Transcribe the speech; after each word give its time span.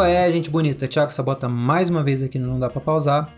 Qual 0.00 0.08
é, 0.08 0.32
gente 0.32 0.48
bonita? 0.48 0.88
Thiago 0.88 1.12
Sabota 1.12 1.46
mais 1.46 1.90
uma 1.90 2.02
vez 2.02 2.22
aqui 2.22 2.38
no 2.38 2.46
Não 2.46 2.58
Dá 2.58 2.70
Pra 2.70 2.80
Pausar. 2.80 3.30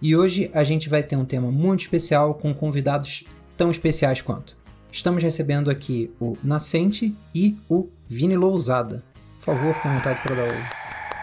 E 0.00 0.16
hoje 0.16 0.50
a 0.54 0.64
gente 0.64 0.88
vai 0.88 1.02
ter 1.02 1.16
um 1.16 1.24
tema 1.26 1.50
muito 1.52 1.80
especial 1.80 2.32
com 2.32 2.54
convidados 2.54 3.24
tão 3.58 3.70
especiais 3.70 4.22
quanto. 4.22 4.56
Estamos 4.90 5.22
recebendo 5.22 5.70
aqui 5.70 6.10
o 6.18 6.38
Nascente 6.42 7.14
e 7.34 7.58
o 7.68 7.90
Vini 8.08 8.38
Lousada. 8.38 9.04
Por 9.36 9.44
favor, 9.44 9.74
fique 9.74 9.86
à 9.86 9.94
vontade 9.96 10.22
para 10.22 10.34
dar 10.34 10.72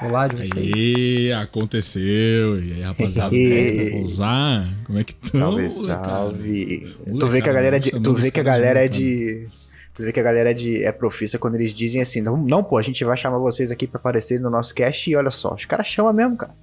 o 0.04 0.06
olá 0.06 0.28
de 0.28 0.36
vocês. 0.36 0.74
Aí, 0.76 1.34
aconteceu. 1.34 2.64
E 2.64 2.74
aí, 2.74 2.82
rapaziada, 2.84 3.32
pra 3.32 3.92
pousar? 3.98 4.68
Como 4.86 5.00
é 5.00 5.04
que 5.04 5.14
estão? 5.14 5.52
Salve, 5.52 5.70
salve. 5.72 6.98
Tu 7.20 7.28
vê 7.28 7.42
que 7.42 7.50
a 7.50 7.54
galera 7.54 7.78
é 7.78 7.80
de, 7.80 7.90
tu 7.90 8.14
vê 8.14 8.30
que 8.30 8.40
a 8.40 8.44
galera 8.44 8.86
é 8.86 8.88
de 8.88 9.48
Tu 9.96 10.04
vê 10.04 10.12
que 10.12 10.20
a 10.20 10.24
galera 10.24 10.52
é, 10.52 10.54
de, 10.54 10.84
é 10.84 10.92
profissa 10.92 11.40
quando 11.40 11.56
eles 11.56 11.74
dizem 11.74 12.02
assim: 12.02 12.22
não, 12.22 12.36
não, 12.36 12.62
pô, 12.62 12.78
a 12.78 12.82
gente 12.82 13.04
vai 13.06 13.16
chamar 13.16 13.38
vocês 13.38 13.72
aqui 13.72 13.88
pra 13.88 13.98
aparecer 13.98 14.42
no 14.42 14.50
nosso 14.50 14.76
cast 14.76 15.10
e 15.10 15.16
olha 15.16 15.32
só, 15.32 15.54
os 15.54 15.64
caras 15.64 15.88
chamam 15.88 16.12
mesmo, 16.12 16.36
cara. 16.36 16.54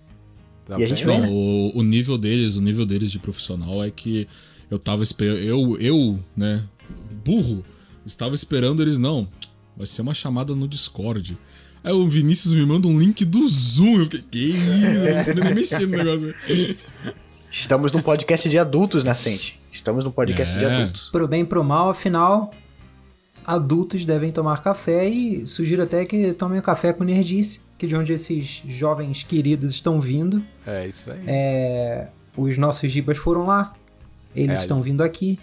Tá 0.67 0.79
e 0.79 0.85
a 0.85 0.87
gente 0.87 1.05
não, 1.07 1.29
o, 1.29 1.79
o, 1.79 1.83
nível 1.83 2.19
deles, 2.19 2.57
o 2.57 2.63
nível 2.63 2.85
deles 2.85 3.11
de 3.11 3.19
profissional 3.19 3.83
é 3.83 3.91
que 3.91 4.29
eu 4.71 4.79
tava 4.79 5.03
esperando. 5.03 5.39
Eu, 5.39 5.77
eu, 5.81 6.21
né, 6.37 6.63
burro, 7.25 7.65
estava 8.05 8.35
esperando 8.35 8.83
eles, 8.83 8.99
não. 8.99 9.27
Vai 9.77 9.87
ser 9.87 10.03
uma 10.03 10.15
chamada 10.15 10.55
no 10.55 10.69
Discord. 10.69 11.39
Aí 11.83 11.93
o 11.93 12.07
Vinícius 12.07 12.53
me 12.55 12.65
manda 12.67 12.87
um 12.87 12.99
link 12.99 13.25
do 13.25 13.49
Zoom. 13.49 13.99
Eu 13.99 14.05
fiquei, 14.05 14.23
que 14.31 14.39
isso? 14.39 15.09
Eu 15.09 15.15
não 15.17 15.23
sei 15.23 15.35
nem 15.35 15.55
mexer 15.55 15.87
no 15.87 15.97
negócio. 15.97 16.35
Estamos 17.51 17.93
num 17.93 18.03
podcast 18.03 18.49
de 18.49 18.59
adultos, 18.59 19.03
Nascente. 19.03 19.59
Estamos 19.71 20.05
num 20.05 20.11
podcast 20.11 20.55
é. 20.55 20.59
de 20.59 20.65
adultos. 20.67 21.09
Pro 21.11 21.27
bem 21.27 21.43
e 21.43 21.47
pro 21.47 21.65
mal, 21.65 21.89
afinal, 21.89 22.53
adultos 23.47 24.05
devem 24.05 24.31
tomar 24.31 24.63
café 24.63 25.09
e 25.09 25.47
sugiro 25.47 25.83
até 25.83 26.05
que 26.05 26.33
tomem 26.33 26.59
o 26.59 26.63
café 26.63 26.93
com 26.93 27.05
nerdice, 27.05 27.61
que 27.79 27.87
é 27.87 27.89
de 27.89 27.97
onde 27.97 28.13
esses 28.13 28.63
jovens 28.67 29.23
queridos 29.23 29.73
estão 29.73 30.01
vindo. 30.01 30.43
É, 30.67 30.87
isso 30.87 31.11
aí. 31.11 31.21
É, 31.27 32.09
os 32.37 32.59
nossos 32.59 32.91
gibas 32.91 33.19
foram 33.19 33.47
lá, 33.47 33.73
eles 34.35 34.59
é, 34.59 34.63
estão 34.63 34.81
vindo 34.81 35.03
aqui. 35.03 35.39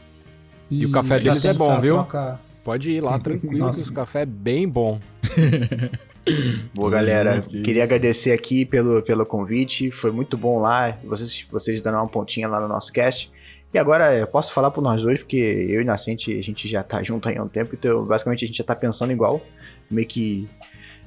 E, 0.69 0.81
e 0.81 0.85
o 0.85 0.91
café 0.91 1.19
deles 1.19 1.43
é 1.45 1.53
bom, 1.53 1.79
viu? 1.79 1.95
Troca... 1.95 2.39
Pode 2.63 2.91
ir 2.91 3.01
lá 3.01 3.17
tranquilo, 3.17 3.57
Nossa. 3.57 3.89
o 3.89 3.93
café 3.93 4.21
é 4.21 4.25
bem 4.25 4.67
bom. 4.67 4.99
Boa, 6.73 6.91
galera. 6.91 7.41
Queria 7.41 7.83
agradecer 7.83 8.31
aqui 8.31 8.65
pelo, 8.65 9.01
pelo 9.01 9.25
convite. 9.25 9.89
Foi 9.91 10.11
muito 10.11 10.37
bom 10.37 10.59
lá. 10.59 10.97
Vocês, 11.03 11.45
vocês 11.49 11.81
dando 11.81 11.95
uma 11.95 12.07
pontinha 12.07 12.47
lá 12.47 12.59
no 12.59 12.67
nosso 12.67 12.91
cast. 12.91 13.31
E 13.73 13.77
agora 13.77 14.17
eu 14.17 14.27
posso 14.27 14.51
falar 14.51 14.71
por 14.71 14.81
nós 14.81 15.03
dois, 15.03 15.19
porque 15.19 15.37
eu 15.37 15.81
e 15.81 15.83
Nascente 15.85 16.37
a 16.37 16.41
gente 16.41 16.67
já 16.67 16.81
tá 16.81 17.03
junto 17.03 17.29
aí 17.29 17.37
há 17.37 17.43
um 17.43 17.47
tempo, 17.47 17.75
então 17.75 18.03
basicamente 18.03 18.43
a 18.43 18.47
gente 18.47 18.57
já 18.57 18.63
tá 18.63 18.75
pensando 18.75 19.11
igual. 19.11 19.41
Meio 19.89 20.07
que 20.07 20.47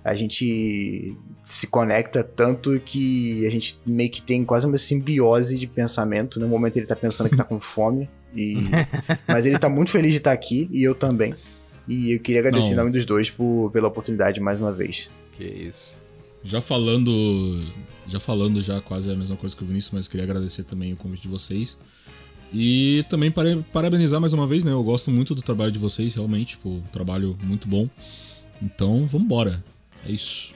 a 0.04 0.14
gente 0.14 1.16
se 1.46 1.66
conecta 1.66 2.24
tanto 2.24 2.78
que 2.80 3.46
a 3.46 3.50
gente 3.50 3.78
meio 3.86 4.10
que 4.10 4.22
tem 4.22 4.44
quase 4.44 4.66
uma 4.66 4.78
simbiose 4.78 5.58
de 5.58 5.66
pensamento. 5.66 6.38
No 6.38 6.48
momento 6.48 6.76
ele 6.76 6.86
tá 6.86 6.96
pensando 6.96 7.30
que 7.30 7.36
tá 7.36 7.44
com 7.44 7.60
fome, 7.60 8.08
e... 8.34 8.54
mas 9.26 9.46
ele 9.46 9.58
tá 9.58 9.68
muito 9.68 9.90
feliz 9.90 10.12
de 10.12 10.18
estar 10.18 10.32
aqui 10.32 10.68
e 10.72 10.82
eu 10.82 10.94
também. 10.94 11.34
E 11.86 12.12
eu 12.12 12.20
queria 12.20 12.40
agradecer 12.40 12.68
Não. 12.68 12.74
em 12.74 12.76
nome 12.76 12.90
dos 12.92 13.04
dois 13.04 13.28
por, 13.28 13.70
pela 13.72 13.88
oportunidade 13.88 14.40
mais 14.40 14.60
uma 14.60 14.72
vez. 14.72 15.10
Que 15.32 15.44
isso. 15.44 16.00
Já 16.44 16.60
falando, 16.60 17.10
já 18.06 18.18
falando 18.18 18.60
já 18.60 18.80
quase 18.80 19.10
a 19.12 19.16
mesma 19.16 19.36
coisa 19.36 19.56
que 19.56 19.62
o 19.62 19.66
Vinícius, 19.66 19.92
mas 19.92 20.08
queria 20.08 20.24
agradecer 20.24 20.64
também 20.64 20.92
o 20.92 20.96
convite 20.96 21.22
de 21.22 21.28
vocês. 21.28 21.78
E 22.52 23.04
também 23.08 23.32
parabenizar 23.72 24.20
mais 24.20 24.32
uma 24.32 24.46
vez, 24.46 24.62
né? 24.62 24.72
Eu 24.72 24.84
gosto 24.84 25.10
muito 25.10 25.34
do 25.34 25.40
trabalho 25.40 25.72
de 25.72 25.78
vocês, 25.78 26.14
realmente, 26.14 26.50
tipo, 26.50 26.68
um 26.68 26.82
trabalho 26.92 27.36
muito 27.42 27.66
bom. 27.66 27.88
Então, 28.60 29.06
vambora. 29.06 29.64
É 30.06 30.12
isso. 30.12 30.54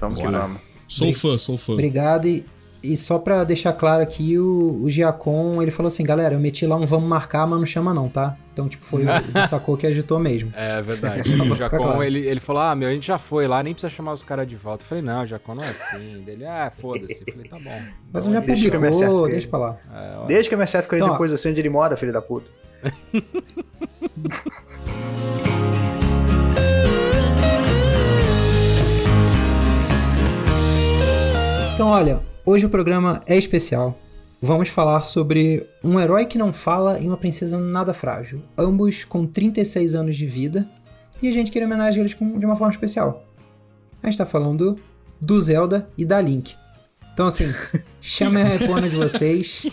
Vamos 0.00 0.18
que 0.18 0.26
vamos. 0.26 0.60
Sou 0.88 1.12
fã, 1.12 1.38
sou 1.38 1.56
fã. 1.56 1.74
Obrigado 1.74 2.26
e 2.26 2.44
e 2.82 2.96
só 2.96 3.18
pra 3.18 3.44
deixar 3.44 3.72
claro 3.72 4.02
aqui, 4.02 4.38
o, 4.38 4.80
o 4.82 4.90
Giacom, 4.90 5.60
ele 5.60 5.70
falou 5.70 5.88
assim, 5.88 6.04
galera, 6.04 6.34
eu 6.34 6.40
meti 6.40 6.66
lá 6.66 6.76
um 6.76 6.86
vamos 6.86 7.08
marcar, 7.08 7.46
mas 7.46 7.58
não 7.58 7.66
chama 7.66 7.92
não, 7.92 8.08
tá? 8.08 8.36
Então, 8.52 8.68
tipo, 8.68 8.84
foi 8.84 9.04
o 9.04 9.06
sacou 9.48 9.76
que 9.76 9.86
agitou 9.86 10.18
mesmo. 10.18 10.52
É, 10.54 10.80
verdade. 10.82 11.28
o 11.30 11.56
Giacom, 11.56 11.76
claro. 11.76 12.02
ele, 12.02 12.26
ele 12.26 12.40
falou, 12.40 12.62
ah, 12.62 12.74
meu, 12.74 12.88
a 12.88 12.92
gente 12.92 13.06
já 13.06 13.18
foi 13.18 13.46
lá, 13.46 13.62
nem 13.62 13.74
precisa 13.74 13.92
chamar 13.92 14.12
os 14.12 14.22
caras 14.22 14.46
de 14.46 14.56
volta. 14.56 14.84
Eu 14.84 14.88
falei, 14.88 15.02
não, 15.02 15.26
Giacom, 15.26 15.54
não 15.54 15.64
é 15.64 15.68
assim. 15.68 16.24
Ele, 16.26 16.44
ah, 16.44 16.72
foda-se. 16.78 17.22
Eu 17.26 17.32
falei, 17.32 17.48
tá 17.48 17.58
bom. 17.58 17.80
Mas 18.12 18.22
então, 18.22 18.32
já 18.32 18.42
publicou, 18.42 19.28
deixa 19.28 19.48
pra 19.48 19.58
lá. 19.58 19.78
É, 19.92 20.26
Desde 20.26 20.48
que 20.48 20.54
eu 20.54 20.58
me 20.58 20.64
acerto 20.64 20.88
com 20.88 20.94
ele 20.94 21.04
então, 21.04 21.14
depois, 21.14 21.32
assim, 21.32 21.50
onde 21.50 21.60
ele 21.60 21.70
mora, 21.70 21.96
filho 21.96 22.12
da 22.12 22.22
puta. 22.22 22.48
então, 31.78 31.90
olha, 31.90 32.20
Hoje 32.48 32.64
o 32.64 32.70
programa 32.70 33.20
é 33.26 33.36
especial. 33.36 34.00
Vamos 34.40 34.70
falar 34.70 35.02
sobre 35.02 35.66
um 35.84 36.00
herói 36.00 36.24
que 36.24 36.38
não 36.38 36.50
fala 36.50 36.98
e 36.98 37.06
uma 37.06 37.18
princesa 37.18 37.58
nada 37.58 37.92
frágil, 37.92 38.40
ambos 38.56 39.04
com 39.04 39.26
36 39.26 39.94
anos 39.94 40.16
de 40.16 40.26
vida, 40.26 40.66
e 41.20 41.28
a 41.28 41.30
gente 41.30 41.52
queria 41.52 41.66
homenagear 41.68 42.00
eles 42.00 42.16
de 42.16 42.46
uma 42.46 42.56
forma 42.56 42.72
especial. 42.72 43.22
A 44.02 44.06
gente 44.08 44.16
tá 44.16 44.24
falando 44.24 44.76
do 45.20 45.38
Zelda 45.38 45.90
e 45.98 46.06
da 46.06 46.18
Link. 46.22 46.56
Então, 47.12 47.26
assim, 47.26 47.52
chame 48.00 48.40
a 48.40 48.44
refona 48.44 48.88
de 48.88 48.96
vocês 48.96 49.66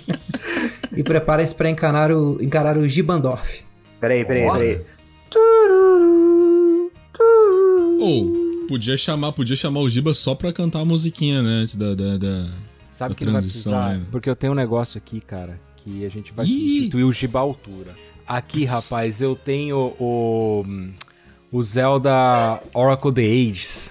e 0.90 1.04
preparem-se 1.04 1.54
para 1.54 1.70
encarar 1.70 2.10
o, 2.10 2.42
encarar 2.42 2.76
o 2.76 2.88
Gibandorf. 2.88 3.62
Peraí, 4.00 4.24
peraí, 4.24 4.50
peraí. 4.50 4.84
Oh, 8.00 8.41
Podia 8.72 8.96
chamar, 8.96 9.32
podia 9.32 9.54
chamar 9.54 9.80
o 9.80 9.90
Giba 9.90 10.14
só 10.14 10.34
pra 10.34 10.50
cantar 10.50 10.80
a 10.80 10.84
musiquinha, 10.86 11.42
né? 11.42 11.56
Antes 11.60 11.74
da, 11.74 11.94
da, 11.94 12.16
da, 12.16 12.48
Sabe 12.94 13.10
da 13.10 13.14
que 13.14 13.26
transição. 13.26 13.74
Vai 13.74 13.98
né? 13.98 14.06
Porque 14.10 14.30
eu 14.30 14.34
tenho 14.34 14.54
um 14.54 14.56
negócio 14.56 14.96
aqui, 14.96 15.20
cara, 15.20 15.60
que 15.76 16.06
a 16.06 16.08
gente 16.08 16.32
vai 16.32 16.46
Ih! 16.46 16.48
substituir 16.48 17.04
o 17.04 17.12
Giba 17.12 17.38
altura. 17.38 17.94
Aqui, 18.26 18.64
rapaz, 18.64 19.20
eu 19.20 19.36
tenho 19.36 19.94
o. 20.00 20.64
O 21.52 21.62
Zelda 21.62 22.62
Oracle 22.72 23.12
the 23.12 23.20
Ages. 23.20 23.90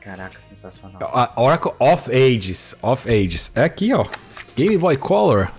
Caraca, 0.00 0.40
sensacional. 0.40 1.00
A 1.00 1.40
Oracle 1.40 1.70
of 1.78 2.10
Ages. 2.10 2.74
Of 2.82 3.08
Ages. 3.08 3.52
É 3.54 3.62
aqui, 3.62 3.94
ó. 3.94 4.04
Game 4.56 4.78
Boy 4.78 4.96
Color. 4.96 5.52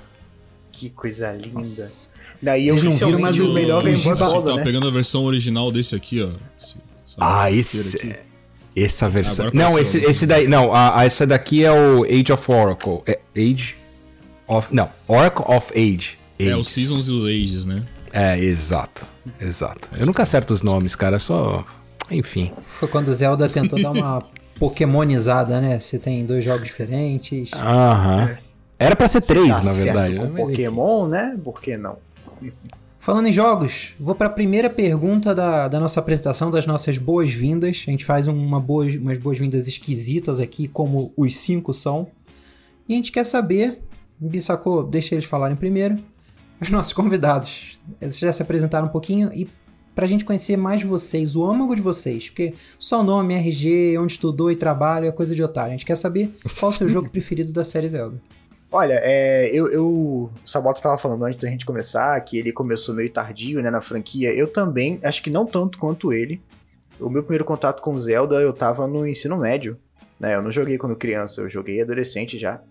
Que 0.69 0.89
coisa 0.89 1.31
linda. 1.31 1.59
Nossa. 1.59 2.09
Daí 2.41 2.67
eu 2.67 2.75
não 2.75 2.91
viram 2.91 3.21
mais 3.21 3.39
o 3.39 3.53
melhor 3.53 3.81
Game 3.83 4.03
Boy 4.03 4.17
Color. 4.17 4.43
Tá 4.43 4.55
né? 4.57 4.63
pegando 4.65 4.85
a 4.85 4.91
versão 4.91 5.23
original 5.23 5.71
desse 5.71 5.95
aqui, 5.95 6.21
ó. 6.21 6.31
Esse, 6.59 6.75
ah, 7.17 7.49
esse. 7.49 8.32
Essa 8.75 9.07
versão. 9.07 9.51
não, 9.53 9.78
esse, 9.78 9.97
esse 10.00 10.25
daí. 10.25 10.47
Não, 10.47 10.73
a, 10.73 11.00
a, 11.00 11.06
essa 11.06 11.28
daqui 11.28 11.63
é 11.63 11.72
o 11.72 12.03
Age 12.03 12.31
of 12.31 12.51
Oracle. 12.51 13.01
É 13.06 13.19
Age 13.35 13.75
of. 14.47 14.73
Não, 14.73 14.89
Oracle 15.07 15.45
of 15.47 15.72
Age. 15.73 16.17
Age. 16.39 16.50
É 16.50 16.56
o 16.56 16.63
Seasons 16.63 17.07
do 17.07 17.25
Ages, 17.28 17.66
né? 17.66 17.83
É, 18.12 18.38
exato. 18.39 19.06
Exato. 19.39 19.89
Eu 19.97 20.06
nunca 20.06 20.23
acerto 20.23 20.53
os 20.53 20.62
nomes, 20.62 20.95
cara, 20.95 21.19
só. 21.19 21.66
Enfim. 22.09 22.51
Foi 22.63 22.88
quando 22.88 23.07
o 23.07 23.13
Zelda 23.13 23.47
tentou 23.47 23.81
dar 23.81 23.91
uma 23.91 24.23
Pokémonizada, 24.59 25.59
né? 25.59 25.79
Você 25.79 25.97
tem 25.97 26.25
dois 26.25 26.44
jogos 26.44 26.67
diferentes. 26.67 27.51
Aham. 27.53 28.38
Era 28.78 28.95
pra 28.95 29.07
ser 29.07 29.22
três, 29.22 29.50
tá 29.50 29.63
na 29.63 29.73
verdade. 29.73 30.17
Com 30.17 30.33
Pokémon, 30.33 31.07
né? 31.07 31.38
Por 31.44 31.62
que 31.62 31.78
não? 31.78 31.97
Falando 33.03 33.27
em 33.27 33.33
jogos, 33.33 33.95
vou 33.99 34.15
para 34.15 34.27
a 34.27 34.29
primeira 34.29 34.69
pergunta 34.69 35.35
da, 35.35 35.67
da 35.67 35.77
nossa 35.77 35.99
apresentação, 35.99 36.49
das 36.49 36.65
nossas 36.65 36.97
boas-vindas. 36.97 37.83
A 37.85 37.91
gente 37.91 38.05
faz 38.05 38.29
uma 38.29 38.61
boas, 38.61 38.95
umas 38.95 39.17
boas-vindas 39.17 39.67
esquisitas 39.67 40.39
aqui, 40.39 40.69
como 40.69 41.11
os 41.17 41.35
cinco 41.35 41.73
são. 41.73 42.07
E 42.87 42.93
a 42.93 42.95
gente 42.95 43.11
quer 43.11 43.25
saber, 43.25 43.81
Bissacô, 44.17 44.83
deixa 44.83 45.15
eles 45.15 45.25
falarem 45.25 45.57
primeiro, 45.57 45.97
os 46.61 46.69
nossos 46.69 46.93
convidados. 46.93 47.77
Eles 47.99 48.17
já 48.17 48.31
se 48.31 48.41
apresentaram 48.41 48.88
um 48.88 48.91
pouquinho 48.91 49.29
e 49.33 49.49
para 49.94 50.06
a 50.06 50.07
gente 50.07 50.23
conhecer 50.23 50.56
mais 50.56 50.81
vocês, 50.81 51.35
o 51.35 51.44
âmago 51.44 51.75
de 51.75 51.81
vocês, 51.81 52.29
porque 52.29 52.53
só 52.79 53.03
nome, 53.03 53.33
RG, 53.33 53.97
onde 53.97 54.13
estudou 54.13 54.49
e 54.49 54.56
trabalha 54.56 55.07
é 55.07 55.11
coisa 55.11 55.35
de 55.35 55.44
otário. 55.44 55.71
A 55.71 55.73
gente 55.73 55.85
quer 55.85 55.97
saber 55.97 56.33
qual 56.57 56.71
o 56.71 56.73
seu 56.73 56.88
jogo 56.88 57.09
preferido 57.11 57.51
da 57.51 57.65
série 57.65 57.89
Zelda. 57.89 58.21
Olha, 58.75 58.99
é, 59.03 59.51
eu, 59.53 59.67
eu, 59.71 59.85
o 59.85 60.31
estava 60.43 60.97
falando 60.97 61.23
antes 61.25 61.39
da 61.39 61.47
gente 61.47 61.63
começar 61.63 62.19
que 62.21 62.39
ele 62.39 62.51
começou 62.51 62.95
meio 62.95 63.13
tardio, 63.13 63.61
né, 63.61 63.69
na 63.69 63.81
franquia. 63.81 64.33
Eu 64.33 64.51
também, 64.51 64.99
acho 65.03 65.21
que 65.21 65.29
não 65.29 65.45
tanto 65.45 65.77
quanto 65.77 66.11
ele. 66.11 66.41
O 66.99 67.07
meu 67.07 67.21
primeiro 67.21 67.45
contato 67.45 67.83
com 67.83 67.95
Zelda, 67.99 68.41
eu 68.41 68.51
tava 68.51 68.87
no 68.87 69.05
ensino 69.05 69.37
médio, 69.37 69.77
né? 70.19 70.33
Eu 70.33 70.41
não 70.41 70.51
joguei 70.51 70.79
quando 70.79 70.95
criança, 70.95 71.41
eu 71.41 71.51
joguei 71.51 71.83
adolescente 71.83 72.39
já. 72.39 72.63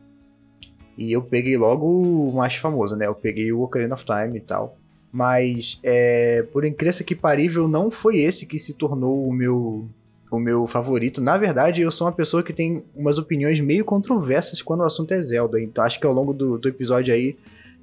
E 0.99 1.13
eu 1.13 1.23
peguei 1.23 1.57
logo 1.57 1.87
o 1.87 2.35
mais 2.35 2.57
famoso, 2.57 2.97
né? 2.97 3.07
Eu 3.07 3.15
peguei 3.15 3.53
o 3.53 3.63
Ocarina 3.63 3.95
of 3.95 4.05
Time 4.05 4.39
e 4.39 4.41
tal. 4.41 4.77
Mas, 5.13 5.79
é, 5.85 6.43
por 6.53 6.65
incrível 6.65 7.07
que 7.07 7.15
parível, 7.15 7.69
não 7.69 7.93
foi 7.93 8.17
esse 8.17 8.45
que 8.45 8.59
se 8.59 8.75
tornou 8.75 9.25
o 9.25 9.33
meu 9.33 9.89
o 10.37 10.41
meu 10.41 10.67
favorito. 10.67 11.21
Na 11.21 11.37
verdade, 11.37 11.81
eu 11.81 11.91
sou 11.91 12.07
uma 12.07 12.13
pessoa 12.13 12.43
que 12.43 12.53
tem 12.53 12.85
umas 12.95 13.19
opiniões 13.19 13.61
meio 13.61 13.85
controversas 13.85 14.63
quando 14.63 14.81
o 14.81 14.85
assunto 14.85 15.13
é 15.13 15.21
Zelda. 15.21 15.61
Então 15.61 15.85
acho 15.85 16.01
que 16.01 16.07
ao 16.07 16.13
longo 16.13 16.33
do, 16.33 16.59
do 16.59 16.69
episódio 16.69 17.13
aí 17.13 17.37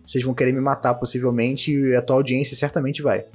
vocês 0.06 0.24
vão 0.24 0.34
querer 0.34 0.52
me 0.52 0.60
matar 0.60 0.96
possivelmente 0.96 1.72
e 1.72 1.96
a 1.96 2.02
tua 2.02 2.16
audiência 2.16 2.56
certamente 2.56 3.02
vai. 3.02 3.26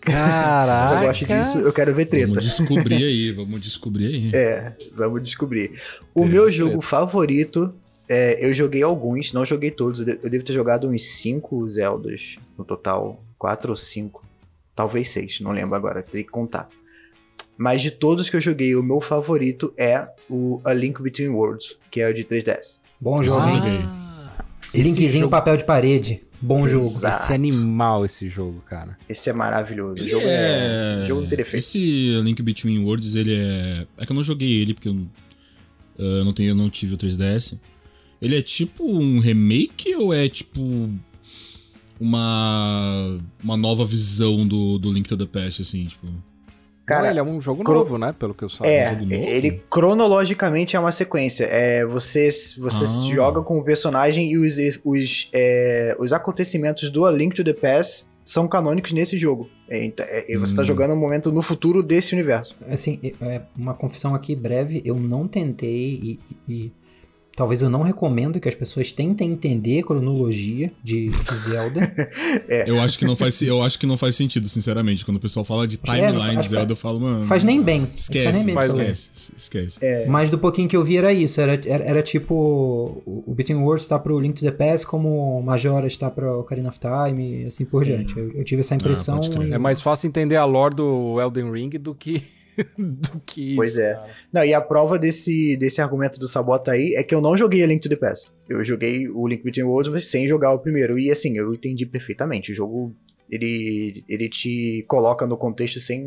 Caraca. 0.00 0.88
Se 0.88 0.94
eu 0.94 1.00
gosto 1.00 1.26
disso, 1.26 1.58
eu 1.58 1.72
quero 1.72 1.94
ver 1.94 2.06
treta. 2.06 2.28
Vamos 2.28 2.44
descobrir 2.44 3.04
aí, 3.04 3.32
vamos 3.32 3.60
descobrir 3.60 4.06
aí. 4.06 4.30
É, 4.34 4.72
vamos 4.94 5.22
descobrir. 5.22 5.80
O 6.14 6.24
meu 6.24 6.50
jogo 6.50 6.78
treta. 6.78 6.86
favorito, 6.86 7.74
é, 8.08 8.44
eu 8.44 8.52
joguei 8.52 8.82
alguns, 8.82 9.32
não 9.32 9.44
joguei 9.44 9.70
todos. 9.70 10.00
Eu 10.00 10.28
devo 10.28 10.44
ter 10.44 10.52
jogado 10.52 10.88
uns 10.88 11.02
5 11.02 11.68
Zeldas 11.68 12.36
no 12.56 12.64
total. 12.64 13.22
4 13.38 13.70
ou 13.70 13.76
5. 13.76 14.24
Talvez 14.76 15.08
6, 15.10 15.40
não 15.40 15.52
lembro 15.52 15.74
agora, 15.74 16.02
teria 16.02 16.24
que 16.24 16.30
contar. 16.30 16.68
Mas 17.60 17.82
de 17.82 17.90
todos 17.90 18.30
que 18.30 18.36
eu 18.36 18.40
joguei, 18.40 18.74
o 18.74 18.82
meu 18.82 19.02
favorito 19.02 19.70
é 19.76 20.08
o 20.30 20.62
A 20.64 20.72
Link 20.72 21.02
Between 21.02 21.28
Worlds, 21.28 21.76
que 21.90 22.00
é 22.00 22.08
o 22.08 22.14
de 22.14 22.24
3DS. 22.24 22.80
Bom 22.98 23.22
jogo. 23.22 23.38
Ah, 23.38 23.50
joguei. 23.50 24.82
Linkzinho 24.82 25.24
jogo... 25.24 25.30
papel 25.30 25.58
de 25.58 25.64
parede. 25.64 26.22
Bom 26.40 26.60
Exato. 26.60 26.82
jogo. 26.82 27.06
Esse 27.06 27.32
é 27.32 27.34
animal 27.34 28.06
esse 28.06 28.30
jogo, 28.30 28.62
cara. 28.62 28.96
Esse 29.06 29.28
é 29.28 29.34
maravilhoso. 29.34 30.02
O 30.02 30.08
jogo 30.08 30.24
é... 30.24 31.02
é... 31.02 31.06
jogo 31.06 31.20
não 31.20 31.46
Esse 31.52 32.18
Link 32.22 32.40
Between 32.40 32.82
Worlds, 32.82 33.14
ele 33.14 33.34
é... 33.34 33.86
É 33.98 34.06
que 34.06 34.12
eu 34.12 34.16
não 34.16 34.24
joguei 34.24 34.62
ele, 34.62 34.72
porque 34.72 34.88
eu, 34.88 34.94
uh, 34.94 36.24
não, 36.24 36.32
tenho, 36.32 36.52
eu 36.52 36.54
não 36.54 36.70
tive 36.70 36.94
o 36.94 36.96
3DS. 36.96 37.60
Ele 38.22 38.38
é 38.38 38.40
tipo 38.40 38.90
um 38.90 39.18
remake 39.18 39.94
ou 39.96 40.14
é 40.14 40.30
tipo 40.30 40.62
uma 42.00 43.18
uma 43.44 43.58
nova 43.58 43.84
visão 43.84 44.48
do, 44.48 44.78
do 44.78 44.90
Link 44.90 45.06
to 45.06 45.14
the 45.14 45.26
Past, 45.26 45.60
assim, 45.60 45.84
tipo... 45.84 46.06
Cara, 46.90 47.02
Não, 47.02 47.10
ele 47.10 47.20
é 47.20 47.22
um 47.22 47.40
jogo 47.40 47.62
cro... 47.62 47.74
novo, 47.78 47.96
né? 47.96 48.12
Pelo 48.18 48.34
que 48.34 48.42
eu 48.42 48.48
saiba. 48.48 48.68
É, 48.68 48.92
um 48.92 49.12
ele 49.12 49.62
cronologicamente 49.70 50.74
é 50.74 50.80
uma 50.80 50.90
sequência. 50.90 51.44
É, 51.44 51.86
você 51.86 52.30
você 52.58 52.84
ah. 52.84 53.14
joga 53.14 53.42
com 53.42 53.58
o 53.58 53.64
personagem 53.64 54.32
e 54.32 54.36
os, 54.36 54.56
os, 54.84 55.30
é, 55.32 55.96
os 56.00 56.12
acontecimentos 56.12 56.90
do 56.90 57.06
A 57.06 57.12
Link 57.12 57.36
to 57.36 57.44
the 57.44 57.52
Past 57.52 58.06
são 58.24 58.48
canônicos 58.48 58.90
nesse 58.90 59.16
jogo. 59.16 59.48
É, 59.68 59.84
então, 59.84 60.04
é, 60.08 60.24
você 60.36 60.52
está 60.52 60.62
hum. 60.62 60.64
jogando 60.64 60.92
um 60.92 60.98
momento 60.98 61.30
no 61.30 61.42
futuro 61.42 61.80
desse 61.80 62.12
universo. 62.12 62.56
Assim, 62.68 62.98
é, 63.22 63.42
uma 63.56 63.72
confissão 63.72 64.12
aqui 64.12 64.34
breve, 64.34 64.82
eu 64.84 64.96
não 64.96 65.28
tentei 65.28 65.94
e, 66.02 66.20
e 66.48 66.72
Talvez 67.36 67.62
eu 67.62 67.70
não 67.70 67.82
recomendo 67.82 68.38
que 68.40 68.48
as 68.48 68.54
pessoas 68.54 68.92
tentem 68.92 69.30
entender 69.30 69.82
cronologia 69.82 70.72
de, 70.82 71.08
de 71.08 71.34
Zelda. 71.34 71.80
é. 72.48 72.68
Eu 72.68 72.80
acho 72.80 72.98
que 72.98 73.04
não 73.04 73.16
faz, 73.16 73.40
eu 73.40 73.62
acho 73.62 73.78
que 73.78 73.86
não 73.86 73.96
faz 73.96 74.16
sentido, 74.16 74.46
sinceramente. 74.46 75.04
Quando 75.04 75.16
o 75.16 75.20
pessoal 75.20 75.44
fala 75.44 75.66
de 75.66 75.76
é, 75.76 75.78
timeline 75.78 76.36
é, 76.36 76.40
de 76.40 76.48
Zelda, 76.48 76.72
eu 76.72 76.76
falo, 76.76 77.00
mano. 77.00 77.26
Faz 77.26 77.44
nem 77.44 77.62
bem. 77.62 77.88
Esquece, 77.94 78.44
nem 78.44 78.54
bem 78.54 78.64
esquece, 78.64 79.32
esquece. 79.36 79.78
É. 79.80 80.06
Mas 80.06 80.28
do 80.28 80.38
pouquinho 80.38 80.68
que 80.68 80.76
eu 80.76 80.84
vi 80.84 80.98
era 80.98 81.12
isso. 81.12 81.40
Era, 81.40 81.58
era, 81.64 81.84
era 81.84 82.02
tipo. 82.02 83.02
O 83.06 83.32
Between 83.34 83.58
Worlds 83.58 83.84
está 83.84 83.98
pro 83.98 84.18
Link 84.18 84.34
to 84.34 84.44
the 84.44 84.50
Past, 84.50 84.86
como 84.86 85.40
Majora 85.40 85.86
está 85.86 86.10
pro 86.10 86.40
Ocarina 86.40 86.68
of 86.68 86.78
Time 86.78 87.42
e 87.42 87.46
assim 87.46 87.64
por 87.64 87.80
Sim. 87.80 87.86
diante. 87.86 88.18
Eu, 88.18 88.32
eu, 88.32 88.44
tive 88.44 88.60
essa 88.60 88.74
ah, 88.74 88.76
impressão. 88.76 89.20
Ah, 89.38 89.44
e... 89.44 89.52
É 89.52 89.58
mais 89.58 89.80
fácil 89.80 90.08
entender 90.08 90.36
a 90.36 90.44
lore 90.44 90.74
do 90.74 91.20
Elden 91.20 91.50
Ring 91.52 91.70
do 91.70 91.94
que 91.94 92.22
do 92.78 93.20
que 93.26 93.54
Pois 93.56 93.76
é. 93.76 93.98
Não, 94.32 94.44
e 94.44 94.54
a 94.54 94.60
prova 94.60 94.98
desse, 94.98 95.56
desse 95.56 95.80
argumento 95.80 96.18
do 96.18 96.26
Sabota 96.26 96.72
aí 96.72 96.94
é 96.96 97.02
que 97.02 97.14
eu 97.14 97.20
não 97.20 97.36
joguei 97.36 97.62
a 97.62 97.66
Link 97.66 97.80
to 97.80 97.88
the 97.88 97.96
Past. 97.96 98.30
Eu 98.48 98.64
joguei 98.64 99.08
o 99.08 99.26
Link 99.26 99.42
Between 99.42 99.64
Worlds, 99.64 99.92
mas 99.92 100.04
sem 100.06 100.26
jogar 100.26 100.52
o 100.52 100.58
primeiro. 100.58 100.98
E 100.98 101.10
assim, 101.10 101.36
eu 101.36 101.54
entendi 101.54 101.86
perfeitamente. 101.86 102.52
O 102.52 102.54
jogo 102.54 102.94
ele, 103.30 104.04
ele 104.08 104.28
te 104.28 104.84
coloca 104.88 105.26
no 105.26 105.36
contexto 105.36 105.78
sem 105.78 106.02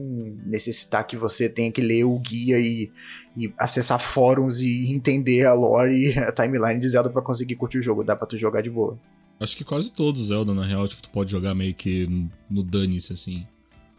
necessitar 0.46 1.08
que 1.08 1.16
você 1.16 1.48
tenha 1.48 1.72
que 1.72 1.82
ler 1.82 2.04
o 2.04 2.20
guia 2.20 2.60
e, 2.60 2.92
e 3.38 3.52
acessar 3.58 4.00
fóruns 4.00 4.62
e 4.62 4.92
entender 4.92 5.46
a 5.46 5.54
lore 5.54 6.12
e 6.12 6.20
a 6.20 6.32
timeline 6.32 6.80
de 6.80 6.90
Zelda 6.90 7.10
para 7.10 7.22
conseguir 7.22 7.56
curtir 7.56 7.80
o 7.80 7.84
jogo. 7.84 8.04
Dá 8.04 8.16
pra 8.16 8.28
tu 8.28 8.38
jogar 8.38 8.62
de 8.62 8.70
boa. 8.70 9.00
Acho 9.40 9.58
que 9.58 9.64
quase 9.64 9.92
todos 9.92 10.28
Zelda, 10.28 10.54
na 10.54 10.64
real, 10.64 10.88
tipo, 10.88 11.02
tu 11.02 11.10
pode 11.10 11.32
jogar 11.32 11.56
meio 11.56 11.74
que 11.74 12.08
no 12.50 12.64
dane-se, 12.64 13.14
assim. 13.14 13.48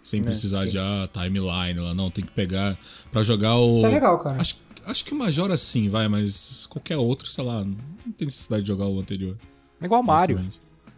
Sem 0.05 0.21
né, 0.21 0.27
precisar 0.27 0.67
de 0.67 0.79
ah, 0.79 1.09
timeline 1.11 1.81
lá, 1.81 1.95
não. 1.95 2.11
Tem 2.11 2.23
que 2.23 2.31
pegar 2.31 2.77
para 3.11 3.23
jogar 3.23 3.57
o. 3.57 3.77
Isso 3.77 3.87
é 3.87 3.89
legal, 3.89 4.19
cara. 4.19 4.37
Acho, 4.39 4.57
acho 4.87 5.05
que 5.05 5.15
o 5.15 5.17
Majora 5.17 5.57
sim, 5.57 5.89
vai, 5.89 6.07
mas 6.09 6.67
qualquer 6.67 6.99
outro, 6.99 7.27
sei 7.29 7.43
lá, 7.43 7.65
não 7.65 8.13
tem 8.17 8.27
necessidade 8.27 8.63
de 8.63 8.69
jogar 8.69 8.87
o 8.87 9.01
anterior. 9.01 9.39
É 9.81 9.87
igual 9.87 10.03
Mario. 10.03 10.39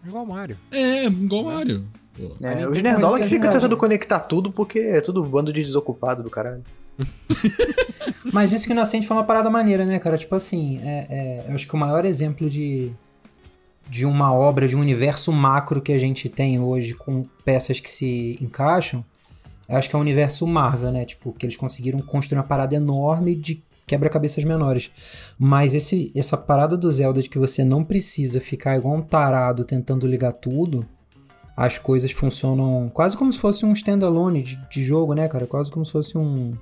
É 0.05 0.09
igual 0.09 0.27
Mario. 0.27 0.59
É, 0.73 1.07
igual 1.07 1.45
Mario. 1.45 1.89
É, 2.41 2.67
o 2.67 2.73
Nerdola 2.73 3.21
que 3.21 3.29
fica 3.29 3.53
tentando 3.53 3.77
conectar 3.77 4.21
tudo 4.21 4.51
porque 4.51 4.79
é 4.79 5.01
tudo 5.01 5.23
bando 5.23 5.53
de 5.53 5.63
desocupado 5.63 6.23
do 6.23 6.31
caralho. 6.31 6.65
Mas 8.33 8.53
isso 8.53 8.67
que 8.67 8.73
o 8.73 8.77
Nascente 8.77 9.07
foi 9.07 9.17
uma 9.17 9.25
parada 9.25 9.49
maneira, 9.51 9.85
né, 9.85 9.99
cara? 9.99 10.19
Tipo 10.19 10.35
assim, 10.35 10.81
é, 10.83 11.07
é, 11.09 11.45
eu 11.49 11.55
acho 11.55 11.67
que 11.67 11.75
o 11.75 11.79
maior 11.79 12.05
exemplo 12.05 12.49
de, 12.49 12.91
de 13.89 14.05
uma 14.05 14.33
obra, 14.33 14.67
de 14.67 14.77
um 14.77 14.81
universo 14.81 15.33
macro 15.33 15.81
que 15.81 15.93
a 15.93 15.99
gente 15.99 16.29
tem 16.29 16.61
hoje 16.61 16.95
com 16.95 17.25
peças 17.45 17.81
que 17.81 17.91
se 17.91 18.39
encaixam, 18.41 19.05
acho 19.69 19.89
que 19.89 19.97
é 19.97 19.99
o 19.99 20.03
universo 20.03 20.47
Marvel, 20.47 20.93
né? 20.93 21.05
Tipo, 21.05 21.33
que 21.33 21.47
eles 21.47 21.57
conseguiram 21.57 22.01
construir 22.01 22.39
uma 22.39 22.45
parada 22.45 22.75
enorme 22.75 23.35
de 23.35 23.63
quebra-cabeças 23.87 24.45
menores. 24.45 24.91
Mas 25.39 25.75
esse, 25.75 26.11
essa 26.15 26.37
parada 26.37 26.77
do 26.77 26.91
Zelda 26.91 27.23
de 27.23 27.29
que 27.29 27.39
você 27.39 27.65
não 27.65 27.85
precisa 27.85 28.41
ficar 28.41 28.77
igual 28.77 28.97
um 28.97 29.03
tarado 29.03 29.65
tentando 29.65 30.07
ligar 30.07 30.33
tudo, 30.33 30.85
as 31.57 31.79
coisas 31.79 32.11
funcionam 32.11 32.91
quase 32.93 33.17
como 33.17 33.33
se 33.33 33.39
fosse 33.39 33.65
um 33.65 33.73
standalone 33.73 34.43
de, 34.43 34.57
de 34.69 34.83
jogo, 34.83 35.15
né, 35.15 35.29
cara? 35.29 35.47
Quase 35.47 35.71
como 35.71 35.87
se 35.87 35.93
fosse 35.93 36.19
um. 36.19 36.55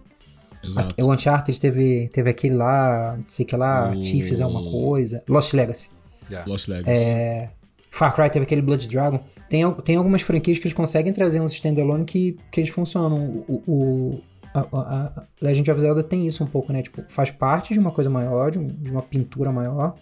Exato. 0.63 0.95
A, 0.99 1.05
o 1.05 1.13
Uncharted 1.13 1.59
teve, 1.59 2.09
teve 2.13 2.31
aquele 2.31 2.55
lá, 2.55 3.17
não 3.17 3.25
sei 3.27 3.45
o 3.45 3.49
que 3.49 3.57
lá, 3.57 3.91
o... 3.91 4.03
Chiefs 4.03 4.41
é 4.41 4.47
uma 4.47 4.63
coisa. 4.63 5.23
Lost 5.29 5.53
Legacy. 5.55 5.89
Yeah. 6.31 6.51
Lost 6.51 6.69
Legacy. 6.69 7.05
É, 7.05 7.51
Far 7.91 8.15
Cry 8.15 8.31
teve 8.31 8.45
aquele 8.45 8.63
Blood 8.63 8.89
Dragon. 8.89 9.21
Tem, 9.49 9.71
tem 9.83 9.97
algumas 9.97 10.23
franquias 10.23 10.59
que 10.59 10.67
eles 10.67 10.75
conseguem 10.75 11.13
trazer 11.13 11.41
uns 11.41 11.53
standalone 11.53 12.05
que, 12.05 12.37
que 12.51 12.61
eles 12.61 12.71
funcionam. 12.71 13.45
O, 13.47 13.63
o 13.67 14.23
a, 14.55 14.61
a, 14.61 15.23
Legend 15.41 15.71
of 15.71 15.81
Zelda 15.81 16.03
tem 16.03 16.27
isso 16.27 16.43
um 16.43 16.47
pouco, 16.47 16.73
né? 16.73 16.83
Tipo, 16.83 17.03
faz 17.09 17.31
parte 17.31 17.75
de 17.75 17.81
uma 17.81 17.91
coisa 17.91 18.09
maior, 18.09 18.51
de, 18.51 18.59
um, 18.59 18.67
de 18.67 18.91
uma 18.91 19.03
pintura 19.03 19.53
maior. 19.53 19.95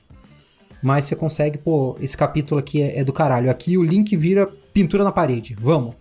Mas 0.83 1.05
você 1.05 1.17
consegue, 1.17 1.59
pô, 1.59 1.97
esse 2.01 2.17
capítulo 2.17 2.59
aqui 2.59 2.83
é, 2.83 3.01
é, 3.01 3.05
do 3.05 3.13
caralho. 3.13 3.51
Aqui 3.51 3.79
o 3.79 3.83
Link 3.83 4.17
vira 4.17 4.49
pintura 4.73 5.05
na 5.05 5.13
parede. 5.13 5.57
Vamos. 5.59 5.95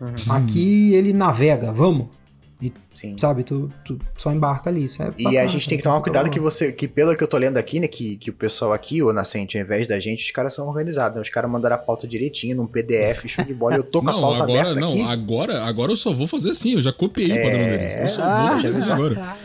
Uhum. 0.00 0.32
Aqui 0.34 0.94
ele 0.94 1.12
navega. 1.12 1.72
Vamos. 1.72 2.08
E, 2.60 2.72
Sim. 2.94 3.16
sabe, 3.18 3.42
tu, 3.42 3.70
tu 3.84 3.98
só 4.14 4.30
embarca 4.32 4.68
ali. 4.68 4.84
Isso 4.84 5.02
é 5.02 5.12
e 5.16 5.38
a 5.38 5.46
gente 5.46 5.68
tem 5.68 5.78
que 5.78 5.84
tomar 5.84 6.00
cuidado 6.02 6.30
que 6.30 6.38
você, 6.38 6.72
que 6.72 6.86
pelo 6.86 7.16
que 7.16 7.24
eu 7.24 7.28
tô 7.28 7.38
lendo 7.38 7.56
aqui, 7.56 7.80
né, 7.80 7.88
que, 7.88 8.16
que 8.16 8.28
o 8.30 8.32
pessoal 8.34 8.72
aqui, 8.72 9.02
o 9.02 9.12
Nascente, 9.12 9.56
ao 9.56 9.64
invés 9.64 9.88
da 9.88 9.98
gente, 9.98 10.24
os 10.24 10.30
caras 10.30 10.52
são 10.52 10.68
organizados, 10.68 11.16
né? 11.16 11.22
Os 11.22 11.30
caras 11.30 11.50
mandaram 11.50 11.76
a 11.76 11.78
pauta 11.78 12.06
direitinho, 12.06 12.56
num 12.56 12.66
PDF, 12.66 13.26
show 13.26 13.44
de 13.44 13.54
bola. 13.54 13.76
Eu 13.76 13.84
tô 13.84 14.00
com 14.00 14.06
não, 14.06 14.18
a 14.18 14.20
pauta 14.20 14.42
agora, 14.42 14.60
aberta 14.60 14.80
não, 14.80 14.92
aqui. 14.92 15.02
agora, 15.02 15.64
agora 15.64 15.92
eu 15.92 15.96
só 15.96 16.12
vou 16.12 16.26
fazer 16.26 16.50
assim, 16.50 16.74
eu 16.74 16.82
já 16.82 16.92
copiei 16.92 17.32
é... 17.32 17.40
o 17.40 17.42
padrão 17.42 17.64
deles. 17.64 17.96
Eu 17.96 18.08
só 18.08 18.22
vou 18.22 18.48
fazer 18.50 18.68
assim 18.68 18.90
agora. 18.90 19.36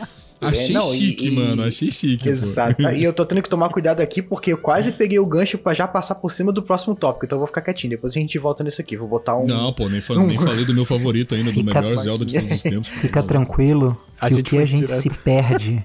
Achei 0.48 0.74
não, 0.74 0.92
chique, 0.92 1.28
e, 1.28 1.30
mano. 1.30 1.62
Achei 1.62 1.90
chique. 1.90 2.28
Exato. 2.28 2.82
e 2.82 3.02
eu 3.02 3.12
tô 3.12 3.24
tendo 3.24 3.42
que 3.42 3.48
tomar 3.48 3.68
cuidado 3.68 4.00
aqui 4.00 4.22
porque 4.22 4.52
eu 4.52 4.58
quase 4.58 4.92
peguei 4.92 5.18
o 5.18 5.26
gancho 5.26 5.58
para 5.58 5.74
já 5.74 5.86
passar 5.86 6.16
por 6.16 6.30
cima 6.30 6.52
do 6.52 6.62
próximo 6.62 6.94
tópico. 6.94 7.26
Então 7.26 7.36
eu 7.36 7.40
vou 7.40 7.46
ficar 7.46 7.62
quietinho. 7.62 7.90
Depois 7.90 8.16
a 8.16 8.20
gente 8.20 8.38
volta 8.38 8.62
nisso 8.64 8.80
aqui. 8.80 8.96
Vou 8.96 9.08
botar 9.08 9.36
um. 9.36 9.46
Não, 9.46 9.72
pô, 9.72 9.88
nem, 9.88 10.00
fa 10.00 10.14
um... 10.14 10.26
nem 10.26 10.38
falei 10.38 10.64
do 10.64 10.74
meu 10.74 10.84
favorito 10.84 11.34
ainda, 11.34 11.52
do 11.52 11.62
melhor 11.62 11.96
Zelda 11.96 12.24
de 12.24 12.34
todos 12.34 12.52
os 12.52 12.62
tempos. 12.62 12.88
Fica 12.88 13.22
tranquilo 13.22 13.98
que 14.26 14.34
o 14.34 14.42
que 14.42 14.58
a 14.58 14.64
gente 14.64 14.86
direto. 14.86 15.02
se 15.02 15.10
perde. 15.10 15.84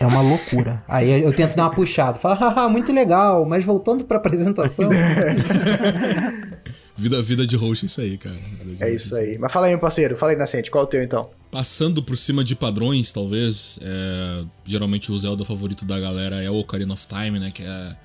É 0.00 0.06
uma 0.06 0.22
loucura. 0.22 0.82
Aí 0.88 1.22
eu 1.22 1.32
tento 1.32 1.54
dar 1.54 1.64
uma 1.64 1.74
puxada. 1.74 2.18
Fala, 2.18 2.34
haha, 2.36 2.68
muito 2.68 2.90
legal, 2.92 3.44
mas 3.44 3.64
voltando 3.64 4.04
pra 4.04 4.16
apresentação. 4.16 4.88
vida, 6.96 7.22
vida 7.22 7.46
de 7.46 7.56
host 7.56 7.84
é 7.84 7.86
isso 7.86 8.00
aí, 8.00 8.18
cara. 8.18 8.38
É 8.80 8.94
isso 8.94 9.14
aí. 9.14 9.38
Mas 9.38 9.52
fala 9.52 9.66
aí, 9.66 9.72
meu 9.72 9.80
parceiro. 9.80 10.16
Fala 10.16 10.32
aí, 10.32 10.38
Nascente. 10.38 10.70
Qual 10.70 10.84
é 10.84 10.86
o 10.86 10.90
teu 10.90 11.02
então? 11.02 11.30
Passando 11.50 12.02
por 12.02 12.16
cima 12.16 12.42
de 12.42 12.54
padrões, 12.54 13.12
talvez. 13.12 13.78
É, 13.82 14.44
geralmente 14.64 15.12
o 15.12 15.18
Zelda 15.18 15.44
favorito 15.44 15.84
da 15.84 15.98
galera 15.98 16.42
é 16.42 16.50
o 16.50 16.56
Ocarina 16.56 16.94
of 16.94 17.06
Time, 17.06 17.38
né? 17.38 17.50
Que 17.50 17.62
é 17.62 17.96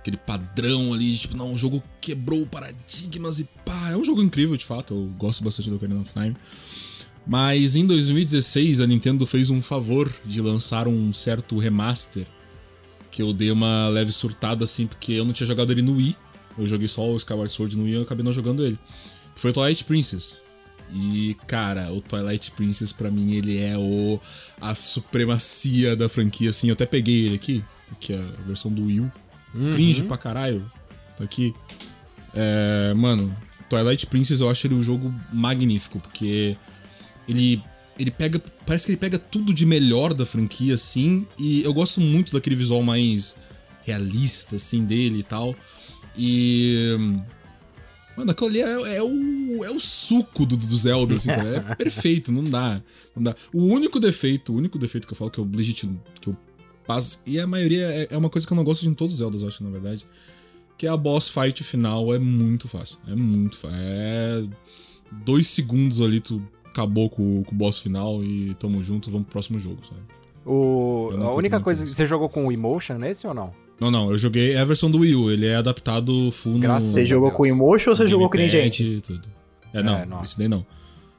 aquele 0.00 0.16
padrão 0.16 0.92
ali, 0.92 1.16
tipo, 1.16 1.36
não, 1.36 1.52
o 1.52 1.56
jogo 1.56 1.82
quebrou 2.00 2.46
paradigmas 2.46 3.40
e 3.40 3.48
pá. 3.64 3.90
É 3.90 3.96
um 3.96 4.04
jogo 4.04 4.22
incrível, 4.22 4.56
de 4.56 4.64
fato. 4.64 4.94
Eu 4.94 5.12
gosto 5.18 5.44
bastante 5.44 5.68
do 5.68 5.76
Ocarina 5.76 6.00
of 6.00 6.12
Time. 6.12 6.36
Mas 7.26 7.76
em 7.76 7.86
2016 7.86 8.80
a 8.80 8.86
Nintendo 8.86 9.26
fez 9.26 9.50
um 9.50 9.60
favor 9.60 10.10
de 10.24 10.40
lançar 10.40 10.88
um 10.88 11.12
certo 11.12 11.58
remaster. 11.58 12.26
Que 13.10 13.22
eu 13.22 13.32
dei 13.32 13.50
uma 13.50 13.88
leve 13.88 14.12
surtada 14.12 14.64
assim, 14.64 14.86
porque 14.86 15.12
eu 15.12 15.24
não 15.24 15.32
tinha 15.32 15.46
jogado 15.46 15.70
ele 15.72 15.82
no 15.82 15.96
Wii. 15.96 16.16
Eu 16.58 16.66
joguei 16.66 16.88
só 16.88 17.08
o 17.08 17.16
Skyward 17.16 17.52
Sword 17.52 17.76
no 17.76 17.84
Wii 17.84 17.98
e 17.98 18.02
acabei 18.02 18.24
não 18.24 18.32
jogando 18.32 18.64
ele. 18.64 18.78
Foi 19.36 19.50
o 19.50 19.54
Twilight 19.54 19.84
Princess. 19.84 20.42
E, 20.92 21.36
cara, 21.46 21.92
o 21.92 22.00
Twilight 22.00 22.50
Princess 22.52 22.92
para 22.92 23.10
mim 23.10 23.34
ele 23.34 23.58
é 23.58 23.76
o 23.76 24.18
a 24.60 24.74
supremacia 24.74 25.94
da 25.94 26.08
franquia, 26.08 26.50
assim. 26.50 26.68
Eu 26.68 26.72
até 26.72 26.86
peguei 26.86 27.26
ele 27.26 27.34
aqui, 27.34 27.64
que 28.00 28.12
é 28.12 28.18
a 28.18 28.42
versão 28.46 28.72
do 28.72 28.86
Wii 28.86 29.00
U. 29.00 29.12
Uhum. 29.54 29.72
Cringe 29.72 30.02
pra 30.04 30.16
caralho. 30.16 30.70
Tá 31.16 31.24
aqui. 31.24 31.54
É, 32.34 32.94
mano, 32.94 33.36
Twilight 33.68 34.06
Princess 34.06 34.40
eu 34.40 34.50
acho 34.50 34.66
ele 34.66 34.74
um 34.74 34.82
jogo 34.82 35.14
magnífico, 35.32 36.00
porque 36.00 36.56
ele 37.28 37.62
ele 37.98 38.12
pega, 38.12 38.40
parece 38.64 38.86
que 38.86 38.92
ele 38.92 38.98
pega 38.98 39.18
tudo 39.18 39.52
de 39.52 39.66
melhor 39.66 40.14
da 40.14 40.24
franquia 40.24 40.74
assim, 40.74 41.26
e 41.36 41.64
eu 41.64 41.74
gosto 41.74 42.00
muito 42.00 42.32
daquele 42.32 42.54
visual 42.54 42.80
mais 42.80 43.38
realista 43.84 44.56
assim 44.56 44.84
dele 44.84 45.18
e 45.18 45.22
tal. 45.22 45.54
E 46.18 46.98
Mano, 48.18 48.32
aquilo 48.32 48.48
ali 48.48 48.60
é, 48.60 48.96
é, 48.96 49.02
o, 49.02 49.64
é 49.64 49.70
o 49.70 49.78
suco 49.78 50.44
do, 50.44 50.56
do 50.56 50.76
Zelda, 50.76 51.14
assim, 51.14 51.30
sabe? 51.30 51.54
É 51.54 51.60
perfeito, 51.76 52.32
não 52.32 52.42
dá, 52.42 52.82
não 53.14 53.22
dá. 53.22 53.34
O 53.54 53.66
único 53.66 54.00
defeito, 54.00 54.52
o 54.52 54.56
único 54.56 54.76
defeito 54.76 55.06
que 55.06 55.12
eu 55.12 55.16
falo 55.16 55.30
que 55.30 55.38
eu 55.38 55.48
legítimo, 55.54 56.02
que 56.20 56.28
eu 56.28 56.36
passo, 56.84 57.22
e 57.24 57.38
a 57.38 57.46
maioria 57.46 57.84
é, 57.84 58.08
é 58.10 58.18
uma 58.18 58.28
coisa 58.28 58.44
que 58.44 58.52
eu 58.52 58.56
não 58.56 58.64
gosto 58.64 58.82
de 58.82 58.88
em 58.88 58.94
todos 58.94 59.14
os 59.14 59.18
Zeldas, 59.20 59.42
eu 59.42 59.48
acho, 59.48 59.62
na 59.62 59.70
verdade, 59.70 60.04
que 60.76 60.84
é 60.84 60.90
a 60.90 60.96
boss 60.96 61.28
fight 61.28 61.62
final 61.62 62.12
é 62.12 62.18
muito 62.18 62.66
fácil. 62.66 62.98
É 63.06 63.14
muito 63.14 63.56
fácil. 63.56 63.76
É 63.78 64.44
dois 65.24 65.46
segundos 65.46 66.02
ali, 66.02 66.18
tu 66.18 66.42
acabou 66.64 67.08
com, 67.08 67.44
com 67.44 67.54
o 67.54 67.58
boss 67.58 67.78
final 67.78 68.20
e 68.24 68.52
tamo 68.54 68.82
junto, 68.82 69.12
vamos 69.12 69.26
pro 69.26 69.34
próximo 69.34 69.60
jogo, 69.60 69.78
sabe? 69.86 70.00
O, 70.44 71.10
a 71.20 71.34
única 71.34 71.60
coisa. 71.60 71.86
Você 71.86 72.04
jogou 72.04 72.28
com 72.28 72.48
o 72.48 72.52
Emotion 72.52 72.98
nesse 72.98 73.28
ou 73.28 73.34
não? 73.34 73.52
Não, 73.80 73.90
não, 73.90 74.10
eu 74.10 74.18
joguei 74.18 74.56
a 74.56 74.64
versão 74.64 74.90
do 74.90 74.98
Wii 74.98 75.14
U, 75.14 75.30
ele 75.30 75.46
é 75.46 75.54
adaptado 75.54 76.30
full 76.32 76.58
Graças 76.58 76.88
no... 76.88 76.94
Você 76.94 77.06
jogou 77.06 77.30
com 77.30 77.44
o 77.44 77.46
Emotion 77.46 77.90
ou 77.90 77.96
você 77.96 78.08
jogou 78.08 78.28
com 78.28 78.36
o 78.36 78.40
gente? 78.40 79.00
Tudo. 79.02 79.28
É, 79.72 79.82
não, 79.82 80.18
é, 80.20 80.22
esse 80.24 80.36
daí 80.36 80.48
não. 80.48 80.66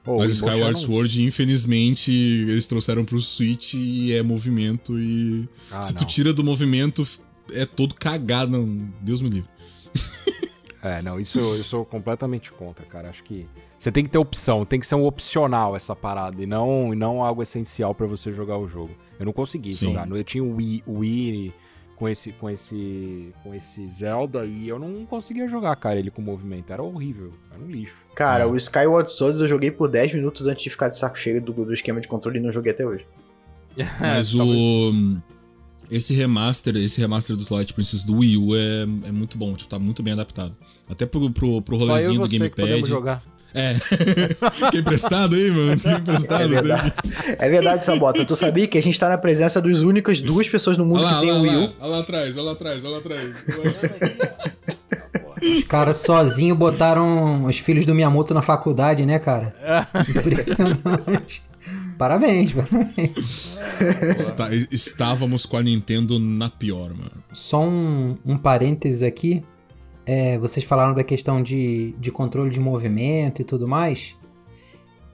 Pô, 0.04 0.18
Mas 0.18 0.32
Skyward 0.32 0.74
não... 0.74 0.80
Sword, 0.80 1.24
infelizmente, 1.24 2.12
eles 2.12 2.68
trouxeram 2.68 3.06
pro 3.06 3.20
Switch 3.20 3.76
e 3.76 4.14
é 4.14 4.22
movimento 4.22 5.00
e. 5.00 5.48
Ah, 5.72 5.82
se 5.82 5.94
não. 5.94 6.00
tu 6.00 6.06
tira 6.08 6.34
do 6.34 6.44
movimento, 6.44 7.08
é 7.54 7.66
todo 7.66 7.96
cagado. 7.96 8.52
Não, 8.52 8.90
Deus 9.02 9.22
me 9.22 9.30
livre. 9.30 9.50
é, 10.84 11.02
não, 11.02 11.20
isso 11.20 11.40
eu 11.40 11.64
sou 11.64 11.86
completamente 11.86 12.52
contra, 12.52 12.86
cara. 12.86 13.10
Acho 13.10 13.24
que 13.24 13.46
você 13.78 13.92
tem 13.92 14.04
que 14.04 14.10
ter 14.10 14.18
opção, 14.18 14.66
tem 14.66 14.80
que 14.80 14.86
ser 14.86 14.96
um 14.96 15.06
opcional 15.06 15.74
essa 15.74 15.96
parada 15.96 16.44
e 16.44 16.46
não, 16.46 16.94
e 16.94 16.98
não 16.98 17.24
algo 17.24 17.42
essencial 17.42 17.96
para 17.96 18.08
você 18.08 18.34
jogar 18.34 18.58
o 18.58 18.68
jogo. 18.68 18.94
Eu 19.18 19.26
não 19.26 19.32
consegui 19.32 19.72
Sim. 19.72 19.88
jogar. 19.88 20.10
Eu 20.10 20.24
tinha 20.24 20.44
o 20.44 20.56
Wii, 20.56 20.84
o 20.86 21.00
Wii 21.00 21.54
com 22.00 22.08
esse, 22.08 22.32
com 22.32 22.50
esse, 22.50 23.34
com 23.44 23.54
esse 23.54 23.90
Zelda 23.90 24.46
e 24.46 24.70
eu 24.70 24.80
não 24.80 25.06
conseguia 25.06 25.48
jogar, 25.50 25.76
cara, 25.76 26.00
ele 26.00 26.10
com 26.10 26.22
movimento. 26.22 26.72
Era 26.72 26.82
horrível, 26.82 27.34
era 27.52 27.62
um 27.62 27.68
lixo. 27.68 27.98
Cara, 28.16 28.46
é. 28.46 28.48
o 28.48 28.56
Skyward 28.56 29.12
Sword 29.12 29.42
eu 29.42 29.48
joguei 29.50 29.70
por 29.70 29.90
10 29.90 30.14
minutos 30.14 30.48
antes 30.48 30.64
de 30.64 30.70
ficar 30.70 30.88
de 30.88 30.98
saco 30.98 31.20
cheio 31.20 31.42
do, 31.42 31.52
do 31.52 31.74
esquema 31.74 32.00
de 32.00 32.08
controle 32.08 32.40
e 32.40 32.42
não 32.42 32.54
joguei 32.54 32.72
até 32.72 32.86
hoje. 32.86 33.06
Mas 34.00 34.34
o 34.34 35.20
esse 35.92 36.14
remaster, 36.14 36.76
esse 36.78 37.02
remaster 37.02 37.36
do 37.36 37.44
Twilight 37.44 37.74
Princess 37.74 38.04
do 38.04 38.18
Wii 38.18 38.38
U 38.38 38.56
é, 38.56 38.84
é 39.10 39.12
muito 39.12 39.38
bom, 39.38 39.54
tipo, 39.54 39.70
tá 39.70 39.80
muito 39.80 40.02
bem 40.02 40.14
adaptado. 40.14 40.56
Até 40.88 41.06
pro, 41.06 41.30
pro, 41.32 41.62
pro 41.62 41.78
rolezinho 41.78 42.22
do 42.22 42.30
Gamepad. 42.30 43.20
É. 43.54 43.76
que 44.72 44.78
emprestado 44.78 45.36
aí, 45.36 45.52
mano? 45.52 45.78
Que 45.78 45.90
emprestado. 45.90 46.44
É 46.44 46.48
verdade, 46.48 46.94
é 47.38 47.50
verdade 47.50 47.86
Sabota. 47.86 48.26
Tu 48.26 48.36
sabia 48.36 48.68
que 48.68 48.78
a 48.78 48.82
gente 48.82 49.00
tá 49.00 49.10
na 49.10 49.18
presença 49.18 49.62
dos 49.62 49.82
únicos 49.82 50.22
duas 50.22 50.48
pessoas 50.48 50.78
no 50.78 50.86
mundo 50.86 51.02
lá, 51.02 51.16
que 51.16 51.22
tem 51.22 51.32
o 51.32 51.42
Wii 51.42 51.56
U? 51.56 51.74
Olha 51.80 51.92
lá 51.92 52.00
atrás, 52.00 52.38
olha 52.38 52.46
lá 52.46 52.52
atrás, 52.54 52.86
olha 52.86 52.94
lá 52.94 53.00
atrás. 53.00 53.36
Os 55.42 55.64
caras 55.64 55.98
sozinhos 55.98 56.58
botaram 56.58 57.46
os 57.46 57.58
filhos 57.58 57.86
do 57.86 57.96
Miyamoto 57.96 58.34
na 58.34 58.42
faculdade, 58.42 59.06
né, 59.06 59.20
cara? 59.20 59.56
Impressionante. 59.96 61.44
Parabéns, 61.98 62.54
parabéns. 62.54 63.60
Está, 64.16 64.50
estávamos 64.72 65.46
com 65.46 65.58
a 65.58 65.62
Nintendo 65.62 66.18
na 66.20 66.50
pior, 66.50 66.94
mano. 66.94 67.24
Só 67.34 67.62
um, 67.62 68.18
um 68.26 68.38
parênteses 68.38 69.04
aqui. 69.04 69.44
É, 70.06 70.38
vocês 70.38 70.66
falaram 70.66 70.94
da 70.94 71.04
questão 71.04 71.42
de, 71.42 71.94
de 72.00 72.12
controle 72.12 72.50
de 72.50 72.60
movimento 72.60 73.42
e 73.42 73.46
tudo 73.46 73.68
mais. 73.68 74.18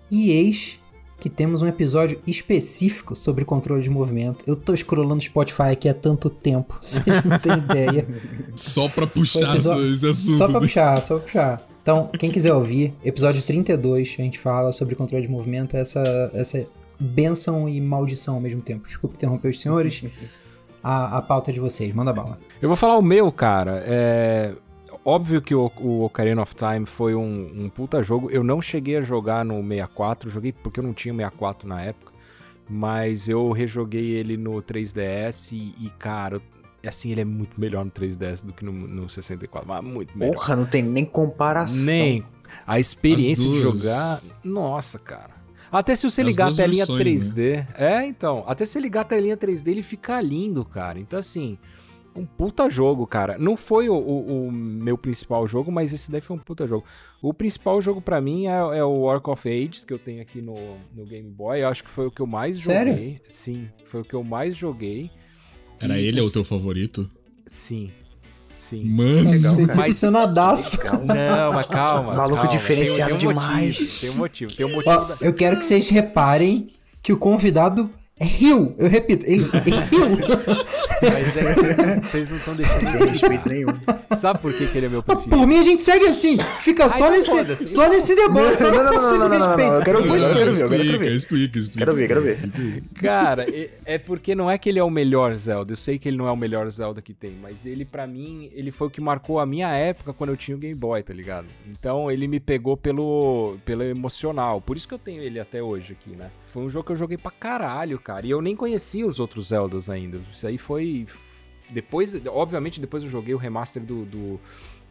E 0.09 0.31
eis 0.31 0.79
que 1.19 1.29
temos 1.29 1.61
um 1.61 1.67
episódio 1.67 2.19
específico 2.27 3.15
sobre 3.15 3.45
controle 3.45 3.81
de 3.81 3.89
movimento. 3.89 4.43
Eu 4.47 4.55
tô 4.55 4.75
scrollando 4.75 5.21
Spotify 5.21 5.69
aqui 5.71 5.89
há 5.89 5.93
tanto 5.93 6.29
tempo, 6.29 6.77
vocês 6.81 7.23
não 7.23 7.39
têm 7.39 7.53
ideia. 7.53 8.07
Só 8.55 8.87
pra 8.89 9.07
puxar 9.07 9.49
episódio... 9.49 9.83
esses 9.83 10.03
assuntos. 10.03 10.37
Só 10.37 10.47
pra 10.47 10.59
puxar, 10.59 11.01
só 11.01 11.15
pra 11.15 11.25
puxar. 11.25 11.67
Então, 11.81 12.09
quem 12.17 12.31
quiser 12.31 12.53
ouvir, 12.53 12.93
episódio 13.03 13.41
32, 13.41 14.15
a 14.17 14.21
gente 14.21 14.39
fala 14.39 14.71
sobre 14.71 14.95
controle 14.95 15.23
de 15.23 15.31
movimento, 15.31 15.77
essa, 15.77 16.31
essa 16.33 16.65
benção 16.99 17.69
e 17.69 17.79
maldição 17.79 18.35
ao 18.35 18.41
mesmo 18.41 18.61
tempo. 18.61 18.87
Desculpe 18.87 19.15
interromper 19.15 19.49
os 19.49 19.59
senhores. 19.59 20.03
A, 20.87 21.17
a 21.17 21.21
pauta 21.23 21.51
de 21.51 21.59
vocês, 21.59 21.91
manda 21.95 22.13
bala. 22.13 22.37
Eu 22.61 22.69
vou 22.69 22.75
falar 22.75 22.95
o 22.95 23.01
meu, 23.01 23.31
cara. 23.31 23.83
É, 23.87 24.53
Óbvio 25.07 25.39
que 25.39 25.53
o, 25.53 25.71
o 25.77 26.03
Ocarina 26.03 26.41
of 26.41 26.55
Time 26.55 26.83
foi 26.87 27.13
um, 27.13 27.65
um 27.65 27.69
puta 27.69 28.01
jogo. 28.01 28.31
Eu 28.31 28.43
não 28.43 28.59
cheguei 28.59 28.97
a 28.97 29.01
jogar 29.01 29.45
no 29.45 29.61
64, 29.61 30.31
joguei 30.31 30.51
porque 30.51 30.79
eu 30.79 30.83
não 30.83 30.95
tinha 30.95 31.13
64 31.13 31.69
na 31.69 31.79
época. 31.83 32.11
Mas 32.67 33.29
eu 33.29 33.51
rejoguei 33.51 34.09
ele 34.09 34.35
no 34.35 34.53
3DS 34.63 35.51
e, 35.51 35.75
e 35.85 35.91
cara, 35.99 36.41
assim, 36.83 37.11
ele 37.11 37.21
é 37.21 37.25
muito 37.25 37.61
melhor 37.61 37.85
no 37.85 37.91
3DS 37.91 38.43
do 38.43 38.51
que 38.51 38.65
no, 38.65 38.71
no 38.71 39.07
64. 39.07 39.69
Mas 39.69 39.83
muito 39.83 40.17
melhor. 40.17 40.33
Porra, 40.33 40.55
não 40.55 40.65
tem 40.65 40.81
nem 40.81 41.05
comparação. 41.05 41.85
Nem. 41.85 42.25
A 42.65 42.79
experiência 42.79 43.47
de 43.47 43.59
jogar. 43.59 44.21
Nossa, 44.43 44.97
cara. 44.97 45.35
Até 45.71 45.95
se 45.95 46.09
você 46.09 46.21
As 46.21 46.27
ligar 46.27 46.51
a 46.51 46.55
telinha 46.55 46.83
versões, 46.83 47.31
3D. 47.31 47.57
Né? 47.57 47.67
É, 47.75 48.05
então. 48.07 48.43
Até 48.47 48.65
se 48.65 48.79
ligar 48.79 49.01
a 49.01 49.05
telinha 49.05 49.37
3D, 49.37 49.67
ele 49.67 49.83
fica 49.83 50.19
lindo, 50.19 50.65
cara. 50.65 50.99
Então, 50.99 51.19
assim 51.19 51.59
um 52.15 52.25
puta 52.25 52.69
jogo, 52.69 53.05
cara. 53.05 53.37
Não 53.37 53.57
foi 53.57 53.89
o, 53.89 53.95
o, 53.95 54.47
o, 54.47 54.51
meu 54.51 54.97
principal 54.97 55.45
jogo, 55.47 55.71
mas 55.71 55.91
esse 55.93 56.09
daí 56.09 56.21
foi 56.21 56.35
um 56.35 56.39
puta 56.39 56.65
jogo. 56.65 56.85
O 57.21 57.33
principal 57.33 57.81
jogo 57.81 58.01
para 58.01 58.21
mim 58.21 58.47
é, 58.47 58.77
é, 58.77 58.83
o 58.83 59.01
Work 59.01 59.29
of 59.29 59.49
Ages, 59.49 59.83
que 59.83 59.93
eu 59.93 59.99
tenho 59.99 60.21
aqui 60.21 60.41
no, 60.41 60.55
no 60.95 61.05
Game 61.05 61.29
Boy. 61.29 61.61
Eu 61.61 61.67
acho 61.67 61.83
que 61.83 61.91
foi 61.91 62.07
o 62.07 62.11
que 62.11 62.21
eu 62.21 62.27
mais 62.27 62.59
Sério? 62.59 62.93
joguei. 62.93 63.21
Sim, 63.29 63.69
foi 63.87 64.01
o 64.01 64.05
que 64.05 64.13
eu 64.13 64.23
mais 64.23 64.55
joguei. 64.55 65.11
Era 65.79 65.99
e, 65.99 66.05
ele 66.05 66.21
o 66.21 66.31
teu 66.31 66.43
favorito? 66.43 67.09
Sim. 67.45 67.91
Sim. 68.55 68.85
Mano, 68.85 69.31
legal, 69.31 69.55
mas 69.75 69.97
você 69.97 70.09
nadaço. 70.09 70.77
Não, 71.05 71.53
mas 71.53 71.67
calma. 71.67 72.15
Maluco 72.15 72.41
calma. 72.41 72.51
diferenciado 72.51 73.11
tem, 73.11 73.19
tem 73.19 73.27
um 73.27 73.33
demais. 73.33 73.77
Motivo, 73.77 73.99
tem 73.99 74.09
um 74.09 74.15
motivo, 74.15 74.55
tem 74.55 74.65
um 74.65 74.69
motivo. 74.69 74.95
Ó, 74.95 74.97
da... 74.97 75.25
Eu 75.25 75.33
quero 75.33 75.57
que 75.57 75.65
vocês 75.65 75.89
reparem 75.89 76.71
que 77.03 77.11
o 77.11 77.17
convidado 77.17 77.91
é 78.17 78.23
Rio, 78.23 78.73
eu 78.77 78.87
repito, 78.87 79.25
ele 79.25 79.43
é 79.43 79.57
Rio. 79.59 80.17
Mas 81.01 81.35
é 81.35 81.53
que 81.99 82.07
vocês 82.07 82.29
não 82.29 82.37
estão 82.37 82.55
deixando 82.55 82.79
sem 82.79 83.07
respeito 83.07 83.49
nenhum. 83.49 83.79
Sabe 84.15 84.39
por 84.39 84.53
que, 84.53 84.67
que 84.67 84.77
ele 84.77 84.85
é 84.85 84.89
meu 84.89 85.03
preferido? 85.03 85.35
Por 85.35 85.45
mim 85.45 85.57
a 85.57 85.61
gente 85.61 85.83
segue 85.83 86.05
assim, 86.05 86.37
fica 86.61 86.87
só, 86.87 87.11
nesse, 87.11 87.67
só 87.67 87.89
nesse 87.89 88.15
debate, 88.15 88.55
só 88.55 88.71
não, 88.71 88.83
não, 88.85 88.93
não, 88.93 89.01
não, 89.01 89.17
não, 89.17 89.29
não, 89.29 89.57
não, 89.57 89.75
eu 89.75 89.83
quero 89.83 90.01
ver, 90.01 90.09
eu 90.09 90.33
quero 90.33 90.53
ver, 90.53 90.61
eu 90.61 90.69
quero 90.69 90.99
ver. 90.99 91.11
Explica, 91.11 91.59
explica. 91.59 91.85
Quero 91.85 91.97
ver, 91.97 92.07
quero 92.07 92.21
ver. 92.21 92.83
Cara, 92.95 93.45
é 93.83 93.97
porque 93.97 94.33
não 94.33 94.49
é 94.49 94.57
que 94.57 94.69
ele 94.69 94.79
é 94.79 94.83
o 94.83 94.89
melhor 94.89 95.35
Zelda, 95.35 95.73
eu 95.73 95.77
sei 95.77 95.99
que 95.99 96.07
ele 96.07 96.15
não 96.15 96.25
é 96.25 96.31
o 96.31 96.37
melhor 96.37 96.69
Zelda 96.69 97.01
que 97.01 97.13
tem, 97.13 97.35
mas 97.41 97.65
ele 97.65 97.83
para 97.83 98.07
mim, 98.07 98.49
ele 98.53 98.71
foi 98.71 98.87
o 98.87 98.89
que 98.89 99.01
marcou 99.01 99.41
a 99.41 99.45
minha 99.45 99.73
época 99.73 100.13
quando 100.13 100.29
eu 100.29 100.37
tinha 100.37 100.55
o 100.55 100.59
Game 100.59 100.75
Boy, 100.75 101.03
tá 101.03 101.13
ligado? 101.13 101.47
Então 101.69 102.09
ele 102.09 102.29
me 102.29 102.39
pegou 102.39 102.77
pelo, 102.77 103.57
pelo 103.65 103.83
emocional, 103.83 104.61
por 104.61 104.77
isso 104.77 104.87
que 104.87 104.93
eu 104.93 104.99
tenho 104.99 105.21
ele 105.21 105.37
até 105.37 105.61
hoje 105.61 105.91
aqui, 105.91 106.15
né? 106.15 106.31
Foi 106.55 106.63
um 106.63 106.69
jogo 106.69 106.85
que 106.85 106.93
eu 106.93 106.95
joguei 106.95 107.17
pra 107.17 107.31
caralho, 107.31 107.99
cara. 107.99 108.25
E 108.25 108.29
eu 108.29 108.41
nem 108.41 108.55
conhecia 108.55 109.05
os 109.05 109.19
outros 109.19 109.49
Zeldas 109.49 109.89
ainda. 109.89 110.21
Isso 110.31 110.47
aí 110.47 110.57
foi. 110.57 111.05
Depois, 111.69 112.15
obviamente, 112.27 112.79
depois 112.79 113.03
eu 113.03 113.09
joguei 113.09 113.35
o 113.35 113.37
remaster 113.37 113.83
do. 113.83 114.05
do 114.05 114.39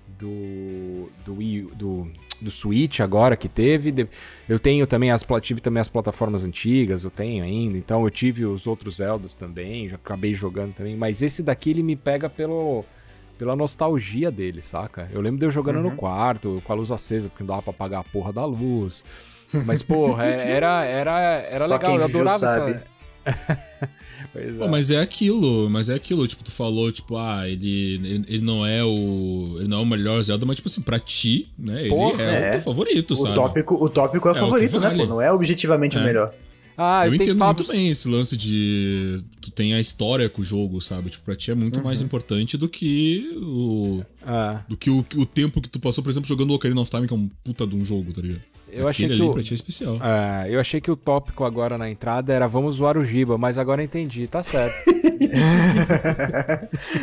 do 0.07 1.09
do, 1.25 1.37
Wii, 1.37 1.63
do, 1.75 2.07
do 2.39 2.51
Switch 2.51 3.01
agora 3.01 3.35
que 3.35 3.49
teve. 3.49 4.07
Eu 4.47 4.59
tenho 4.59 4.87
também 4.87 5.11
as 5.11 5.25
tive 5.41 5.63
também 5.63 5.81
as 5.81 5.89
plataformas 5.89 6.45
antigas, 6.45 7.03
eu 7.03 7.11
tenho 7.11 7.43
ainda. 7.43 7.79
Então 7.79 8.05
eu 8.05 8.11
tive 8.11 8.45
os 8.45 8.67
outros 8.67 8.97
Zeldas 8.97 9.33
também, 9.33 9.89
já 9.89 9.95
acabei 9.95 10.35
jogando 10.35 10.75
também, 10.75 10.95
mas 10.95 11.23
esse 11.23 11.43
daqui 11.43 11.71
ele 11.71 11.83
me 11.83 11.97
pega 11.97 12.29
pelo 12.29 12.85
pela 13.39 13.57
nostalgia 13.57 14.31
dele, 14.31 14.61
saca? 14.61 15.09
Eu 15.11 15.23
lembro 15.23 15.41
de 15.41 15.47
eu 15.47 15.51
jogando 15.51 15.77
uhum. 15.77 15.91
no 15.93 15.97
quarto, 15.97 16.63
com 16.63 16.73
a 16.75 16.77
luz 16.77 16.93
acesa, 16.93 17.31
porque 17.31 17.43
não 17.43 17.49
dava 17.49 17.63
pra 17.63 17.71
apagar 17.71 18.01
a 18.03 18.05
porra 18.05 18.35
da 18.35 18.45
luz. 18.45 19.03
Mas, 19.65 19.83
porra, 19.83 20.25
era, 20.25 20.85
era, 20.85 21.41
era 21.51 21.67
legal, 21.67 21.97
eu 21.99 22.05
adorava 22.05 22.39
sabe. 22.39 22.81
essa. 24.35 24.59
Pô, 24.59 24.69
mas 24.69 24.91
é 24.91 25.01
aquilo, 25.01 25.71
mas 25.71 25.89
é 25.89 25.95
aquilo, 25.95 26.27
tipo, 26.27 26.43
tu 26.43 26.51
falou, 26.51 26.91
tipo, 26.91 27.17
ah, 27.17 27.49
ele, 27.49 27.95
ele, 27.95 28.25
ele, 28.29 28.45
não 28.45 28.67
é 28.67 28.83
o. 28.83 29.57
Ele 29.59 29.69
não 29.69 29.79
é 29.79 29.83
o 29.83 29.87
melhor 29.87 30.21
Zelda, 30.23 30.45
mas, 30.45 30.57
tipo 30.57 30.69
assim, 30.69 30.81
pra 30.81 30.99
ti, 30.99 31.49
né? 31.57 31.83
Ele 31.83 31.91
Porra, 31.91 32.23
é, 32.23 32.47
é, 32.47 32.49
o 32.49 32.53
teu 32.53 32.61
favorito, 32.63 33.15
o 33.15 33.17
sabe? 33.17 33.35
Tópico, 33.37 33.75
o 33.75 33.89
tópico 33.89 34.29
é 34.29 34.33
o 34.33 34.37
é 34.37 34.41
favorito, 34.41 34.77
o 34.77 34.81
né, 34.81 34.91
pô? 34.97 35.07
Não 35.07 35.21
é 35.21 35.33
objetivamente 35.33 35.97
é. 35.97 36.01
o 36.01 36.03
melhor. 36.03 36.35
Ah, 36.77 37.07
eu, 37.07 37.13
eu 37.13 37.15
entendo 37.15 37.45
muito 37.45 37.67
bem 37.69 37.89
esse 37.89 38.09
lance 38.09 38.37
de. 38.37 39.23
Tu 39.41 39.53
tem 39.53 39.75
a 39.75 39.81
história 39.81 40.29
com 40.29 40.43
o 40.43 40.45
jogo, 40.45 40.81
sabe? 40.81 41.11
Tipo, 41.11 41.25
pra 41.25 41.37
ti 41.37 41.53
é 41.53 41.55
muito 41.55 41.77
uhum. 41.77 41.85
mais 41.85 42.01
importante 42.01 42.57
do 42.57 42.69
que 42.69 43.39
o. 43.41 44.03
Ah. 44.27 44.63
Do 44.69 44.77
que 44.77 44.91
o, 44.91 44.99
o 45.17 45.27
tempo 45.27 45.61
que 45.61 45.69
tu 45.69 45.79
passou, 45.79 46.03
por 46.03 46.11
exemplo, 46.11 46.29
jogando 46.29 46.51
o 46.51 46.55
Ocarina 46.55 46.81
of 46.81 46.91
Time, 46.91 47.07
que 47.07 47.15
é 47.15 47.17
um 47.17 47.29
puta 47.45 47.65
de 47.65 47.77
um 47.77 47.85
jogo, 47.85 48.13
tá 48.13 48.21
ligado? 48.21 48.43
Eu 48.75 48.89
achei 48.89 49.09
que 49.09 49.23
o, 49.23 49.31
pra 49.31 49.43
ti 49.43 49.53
é 49.53 49.55
especial. 49.55 49.99
É, 50.03 50.47
eu 50.51 50.61
achei 50.61 50.81
que 50.81 50.91
o 50.91 50.97
tópico 50.97 51.45
agora 51.45 51.79
na 51.79 51.89
entrada 51.89 52.33
era 52.33 52.47
vamos 52.47 52.77
zoar 52.77 52.99
o 52.99 53.05
Giba, 53.05 53.39
mas 53.39 53.59
agora 53.59 53.83
entendi, 53.83 54.27
tá 54.27 54.43
certo. 54.43 54.75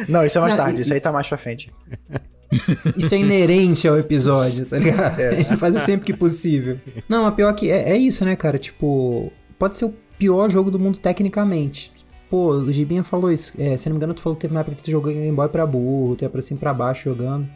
Não, 0.07 0.25
isso 0.25 0.37
é 0.37 0.41
mais 0.41 0.55
tarde, 0.55 0.81
isso 0.81 0.93
aí 0.93 0.99
tá 0.99 1.11
mais 1.11 1.27
pra 1.27 1.37
frente. 1.37 1.71
Isso 2.97 3.15
é 3.15 3.17
inerente 3.17 3.87
ao 3.87 3.97
episódio, 3.97 4.65
tá 4.65 4.77
ligado? 4.77 5.19
É. 5.19 5.29
A 5.29 5.33
gente 5.35 5.55
faz 5.55 5.73
sempre 5.83 6.05
que 6.05 6.13
possível. 6.13 6.77
Não, 7.07 7.25
a 7.25 7.31
pior 7.31 7.53
que 7.53 7.71
é, 7.71 7.91
é 7.91 7.97
isso, 7.97 8.25
né, 8.25 8.35
cara? 8.35 8.59
Tipo, 8.59 9.31
pode 9.57 9.77
ser 9.77 9.85
o 9.85 9.93
pior 10.19 10.51
jogo 10.51 10.69
do 10.69 10.77
mundo 10.77 10.99
tecnicamente. 10.99 11.93
Pô, 12.29 12.51
o 12.51 12.71
Gibinha 12.71 13.05
falou 13.05 13.31
isso. 13.31 13.53
É, 13.57 13.77
se 13.77 13.87
não 13.87 13.93
me 13.93 13.99
engano, 13.99 14.13
tu 14.13 14.21
falou 14.21 14.35
que 14.35 14.41
teve 14.41 14.53
uma 14.53 14.59
época 14.61 14.75
que 14.75 14.83
tu 14.83 14.91
jogou 14.91 15.13
Game 15.13 15.31
Boy 15.31 15.47
pra 15.47 15.65
burro, 15.65 16.15
tu 16.15 16.23
ia 16.23 16.29
pra 16.29 16.41
cima 16.41 16.59
pra 16.59 16.73
baixo 16.73 17.09
jogando. 17.09 17.47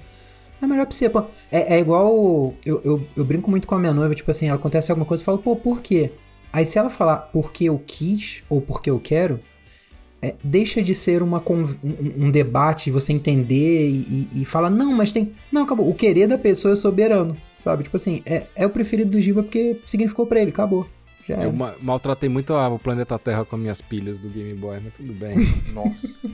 É 0.62 0.68
melhor 0.68 0.86
pra 0.86 0.96
você, 0.96 1.10
pô. 1.10 1.24
É, 1.52 1.76
é 1.76 1.80
igual. 1.80 2.54
Eu, 2.66 2.82
eu, 2.84 3.08
eu, 3.16 3.26
brinco 3.26 3.50
muito 3.50 3.68
com 3.68 3.76
a 3.76 3.80
minha 3.80 3.94
noiva, 3.94 4.16
tipo 4.16 4.32
assim, 4.32 4.48
ela 4.48 4.58
acontece 4.58 4.92
alguma 4.92 5.06
coisa 5.06 5.22
e 5.22 5.26
falo, 5.26 5.38
pô, 5.38 5.56
por 5.56 5.82
quê? 5.82 6.12
Aí 6.52 6.66
se 6.66 6.80
ela 6.80 6.90
falar 6.90 7.18
porque 7.18 7.66
eu 7.66 7.82
quis 7.86 8.44
ou 8.50 8.62
porque 8.62 8.90
eu 8.90 9.00
quero, 9.00 9.42
é, 10.22 10.34
deixa 10.44 10.82
de 10.82 10.96
ser 10.96 11.22
uma, 11.22 11.44
um, 11.50 12.26
um 12.26 12.32
debate, 12.32 12.90
você 12.90 13.14
entender 13.14 13.90
e, 13.90 14.30
e, 14.34 14.42
e 14.42 14.46
falar, 14.46 14.70
não, 14.70 14.92
mas 14.94 15.12
tem. 15.12 15.34
Não, 15.52 15.64
acabou. 15.64 15.90
O 15.90 15.94
querer 15.94 16.28
da 16.28 16.38
pessoa 16.38 16.74
é 16.74 16.76
soberano, 16.76 17.38
sabe? 17.58 17.84
Tipo 17.84 17.98
assim, 17.98 18.22
é, 18.26 18.48
é 18.56 18.66
o 18.66 18.70
preferido 18.70 19.12
do 19.12 19.22
Giba 19.22 19.44
porque 19.44 19.80
significou 19.86 20.26
pra 20.26 20.40
ele, 20.40 20.50
acabou. 20.50 20.88
Já 21.28 21.44
eu 21.44 21.52
ma 21.52 21.74
maltratei 21.82 22.30
muito 22.30 22.54
o 22.54 22.80
planeta 22.80 23.18
Terra 23.18 23.44
com 23.44 23.58
minhas 23.58 23.82
pilhas 23.82 24.18
do 24.20 24.30
Game 24.30 24.54
Boy, 24.54 24.80
mas 24.84 24.94
tudo 24.94 25.14
bem. 25.14 25.38
Nossa. 25.74 26.30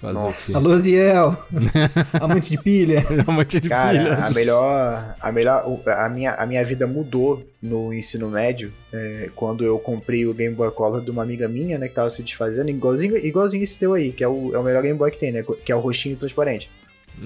Fazer 0.00 0.14
Nossa. 0.14 0.56
Alô, 0.56 0.78
Ziel. 0.78 1.36
Amante 2.18 2.50
de 2.50 2.58
pilha. 2.62 3.04
Amante 3.28 3.60
de 3.60 3.68
Cara, 3.68 3.98
pilha. 3.98 4.14
a 4.14 4.30
melhor. 4.30 5.16
A 5.20 5.32
melhor. 5.32 5.80
A 5.86 6.08
minha, 6.08 6.32
a 6.32 6.46
minha 6.46 6.64
vida 6.64 6.86
mudou 6.86 7.46
no 7.62 7.92
ensino 7.92 8.30
médio 8.30 8.72
é, 8.90 9.28
quando 9.36 9.62
eu 9.62 9.78
comprei 9.78 10.24
o 10.26 10.32
Game 10.32 10.54
Boy 10.54 10.70
Color 10.70 11.04
de 11.04 11.10
uma 11.10 11.22
amiga 11.22 11.46
minha, 11.48 11.78
né? 11.78 11.86
Que 11.86 11.94
tava 11.94 12.08
se 12.08 12.22
desfazendo, 12.22 12.70
igualzinho, 12.70 13.14
igualzinho 13.18 13.62
esse 13.62 13.78
teu 13.78 13.92
aí, 13.92 14.10
que 14.10 14.24
é 14.24 14.28
o, 14.28 14.54
é 14.54 14.58
o 14.58 14.62
melhor 14.62 14.82
Game 14.82 14.98
Boy 14.98 15.10
que 15.10 15.18
tem, 15.18 15.32
né? 15.32 15.44
Que 15.64 15.70
é 15.70 15.76
o 15.76 15.80
roxinho 15.80 16.16
transparente. 16.16 16.70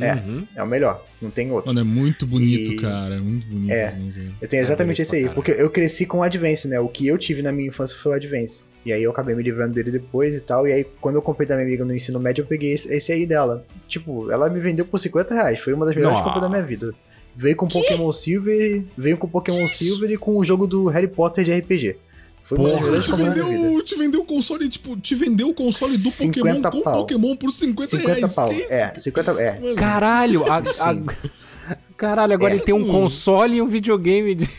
É, 0.01 0.15
uhum. 0.15 0.45
é 0.57 0.63
o 0.63 0.67
melhor, 0.67 1.07
não 1.23 1.31
tem 1.31 1.53
outro. 1.53 1.69
Mano, 1.69 1.79
é 1.79 1.85
muito 1.85 2.27
bonito, 2.27 2.73
e... 2.73 2.77
cara. 2.77 3.15
É 3.15 3.21
muito 3.21 3.47
bonito. 3.47 3.71
É, 3.71 3.97
eu 4.41 4.49
tenho 4.49 4.63
exatamente 4.63 5.01
é 5.01 5.03
esse 5.03 5.15
aí, 5.15 5.29
porque 5.29 5.53
eu 5.53 5.71
cresci 5.71 6.05
com 6.07 6.19
o 6.19 6.23
Advance, 6.25 6.67
né? 6.67 6.81
O 6.81 6.89
que 6.89 7.07
eu 7.07 7.17
tive 7.17 7.43
na 7.43 7.53
minha 7.53 7.69
infância 7.69 7.97
foi 7.97 8.11
o 8.11 8.15
Advance. 8.17 8.65
E 8.85 8.93
aí 8.93 9.03
eu 9.03 9.11
acabei 9.11 9.35
me 9.35 9.43
livrando 9.43 9.73
dele 9.73 9.91
depois 9.91 10.37
e 10.37 10.41
tal. 10.41 10.69
E 10.69 10.73
aí, 10.73 10.85
quando 11.01 11.15
eu 11.15 11.23
comprei 11.23 11.49
da 11.49 11.55
minha 11.55 11.67
amiga 11.67 11.85
no 11.85 11.95
ensino 11.95 12.21
médio, 12.21 12.43
eu 12.43 12.47
peguei 12.47 12.73
esse, 12.73 13.13
aí 13.13 13.27
dela. 13.27 13.65
Tipo, 13.89 14.31
ela 14.31 14.49
me 14.51 14.61
vendeu 14.61 14.85
por 14.85 14.99
50 14.99 15.35
reais. 15.35 15.61
Foi 15.61 15.73
uma 15.73 15.87
das 15.87 15.97
melhores 15.97 16.21
compras 16.21 16.43
da 16.43 16.49
minha 16.49 16.63
vida. 16.63 16.95
Veio 17.35 17.57
com 17.57 17.67
que? 17.67 17.81
Pokémon 17.81 18.13
Silver. 18.13 18.85
Veio 18.97 19.17
com 19.17 19.27
Pokémon 19.27 19.67
Silver 19.67 20.11
e 20.11 20.17
com 20.17 20.37
o 20.37 20.45
jogo 20.45 20.67
do 20.67 20.87
Harry 20.87 21.09
Potter 21.09 21.45
de 21.45 21.59
RPG. 21.59 21.97
Foi 22.45 22.59
Porra, 22.59 23.01
te 23.01 23.13
vendeu, 23.17 23.83
te 23.83 23.95
vendeu 23.97 24.21
o 24.21 24.25
console, 24.27 24.69
tipo, 24.69 24.95
te 24.99 25.15
vendeu 25.15 25.49
o 25.49 25.55
console 25.55 25.97
do 25.97 26.11
Pokémon 26.11 26.61
com 26.61 26.83
pau. 26.83 26.99
Pokémon 26.99 27.35
por 27.37 27.51
50, 27.51 27.97
50 27.97 28.15
reais. 28.15 28.35
Pau. 28.35 28.53
É, 28.53 28.93
50 28.95 29.43
é. 29.43 29.75
Caralho, 29.77 30.45
a, 30.45 30.59
a, 30.59 31.29
caralho, 31.97 32.35
agora 32.35 32.53
é, 32.53 32.57
ele 32.57 32.65
tem 32.65 32.75
um 32.75 32.87
console 32.87 33.57
e 33.57 33.63
um 33.63 33.67
videogame 33.67 34.35
de... 34.35 34.51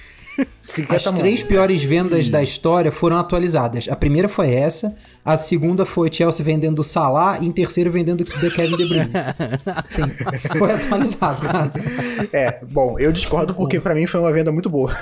As 0.89 1.03
três 1.13 1.43
piores 1.43 1.83
vendas 1.83 2.29
da 2.29 2.41
história 2.41 2.91
foram 2.91 3.17
atualizadas. 3.17 3.87
A 3.89 3.95
primeira 3.95 4.27
foi 4.27 4.53
essa, 4.53 4.95
a 5.23 5.37
segunda 5.37 5.85
foi 5.85 6.11
Chelsea 6.11 6.45
vendendo 6.45 6.83
Salah 6.83 7.39
e 7.39 7.47
em 7.47 7.51
terceiro 7.51 7.91
vendendo 7.91 8.23
The 8.23 8.49
Kevin 8.49 8.77
De 8.77 8.85
Bruyne. 8.85 9.11
Sim, 9.87 10.03
foi 10.57 10.71
atualizado. 10.71 11.41
Cara. 11.41 11.71
É, 12.33 12.59
bom, 12.63 12.99
eu 12.99 13.11
discordo 13.11 13.53
porque 13.53 13.79
para 13.79 13.95
mim 13.95 14.07
foi 14.07 14.19
uma 14.19 14.33
venda 14.33 14.51
muito 14.51 14.69
boa. 14.69 14.95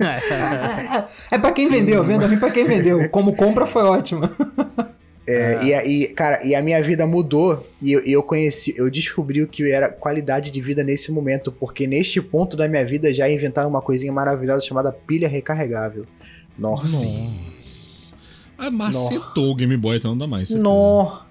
é, 0.00 1.04
é 1.32 1.38
para 1.38 1.52
quem 1.52 1.68
vendeu, 1.68 2.02
venda 2.02 2.26
ruim 2.26 2.38
para 2.38 2.50
quem 2.50 2.64
vendeu. 2.64 3.08
Como 3.10 3.36
compra 3.36 3.66
foi 3.66 3.82
ótima. 3.82 4.30
É, 5.26 5.54
ah. 5.54 5.84
e, 5.86 6.02
e, 6.02 6.08
cara, 6.08 6.44
e 6.44 6.54
a 6.54 6.60
minha 6.60 6.82
vida 6.82 7.06
mudou 7.06 7.66
e 7.80 7.92
eu, 7.92 8.00
eu, 8.00 8.22
conheci, 8.22 8.74
eu 8.76 8.90
descobri 8.90 9.42
o 9.42 9.48
que 9.48 9.70
era 9.70 9.88
qualidade 9.88 10.50
de 10.50 10.60
vida 10.60 10.84
nesse 10.84 11.10
momento, 11.10 11.50
porque 11.50 11.86
neste 11.86 12.20
ponto 12.20 12.56
da 12.56 12.68
minha 12.68 12.84
vida 12.84 13.12
já 13.12 13.28
inventaram 13.28 13.70
uma 13.70 13.80
coisinha 13.80 14.12
maravilhosa 14.12 14.64
chamada 14.64 14.92
pilha 14.92 15.28
recarregável. 15.28 16.04
Nossa. 16.58 16.96
Nossa. 16.96 18.16
Ah, 18.58 18.70
macetou 18.70 19.50
o 19.50 19.54
Game 19.54 19.76
Boy, 19.76 19.96
então 19.96 20.12
não 20.12 20.18
dá 20.18 20.26
mais. 20.26 20.50
Nossa. 20.50 21.24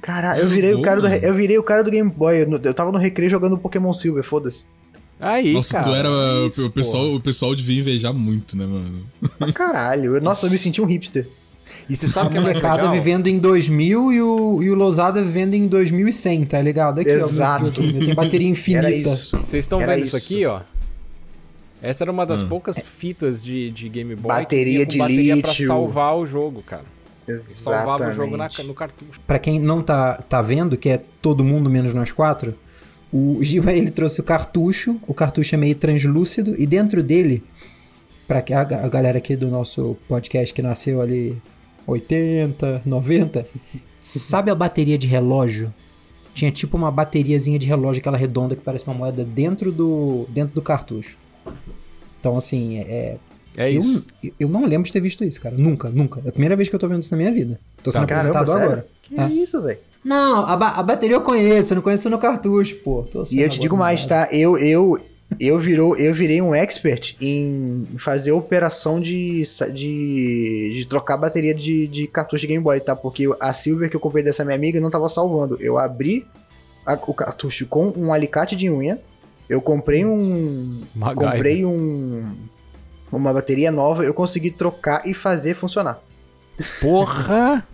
Cara, 0.00 0.38
eu 0.38 0.50
virei, 0.50 0.74
o 0.74 0.82
cara 0.82 1.00
do, 1.00 1.06
eu 1.06 1.34
virei 1.34 1.56
o 1.56 1.62
cara 1.62 1.82
do 1.82 1.90
Game 1.90 2.10
Boy. 2.10 2.42
Eu, 2.42 2.60
eu 2.62 2.74
tava 2.74 2.92
no 2.92 2.98
recreio 2.98 3.30
jogando 3.30 3.56
Pokémon 3.56 3.92
Silver, 3.92 4.22
foda-se. 4.22 4.66
Aí, 5.18 5.54
Nossa, 5.54 5.80
cara. 5.80 5.84
tu 5.84 5.94
era. 5.94 6.08
Isso, 6.46 6.66
o, 6.66 6.70
pessoal, 6.70 7.14
o 7.14 7.20
pessoal 7.20 7.54
devia 7.54 7.80
invejar 7.80 8.12
muito, 8.12 8.56
né, 8.56 8.66
mano? 8.66 9.02
Pra 9.38 9.52
caralho. 9.52 10.20
Nossa, 10.22 10.46
eu 10.46 10.50
me 10.50 10.58
senti 10.58 10.82
um 10.82 10.84
hipster. 10.84 11.26
E 11.88 11.96
você 11.96 12.08
sabe 12.08 12.30
que 12.30 12.38
a 12.38 12.40
molecada 12.40 12.90
vivendo 12.90 13.26
em 13.26 13.38
2000 13.38 14.12
e 14.12 14.22
o, 14.22 14.62
e 14.62 14.70
o 14.70 14.74
Losada 14.74 15.22
vivendo 15.22 15.54
em 15.54 15.66
2100, 15.66 16.46
tá 16.46 16.62
ligado? 16.62 17.00
Aqui, 17.00 17.10
Exato. 17.10 17.66
Ó, 17.66 18.00
tem 18.00 18.14
bateria 18.14 18.48
infinita. 18.48 19.10
Vocês 19.10 19.64
estão 19.64 19.78
vendo 19.78 20.04
isso 20.04 20.16
aqui, 20.16 20.46
ó? 20.46 20.60
Essa 21.82 22.04
era 22.04 22.10
uma 22.10 22.24
das 22.24 22.40
hum. 22.40 22.48
poucas 22.48 22.78
fitas 22.78 23.44
de, 23.44 23.70
de 23.70 23.90
Game 23.90 24.14
Boy 24.16 24.28
bateria 24.28 24.86
de 24.86 24.96
bateria 24.96 25.34
lítio. 25.34 25.42
pra 25.42 25.66
salvar 25.66 26.16
o 26.16 26.24
jogo, 26.24 26.62
cara. 26.62 26.84
Exatamente. 27.28 27.62
Salvava 27.62 28.08
o 28.08 28.12
jogo 28.12 28.36
na, 28.38 28.50
no 28.64 28.74
cartucho. 28.74 29.20
Pra 29.26 29.38
quem 29.38 29.60
não 29.60 29.82
tá, 29.82 30.14
tá 30.28 30.40
vendo, 30.40 30.78
que 30.78 30.88
é 30.88 31.02
todo 31.20 31.44
mundo 31.44 31.68
menos 31.68 31.92
nós 31.92 32.10
quatro, 32.10 32.54
o 33.12 33.38
Giba 33.42 33.72
ele 33.72 33.90
trouxe 33.90 34.20
o 34.20 34.24
cartucho, 34.24 34.98
o 35.06 35.12
cartucho 35.12 35.54
é 35.54 35.58
meio 35.58 35.74
translúcido, 35.74 36.54
e 36.58 36.66
dentro 36.66 37.02
dele, 37.02 37.44
pra 38.26 38.38
a, 38.38 38.60
a 38.60 38.88
galera 38.88 39.18
aqui 39.18 39.36
do 39.36 39.48
nosso 39.48 39.96
podcast 40.08 40.54
que 40.54 40.62
nasceu 40.62 41.00
ali 41.00 41.36
80, 41.86 42.82
90. 42.84 43.46
Sabe 44.00 44.50
a 44.50 44.54
bateria 44.54 44.98
de 44.98 45.06
relógio? 45.06 45.72
Tinha 46.34 46.50
tipo 46.50 46.76
uma 46.76 46.90
bateriazinha 46.90 47.58
de 47.58 47.66
relógio, 47.66 48.00
aquela 48.00 48.16
redonda 48.16 48.56
que 48.56 48.62
parece 48.62 48.86
uma 48.86 48.94
moeda 48.94 49.24
dentro 49.24 49.70
do, 49.70 50.26
dentro 50.28 50.54
do 50.54 50.62
cartucho. 50.62 51.16
Então, 52.18 52.36
assim, 52.36 52.78
é. 52.78 53.16
É 53.56 53.72
eu, 53.72 53.80
isso. 53.80 54.04
Eu 54.40 54.48
não 54.48 54.64
lembro 54.64 54.84
de 54.84 54.92
ter 54.92 55.00
visto 55.00 55.22
isso, 55.22 55.40
cara. 55.40 55.54
Nunca, 55.56 55.88
nunca. 55.88 56.20
É 56.24 56.28
a 56.28 56.32
primeira 56.32 56.56
vez 56.56 56.68
que 56.68 56.74
eu 56.74 56.78
tô 56.78 56.88
vendo 56.88 57.02
isso 57.02 57.12
na 57.12 57.16
minha 57.18 57.30
vida. 57.30 57.60
Tô 57.82 57.92
sendo 57.92 58.06
tá, 58.06 58.16
apresentado 58.16 58.46
caramba, 58.46 58.64
agora. 58.64 58.86
Que 59.02 59.20
é. 59.20 59.28
isso, 59.28 59.62
velho? 59.62 59.78
Não, 60.04 60.44
a, 60.44 60.56
ba 60.56 60.68
a, 60.70 60.82
bateria 60.82 61.16
eu 61.16 61.20
conheço, 61.20 61.72
eu 61.72 61.76
não 61.76 61.82
conheço 61.82 62.10
no 62.10 62.18
cartucho, 62.18 62.76
pô. 62.76 63.06
e 63.30 63.40
eu 63.40 63.48
te 63.48 63.58
digo 63.58 63.76
mais, 63.76 64.04
tá? 64.04 64.28
Eu, 64.32 64.58
eu, 64.58 65.00
eu, 65.38 65.58
virou, 65.58 65.96
eu 65.96 66.14
virei 66.14 66.40
um 66.40 66.54
expert 66.54 67.16
em 67.20 67.86
fazer 67.98 68.32
operação 68.32 69.00
de, 69.00 69.42
de, 69.72 70.74
de 70.76 70.86
trocar 70.88 71.16
bateria 71.16 71.54
de, 71.54 71.86
de 71.88 72.06
cartucho 72.06 72.42
de 72.42 72.48
Game 72.48 72.62
Boy, 72.62 72.80
tá? 72.80 72.94
Porque 72.94 73.28
a 73.40 73.52
Silver 73.52 73.90
que 73.90 73.96
eu 73.96 74.00
comprei 74.00 74.22
dessa 74.22 74.44
minha 74.44 74.56
amiga 74.56 74.80
não 74.80 74.90
tava 74.90 75.08
salvando. 75.08 75.56
Eu 75.60 75.78
abri 75.78 76.26
a, 76.86 76.94
o 76.94 77.14
cartucho 77.14 77.66
com 77.66 77.92
um 77.96 78.12
alicate 78.12 78.54
de 78.54 78.70
unha. 78.70 79.00
Eu 79.48 79.60
comprei 79.60 80.04
um. 80.04 80.82
Comprei 81.14 81.64
um. 81.64 82.34
Uma 83.12 83.32
bateria 83.32 83.70
nova, 83.70 84.02
eu 84.02 84.12
consegui 84.12 84.50
trocar 84.50 85.06
e 85.06 85.14
fazer 85.14 85.54
funcionar. 85.54 86.00
Porra! 86.80 87.64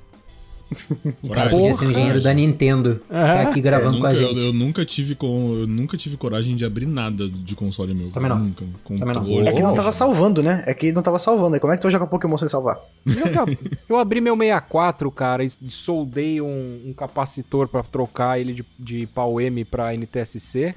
O 1.23 1.29
cara 1.29 1.51
devia 1.51 1.75
ser 1.75 1.87
um 1.87 1.91
engenheiro 1.91 2.23
da 2.23 2.33
Nintendo. 2.33 3.01
Uhum. 3.11 3.27
Tá 3.27 3.43
aqui 3.43 3.61
gravando 3.61 3.97
nunca, 3.97 4.09
com 4.09 4.15
a 4.15 4.15
gente. 4.15 4.41
Eu, 4.41 4.47
eu, 4.47 4.53
nunca 4.53 4.85
tive 4.85 5.15
com, 5.15 5.55
eu 5.61 5.67
nunca 5.67 5.97
tive 5.97 6.17
coragem 6.17 6.55
de 6.55 6.65
abrir 6.65 6.87
nada 6.87 7.29
de 7.29 7.57
console 7.57 7.93
meu. 7.93 8.11
Também 8.11 8.29
não. 8.29 8.39
Nunca. 8.39 8.65
Também 8.85 9.15
não. 9.15 9.49
É 9.49 9.53
que 9.53 9.63
não 9.63 9.75
tava 9.75 9.91
salvando, 9.91 10.43
né? 10.43 10.63
É 10.67 10.75
que 10.75 10.93
não 10.93 11.03
tava 11.03 11.19
salvando. 11.19 11.59
Como 11.59 11.73
é 11.73 11.77
que 11.77 11.83
tu 11.83 11.85
vai 11.85 11.93
jogar 11.93 12.07
Pokémon 12.07 12.39
sem 12.39 12.49
salvar? 12.49 12.79
Eu, 13.07 13.57
eu 13.89 13.99
abri 13.99 14.21
meu 14.21 14.37
64, 14.37 15.11
cara, 15.11 15.45
e 15.45 15.51
soldei 15.69 16.41
um, 16.41 16.81
um 16.87 16.93
capacitor 16.93 17.67
para 17.67 17.83
trocar 17.83 18.39
ele 18.39 18.53
de, 18.53 18.65
de 18.79 19.07
pau 19.09 19.41
M 19.41 19.65
pra 19.65 19.95
NTSC. 19.95 20.75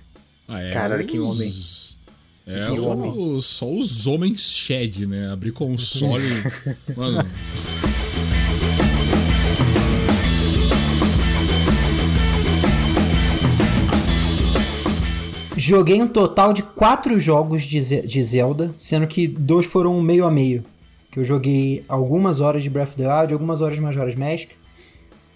Ah, 0.48 0.62
é? 0.62 0.74
Caralho, 0.74 1.06
que 1.06 1.20
homem. 1.20 1.52
É, 2.46 2.66
que 2.66 2.80
homem. 2.80 3.40
só 3.40 3.72
os 3.72 4.06
homens 4.06 4.54
shed, 4.54 5.06
né? 5.08 5.32
Abrir 5.32 5.52
console. 5.52 6.44
Mano. 6.96 7.26
Joguei 15.56 16.02
um 16.02 16.08
total 16.08 16.52
de 16.52 16.64
quatro 16.64 17.20
jogos 17.20 17.64
de, 17.64 18.02
de 18.02 18.24
Zelda, 18.24 18.74
sendo 18.78 19.06
que 19.06 19.28
dois 19.28 19.66
foram 19.66 20.02
meio 20.02 20.26
a 20.26 20.32
meio. 20.32 20.66
Que 21.12 21.20
eu 21.20 21.24
joguei 21.24 21.86
algumas 21.88 22.42
horas 22.42 22.64
de 22.64 22.70
Breath 22.70 22.90
of 22.90 22.98
the 22.98 23.08
Wild, 23.08 23.34
algumas 23.34 23.62
horas 23.62 23.76
de 23.76 23.82
Majora's 23.82 24.16
Mask. 24.16 24.50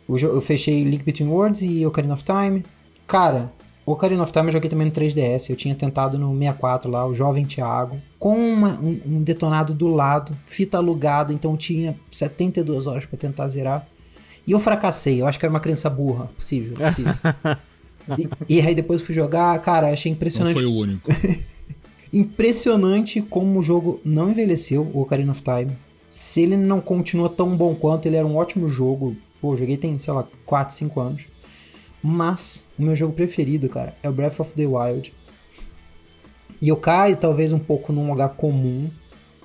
Eu, 0.10 0.18
eu 0.18 0.42
fechei 0.42 0.84
Link 0.84 1.04
Between 1.04 1.28
Worlds 1.30 1.62
e 1.62 1.86
Ocarina 1.86 2.16
of 2.16 2.24
Time. 2.24 2.66
Cara, 3.06 3.52
Ocarina 3.86 4.24
of 4.24 4.34
Time 4.34 4.48
eu 4.48 4.54
joguei 4.54 4.70
também 4.70 4.88
no 4.88 4.92
3DS. 4.92 5.52
Eu 5.52 5.56
tinha 5.56 5.76
tentado 5.76 6.18
no 6.18 6.32
64 6.34 6.90
lá, 6.90 7.06
o 7.06 7.14
Jovem 7.14 7.46
Thiago. 7.46 7.98
Com 8.18 8.36
uma, 8.38 8.72
um, 8.80 9.00
um, 9.06 9.22
detonado 9.22 9.74
do 9.74 9.88
lado, 9.88 10.36
fita 10.48 10.78
alugada, 10.78 11.32
então 11.32 11.56
tinha 11.56 11.96
72 12.10 12.88
horas 12.88 13.06
para 13.06 13.20
tentar 13.20 13.48
zerar. 13.50 13.88
E 14.48 14.52
eu 14.52 14.60
fracassei, 14.60 15.22
eu 15.22 15.28
acho 15.28 15.38
que 15.38 15.46
era 15.46 15.54
uma 15.54 15.60
criança 15.60 15.90
burra. 15.90 16.28
Possível, 16.36 16.74
possível. 16.76 17.14
E, 18.18 18.56
e, 18.58 18.62
aí 18.62 18.74
depois 18.74 19.02
fui 19.02 19.14
jogar, 19.14 19.60
cara, 19.62 19.92
achei 19.92 20.12
impressionante. 20.12 20.54
Não 20.54 20.62
foi 20.62 20.72
o 20.72 20.76
único. 20.76 21.12
impressionante 22.14 23.22
como 23.22 23.60
o 23.60 23.64
jogo 23.64 24.00
não 24.04 24.30
envelheceu, 24.30 24.90
o 24.94 25.02
Ocarina 25.02 25.32
of 25.32 25.42
Time. 25.42 25.72
Se 26.10 26.42
ele 26.42 26.56
não 26.56 26.80
continua 26.80 27.30
tão 27.30 27.56
bom 27.56 27.76
quanto, 27.76 28.06
ele 28.06 28.16
era 28.16 28.26
um 28.26 28.38
ótimo 28.38 28.70
jogo. 28.70 29.16
Pô, 29.42 29.56
joguei 29.56 29.78
tem, 29.78 29.98
sei 29.98 30.14
lá, 30.14 30.26
4, 30.46 30.74
5 30.74 31.00
anos. 31.00 31.28
Mas 32.02 32.64
o 32.80 32.84
meu 32.84 32.96
jogo 32.96 33.14
preferido, 33.14 33.68
cara, 33.68 33.96
é 34.02 34.10
o 34.10 34.14
Breath 34.14 34.40
of 34.40 34.54
the 34.54 34.66
Wild. 34.66 35.14
E 36.62 36.70
eu 36.70 36.78
caio 36.78 37.18
talvez 37.18 37.52
um 37.52 37.60
pouco 37.60 37.92
num 37.92 38.10
lugar 38.10 38.30
comum 38.30 38.90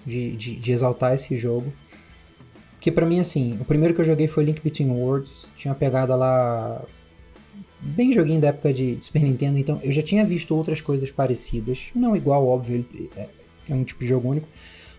de, 0.07 0.37
de, 0.37 0.57
de 0.57 0.73
exaltar 0.73 1.15
esse 1.15 1.37
jogo. 1.37 1.73
Porque 2.75 2.91
para 2.91 3.07
mim, 3.07 3.21
assim, 3.21 3.57
o 3.61 3.65
primeiro 3.65 3.95
que 3.95 4.01
eu 4.01 4.05
joguei 4.05 4.27
foi 4.27 4.45
Link 4.45 4.61
Between 4.63 4.91
Worlds. 4.91 5.47
Tinha 5.57 5.73
uma 5.73 5.79
pegada 5.79 6.17
lá 6.17 6.83
bem 7.83 8.13
joguinho 8.13 8.41
da 8.41 8.49
época 8.49 8.73
de, 8.73 8.95
de, 8.97 9.05
Super 9.05 9.23
Nintendo, 9.23 9.59
então 9.59 9.81
eu 9.83 9.91
já 9.91 10.03
tinha 10.03 10.25
visto 10.25 10.55
outras 10.55 10.81
coisas 10.81 11.11
parecidas. 11.11 11.91
Não 11.95 12.17
igual, 12.17 12.47
óbvio, 12.47 12.85
é, 13.17 13.27
é, 13.69 13.75
um 13.75 13.83
tipo 13.83 14.01
de 14.01 14.07
jogo 14.07 14.29
único. 14.29 14.49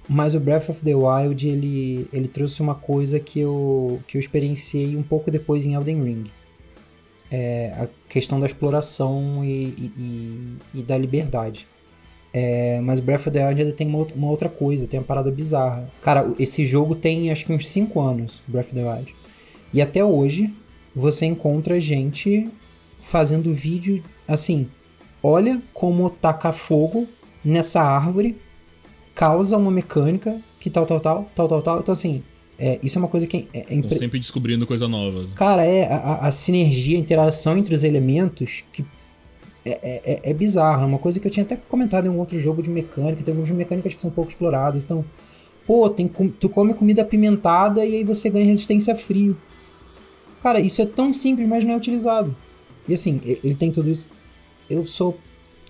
Mas 0.07 0.35
o 0.35 0.39
Breath 0.39 0.69
of 0.69 0.83
the 0.83 0.93
Wild, 0.93 1.47
ele, 1.47 2.07
ele 2.11 2.27
trouxe 2.27 2.61
uma 2.61 2.75
coisa 2.75 3.19
que 3.21 3.39
eu, 3.39 4.01
que 4.05 4.17
eu 4.17 4.19
experienciei 4.19 4.97
um 4.97 5.03
pouco 5.03 5.31
depois 5.31 5.65
em 5.65 5.73
Elden 5.75 6.03
Ring. 6.03 6.23
É 7.31 7.73
a 7.79 7.87
questão 8.09 8.39
da 8.39 8.45
exploração 8.45 9.43
e, 9.45 9.63
e, 9.97 10.57
e 10.75 10.81
da 10.81 10.97
liberdade. 10.97 11.65
É, 12.33 12.81
mas 12.81 12.99
Breath 12.99 13.27
of 13.27 13.31
the 13.31 13.47
Wild 13.47 13.61
ainda 13.61 13.73
tem 13.73 13.87
uma, 13.87 14.05
uma, 14.15 14.29
outra 14.29 14.49
coisa, 14.49 14.87
tem 14.87 14.99
uma 14.99 15.05
parada 15.05 15.31
bizarra. 15.31 15.87
Cara, 16.01 16.33
esse 16.37 16.65
jogo 16.65 16.95
tem 16.95 17.31
acho 17.31 17.45
que 17.45 17.53
uns 17.53 17.69
5 17.69 17.99
anos, 18.01 18.41
Breath 18.47 18.67
of 18.67 18.75
the 18.75 18.83
Wild. 18.83 19.15
E 19.73 19.81
até 19.81 20.03
hoje, 20.03 20.51
você 20.95 21.25
encontra 21.25 21.79
gente 21.79 22.49
fazendo 23.13 23.53
vídeo 23.53 24.03
assim: 24.27 24.67
olha 25.21 25.61
como 25.71 26.09
tacar 26.09 26.51
fogo 26.51 27.07
nessa 27.45 27.79
árvore 27.79 28.35
causa 29.13 29.55
uma 29.55 29.69
mecânica 29.69 30.35
que 30.59 30.67
tal, 30.67 30.83
tal, 30.87 30.99
tal, 30.99 31.29
tal, 31.35 31.47
tal, 31.47 31.61
tal. 31.61 31.79
Então, 31.81 31.93
assim, 31.93 32.23
é, 32.57 32.79
isso 32.81 32.97
é 32.97 32.99
uma 32.99 33.07
coisa 33.07 33.27
que 33.27 33.47
é, 33.53 33.65
é 33.69 33.75
impre... 33.75 33.93
sempre 33.93 34.17
descobrindo 34.17 34.65
coisa 34.65 34.87
nova. 34.87 35.27
Cara, 35.35 35.63
é 35.63 35.85
a, 35.85 36.27
a, 36.27 36.31
sinergia, 36.31 36.97
a 36.97 36.99
interação 36.99 37.55
entre 37.55 37.75
os 37.75 37.83
elementos 37.83 38.63
que 38.73 38.83
é, 39.63 39.71
é, 39.71 40.01
é, 40.13 40.31
é 40.31 40.33
bizarra. 40.33 40.81
É 40.81 40.85
uma 40.85 40.97
coisa 40.97 41.19
que 41.19 41.27
eu 41.27 41.31
tinha 41.31 41.43
até 41.43 41.55
comentado 41.55 42.07
em 42.07 42.09
um 42.09 42.17
outro 42.17 42.39
jogo 42.39 42.63
de 42.63 42.71
mecânica. 42.71 43.21
Tem 43.21 43.31
algumas 43.31 43.51
mecânicas 43.51 43.93
que 43.93 44.01
são 44.01 44.09
pouco 44.09 44.31
exploradas. 44.31 44.85
Então, 44.85 45.05
pô, 45.67 45.87
tem, 45.87 46.07
tu 46.07 46.49
come 46.49 46.73
comida 46.73 47.03
apimentada 47.03 47.85
e 47.85 47.97
aí 47.97 48.03
você 48.03 48.27
ganha 48.27 48.45
resistência 48.45 48.93
a 48.93 48.97
frio. 48.97 49.37
Cara, 50.41 50.59
isso 50.59 50.81
é 50.81 50.85
tão 50.85 51.13
simples, 51.13 51.47
mas 51.47 51.63
não 51.63 51.73
é 51.73 51.77
utilizado. 51.77 52.35
E 52.87 52.93
assim, 52.93 53.21
ele 53.23 53.55
tem 53.55 53.71
tudo 53.71 53.89
isso. 53.89 54.05
Eu 54.69 54.85
sou 54.85 55.17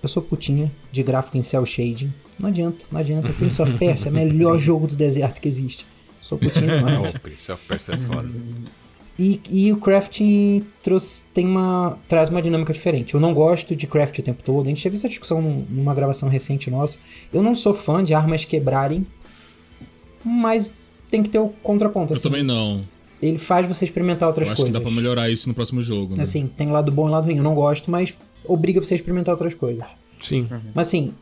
eu 0.04 0.10
sou 0.10 0.22
putinha 0.22 0.70
de 0.92 1.02
gráfico 1.02 1.38
em 1.38 1.44
cel 1.44 1.66
shading. 1.66 2.14
Não 2.40 2.50
adianta, 2.50 2.86
não 2.92 3.00
adianta. 3.00 3.32
Prince 3.34 3.62
of 3.62 3.78
Persia 3.78 4.10
é 4.10 4.12
o 4.12 4.14
melhor 4.14 4.58
jogo 4.58 4.86
do 4.86 4.98
deserto 4.98 5.40
que 5.40 5.48
existe. 5.48 5.86
Sou 6.20 6.38
putinha 6.38 6.68
demais. 6.68 7.00
oh, 7.00 7.20
Prince 7.20 7.52
of 7.52 7.66
Persia 7.66 7.94
é 7.94 7.98
foda. 7.98 8.30
E, 9.18 9.40
e 9.50 9.72
o 9.72 9.78
crafting 9.78 10.66
trouxe, 10.82 11.24
tem 11.34 11.46
uma, 11.46 11.98
traz 12.08 12.30
uma 12.30 12.42
dinâmica 12.42 12.74
diferente. 12.74 13.14
Eu 13.14 13.20
não 13.20 13.34
gosto 13.34 13.76
de 13.76 13.88
craft 13.88 14.20
o 14.20 14.24
tempo 14.24 14.44
todo. 14.44 14.66
A 14.66 14.70
gente 14.70 14.84
teve 14.84 14.98
essa 14.98 15.08
discussão 15.08 15.42
numa 15.42 15.94
gravação 15.94 16.28
recente 16.28 16.70
nossa. 16.70 16.98
Eu 17.32 17.42
não 17.42 17.56
sou 17.56 17.74
fã 17.74 18.04
de 18.04 18.14
armas 18.14 18.44
quebrarem, 18.44 19.06
mas 20.24 20.74
tem 21.10 21.24
que 21.24 21.30
ter 21.30 21.40
o 21.40 21.48
contraponto. 21.48 22.12
Eu 22.12 22.16
assim. 22.16 22.24
também 22.24 22.44
não. 22.44 22.84
Ele 23.24 23.38
faz 23.38 23.68
você 23.68 23.86
experimentar 23.86 24.28
outras 24.28 24.48
eu 24.48 24.54
acho 24.54 24.62
coisas. 24.62 24.76
que 24.76 24.84
dá 24.84 24.90
pra 24.90 24.96
melhorar 24.96 25.30
isso 25.30 25.48
no 25.48 25.56
próximo 25.56 25.82
jogo. 25.82 26.16
Né? 26.16 26.24
Assim, 26.24 26.48
tem 26.48 26.70
lado 26.70 26.92
bom 26.92 27.08
e 27.08 27.12
lado 27.12 27.26
ruim. 27.26 27.38
Eu 27.38 27.44
não 27.44 27.56
gosto, 27.56 27.90
mas 27.90 28.18
obriga 28.46 28.82
você 28.82 28.94
a 28.94 28.96
experimentar 28.96 29.34
outras 29.34 29.54
coisas. 29.54 29.86
Sim. 30.22 30.48
Uhum. 30.50 30.60
Mas 30.74 30.88
assim, 30.88 31.14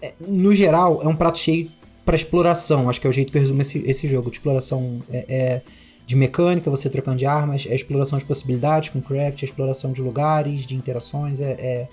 é, 0.00 0.12
no 0.20 0.54
geral, 0.54 1.00
é 1.02 1.08
um 1.08 1.16
prato 1.16 1.38
cheio 1.38 1.70
para 2.04 2.16
exploração. 2.16 2.88
Acho 2.88 3.00
que 3.00 3.06
é 3.06 3.10
o 3.10 3.12
jeito 3.12 3.30
que 3.30 3.38
eu 3.38 3.40
resumo 3.40 3.60
esse, 3.60 3.78
esse 3.86 4.06
jogo. 4.06 4.30
De 4.30 4.36
exploração 4.36 5.02
é, 5.10 5.24
é 5.28 5.62
de 6.06 6.16
mecânica, 6.16 6.70
você 6.70 6.90
trocando 6.90 7.16
de 7.16 7.26
armas, 7.26 7.66
é 7.68 7.74
exploração 7.74 8.18
de 8.18 8.24
possibilidades 8.24 8.88
com 8.90 9.00
craft, 9.00 9.42
é 9.42 9.44
exploração 9.44 9.92
de 9.92 10.02
lugares, 10.02 10.66
de 10.66 10.74
interações, 10.74 11.40
é, 11.40 11.52
é, 11.52 11.88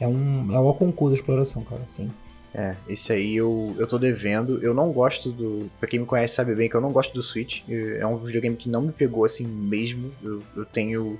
é 0.00 0.06
um 0.06 0.54
é 0.54 0.58
o 0.58 0.72
concurso 0.74 1.14
da 1.14 1.20
exploração, 1.20 1.62
cara, 1.62 1.82
sim. 1.88 2.10
É, 2.54 2.74
esse 2.88 3.12
aí 3.12 3.36
eu, 3.36 3.74
eu 3.78 3.86
tô 3.86 3.98
devendo. 3.98 4.58
Eu 4.62 4.72
não 4.72 4.90
gosto 4.90 5.30
do. 5.30 5.70
Pra 5.78 5.88
quem 5.88 6.00
me 6.00 6.06
conhece 6.06 6.34
sabe 6.34 6.54
bem 6.54 6.68
que 6.68 6.74
eu 6.74 6.80
não 6.80 6.92
gosto 6.92 7.12
do 7.12 7.22
Switch. 7.22 7.62
É 7.68 8.06
um 8.06 8.16
videogame 8.16 8.56
que 8.56 8.68
não 8.68 8.82
me 8.82 8.92
pegou 8.92 9.24
assim 9.24 9.46
mesmo. 9.46 10.10
Eu, 10.22 10.42
eu 10.56 10.64
tenho 10.64 11.18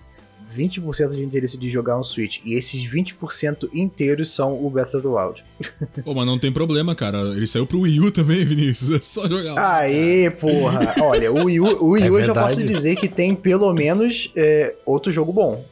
20% 0.57 1.11
de 1.15 1.23
interesse 1.23 1.59
de 1.59 1.71
jogar 1.71 1.99
um 1.99 2.05
Switch. 2.05 2.39
E 2.45 2.55
esses 2.55 2.83
20% 2.83 3.69
inteiros 3.75 4.31
são 4.31 4.65
o 4.65 4.71
Breath 4.71 4.95
of 4.95 5.03
the 5.03 5.09
Wild. 5.09 5.45
Pô, 6.05 6.15
mas 6.15 6.27
não 6.27 6.39
tem 6.39 6.51
problema, 6.51 6.95
cara. 6.95 7.19
Ele 7.37 7.47
saiu 7.47 7.67
pro 7.67 7.81
Wii 7.81 8.01
U 8.01 8.11
também, 8.11 8.43
Vinícius. 8.45 8.93
É 8.93 9.01
só 9.03 9.29
jogar. 9.29 9.59
Aê, 9.59 10.31
porra. 10.31 10.81
Olha, 11.03 11.33
o 11.33 11.45
Wii 11.45 11.61
U, 11.61 11.85
o 11.85 11.91
Wii 11.91 12.11
U 12.11 12.19
é 12.19 12.23
eu 12.23 12.27
já 12.27 12.35
posso 12.35 12.63
dizer 12.63 12.97
que 12.97 13.09
tem 13.09 13.35
pelo 13.35 13.73
menos 13.73 14.31
é, 14.35 14.75
outro 14.87 15.13
jogo 15.13 15.33
bom. 15.33 15.65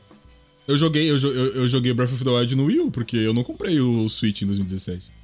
Eu 0.69 0.77
joguei, 0.77 1.09
eu, 1.09 1.17
eu, 1.17 1.47
eu, 1.55 1.69
joguei 1.69 1.95
Breath 1.95 2.13
of 2.13 2.25
the 2.25 2.31
Wild 2.31 2.57
no 2.57 2.65
Wii 2.65 2.81
U, 2.81 2.91
porque 2.91 3.17
eu 3.17 3.33
não 3.33 3.45
comprei 3.45 3.79
o 3.81 4.09
Switch 4.09 4.43
em 4.43 4.47
2017. 4.47 5.16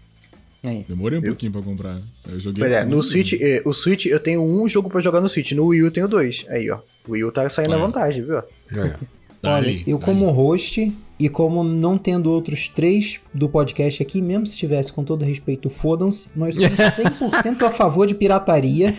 Aí, 0.65 0.85
Demorei 0.89 1.19
um 1.19 1.23
pouquinho 1.23 1.51
pra 1.51 1.61
comprar. 1.61 1.99
Eu 2.31 2.39
joguei. 2.39 2.63
Pois 2.63 2.73
é, 2.73 2.85
no 2.85 3.03
Switch, 3.03 3.33
é, 3.41 3.63
o 3.65 3.73
Switch 3.73 4.07
eu 4.07 4.21
tenho 4.21 4.43
um 4.43 4.69
jogo 4.69 4.89
pra 4.89 5.01
jogar 5.01 5.21
no 5.21 5.29
Switch. 5.29 5.53
No 5.53 5.67
Wii 5.67 5.83
U 5.83 5.87
eu 5.87 5.91
tenho 5.91 6.07
dois. 6.07 6.45
Aí, 6.49 6.71
ó. 6.71 6.79
O 7.07 7.13
Wii 7.13 7.25
U 7.25 7.33
tá 7.33 7.51
saindo 7.51 7.75
à 7.75 7.79
vantagem, 7.79 8.23
viu? 8.23 8.39
É. 8.39 8.97
Olha, 9.43 9.77
eu 9.87 9.99
como 9.99 10.31
host 10.31 10.95
e 11.19 11.29
como 11.29 11.65
não 11.65 11.99
tendo 11.99 12.31
outros 12.31 12.69
três 12.69 13.21
do 13.35 13.49
podcast 13.49 14.03
aqui, 14.03 14.23
mesmo 14.23 14.47
se 14.47 14.57
tivesse 14.57 14.93
com 14.93 15.03
todo 15.03 15.25
respeito, 15.25 15.69
fodam-se, 15.69 16.29
nós 16.35 16.55
somos 16.55 16.71
100% 17.43 17.63
a 17.63 17.71
favor 17.71 18.07
de 18.07 18.15
pirataria. 18.15 18.97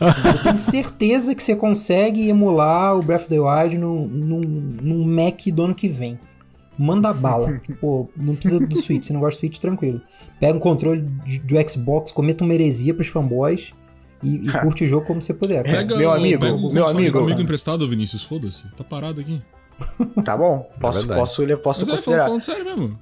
Eu 0.00 0.42
tenho 0.42 0.58
certeza 0.58 1.34
que 1.34 1.42
você 1.42 1.56
consegue 1.56 2.28
emular 2.28 2.96
o 2.96 3.02
Breath 3.02 3.22
of 3.22 3.28
the 3.30 3.40
Wild 3.40 3.78
num, 3.78 4.06
num, 4.06 4.40
num 4.40 5.04
Mac 5.04 5.40
do 5.46 5.64
ano 5.64 5.74
que 5.74 5.88
vem. 5.88 6.18
Manda 6.78 7.12
bala. 7.12 7.60
Pô, 7.80 8.08
não 8.16 8.36
precisa 8.36 8.60
do 8.60 8.76
Switch. 8.80 9.04
Se 9.04 9.12
não 9.12 9.20
gosta 9.20 9.36
do 9.36 9.40
Switch, 9.40 9.58
tranquilo. 9.58 10.00
Pega 10.38 10.56
um 10.56 10.60
controle 10.60 11.02
do 11.02 11.68
Xbox, 11.68 12.12
cometa 12.12 12.44
uma 12.44 12.54
heresia 12.54 12.94
pros 12.94 13.08
fanboys 13.08 13.72
e, 14.22 14.46
e 14.46 14.52
curte 14.62 14.84
o 14.84 14.86
jogo 14.86 15.04
como 15.04 15.20
você 15.20 15.34
puder. 15.34 15.64
Pega, 15.64 15.96
meu 15.96 16.12
amigo, 16.12 16.40
pega 16.40 16.54
o 16.54 16.72
meu 16.72 16.86
amigo, 16.86 17.18
amigo 17.18 17.40
emprestado, 17.40 17.88
Vinícius, 17.88 18.22
foda-se. 18.22 18.68
Tá 18.76 18.84
parado 18.84 19.20
aqui. 19.20 19.42
Tá 20.24 20.36
bom, 20.36 20.68
posso, 20.80 21.00
é 21.00 21.16
posso, 21.16 21.58
posso 21.58 21.80
Mas 21.80 21.90
considerar. 21.90 22.22
É, 22.22 22.26
falando 22.26 22.40
sério 22.40 22.64
mesmo. 22.64 22.98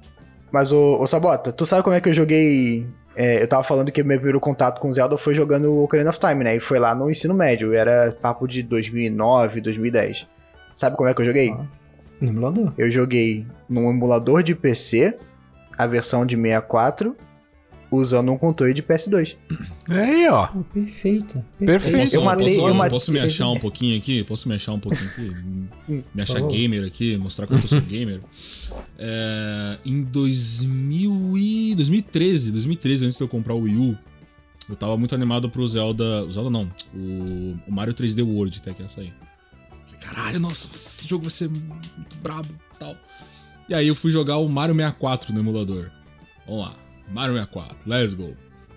Mas, 0.51 0.71
ô, 0.71 0.99
ô 0.99 1.05
Sabota, 1.07 1.51
tu 1.51 1.65
sabe 1.65 1.83
como 1.83 1.95
é 1.95 2.01
que 2.01 2.09
eu 2.09 2.13
joguei... 2.13 2.87
É, 3.15 3.41
eu 3.41 3.47
tava 3.47 3.63
falando 3.63 3.91
que 3.91 4.03
meu 4.03 4.17
primeiro 4.17 4.39
contato 4.39 4.79
com 4.79 4.91
Zelda 4.91 5.17
foi 5.17 5.33
jogando 5.33 5.71
o 5.71 5.83
Ocarina 5.83 6.11
of 6.11 6.19
Time, 6.19 6.43
né? 6.43 6.55
E 6.55 6.59
foi 6.59 6.77
lá 6.77 6.93
no 6.93 7.09
ensino 7.09 7.33
médio, 7.33 7.73
era 7.73 8.15
papo 8.21 8.47
de 8.47 8.61
2009, 8.61 9.59
2010. 9.59 10.27
Sabe 10.75 10.95
como 10.95 11.09
é 11.09 11.15
que 11.15 11.21
eu 11.21 11.25
joguei? 11.25 11.49
Ah, 11.49 11.65
no 12.19 12.29
emulador. 12.29 12.73
Eu 12.77 12.89
joguei 12.89 13.45
num 13.69 13.89
emulador 13.89 14.43
de 14.43 14.55
PC, 14.55 15.17
a 15.77 15.87
versão 15.87 16.25
de 16.25 16.35
64, 16.35 17.15
usando 17.91 18.31
um 18.31 18.37
controle 18.37 18.73
de 18.73 18.83
PS2. 18.83 19.35
Aí, 19.87 20.27
ó. 20.27 20.49
Oh, 20.53 20.63
perfeito. 20.63 21.43
Perfeito. 21.57 21.97
Posso, 21.97 22.15
eu 22.15 22.21
matei, 22.23 22.55
posso, 22.55 22.67
eu 22.67 22.73
matei, 22.73 22.89
posso 22.91 23.11
me 23.11 23.19
achar 23.19 23.49
um 23.49 23.59
pouquinho 23.59 23.97
aqui? 23.97 24.23
Posso 24.23 24.49
me 24.49 24.55
achar 24.55 24.73
um 24.73 24.79
pouquinho 24.79 25.09
aqui? 25.09 26.03
Me 26.13 26.21
achar 26.21 26.41
oh. 26.41 26.47
gamer 26.47 26.83
aqui, 26.85 27.17
mostrar 27.17 27.47
quanto 27.47 27.63
eu 27.63 27.69
sou 27.69 27.81
gamer. 27.81 28.19
É, 28.99 29.77
em 29.85 30.03
2000 30.03 31.37
e 31.37 31.75
2013, 31.75 32.51
2013, 32.51 33.05
antes 33.05 33.17
de 33.17 33.23
eu 33.23 33.27
comprar 33.27 33.53
o 33.53 33.61
Wii 33.61 33.77
U, 33.77 33.97
eu 34.69 34.75
tava 34.75 34.97
muito 34.97 35.15
animado 35.15 35.49
pro 35.49 35.65
Zelda. 35.65 36.25
O 36.25 36.31
Zelda 36.31 36.49
não, 36.49 36.69
o, 36.93 37.57
o 37.67 37.71
Mario 37.71 37.93
3D 37.93 38.25
World 38.25 38.59
até 38.61 38.73
que 38.73 38.81
ia 38.81 38.89
sair. 38.89 39.13
Caralho, 40.07 40.39
nossa, 40.39 40.69
esse 40.73 41.07
jogo 41.07 41.23
vai 41.23 41.31
ser 41.31 41.49
muito 41.49 42.15
brabo 42.21 42.47
e 42.47 42.77
tal. 42.77 42.95
E 43.67 43.73
aí 43.73 43.87
eu 43.87 43.95
fui 43.95 44.09
jogar 44.09 44.37
o 44.37 44.47
Mario 44.47 44.73
64 44.73 45.33
no 45.33 45.39
emulador. 45.41 45.91
Vamos 46.47 46.65
lá. 46.65 46.73
Mario 47.11 47.33
64, 47.33 47.77
let's 47.85 48.13
go. 48.13 48.35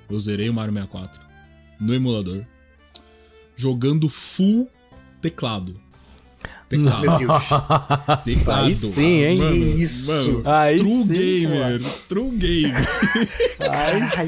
Eu 0.08 0.18
zerei 0.18 0.48
o 0.48 0.54
Mario 0.54 0.72
64 0.72 1.20
no 1.80 1.94
emulador, 1.94 2.44
jogando 3.54 4.08
full 4.08 4.68
teclado. 5.20 5.80
Teclado. 6.68 7.00
Meu 7.00 7.18
Deus. 7.18 7.42
Teclado. 8.24 8.66
Aí 8.66 8.76
sim, 8.76 9.24
hein? 9.24 9.38
Mano, 9.38 9.56
Isso. 9.56 10.12
Mano, 10.12 10.42
Aí 10.48 10.76
true 10.76 11.02
sim, 11.02 11.12
gamer. 11.12 11.80
Pô. 11.80 11.88
True 12.08 12.30
gamer. 12.36 12.88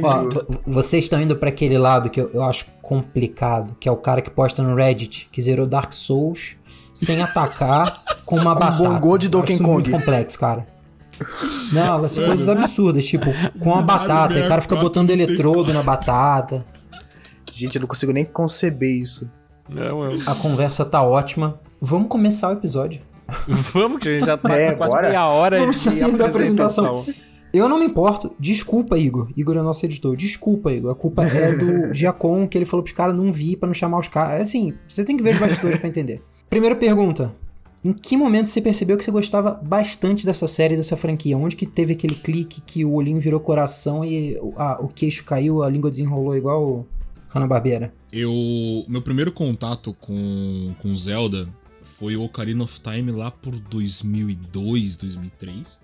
Ó, 0.02 0.44
vocês 0.66 1.04
estão 1.04 1.20
indo 1.20 1.36
para 1.36 1.48
aquele 1.48 1.78
lado 1.78 2.10
que 2.10 2.20
eu, 2.20 2.30
eu 2.32 2.42
acho 2.42 2.66
complicado, 2.80 3.76
que 3.78 3.88
é 3.88 3.92
o 3.92 3.96
cara 3.96 4.20
que 4.20 4.30
posta 4.30 4.62
no 4.62 4.74
Reddit 4.74 5.28
que 5.30 5.40
zerou 5.40 5.66
Dark 5.66 5.92
Souls 5.92 6.56
sem 6.92 7.22
atacar 7.22 8.02
com 8.24 8.36
uma 8.36 8.54
batata. 8.56 8.82
Um 8.82 8.94
bongô 8.94 9.18
de 9.18 9.28
Donkey 9.28 9.58
Kong. 9.58 9.70
muito 9.70 9.90
complexo, 9.90 10.38
cara. 10.38 10.66
Não, 11.72 12.00
vai 12.00 12.08
ser 12.08 12.26
coisas 12.26 12.48
absurdas, 12.48 13.04
tipo, 13.04 13.26
com 13.60 13.74
a 13.74 13.82
batata, 13.82 14.38
e 14.38 14.42
o 14.44 14.48
cara 14.48 14.60
fica 14.62 14.76
botando 14.76 15.10
eletrodo 15.10 15.72
na 15.72 15.82
batata. 15.82 16.66
Gente, 17.52 17.76
eu 17.76 17.80
não 17.80 17.86
consigo 17.86 18.12
nem 18.12 18.24
conceber 18.24 18.90
isso. 19.00 19.30
Não, 19.68 20.02
A 20.26 20.34
conversa 20.36 20.84
tá 20.84 21.02
ótima. 21.02 21.60
Vamos 21.80 22.08
começar 22.08 22.48
o 22.48 22.52
episódio. 22.52 23.00
Vamos, 23.46 24.00
que 24.00 24.08
a 24.08 24.12
gente 24.12 24.26
já 24.26 24.36
tá 24.36 24.52
é, 24.58 24.74
quase 24.74 24.92
bora. 24.92 25.08
meia 25.08 25.26
hora 25.26 25.60
Vamos 25.60 25.80
de 25.80 25.88
apresentação. 26.02 26.26
apresentação. 27.00 27.06
Eu 27.52 27.68
não 27.68 27.78
me 27.78 27.84
importo. 27.84 28.34
Desculpa, 28.40 28.98
Igor. 28.98 29.28
Igor 29.36 29.56
é 29.56 29.62
nosso 29.62 29.84
editor. 29.84 30.16
Desculpa, 30.16 30.72
Igor. 30.72 30.90
A 30.90 30.94
culpa 30.94 31.24
é 31.24 31.52
do 31.54 31.92
Giacom, 31.94 32.48
que 32.48 32.56
ele 32.56 32.64
falou 32.64 32.82
pros 32.82 32.96
caras 32.96 33.14
não 33.14 33.30
vir 33.30 33.56
pra 33.56 33.66
não 33.66 33.74
chamar 33.74 33.98
os 33.98 34.08
caras. 34.08 34.40
É 34.40 34.42
assim, 34.42 34.74
você 34.88 35.04
tem 35.04 35.16
que 35.16 35.22
ver 35.22 35.34
os 35.34 35.38
bastidores 35.40 35.78
pra 35.78 35.88
entender. 35.88 36.22
Primeira 36.52 36.76
pergunta. 36.76 37.34
Em 37.82 37.94
que 37.94 38.14
momento 38.14 38.50
você 38.50 38.60
percebeu 38.60 38.98
que 38.98 39.02
você 39.02 39.10
gostava 39.10 39.54
bastante 39.54 40.26
dessa 40.26 40.46
série, 40.46 40.76
dessa 40.76 40.98
franquia? 40.98 41.34
Onde 41.34 41.56
que 41.56 41.64
teve 41.64 41.94
aquele 41.94 42.14
clique 42.14 42.60
que 42.60 42.84
o 42.84 42.92
olhinho 42.92 43.18
virou 43.18 43.40
coração 43.40 44.04
e 44.04 44.36
a, 44.54 44.78
o 44.82 44.86
queixo 44.86 45.24
caiu, 45.24 45.62
a 45.62 45.70
língua 45.70 45.90
desenrolou 45.90 46.36
igual 46.36 46.86
Hanna-Barbera? 47.30 47.90
Eu... 48.12 48.84
Meu 48.86 49.00
primeiro 49.00 49.32
contato 49.32 49.96
com, 49.98 50.74
com 50.78 50.94
Zelda 50.94 51.48
foi 51.80 52.16
o 52.16 52.22
Ocarina 52.24 52.64
of 52.64 52.80
Time 52.82 53.10
lá 53.10 53.30
por 53.30 53.58
2002, 53.58 54.96
2003. 54.98 55.82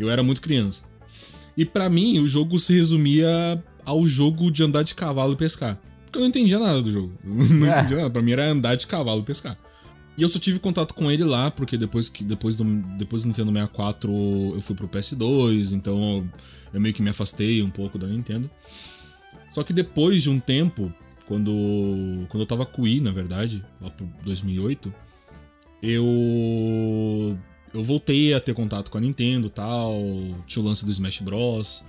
Eu 0.00 0.10
era 0.10 0.24
muito 0.24 0.40
criança. 0.40 0.86
E 1.56 1.64
para 1.64 1.88
mim, 1.88 2.18
o 2.18 2.26
jogo 2.26 2.58
se 2.58 2.72
resumia 2.72 3.62
ao 3.84 4.04
jogo 4.04 4.50
de 4.50 4.64
andar 4.64 4.82
de 4.82 4.96
cavalo 4.96 5.34
e 5.34 5.36
pescar. 5.36 5.80
Porque 6.10 6.18
eu 6.18 6.22
não 6.22 6.28
entendia 6.28 6.58
nada 6.58 6.82
do 6.82 6.90
jogo. 6.90 7.12
Eu 7.24 7.30
não 7.56 7.72
é. 7.72 7.78
entendia 7.78 7.96
nada. 7.98 8.10
Pra 8.10 8.20
mim 8.20 8.32
era 8.32 8.44
andar 8.46 8.74
de 8.74 8.86
cavalo 8.86 9.20
e 9.20 9.24
pescar. 9.24 9.56
E 10.18 10.22
eu 10.22 10.28
só 10.28 10.38
tive 10.38 10.58
contato 10.58 10.92
com 10.92 11.10
ele 11.10 11.22
lá, 11.24 11.50
porque 11.50 11.78
depois, 11.78 12.08
que, 12.08 12.24
depois, 12.24 12.56
do, 12.56 12.64
depois 12.98 13.22
do 13.22 13.28
Nintendo 13.28 13.52
64 13.52 14.12
eu 14.54 14.60
fui 14.60 14.74
pro 14.74 14.88
PS2, 14.88 15.72
então 15.72 16.28
eu 16.74 16.80
meio 16.80 16.94
que 16.94 17.00
me 17.00 17.10
afastei 17.10 17.62
um 17.62 17.70
pouco 17.70 17.96
da 17.96 18.06
Nintendo. 18.08 18.50
Só 19.50 19.62
que 19.62 19.72
depois 19.72 20.22
de 20.22 20.28
um 20.28 20.38
tempo, 20.38 20.92
quando, 21.26 22.26
quando 22.28 22.42
eu 22.42 22.46
tava 22.46 22.66
com 22.66 22.82
o 22.82 22.84
Wii, 22.84 23.00
na 23.00 23.12
verdade, 23.12 23.64
lá 23.80 23.88
pro 23.90 24.06
2008, 24.24 24.92
eu 25.82 27.38
eu 27.72 27.84
voltei 27.84 28.34
a 28.34 28.40
ter 28.40 28.52
contato 28.52 28.90
com 28.90 28.98
a 28.98 29.00
Nintendo 29.00 29.48
tal, 29.48 29.96
tinha 30.46 30.62
o 30.62 30.66
lance 30.66 30.84
do 30.84 30.90
Smash 30.90 31.20
Bros. 31.20 31.84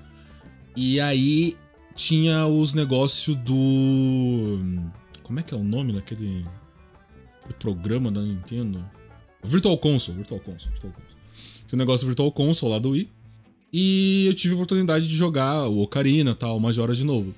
E 0.77 1.01
aí 1.01 1.57
tinha 2.01 2.47
os 2.47 2.73
negócios 2.73 3.37
do. 3.37 4.59
Como 5.23 5.39
é 5.39 5.43
que 5.43 5.53
é 5.53 5.57
o 5.57 5.63
nome 5.63 5.93
daquele. 5.93 6.43
programa 7.59 8.11
da 8.11 8.21
Nintendo? 8.21 8.83
Virtual 9.43 9.77
Console, 9.77 10.17
Virtual 10.17 10.39
Console, 10.39 10.71
Virtual 10.71 10.93
Console. 10.93 11.15
Tinha 11.67 11.73
o 11.73 11.75
um 11.75 11.79
negócio 11.79 12.05
do 12.05 12.09
Virtual 12.09 12.31
Console 12.31 12.73
lá 12.73 12.79
do 12.79 12.89
Wii. 12.89 13.09
E 13.73 14.25
eu 14.27 14.33
tive 14.33 14.53
a 14.53 14.55
oportunidade 14.55 15.07
de 15.07 15.15
jogar 15.15 15.67
o 15.67 15.81
Ocarina 15.81 16.35
tal, 16.35 16.59
Majoras 16.59 16.97
de 16.97 17.03
novo. 17.03 17.33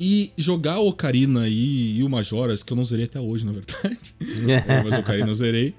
E 0.00 0.32
jogar 0.36 0.78
o 0.80 0.88
Ocarina 0.88 1.46
e, 1.46 1.98
e 1.98 2.02
o 2.02 2.08
Majoras, 2.08 2.62
que 2.62 2.72
eu 2.72 2.76
não 2.76 2.84
zerei 2.84 3.04
até 3.04 3.20
hoje, 3.20 3.44
na 3.44 3.52
verdade. 3.52 4.14
mas 4.84 4.94
o 4.96 5.00
Ocarina 5.00 5.28
eu 5.28 5.34
zerei. 5.34 5.74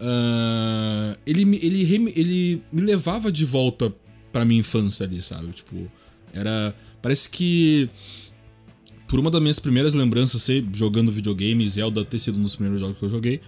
Uh, 0.00 1.18
ele, 1.26 1.42
ele, 1.62 2.12
ele 2.14 2.62
me 2.70 2.82
levava 2.82 3.32
de 3.32 3.44
volta 3.44 3.92
pra 4.30 4.44
minha 4.44 4.60
infância 4.60 5.04
ali, 5.04 5.20
sabe? 5.20 5.52
Tipo, 5.52 5.90
era. 6.32 6.74
Parece 7.06 7.30
que. 7.30 7.88
Por 9.06 9.20
uma 9.20 9.30
das 9.30 9.40
minhas 9.40 9.60
primeiras 9.60 9.94
lembranças, 9.94 10.42
sei, 10.42 10.66
jogando 10.72 11.12
videogame, 11.12 11.68
Zelda 11.68 12.04
ter 12.04 12.18
sido 12.18 12.36
um 12.36 12.42
dos 12.42 12.56
primeiros 12.56 12.80
jogos 12.80 12.98
que 12.98 13.04
eu 13.04 13.08
joguei. 13.08 13.40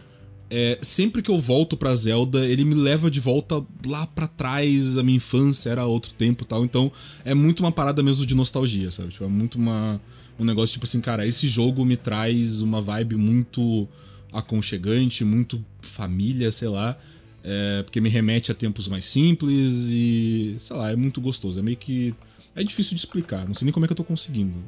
É, 0.48 0.78
sempre 0.80 1.20
que 1.20 1.28
eu 1.28 1.40
volto 1.40 1.76
pra 1.76 1.92
Zelda, 1.92 2.46
ele 2.46 2.64
me 2.64 2.76
leva 2.76 3.10
de 3.10 3.18
volta 3.18 3.60
lá 3.84 4.06
para 4.06 4.28
trás, 4.28 4.96
a 4.96 5.02
minha 5.02 5.16
infância 5.16 5.70
era 5.70 5.84
outro 5.84 6.14
tempo 6.14 6.44
tal. 6.44 6.64
Então 6.64 6.92
é 7.24 7.34
muito 7.34 7.58
uma 7.58 7.72
parada 7.72 8.00
mesmo 8.00 8.24
de 8.24 8.32
nostalgia, 8.32 8.92
sabe? 8.92 9.08
Tipo, 9.08 9.24
é 9.24 9.28
muito 9.28 9.56
uma, 9.56 10.00
um 10.38 10.44
negócio 10.44 10.74
tipo 10.74 10.86
assim, 10.86 11.00
cara, 11.00 11.26
esse 11.26 11.48
jogo 11.48 11.84
me 11.84 11.96
traz 11.96 12.60
uma 12.60 12.80
vibe 12.80 13.16
muito 13.16 13.88
aconchegante, 14.32 15.24
muito 15.24 15.64
família, 15.80 16.52
sei 16.52 16.68
lá. 16.68 16.96
É, 17.42 17.82
porque 17.82 18.00
me 18.00 18.08
remete 18.08 18.52
a 18.52 18.54
tempos 18.54 18.86
mais 18.86 19.04
simples 19.04 19.88
e, 19.90 20.54
sei 20.58 20.76
lá, 20.76 20.92
é 20.92 20.96
muito 20.96 21.20
gostoso. 21.20 21.58
É 21.58 21.62
meio 21.62 21.76
que. 21.76 22.14
É 22.58 22.64
difícil 22.64 22.94
de 22.94 23.00
explicar, 23.00 23.46
não 23.46 23.54
sei 23.54 23.66
nem 23.66 23.72
como 23.72 23.84
é 23.84 23.86
que 23.86 23.92
eu 23.92 23.96
tô 23.96 24.02
conseguindo. 24.02 24.58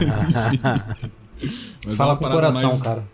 Mas 0.00 0.22
enfim. 0.22 0.60
Mas 1.86 1.98
Fala 1.98 2.12
é 2.12 2.14
uma 2.14 2.16
com 2.16 2.30
coração, 2.30 2.62
mais, 2.62 2.82
cara. 2.82 3.04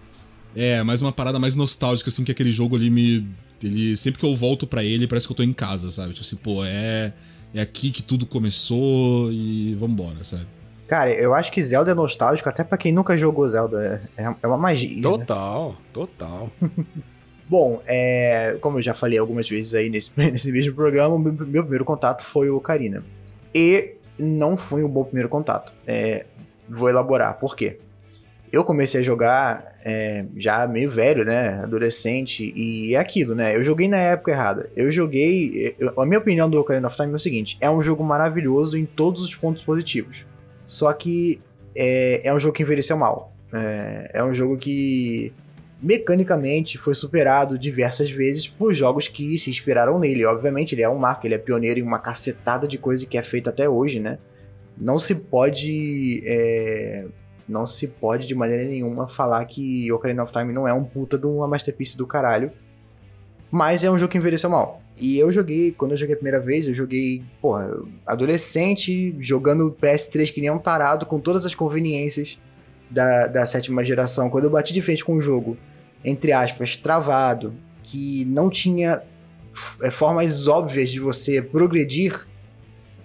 É, 0.54 0.82
mais 0.82 1.02
uma 1.02 1.12
parada 1.12 1.38
mais 1.40 1.56
nostálgica, 1.56 2.08
assim, 2.08 2.22
que 2.22 2.30
aquele 2.30 2.52
jogo 2.52 2.76
ali 2.76 2.88
me. 2.88 3.26
Ele, 3.62 3.96
sempre 3.96 4.20
que 4.20 4.26
eu 4.26 4.36
volto 4.36 4.64
para 4.64 4.84
ele, 4.84 5.08
parece 5.08 5.26
que 5.26 5.32
eu 5.32 5.36
tô 5.36 5.42
em 5.42 5.52
casa, 5.52 5.90
sabe? 5.90 6.12
Tipo 6.12 6.24
assim, 6.24 6.36
pô, 6.36 6.64
é. 6.64 7.12
É 7.54 7.62
aqui 7.62 7.90
que 7.90 8.02
tudo 8.02 8.26
começou 8.26 9.32
e 9.32 9.74
vambora, 9.80 10.22
sabe? 10.22 10.46
Cara, 10.86 11.10
eu 11.12 11.34
acho 11.34 11.50
que 11.50 11.62
Zelda 11.62 11.90
é 11.90 11.94
nostálgico 11.94 12.48
até 12.48 12.62
para 12.62 12.78
quem 12.78 12.92
nunca 12.92 13.16
jogou 13.16 13.48
Zelda. 13.48 14.02
É, 14.16 14.34
é 14.42 14.46
uma 14.46 14.58
magia. 14.58 15.02
Total, 15.02 15.70
né? 15.70 15.76
total. 15.92 16.52
Bom, 17.48 17.82
é, 17.86 18.58
como 18.60 18.78
eu 18.78 18.82
já 18.82 18.92
falei 18.92 19.18
algumas 19.18 19.48
vezes 19.48 19.74
aí 19.74 19.88
nesse, 19.88 20.12
nesse 20.16 20.52
mesmo 20.52 20.74
programa, 20.74 21.18
meu, 21.18 21.32
meu 21.32 21.62
primeiro 21.62 21.84
contato 21.84 22.22
foi 22.22 22.50
o 22.50 22.56
Ocarina. 22.56 23.02
E 23.54 23.94
não 24.18 24.56
foi 24.56 24.84
um 24.84 24.88
bom 24.88 25.04
primeiro 25.04 25.28
contato. 25.28 25.72
É, 25.86 26.26
vou 26.68 26.88
elaborar. 26.88 27.38
Por 27.38 27.56
quê? 27.56 27.78
Eu 28.50 28.64
comecei 28.64 29.00
a 29.00 29.04
jogar 29.04 29.78
é, 29.84 30.24
já 30.36 30.66
meio 30.66 30.90
velho, 30.90 31.24
né? 31.24 31.60
Adolescente, 31.62 32.52
e 32.56 32.94
é 32.94 32.98
aquilo, 32.98 33.34
né? 33.34 33.54
Eu 33.54 33.62
joguei 33.62 33.88
na 33.88 33.98
época 33.98 34.32
errada. 34.32 34.70
Eu 34.76 34.90
joguei. 34.90 35.74
Eu, 35.78 35.92
a 36.00 36.06
minha 36.06 36.18
opinião 36.18 36.48
do 36.48 36.58
Ocarina 36.58 36.88
of 36.88 36.96
Time 36.96 37.12
é 37.12 37.16
o 37.16 37.18
seguinte: 37.18 37.58
é 37.60 37.70
um 37.70 37.82
jogo 37.82 38.02
maravilhoso 38.02 38.76
em 38.76 38.84
todos 38.84 39.22
os 39.22 39.34
pontos 39.34 39.62
positivos. 39.62 40.26
Só 40.66 40.92
que 40.92 41.40
é, 41.74 42.26
é 42.26 42.34
um 42.34 42.40
jogo 42.40 42.54
que 42.54 42.62
envelheceu 42.62 42.96
mal. 42.96 43.32
É, 43.52 44.10
é 44.14 44.24
um 44.24 44.34
jogo 44.34 44.56
que 44.56 45.32
mecanicamente 45.80 46.76
foi 46.76 46.94
superado 46.94 47.58
diversas 47.58 48.10
vezes 48.10 48.48
por 48.48 48.74
jogos 48.74 49.06
que 49.08 49.38
se 49.38 49.50
inspiraram 49.50 49.98
nele. 49.98 50.24
Obviamente, 50.24 50.74
ele 50.74 50.82
é 50.82 50.88
um 50.88 50.98
marco, 50.98 51.26
ele 51.26 51.34
é 51.34 51.38
pioneiro 51.38 51.78
em 51.78 51.82
uma 51.82 51.98
cacetada 51.98 52.66
de 52.66 52.78
coisa 52.78 53.06
que 53.06 53.16
é 53.16 53.22
feita 53.22 53.50
até 53.50 53.68
hoje, 53.68 54.00
né? 54.00 54.18
Não 54.76 54.98
se 54.98 55.14
pode. 55.14 56.22
É, 56.26 57.06
não 57.48 57.66
se 57.66 57.88
pode 57.88 58.26
de 58.26 58.34
maneira 58.34 58.64
nenhuma 58.64 59.08
falar 59.08 59.44
que 59.46 59.90
Ocarina 59.92 60.22
of 60.22 60.32
Time 60.32 60.52
não 60.52 60.68
é 60.68 60.74
um 60.74 60.84
puta 60.84 61.16
de 61.16 61.26
uma 61.26 61.46
masterpiece 61.46 61.96
do 61.96 62.06
caralho. 62.06 62.50
Mas 63.50 63.82
é 63.82 63.90
um 63.90 63.98
jogo 63.98 64.12
que 64.12 64.18
envelheceu 64.18 64.50
mal. 64.50 64.82
E 65.00 65.16
eu 65.16 65.32
joguei, 65.32 65.72
quando 65.72 65.92
eu 65.92 65.96
joguei 65.96 66.14
a 66.14 66.18
primeira 66.18 66.40
vez, 66.40 66.66
eu 66.66 66.74
joguei, 66.74 67.22
porra, 67.40 67.70
adolescente, 68.04 69.16
jogando 69.20 69.74
PS3 69.80 70.32
que 70.32 70.40
nem 70.40 70.50
um 70.50 70.58
tarado, 70.58 71.06
com 71.06 71.18
todas 71.18 71.46
as 71.46 71.54
conveniências 71.54 72.36
da, 72.90 73.26
da 73.26 73.46
sétima 73.46 73.84
geração. 73.84 74.30
Quando 74.30 74.44
eu 74.44 74.50
bati 74.50 74.72
de 74.72 74.82
frente 74.82 75.04
com 75.04 75.16
um 75.16 75.22
jogo, 75.22 75.56
entre 76.04 76.32
aspas, 76.32 76.76
travado, 76.76 77.54
que 77.82 78.24
não 78.26 78.50
tinha 78.50 79.02
é, 79.82 79.90
formas 79.90 80.46
óbvias 80.46 80.90
de 80.90 81.00
você 81.00 81.42
progredir, 81.42 82.26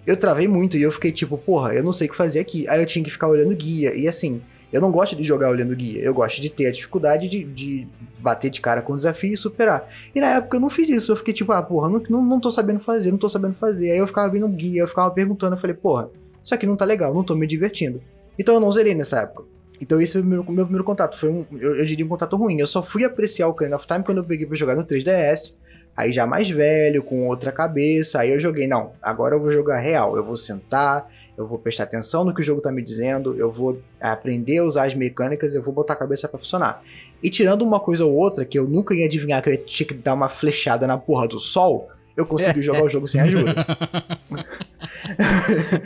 eu 0.06 0.17
travei 0.17 0.48
muito 0.48 0.78
e 0.78 0.82
eu 0.82 0.91
fiquei 0.91 1.12
tipo, 1.12 1.38
porra, 1.38 1.74
eu 1.74 1.84
não 1.84 1.93
sei 1.93 2.08
o 2.08 2.12
que 2.12 2.17
fazer 2.17 2.39
aqui. 2.39 2.67
Aí 2.67 2.82
eu 2.82 2.86
tinha 2.86 3.04
que 3.04 3.12
ficar 3.12 3.28
olhando 3.28 3.56
guia. 3.56 3.96
E 3.96 4.08
assim, 4.08 4.41
eu 4.74 4.82
não 4.82 4.91
gosto 4.91 5.15
de 5.15 5.24
jogar 5.24 5.50
olhando 5.52 5.76
guia, 5.76 6.02
eu 6.02 6.13
gosto 6.13 6.41
de 6.41 6.50
ter 6.50 6.65
a 6.65 6.72
dificuldade 6.72 7.30
de, 7.30 7.43
de 7.43 7.88
bater 8.19 8.50
de 8.50 8.60
cara 8.60 8.82
com 8.82 8.93
o 8.93 8.96
desafio 8.96 9.32
e 9.32 9.38
superar. 9.38 9.88
E 10.15 10.19
na 10.19 10.28
época 10.38 10.58
eu 10.58 10.62
não 10.62 10.69
fiz 10.69 10.89
isso, 10.89 11.12
eu 11.12 11.15
fiquei 11.15 11.32
tipo, 11.34 11.52
ah, 11.52 11.62
porra, 11.62 11.89
não, 11.89 12.02
não, 12.10 12.24
não 12.24 12.39
tô 12.39 12.50
sabendo 12.50 12.80
fazer, 12.80 13.12
não 13.12 13.17
tô 13.19 13.30
sabendo 13.30 13.54
fazer. 13.54 13.91
Aí 13.91 14.00
eu 14.00 14.08
ficava 14.08 14.32
vendo 14.32 14.48
guia, 14.48 14.82
eu 14.82 14.88
ficava 14.88 15.12
perguntando, 15.12 15.56
eu 15.56 15.60
falei, 15.60 15.76
porra, 15.76 16.10
isso 16.43 16.56
aqui 16.56 16.65
não 16.65 16.76
tá 16.76 16.86
legal, 16.86 17.13
não 17.13 17.24
tô 17.24 17.36
me 17.36 17.46
divertindo. 17.46 18.02
Então 18.38 18.56
eu 18.56 18.60
não 18.60 18.72
zerei 18.72 18.96
nessa 18.96 19.22
época. 19.22 19.43
Então 19.84 20.00
esse 20.00 20.13
foi 20.13 20.22
o 20.22 20.26
meu, 20.26 20.43
meu 20.46 20.63
primeiro 20.63 20.84
contato, 20.86 21.19
foi 21.19 21.30
um, 21.30 21.46
eu, 21.60 21.76
eu, 21.76 21.86
diria 21.86 22.06
um 22.06 22.10
contato 22.10 22.38
ruim. 22.38 22.58
Eu 22.58 22.65
só 22.65 22.82
fui 22.82 23.04
apreciar 23.04 23.50
o 23.50 23.54
Kind 23.54 23.74
of 23.74 23.86
Time 23.86 24.02
quando 24.02 24.19
eu 24.19 24.24
peguei 24.24 24.48
pra 24.48 24.56
jogar 24.56 24.76
no 24.76 24.86
3DS, 24.86 25.58
aí 25.96 26.13
já 26.13 26.26
mais 26.26 26.50
velho, 26.50 27.04
com 27.04 27.28
outra 27.28 27.52
cabeça, 27.52 28.22
aí 28.22 28.32
eu 28.32 28.39
joguei, 28.39 28.65
não, 28.65 28.93
agora 29.02 29.36
eu 29.36 29.41
vou 29.41 29.52
jogar 29.52 29.80
real, 29.80 30.15
eu 30.15 30.24
vou 30.24 30.38
sentar, 30.38 31.12
eu 31.38 31.46
vou 31.46 31.60
prestar 31.60 31.84
atenção 31.84 32.24
no 32.24 32.34
que 32.34 32.39
o 32.39 32.43
jogo 32.43 32.60
está 32.60 32.72
me 32.72 32.82
dizendo, 32.82 33.36
eu 33.38 33.52
vou 33.52 33.82
aprender 34.00 34.60
a 34.60 34.63
usar 34.63 34.86
as 34.86 34.96
mecânicas, 34.96 35.54
eu 35.54 35.62
vou 35.62 35.74
botar 35.74 35.93
a 35.93 35.98
cabeça 35.98 36.30
para 36.30 36.39
funcionar. 36.39 36.82
E 37.22 37.30
tirando 37.30 37.63
uma 37.63 37.80
coisa 37.80 38.06
ou 38.06 38.13
outra, 38.13 38.46
que 38.46 38.58
eu 38.58 38.65
nunca 38.65 38.93
ia 38.96 39.06
adivinhar 39.06 39.43
que 39.43 39.50
eu 39.50 39.65
tinha 39.65 39.86
que 39.86 39.93
dar 39.93 40.13
uma 40.13 40.30
flechada 40.30 40.88
na 40.88 40.98
porra 40.98 41.28
do 41.28 41.41
sol, 41.41 41.89
eu 42.15 42.26
consegui 42.26 42.62
jogar 42.63 42.84
o 42.84 42.89
jogo 42.89 43.08
sem 43.08 43.19
ajuda. 43.19 43.52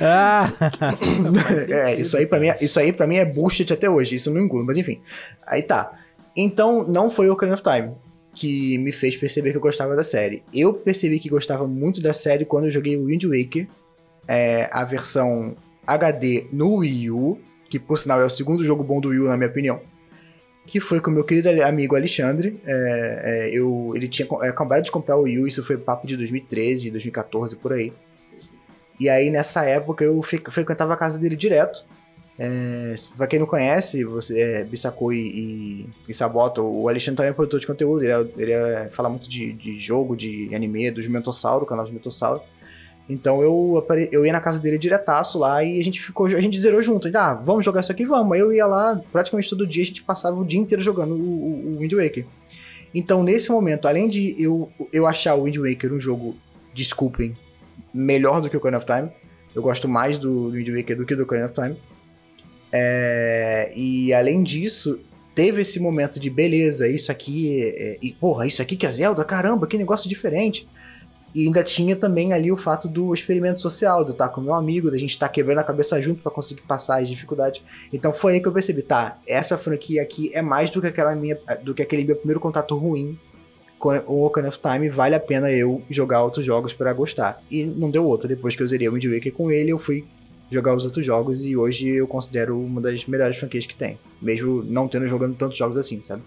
ah, 0.01 0.51
é, 1.69 1.99
isso 1.99 2.17
aí 2.17 2.25
para 2.25 2.39
mim, 2.39 2.47
isso 2.61 2.79
aí 2.79 2.91
para 2.91 3.07
mim 3.07 3.17
é 3.17 3.25
bullshit 3.25 3.71
até 3.71 3.89
hoje, 3.89 4.15
isso 4.15 4.29
eu 4.29 4.33
não 4.33 4.41
engulo, 4.41 4.65
mas 4.65 4.77
enfim. 4.77 4.99
Aí 5.45 5.61
tá. 5.61 5.91
Então, 6.35 6.87
não 6.87 7.09
foi 7.09 7.29
o 7.29 7.33
Ocarina 7.33 7.55
of 7.55 7.63
Time 7.63 7.91
que 8.37 8.77
me 8.77 8.91
fez 8.91 9.17
perceber 9.17 9.49
que 9.49 9.57
eu 9.57 9.61
gostava 9.61 9.95
da 9.95 10.03
série. 10.03 10.43
Eu 10.53 10.71
percebi 10.71 11.19
que 11.19 11.27
gostava 11.27 11.67
muito 11.67 11.99
da 12.01 12.13
série 12.13 12.45
quando 12.45 12.65
eu 12.65 12.71
joguei 12.71 12.95
o 12.95 13.05
Wind 13.05 13.23
Waker 13.23 13.67
é, 14.27 14.69
a 14.71 14.83
versão 14.83 15.55
HD 15.85 16.45
no 16.51 16.75
Wii 16.75 17.11
U, 17.11 17.39
que 17.69 17.79
por 17.79 17.97
sinal 17.97 18.21
é 18.21 18.25
o 18.25 18.29
segundo 18.29 18.63
jogo 18.63 18.83
bom 18.83 18.99
do 18.99 19.09
Wii 19.09 19.19
U, 19.19 19.27
na 19.27 19.37
minha 19.37 19.49
opinião. 19.49 19.79
Que 20.65 20.79
foi 20.79 20.99
com 20.99 21.09
o 21.09 21.13
meu 21.13 21.23
querido 21.23 21.49
amigo 21.63 21.95
Alexandre. 21.95 22.59
É, 22.65 23.21
é, 23.23 23.57
eu, 23.57 23.93
ele 23.95 24.07
tinha 24.07 24.27
é, 24.43 24.49
acabado 24.49 24.83
de 24.83 24.91
comprar 24.91 25.17
o 25.17 25.21
Wii 25.21 25.39
U, 25.39 25.47
isso 25.47 25.63
foi 25.63 25.77
papo 25.77 26.05
de 26.05 26.17
2013, 26.17 26.91
2014, 26.91 27.55
por 27.55 27.73
aí. 27.73 27.91
E 28.99 29.09
aí 29.09 29.29
nessa 29.29 29.63
época 29.63 30.03
eu 30.03 30.21
frequentava 30.23 30.93
a 30.93 30.97
casa 30.97 31.19
dele 31.19 31.35
direto. 31.35 31.85
É, 32.39 32.93
pra 33.15 33.25
quem 33.25 33.39
não 33.39 33.47
conhece, 33.47 34.03
você 34.03 34.39
é, 34.39 34.63
Bissacou 34.63 35.11
e, 35.11 35.17
e, 35.17 35.89
e, 36.07 36.13
Sabota, 36.13 36.61
o 36.61 36.87
Alexandre 36.87 37.17
também 37.17 37.31
é 37.31 37.33
produtor 37.33 37.59
de 37.59 37.65
conteúdo, 37.65 38.03
ele, 38.03 38.11
é, 38.11 38.27
ele 38.37 38.51
é, 38.51 38.87
fala 38.89 39.09
muito 39.09 39.27
de, 39.27 39.53
de, 39.53 39.79
jogo, 39.79 40.15
de 40.15 40.53
anime, 40.53 40.91
do 40.91 41.01
Jumentossauro, 41.01 41.65
canal 41.65 41.87
Jumentossauro. 41.87 42.39
Então 43.09 43.41
eu, 43.41 43.83
eu 44.11 44.25
ia 44.25 44.33
na 44.33 44.41
casa 44.41 44.59
dele 44.59 44.77
diretaço 44.77 45.39
lá 45.39 45.63
e 45.63 45.79
a 45.79 45.83
gente 45.83 45.99
ficou, 45.99 46.27
a 46.27 46.41
gente 46.41 46.59
zerou 46.59 46.83
junto. 46.83 47.09
Ah, 47.17 47.33
vamos 47.33 47.65
jogar 47.65 47.79
isso 47.79 47.91
aqui, 47.91 48.05
vamos. 48.05 48.33
Aí 48.33 48.39
eu 48.39 48.53
ia 48.53 48.67
lá 48.67 49.01
praticamente 49.11 49.49
todo 49.49 49.65
dia, 49.65 49.83
a 49.83 49.87
gente 49.87 50.03
passava 50.03 50.39
o 50.39 50.45
dia 50.45 50.59
inteiro 50.59 50.83
jogando 50.83 51.15
o, 51.15 51.17
o, 51.17 51.71
o 51.71 51.79
Wind 51.79 51.93
Waker. 51.93 52.25
Então 52.93 53.23
nesse 53.23 53.49
momento, 53.49 53.87
além 53.87 54.09
de 54.09 54.35
eu, 54.37 54.69
eu 54.93 55.07
achar 55.07 55.33
o 55.35 55.45
Wind 55.45 55.57
Waker 55.57 55.91
um 55.91 55.99
jogo, 55.99 56.35
desculpem, 56.73 57.33
melhor 57.93 58.41
do 58.41 58.49
que 58.49 58.55
o 58.55 58.59
Ocarina 58.59 58.77
of 58.77 58.85
Time, 58.85 59.09
eu 59.55 59.61
gosto 59.61 59.87
mais 59.87 60.17
do, 60.17 60.49
do 60.49 60.51
Wind 60.51 60.69
Waker 60.69 60.97
do 60.97 61.05
que 61.05 61.15
do 61.15 61.23
Ocarina 61.23 61.47
of 61.47 61.55
Time. 61.55 61.75
É, 62.71 63.71
e 63.75 64.13
além 64.13 64.43
disso, 64.43 64.99
teve 65.33 65.61
esse 65.61 65.79
momento 65.79 66.19
de 66.19 66.29
beleza, 66.29 66.87
isso 66.87 67.11
aqui, 67.11 67.61
é, 67.63 67.97
e, 68.01 68.11
porra, 68.13 68.45
isso 68.45 68.61
aqui 68.61 68.75
que 68.75 68.85
é 68.85 68.91
Zelda, 68.91 69.23
caramba, 69.23 69.67
que 69.67 69.77
negócio 69.77 70.09
diferente. 70.09 70.67
E 71.35 71.45
ainda 71.45 71.63
tinha 71.63 71.95
também 71.95 72.33
ali 72.33 72.51
o 72.51 72.57
fato 72.57 72.87
do 72.87 73.13
experimento 73.13 73.61
social, 73.61 74.03
do 74.03 74.11
estar 74.11 74.29
com 74.29 74.41
meu 74.41 74.53
amigo, 74.53 74.89
da 74.89 74.97
gente 74.97 75.11
estar 75.11 75.29
quebrando 75.29 75.59
a 75.59 75.63
cabeça 75.63 76.01
junto 76.01 76.21
para 76.21 76.31
conseguir 76.31 76.61
passar 76.61 77.01
as 77.01 77.09
dificuldades. 77.09 77.61
Então 77.93 78.11
foi 78.11 78.33
aí 78.33 78.41
que 78.41 78.47
eu 78.47 78.53
percebi, 78.53 78.81
tá, 78.81 79.19
essa 79.27 79.57
franquia 79.57 80.01
aqui 80.01 80.31
é 80.33 80.41
mais 80.41 80.71
do 80.71 80.81
que 80.81 80.87
aquela 80.87 81.15
minha, 81.15 81.37
do 81.63 81.75
que 81.75 81.81
aquele 81.81 82.03
meu 82.03 82.15
primeiro 82.15 82.39
contato 82.39 82.75
ruim 82.75 83.19
o 84.07 84.25
Ocarina 84.25 84.49
of 84.49 84.59
Time, 84.59 84.89
vale 84.89 85.15
a 85.15 85.19
pena 85.19 85.51
eu 85.51 85.81
jogar 85.89 86.23
outros 86.23 86.45
jogos 86.45 86.73
para 86.73 86.91
gostar. 86.93 87.41
E 87.49 87.63
não 87.63 87.89
deu 87.89 88.05
outra, 88.05 88.27
depois 88.27 88.55
que 88.55 88.63
eu 88.63 88.67
zerei 88.67 88.87
o 88.89 88.93
Wind 88.93 89.05
Waker 89.05 89.33
com 89.33 89.51
ele, 89.51 89.71
eu 89.71 89.79
fui 89.79 90.05
jogar 90.49 90.75
os 90.75 90.85
outros 90.85 91.05
jogos 91.05 91.45
e 91.45 91.55
hoje 91.55 91.87
eu 91.87 92.07
considero 92.07 92.59
uma 92.59 92.81
das 92.81 93.05
melhores 93.05 93.37
franquias 93.37 93.65
que 93.65 93.75
tem. 93.75 93.99
Mesmo 94.21 94.63
não 94.63 94.87
tendo 94.87 95.07
jogando 95.07 95.35
tantos 95.35 95.57
jogos 95.57 95.77
assim, 95.77 96.01
sabe? 96.01 96.23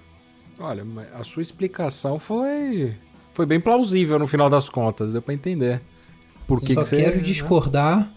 Olha, 0.59 0.85
a 1.15 1.25
sua 1.25 1.43
explicação 1.43 2.19
foi 2.19 2.95
foi 3.33 3.47
bem 3.47 3.61
plausível 3.61 4.19
no 4.19 4.27
final 4.27 4.51
das 4.51 4.69
contas, 4.69 5.13
deu 5.13 5.23
pra 5.23 5.33
entender. 5.33 5.81
Por 6.47 6.61
que 6.61 6.75
Só 6.75 6.85
que 6.85 6.97
quero 6.97 7.19
você, 7.19 7.23
discordar 7.23 8.01
né? 8.01 8.11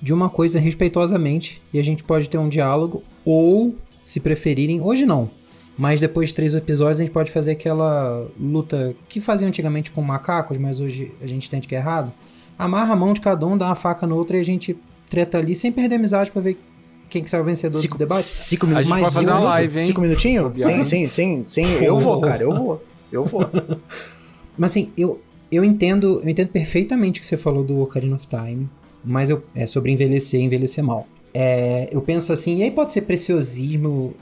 de 0.00 0.14
uma 0.14 0.30
coisa 0.30 0.58
respeitosamente 0.58 1.60
e 1.72 1.78
a 1.78 1.84
gente 1.84 2.02
pode 2.02 2.30
ter 2.30 2.38
um 2.38 2.48
diálogo 2.48 3.02
ou, 3.24 3.74
se 4.02 4.20
preferirem, 4.20 4.80
hoje 4.80 5.04
não, 5.04 5.30
mas 5.80 5.98
depois 5.98 6.28
de 6.28 6.34
três 6.34 6.54
episódios 6.54 7.00
a 7.00 7.02
gente 7.04 7.10
pode 7.10 7.32
fazer 7.32 7.52
aquela 7.52 8.28
luta 8.38 8.94
que 9.08 9.18
fazia 9.18 9.48
antigamente 9.48 9.90
com 9.90 10.02
macacos, 10.02 10.58
mas 10.58 10.78
hoje 10.78 11.10
a 11.22 11.26
gente 11.26 11.46
entende 11.48 11.66
que 11.66 11.74
é 11.74 11.78
errado. 11.78 12.12
Amarra 12.58 12.92
a 12.92 12.96
mão 12.96 13.14
de 13.14 13.20
cada 13.22 13.46
um, 13.46 13.56
dá 13.56 13.64
uma 13.64 13.74
faca 13.74 14.06
no 14.06 14.14
outro 14.14 14.36
e 14.36 14.40
a 14.40 14.42
gente 14.42 14.76
treta 15.08 15.38
ali 15.38 15.54
sem 15.54 15.72
perder 15.72 15.94
amizade 15.94 16.30
pra 16.30 16.42
ver 16.42 16.60
quem 17.08 17.24
que 17.24 17.30
sai 17.30 17.40
o 17.40 17.44
vencedor 17.44 17.80
cinco, 17.80 17.96
do 17.96 18.00
debate. 18.00 18.24
Cinco 18.24 18.66
minutos. 18.66 18.92
A 18.92 18.94
gente 18.94 19.02
vai 19.04 19.10
fazer 19.10 19.30
uma 19.30 19.40
live, 19.40 19.80
hein? 19.80 19.86
Cinco 19.86 20.00
minutinhos? 20.02 20.52
Sim, 20.62 20.84
sim, 20.84 21.08
sim, 21.08 21.44
sim. 21.44 21.64
Eu 21.82 21.98
vou, 21.98 22.20
cara, 22.20 22.42
eu 22.42 22.54
vou. 22.54 22.84
Eu 23.10 23.24
vou. 23.24 23.40
Mas 24.58 24.72
assim, 24.72 24.92
eu, 24.98 25.18
eu 25.50 25.64
entendo, 25.64 26.20
eu 26.22 26.28
entendo 26.28 26.48
perfeitamente 26.48 27.20
o 27.20 27.22
que 27.22 27.26
você 27.26 27.38
falou 27.38 27.64
do 27.64 27.80
Ocarina 27.80 28.16
of 28.16 28.26
Time, 28.26 28.68
mas 29.02 29.30
eu, 29.30 29.42
é 29.54 29.64
sobre 29.64 29.90
envelhecer 29.90 30.38
e 30.40 30.44
envelhecer 30.44 30.84
mal. 30.84 31.08
É, 31.32 31.88
eu 31.90 32.02
penso 32.02 32.34
assim, 32.34 32.58
e 32.58 32.64
aí 32.64 32.70
pode 32.70 32.92
ser 32.92 33.00
preciosismo 33.02 34.14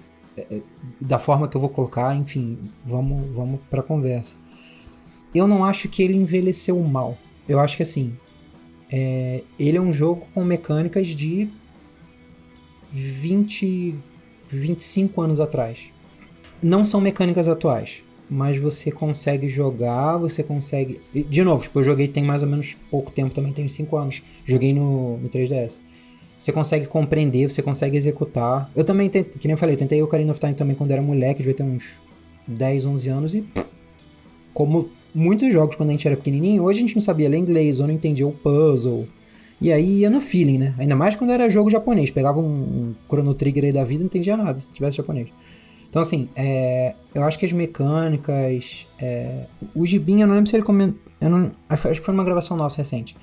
da 1.01 1.18
forma 1.18 1.48
que 1.48 1.57
eu 1.57 1.61
vou 1.61 1.70
colocar, 1.70 2.14
enfim, 2.14 2.59
vamos, 2.85 3.35
vamos 3.35 3.61
pra 3.70 3.83
conversa. 3.83 4.37
Eu 5.35 5.46
não 5.46 5.64
acho 5.64 5.88
que 5.88 6.03
ele 6.03 6.16
envelheceu 6.16 6.79
mal. 6.81 7.16
Eu 7.48 7.61
acho 7.61 7.77
que 7.77 7.83
assim, 7.83 8.16
é, 8.90 9.42
ele 9.59 9.77
é 9.77 9.81
um 9.81 9.92
jogo 9.92 10.27
com 10.35 10.42
mecânicas 10.42 11.09
de 11.09 11.48
20, 12.90 13.94
25 14.48 15.20
anos 15.20 15.40
atrás. 15.40 15.92
Não 16.62 16.85
são 16.85 17.01
mecânicas 17.01 17.46
atuais, 17.46 18.03
mas 18.29 18.59
você 18.59 18.90
consegue 18.90 19.46
jogar, 19.46 20.16
você 20.16 20.42
consegue. 20.42 21.01
De 21.12 21.42
novo, 21.44 21.62
tipo, 21.62 21.79
eu 21.79 21.85
joguei 21.85 22.09
tem 22.09 22.24
mais 22.24 22.42
ou 22.42 22.48
menos 22.48 22.77
pouco 22.90 23.11
tempo 23.11 23.35
também, 23.35 23.53
tenho 23.53 23.68
5 23.68 23.96
anos. 23.96 24.22
Joguei 24.44 24.72
no, 24.72 25.18
no 25.18 25.29
3DS. 25.29 25.79
Você 26.38 26.53
consegue 26.53 26.87
compreender, 26.87 27.51
você 27.51 27.61
consegue 27.61 27.96
executar. 27.96 28.70
Eu 28.77 28.85
também, 28.85 29.11
que 29.11 29.27
nem 29.44 29.53
eu 29.53 29.59
falei, 29.59 29.77
tentei 29.77 30.01
Ocarina 30.03 30.31
of 30.31 30.40
Time 30.40 30.55
também 30.55 30.77
quando 30.77 30.92
era 30.92 31.03
moleque, 31.03 31.40
devia 31.40 31.55
ter 31.55 31.64
uns 31.64 31.98
10, 32.46 32.87
11 32.87 33.09
anos 33.09 33.35
e. 33.35 33.44
Como 34.55 34.88
muitos 35.14 35.53
jogos 35.53 35.77
quando 35.77 35.90
a 35.90 35.92
gente 35.92 36.07
era 36.07 36.16
pequenininho, 36.16 36.62
hoje 36.62 36.79
a 36.79 36.83
gente 36.83 36.94
não 36.94 37.03
sabia 37.03 37.29
ler 37.29 37.38
inglês 37.38 37.81
ou 37.81 37.87
não 37.87 37.94
entendia 37.94 38.27
o 38.27 38.33
puzzle. 38.33 39.07
E 39.61 39.72
aí 39.72 40.01
ia 40.01 40.11
no 40.11 40.20
feeling, 40.20 40.59
né? 40.59 40.74
Ainda 40.79 40.94
mais 40.94 41.16
quando 41.16 41.31
era 41.33 41.51
jogo 41.51 41.68
japonês. 41.68 42.11
Pegava 42.11 42.38
um, 42.38 42.94
Chrono 43.09 43.35
Trigger 43.35 43.64
aí 43.64 43.72
da 43.72 43.83
vida 43.83 43.96
e 43.96 43.98
não 43.98 44.07
entendia 44.07 44.37
nada 44.37 44.59
se 44.59 44.68
tivesse 44.68 44.96
japonês. 44.96 45.29
Então, 45.90 46.03
assim, 46.03 46.29
é, 46.37 46.94
eu 47.14 47.24
acho 47.24 47.38
que 47.38 47.46
as 47.46 47.53
mecânicas. 47.53 48.87
É, 49.01 49.46
o 49.74 49.85
Gibin, 49.85 50.20
eu 50.20 50.29
não 50.29 50.35
lembro 50.35 50.48
se 50.48 50.55
ele 50.55 50.62
comentou. 50.62 51.01
Acho 51.68 51.88
que 51.90 52.01
foi 52.01 52.14
numa 52.14 52.24
gravação 52.24 52.57
nossa 52.57 52.79
recente. 52.79 53.16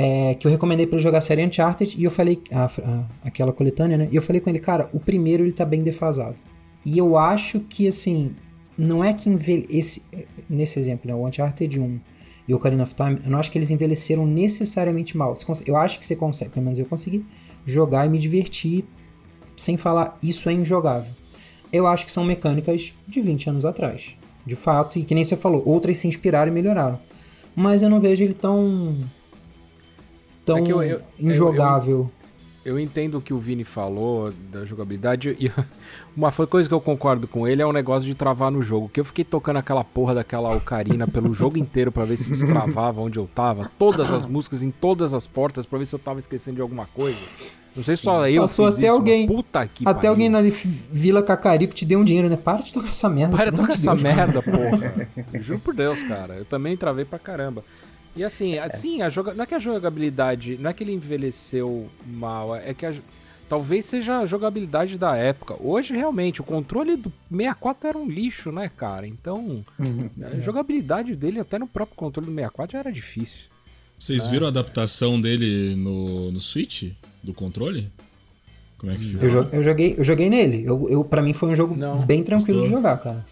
É, 0.00 0.34
que 0.34 0.46
eu 0.46 0.50
recomendei 0.50 0.86
para 0.86 0.94
ele 0.94 1.02
jogar 1.02 1.18
a 1.18 1.20
série 1.20 1.44
Uncharted 1.44 1.96
e 1.98 2.04
eu 2.04 2.10
falei. 2.10 2.40
A, 2.52 2.66
a, 2.66 3.04
aquela 3.24 3.52
coletânea, 3.52 3.98
né? 3.98 4.08
E 4.12 4.14
eu 4.14 4.22
falei 4.22 4.40
com 4.40 4.48
ele, 4.48 4.60
cara, 4.60 4.88
o 4.92 5.00
primeiro 5.00 5.42
ele 5.42 5.50
tá 5.50 5.64
bem 5.64 5.82
defasado. 5.82 6.36
E 6.84 6.96
eu 6.96 7.18
acho 7.18 7.58
que, 7.60 7.88
assim, 7.88 8.36
não 8.78 9.02
é 9.02 9.12
que 9.12 9.28
envelhece. 9.28 10.02
Nesse 10.48 10.78
exemplo, 10.78 11.10
né, 11.10 11.16
o 11.16 11.26
Uncharted 11.26 11.80
1 11.80 12.00
e 12.46 12.54
o 12.54 12.56
Ocarina 12.56 12.84
of 12.84 12.94
Time, 12.94 13.18
eu 13.24 13.30
não 13.30 13.40
acho 13.40 13.50
que 13.50 13.58
eles 13.58 13.70
envelheceram 13.70 14.24
necessariamente 14.24 15.16
mal. 15.16 15.34
Eu 15.66 15.76
acho 15.76 15.98
que 15.98 16.06
você 16.06 16.14
consegue, 16.14 16.52
pelo 16.52 16.64
menos 16.64 16.78
eu 16.78 16.86
consegui, 16.86 17.26
jogar 17.66 18.06
e 18.06 18.08
me 18.08 18.18
divertir 18.20 18.84
sem 19.56 19.76
falar 19.76 20.16
isso 20.22 20.48
é 20.48 20.52
injogável. 20.52 21.10
Eu 21.72 21.88
acho 21.88 22.04
que 22.04 22.10
são 22.12 22.24
mecânicas 22.24 22.94
de 23.06 23.20
20 23.20 23.50
anos 23.50 23.64
atrás, 23.64 24.16
de 24.46 24.54
fato, 24.54 24.98
e 24.98 25.02
que 25.02 25.14
nem 25.14 25.24
você 25.24 25.36
falou, 25.36 25.62
outras 25.66 25.98
se 25.98 26.06
inspiraram 26.06 26.50
e 26.50 26.54
melhoraram. 26.54 26.98
Mas 27.54 27.82
eu 27.82 27.90
não 27.90 28.00
vejo 28.00 28.22
ele 28.22 28.34
tão. 28.34 28.96
Tão 30.54 30.58
é 30.58 30.72
eu, 30.72 30.82
eu, 30.82 31.02
injogável. 31.18 32.10
Eu, 32.64 32.72
eu 32.72 32.78
entendo 32.78 33.18
o 33.18 33.20
que 33.20 33.32
o 33.32 33.38
Vini 33.38 33.64
falou 33.64 34.32
da 34.52 34.64
jogabilidade 34.64 35.36
e 35.40 35.50
uma 36.16 36.30
coisa 36.32 36.68
que 36.68 36.74
eu 36.74 36.80
concordo 36.80 37.26
com 37.26 37.46
ele 37.46 37.62
é 37.62 37.66
o 37.66 37.72
negócio 37.72 38.06
de 38.06 38.14
travar 38.14 38.50
no 38.50 38.62
jogo. 38.62 38.88
Que 38.88 39.00
eu 39.00 39.04
fiquei 39.04 39.24
tocando 39.24 39.58
aquela 39.58 39.84
porra 39.84 40.14
daquela 40.14 40.54
ocarina 40.54 41.06
pelo 41.06 41.32
jogo 41.32 41.56
inteiro 41.58 41.90
para 41.92 42.04
ver 42.04 42.16
se 42.16 42.28
destravava 42.28 43.00
onde 43.00 43.18
eu 43.18 43.28
tava. 43.34 43.70
Todas 43.78 44.12
as 44.12 44.26
músicas 44.26 44.62
em 44.62 44.70
todas 44.70 45.14
as 45.14 45.26
portas 45.26 45.64
para 45.64 45.78
ver 45.78 45.86
se 45.86 45.94
eu 45.94 45.98
tava 45.98 46.18
esquecendo 46.18 46.56
de 46.56 46.62
alguma 46.62 46.86
coisa. 46.86 47.18
Não 47.76 47.84
sei 47.84 47.96
só 47.96 48.28
eu 48.28 48.42
Passou 48.42 48.66
até 48.66 48.82
isso, 48.82 48.90
alguém. 48.90 49.26
Puta 49.26 49.66
que 49.66 49.84
Até 49.84 49.94
pariu. 49.94 50.10
alguém 50.10 50.28
na 50.28 50.40
Vila 50.42 51.22
Cacarico 51.22 51.72
te 51.72 51.84
deu 51.84 52.00
um 52.00 52.04
dinheiro, 52.04 52.28
né? 52.28 52.36
Para 52.36 52.62
de 52.62 52.72
tocar 52.72 52.88
essa 52.88 53.08
merda. 53.08 53.36
Para 53.36 53.50
de 53.52 53.56
tocar 53.56 53.74
essa 53.74 53.94
Deus, 53.94 54.02
merda, 54.02 54.42
porra. 54.42 55.08
Juro 55.40 55.60
por 55.60 55.74
Deus, 55.74 56.02
cara. 56.02 56.34
Eu 56.34 56.44
também 56.44 56.76
travei 56.76 57.04
pra 57.04 57.18
caramba. 57.20 57.62
E 58.16 58.24
assim, 58.24 58.58
assim 58.58 59.02
a 59.02 59.08
joga... 59.08 59.34
não 59.34 59.44
é 59.44 59.46
que 59.46 59.54
a 59.54 59.58
jogabilidade, 59.58 60.56
não 60.58 60.70
é 60.70 60.72
que 60.72 60.82
ele 60.82 60.92
envelheceu 60.92 61.88
mal, 62.06 62.56
é 62.56 62.74
que 62.74 62.84
a... 62.84 62.94
talvez 63.48 63.86
seja 63.86 64.18
a 64.18 64.26
jogabilidade 64.26 64.98
da 64.98 65.16
época. 65.16 65.56
Hoje, 65.60 65.94
realmente, 65.94 66.40
o 66.40 66.44
controle 66.44 66.96
do 66.96 67.12
64 67.30 67.88
era 67.88 67.98
um 67.98 68.08
lixo, 68.08 68.50
né, 68.50 68.70
cara? 68.76 69.06
Então, 69.06 69.64
uhum. 69.78 70.10
a 70.22 70.40
jogabilidade 70.40 71.14
dele, 71.14 71.40
até 71.40 71.58
no 71.58 71.66
próprio 71.66 71.96
controle 71.96 72.26
do 72.26 72.34
64, 72.34 72.72
já 72.72 72.78
era 72.78 72.92
difícil. 72.92 73.40
Vocês 73.98 74.26
né? 74.26 74.30
viram 74.30 74.46
a 74.46 74.50
adaptação 74.50 75.20
dele 75.20 75.74
no, 75.74 76.30
no 76.30 76.40
Switch? 76.40 76.92
Do 77.20 77.34
controle? 77.34 77.90
Como 78.78 78.92
é 78.92 78.94
que 78.94 79.02
ficou? 79.02 79.28
Eu, 79.28 79.48
eu, 79.52 79.62
joguei, 79.62 79.94
eu 79.98 80.04
joguei 80.04 80.30
nele. 80.30 80.64
Eu, 80.64 80.88
eu, 80.88 81.04
pra 81.04 81.20
mim 81.20 81.32
foi 81.32 81.50
um 81.50 81.56
jogo 81.56 81.76
não. 81.76 82.06
bem 82.06 82.22
tranquilo 82.22 82.60
Estou... 82.60 82.68
de 82.68 82.74
jogar, 82.76 82.96
cara. 82.98 83.26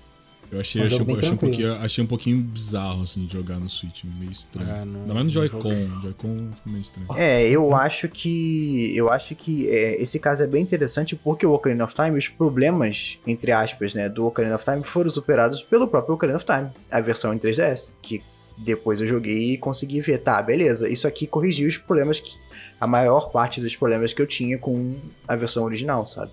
Eu 0.51 0.61
achei, 0.61 0.83
achei, 0.83 1.01
um, 1.01 1.17
achei, 1.17 1.31
um 1.33 1.37
pouquinho, 1.37 1.73
achei 1.75 2.05
um 2.05 2.07
pouquinho 2.07 2.41
bizarro, 2.41 3.03
assim, 3.03 3.27
de 3.27 3.33
jogar 3.33 3.59
no 3.59 3.69
Switch, 3.69 4.05
meio 4.05 4.31
estranho. 4.31 4.71
É, 4.71 4.85
não, 4.85 5.01
Ainda 5.01 5.15
mais 5.15 5.27
no 5.27 5.31
Joy-Con. 5.31 6.01
Joy-Con 6.03 6.51
meio 6.65 6.81
estranho. 6.81 7.09
É, 7.17 7.49
eu 7.49 7.75
acho 7.75 8.09
que. 8.09 8.97
Eu 8.97 9.11
acho 9.11 9.35
que 9.35 9.69
é, 9.69 10.01
esse 10.01 10.21
caso 10.21 10.45
é 10.45 10.47
bem 10.47 10.63
interessante 10.63 11.17
porque 11.17 11.45
o 11.45 11.53
Ocarina 11.53 11.85
of 11.85 11.95
Time, 11.95 12.17
os 12.17 12.29
problemas, 12.29 13.19
entre 13.27 13.51
aspas, 13.51 13.93
né, 13.93 14.09
do 14.09 14.27
Ocarina 14.27 14.55
of 14.55 14.65
Time 14.65 14.83
foram 14.85 15.11
superados 15.11 15.63
pelo 15.63 15.89
próprio 15.89 16.15
Ocarina 16.15 16.37
of 16.37 16.47
Time, 16.47 16.71
a 16.91 17.01
versão 17.01 17.35
em 17.35 17.39
3DS. 17.39 17.93
Que 18.01 18.23
depois 18.57 19.01
eu 19.01 19.09
joguei 19.09 19.55
e 19.55 19.59
consegui 19.59 20.01
ver, 20.01 20.19
tá, 20.19 20.41
beleza, 20.41 20.89
isso 20.89 21.07
aqui 21.09 21.27
corrigiu 21.27 21.69
os 21.69 21.77
problemas 21.77 22.21
que. 22.21 22.33
A 22.79 22.87
maior 22.87 23.31
parte 23.31 23.59
dos 23.59 23.75
problemas 23.75 24.13
que 24.13 24.21
eu 24.21 24.27
tinha 24.27 24.59
com 24.59 24.95
a 25.27 25.35
versão 25.35 25.65
original, 25.65 26.05
sabe? 26.05 26.31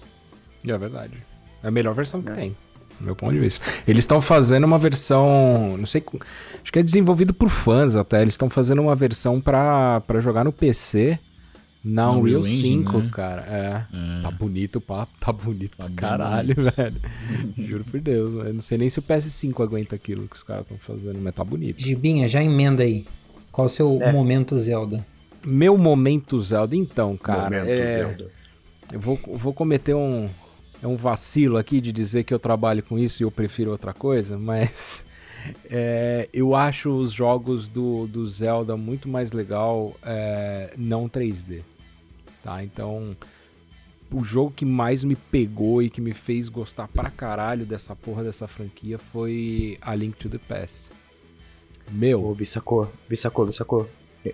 É 0.67 0.77
verdade. 0.77 1.13
É 1.63 1.69
a 1.69 1.71
melhor 1.71 1.95
versão 1.95 2.21
que 2.21 2.29
é. 2.29 2.35
tem 2.35 2.55
meu 2.99 3.15
ponto 3.15 3.33
de 3.33 3.39
vista. 3.39 3.65
Eles 3.87 4.03
estão 4.03 4.21
fazendo 4.21 4.63
uma 4.63 4.77
versão, 4.77 5.75
não 5.77 5.85
sei, 5.85 6.03
acho 6.63 6.71
que 6.71 6.79
é 6.79 6.83
desenvolvido 6.83 7.33
por 7.33 7.49
fãs 7.49 7.95
até. 7.95 8.21
Eles 8.21 8.33
estão 8.33 8.49
fazendo 8.49 8.81
uma 8.81 8.95
versão 8.95 9.41
para 9.41 10.01
jogar 10.21 10.43
no 10.43 10.51
PC 10.51 11.19
na 11.83 12.07
no 12.07 12.19
Unreal 12.19 12.43
5, 12.43 12.97
né? 12.97 13.09
cara. 13.11 13.41
É, 13.47 13.85
é, 13.93 14.21
Tá 14.21 14.31
bonito 14.31 14.77
o 14.77 14.81
papo, 14.81 15.11
tá 15.19 15.33
bonito 15.33 15.75
tá 15.75 15.85
pra 15.85 15.93
caralho, 15.95 16.55
bonito. 16.55 16.75
velho. 16.75 16.95
Juro 17.57 17.83
por 17.83 17.99
Deus, 17.99 18.45
eu 18.45 18.53
não 18.53 18.61
sei 18.61 18.77
nem 18.77 18.89
se 18.89 18.99
o 18.99 19.03
PS5 19.03 19.61
aguenta 19.61 19.95
aquilo 19.95 20.27
que 20.27 20.35
os 20.35 20.43
caras 20.43 20.63
estão 20.63 20.77
fazendo, 20.77 21.19
mas 21.21 21.35
tá 21.35 21.43
bonito. 21.43 21.81
Gibinha, 21.81 22.27
já 22.27 22.41
emenda 22.41 22.83
aí. 22.83 23.05
Qual 23.51 23.67
o 23.67 23.69
seu 23.69 23.99
é. 24.01 24.11
momento 24.11 24.57
Zelda? 24.57 25.05
Meu 25.45 25.77
momento 25.77 26.41
Zelda, 26.41 26.75
então, 26.75 27.17
cara. 27.17 27.59
Momento 27.59 27.69
é... 27.69 27.87
Zelda. 27.87 28.31
Eu 28.91 28.99
vou, 28.99 29.19
vou 29.25 29.53
cometer 29.53 29.93
um, 29.93 30.29
é 30.83 30.87
um 30.87 30.97
vacilo 30.97 31.57
aqui 31.57 31.79
de 31.79 31.93
dizer 31.93 32.25
que 32.25 32.33
eu 32.33 32.39
trabalho 32.39 32.83
com 32.83 32.99
isso 32.99 33.23
e 33.23 33.25
eu 33.25 33.31
prefiro 33.31 33.71
outra 33.71 33.93
coisa, 33.93 34.37
mas 34.37 35.05
é, 35.71 36.27
eu 36.33 36.53
acho 36.53 36.89
os 36.89 37.13
jogos 37.13 37.69
do, 37.69 38.05
do 38.05 38.29
Zelda 38.29 38.75
muito 38.75 39.07
mais 39.07 39.31
legal 39.31 39.95
é, 40.03 40.73
não 40.77 41.07
3D. 41.07 41.61
Tá? 42.43 42.61
Então, 42.61 43.15
o 44.11 44.25
jogo 44.25 44.51
que 44.51 44.65
mais 44.65 45.05
me 45.05 45.15
pegou 45.15 45.81
e 45.81 45.89
que 45.89 46.01
me 46.01 46.13
fez 46.13 46.49
gostar 46.49 46.89
pra 46.89 47.09
caralho 47.09 47.65
dessa 47.65 47.95
porra 47.95 48.21
dessa 48.21 48.45
franquia 48.45 48.97
foi 48.99 49.77
A 49.81 49.95
Link 49.95 50.17
to 50.17 50.27
the 50.29 50.37
Past. 50.37 50.89
Meu. 51.89 52.25
Ô, 52.25 52.35
Bissacô, 52.35 52.87
Bissacô, 53.07 53.45
Bissacô. 53.45 53.85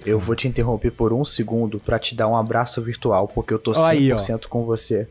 Eu 0.04 0.20
vou 0.20 0.36
te 0.36 0.48
interromper 0.48 0.92
por 0.92 1.14
um 1.14 1.24
segundo 1.24 1.80
para 1.80 2.00
te 2.00 2.16
dar 2.16 2.28
um 2.28 2.36
abraço 2.36 2.82
virtual, 2.82 3.28
porque 3.28 3.54
eu 3.54 3.60
tô 3.60 3.72
100% 3.72 4.34
Aí, 4.34 4.48
com 4.48 4.64
você. 4.64 5.08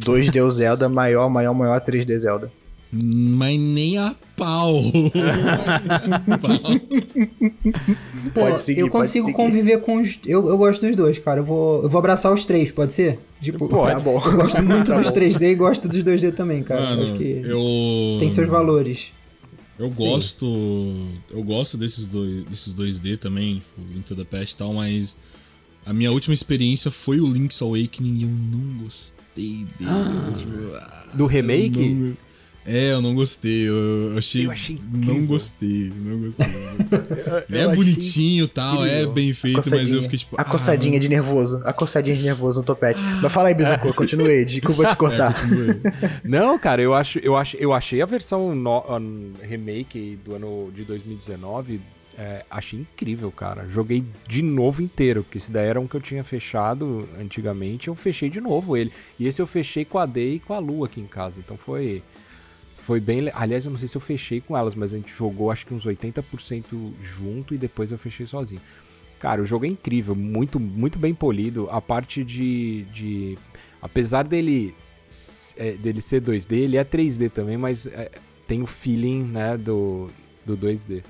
2D 0.00 0.50
Zelda, 0.50 0.88
maior, 0.88 1.28
maior, 1.28 1.54
maior 1.54 1.80
3D 1.80 2.18
Zelda. 2.18 2.50
Mas 2.92 3.56
nem 3.56 3.98
a 3.98 4.16
pau. 4.36 4.82
Pô, 8.34 8.40
pode 8.40 8.62
seguir, 8.62 8.80
eu 8.80 8.88
consigo 8.88 9.32
conviver 9.32 9.80
com 9.80 10.00
os. 10.00 10.18
Eu, 10.26 10.48
eu 10.48 10.58
gosto 10.58 10.84
dos 10.84 10.96
dois, 10.96 11.16
cara. 11.18 11.38
Eu 11.40 11.44
vou, 11.44 11.84
eu 11.84 11.88
vou 11.88 12.00
abraçar 12.00 12.32
os 12.32 12.44
três, 12.44 12.72
pode 12.72 12.92
ser? 12.94 13.20
Tipo, 13.40 13.68
pode. 13.68 13.92
Tá 13.92 14.00
bom. 14.00 14.20
Eu 14.24 14.32
gosto 14.32 14.60
muito 14.62 14.90
tá 14.90 14.98
dos 14.98 15.10
bom. 15.10 15.16
3D 15.16 15.42
e 15.42 15.54
gosto 15.54 15.88
dos 15.88 16.02
2D 16.02 16.34
também, 16.34 16.64
cara. 16.64 16.80
Mano, 16.80 17.02
acho 17.02 17.14
que 17.14 17.42
eu... 17.44 18.18
tem 18.18 18.28
seus 18.28 18.48
valores. 18.48 19.12
Eu 19.78 19.88
Sim. 19.88 19.94
gosto. 19.94 21.06
Eu 21.30 21.44
gosto 21.44 21.78
desses 21.78 22.08
dois, 22.08 22.44
desses 22.44 22.74
2D 22.74 23.18
também, 23.18 23.62
o 23.78 23.96
Into 23.96 24.16
the 24.16 24.24
Past 24.24 24.54
e 24.54 24.56
tal, 24.56 24.74
mas 24.74 25.16
a 25.86 25.92
minha 25.92 26.10
última 26.10 26.34
experiência 26.34 26.90
foi 26.90 27.20
o 27.20 27.26
Link's 27.26 27.62
Awakening 27.62 28.18
e 28.18 28.22
eu 28.24 28.28
não 28.28 28.82
gostei 28.82 29.19
dele. 29.34 29.66
Ah, 29.84 31.06
do 31.14 31.26
remake? 31.26 32.16
É, 32.66 32.92
eu 32.92 33.00
não 33.00 33.14
gostei. 33.14 33.68
Eu 33.68 34.18
achei. 34.18 34.46
Eu 34.46 34.52
achei 34.52 34.78
não 34.92 35.26
gostei, 35.26 35.92
não 35.96 36.20
gostei. 36.20 36.46
Não 36.46 36.76
gostei. 36.76 36.98
é 37.58 37.74
bonitinho 37.74 38.44
e 38.44 38.48
tal, 38.48 38.84
é 38.84 39.06
bem 39.06 39.32
feito, 39.32 39.68
mas 39.70 39.90
eu 39.90 40.02
fiquei 40.02 40.18
tipo. 40.18 40.36
A 40.38 40.44
coçadinha 40.44 40.98
ah, 40.98 41.00
de 41.00 41.08
nervoso. 41.08 41.62
A 41.64 41.72
coçadinha 41.72 42.14
de 42.14 42.22
nervoso 42.22 42.60
no 42.60 42.66
topete. 42.66 43.00
Ah. 43.02 43.20
Mas 43.22 43.32
fala 43.32 43.48
aí, 43.48 43.54
Bizaco, 43.54 43.92
continuei. 43.94 44.44
Desculpa 44.44 44.86
te 44.86 44.96
cortar. 44.96 45.34
É, 46.02 46.20
não, 46.28 46.58
cara, 46.58 46.82
eu 46.82 46.94
acho, 46.94 47.18
eu 47.20 47.36
acho, 47.36 47.56
eu 47.56 47.72
achei 47.72 48.02
a 48.02 48.06
versão 48.06 48.54
no, 48.54 48.84
remake 49.42 50.18
do 50.24 50.34
ano 50.34 50.70
de 50.74 50.84
2019 50.84 51.80
é, 52.18 52.44
achei 52.50 52.80
incrível, 52.80 53.30
cara. 53.30 53.66
Joguei 53.68 54.04
de 54.28 54.42
novo 54.42 54.82
inteiro, 54.82 55.22
porque 55.22 55.38
esse 55.38 55.50
daí 55.50 55.66
era 55.66 55.80
um 55.80 55.86
que 55.86 55.94
eu 55.94 56.00
tinha 56.00 56.24
fechado 56.24 57.08
antigamente, 57.18 57.88
eu 57.88 57.94
fechei 57.94 58.28
de 58.28 58.40
novo 58.40 58.76
ele. 58.76 58.92
E 59.18 59.26
esse 59.26 59.40
eu 59.40 59.46
fechei 59.46 59.84
com 59.84 59.98
a 59.98 60.06
D 60.06 60.34
e 60.34 60.40
com 60.40 60.54
a 60.54 60.58
Lu 60.58 60.84
aqui 60.84 61.00
em 61.00 61.06
casa. 61.06 61.40
Então 61.40 61.56
foi 61.56 62.02
foi 62.90 62.98
bem. 62.98 63.30
Aliás, 63.34 63.64
eu 63.64 63.70
não 63.70 63.78
sei 63.78 63.86
se 63.86 63.96
eu 63.96 64.00
fechei 64.00 64.40
com 64.40 64.56
elas, 64.56 64.74
mas 64.74 64.92
a 64.92 64.96
gente 64.96 65.12
jogou 65.14 65.50
acho 65.50 65.64
que 65.64 65.72
uns 65.72 65.86
80% 65.86 66.92
junto 67.00 67.54
e 67.54 67.58
depois 67.58 67.92
eu 67.92 67.98
fechei 67.98 68.26
sozinho. 68.26 68.60
Cara, 69.20 69.42
o 69.42 69.46
jogo 69.46 69.66
é 69.66 69.68
incrível, 69.68 70.16
muito, 70.16 70.58
muito 70.58 70.98
bem 70.98 71.14
polido. 71.14 71.68
A 71.70 71.80
parte 71.80 72.24
de. 72.24 72.84
de 72.92 73.38
apesar 73.80 74.24
dele, 74.24 74.74
é, 75.56 75.72
dele 75.72 76.00
ser 76.00 76.22
2D, 76.22 76.52
ele 76.52 76.76
é 76.76 76.84
3D 76.84 77.30
também, 77.30 77.56
mas 77.56 77.86
é, 77.86 78.10
tem 78.48 78.62
o 78.62 78.66
feeling 78.66 79.22
né, 79.22 79.56
do, 79.56 80.08
do 80.44 80.56
2D. 80.56 81.04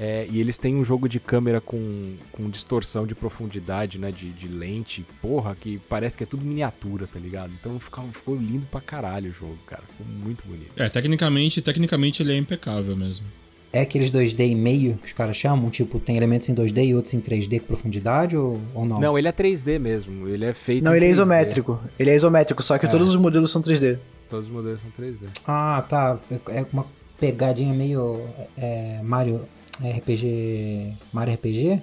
É, 0.00 0.26
e 0.30 0.40
eles 0.40 0.56
têm 0.56 0.76
um 0.76 0.84
jogo 0.84 1.06
de 1.06 1.20
câmera 1.20 1.60
com, 1.60 2.14
com 2.32 2.48
distorção 2.48 3.06
de 3.06 3.14
profundidade, 3.14 3.98
né? 3.98 4.10
De, 4.10 4.30
de, 4.30 4.48
lente, 4.48 5.04
porra, 5.20 5.54
que 5.54 5.78
parece 5.90 6.16
que 6.16 6.24
é 6.24 6.26
tudo 6.26 6.42
miniatura, 6.42 7.06
tá 7.06 7.20
ligado? 7.20 7.52
Então 7.60 7.78
ficou, 7.78 8.04
ficou 8.10 8.34
lindo 8.34 8.64
pra 8.70 8.80
caralho 8.80 9.30
o 9.30 9.34
jogo, 9.34 9.58
cara. 9.66 9.82
Ficou 9.82 10.06
muito 10.24 10.42
bonito. 10.46 10.72
É, 10.74 10.88
tecnicamente, 10.88 11.60
tecnicamente 11.60 12.22
ele 12.22 12.32
é 12.32 12.36
impecável 12.38 12.96
mesmo. 12.96 13.26
É 13.72 13.82
aqueles 13.82 14.10
2D 14.10 14.50
e 14.50 14.54
meio 14.54 14.96
que 14.96 15.08
os 15.08 15.12
caras 15.12 15.36
chamam? 15.36 15.68
Tipo, 15.68 16.00
tem 16.00 16.16
elementos 16.16 16.48
em 16.48 16.54
2D 16.54 16.86
e 16.86 16.94
outros 16.94 17.12
em 17.12 17.20
3D 17.20 17.60
com 17.60 17.66
profundidade 17.66 18.36
ou, 18.38 18.58
ou 18.74 18.86
não? 18.86 18.98
Não, 18.98 19.18
ele 19.18 19.28
é 19.28 19.32
3D 19.32 19.78
mesmo. 19.78 20.26
Ele 20.26 20.46
é 20.46 20.54
feito. 20.54 20.82
Não, 20.82 20.96
ele 20.96 21.04
é 21.04 21.10
isométrico. 21.10 21.78
Ele 21.98 22.08
é 22.08 22.16
isométrico, 22.16 22.62
só 22.62 22.78
que 22.78 22.86
é. 22.86 22.88
todos 22.88 23.10
os 23.10 23.16
modelos 23.16 23.50
são 23.50 23.62
3D. 23.62 23.98
Todos 24.30 24.46
os 24.46 24.52
modelos 24.52 24.80
são 24.80 24.90
3D. 24.98 25.28
Ah, 25.46 25.84
tá. 25.86 26.18
É 26.48 26.64
uma 26.72 26.86
pegadinha 27.20 27.74
meio 27.74 28.26
é, 28.56 29.00
Mario 29.02 29.46
RPG. 29.82 30.92
Mario 31.12 31.34
RPG? 31.34 31.82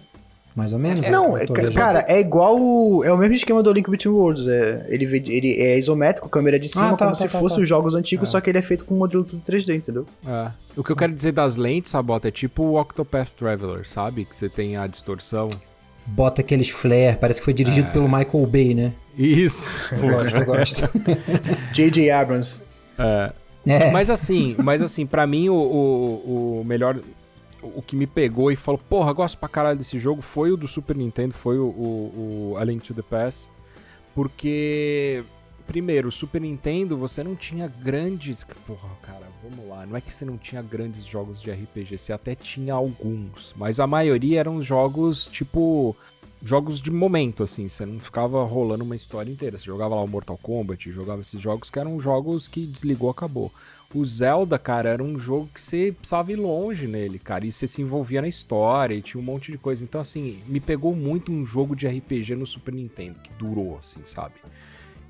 Mais 0.58 0.74
ou 0.74 0.80
menos? 0.80 1.08
Não, 1.08 1.38
é, 1.38 1.46
cara, 1.72 2.04
é 2.08 2.20
igual. 2.20 2.58
É 3.04 3.14
o 3.14 3.18
mesmo 3.18 3.36
esquema 3.36 3.62
do 3.62 3.72
Link 3.72 3.92
Between 3.92 4.12
Worlds. 4.12 4.48
É, 4.48 4.88
ele, 4.90 5.06
ele 5.06 5.62
é 5.62 5.78
isométrico, 5.78 6.28
câmera 6.28 6.60
de 6.60 6.68
cima, 6.68 6.88
ah, 6.88 6.92
tá, 6.94 7.06
como 7.06 7.12
tá, 7.12 7.16
se 7.16 7.30
tá, 7.30 7.40
fosse 7.40 7.58
tá. 7.58 7.62
os 7.62 7.70
jogos 7.70 7.94
antigos, 7.94 8.30
é. 8.30 8.32
só 8.32 8.42
que 8.42 8.50
ele 8.50 8.58
é 8.58 8.62
feito 8.64 8.84
com 8.84 8.96
um 8.96 8.98
modelo 8.98 9.24
tudo 9.24 9.40
3D, 9.48 9.76
entendeu? 9.76 10.08
É. 10.26 10.50
O 10.76 10.84
que 10.84 10.92
eu 10.92 10.96
quero 10.96 11.14
dizer 11.14 11.32
das 11.32 11.56
lentes, 11.56 11.92
Sabota, 11.92 12.30
é 12.30 12.32
tipo 12.32 12.64
o 12.64 12.82
Octopath 12.82 13.30
Traveler, 13.38 13.88
sabe? 13.88 14.26
Que 14.26 14.36
você 14.36 14.50
tem 14.50 14.78
a 14.78 14.88
distorção. 14.88 15.48
Bota 16.08 16.42
aqueles 16.42 16.70
flare, 16.70 17.18
parece 17.18 17.40
que 17.40 17.46
foi 17.46 17.54
dirigido 17.54 17.90
é. 17.90 17.92
pelo 17.92 18.06
Michael 18.06 18.48
Bay, 18.48 18.74
né? 18.74 18.94
Isso. 19.16 19.94
Eu 19.94 20.10
gosto, 20.10 20.38
eu 20.38 20.46
gosto. 20.46 20.90
J.J. 21.74 22.10
Abrams. 22.10 22.64
É. 22.98 23.32
É. 23.68 23.92
Mas 23.92 24.10
assim, 24.10 24.56
mas 24.64 24.82
assim, 24.82 25.06
para 25.06 25.28
mim 25.28 25.50
o, 25.50 25.56
o, 25.56 26.60
o, 26.62 26.64
melhor 26.66 26.98
o 27.62 27.82
que 27.82 27.96
me 27.96 28.08
pegou 28.08 28.52
e 28.52 28.56
falou, 28.56 28.80
porra, 28.90 29.12
gosto 29.14 29.38
pra 29.38 29.50
caralho 29.50 29.78
desse 29.78 30.00
jogo 30.00 30.22
foi 30.22 30.52
o 30.52 30.58
do 30.58 30.68
Super 30.68 30.96
Nintendo, 30.96 31.34
foi 31.34 31.58
o, 31.58 31.66
o, 31.66 32.52
o 32.54 32.58
A 32.58 32.64
Link 32.64 32.84
to 32.86 32.94
the 32.94 33.02
Past. 33.02 33.50
Porque, 34.14 35.24
primeiro, 35.68 36.08
o 36.08 36.12
Super 36.12 36.42
Nintendo 36.42 36.98
você 36.98 37.24
não 37.24 37.36
tinha 37.36 37.68
grandes. 37.68 38.44
Porra, 38.66 38.90
cara, 39.04 39.28
vamos 39.44 39.68
lá. 39.70 39.86
Não 39.86 39.96
é 39.96 40.02
que 40.02 40.14
você 40.14 40.26
não 40.26 40.38
tinha 40.38 40.62
grandes 40.62 41.06
jogos 41.06 41.40
de 41.40 41.52
RPG, 41.52 41.98
você 41.98 42.12
até 42.12 42.34
tinha 42.34 42.74
alguns. 42.74 43.54
Mas 43.56 43.80
a 43.80 43.86
maioria 43.86 44.40
eram 44.40 44.62
jogos 44.62 45.28
tipo. 45.28 45.96
Jogos 46.44 46.80
de 46.80 46.92
momento, 46.92 47.44
assim, 47.44 47.68
você 47.68 47.84
não 47.84 48.00
ficava 48.00 48.44
rolando 48.44 48.84
uma 48.84 48.96
história 48.96 49.32
inteira. 49.32 49.58
Você 49.58 49.66
jogava 49.66 49.96
lá 49.96 50.02
o 50.02 50.08
Mortal 50.08 50.38
Kombat, 50.38 50.92
jogava 50.92 51.22
esses 51.22 51.42
jogos 51.42 51.72
que 51.72 51.80
eram 51.80 52.00
jogos 52.00 52.48
que 52.48 52.66
desligou, 52.66 53.10
acabou. 53.10 53.52
O 53.94 54.06
Zelda, 54.06 54.60
cara, 54.60 54.90
era 54.90 55.04
um 55.04 55.18
jogo 55.18 55.50
que 55.54 55.62
você 55.62 55.94
precisava 55.98 56.32
ir 56.32 56.36
longe 56.36 56.88
nele, 56.88 57.18
cara. 57.18 57.46
E 57.46 57.52
você 57.52 57.68
se 57.68 57.82
envolvia 57.82 58.22
na 58.22 58.28
história 58.28 58.94
e 58.94 59.02
tinha 59.02 59.22
um 59.22 59.24
monte 59.24 59.52
de 59.52 59.58
coisa. 59.58 59.84
Então, 59.84 60.02
assim, 60.02 60.42
me 60.46 60.60
pegou 60.60 60.94
muito 60.94 61.32
um 61.32 61.46
jogo 61.46 61.76
de 61.76 61.88
RPG 61.88 62.36
no 62.36 62.46
Super 62.46 62.74
Nintendo, 62.74 63.18
que 63.20 63.32
durou, 63.34 63.78
assim, 63.78 64.02
sabe? 64.04 64.36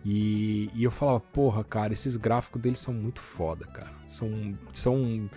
E, 0.05 0.69
e 0.75 0.83
eu 0.83 0.91
falava, 0.91 1.19
porra, 1.19 1.63
cara, 1.63 1.91
esses 1.91 2.15
gráficos 2.17 2.61
deles 2.61 2.79
são 2.79 2.93
muito 2.93 3.19
foda, 3.19 3.65
cara. 3.65 3.91
São. 4.09 4.57
são 4.71 5.27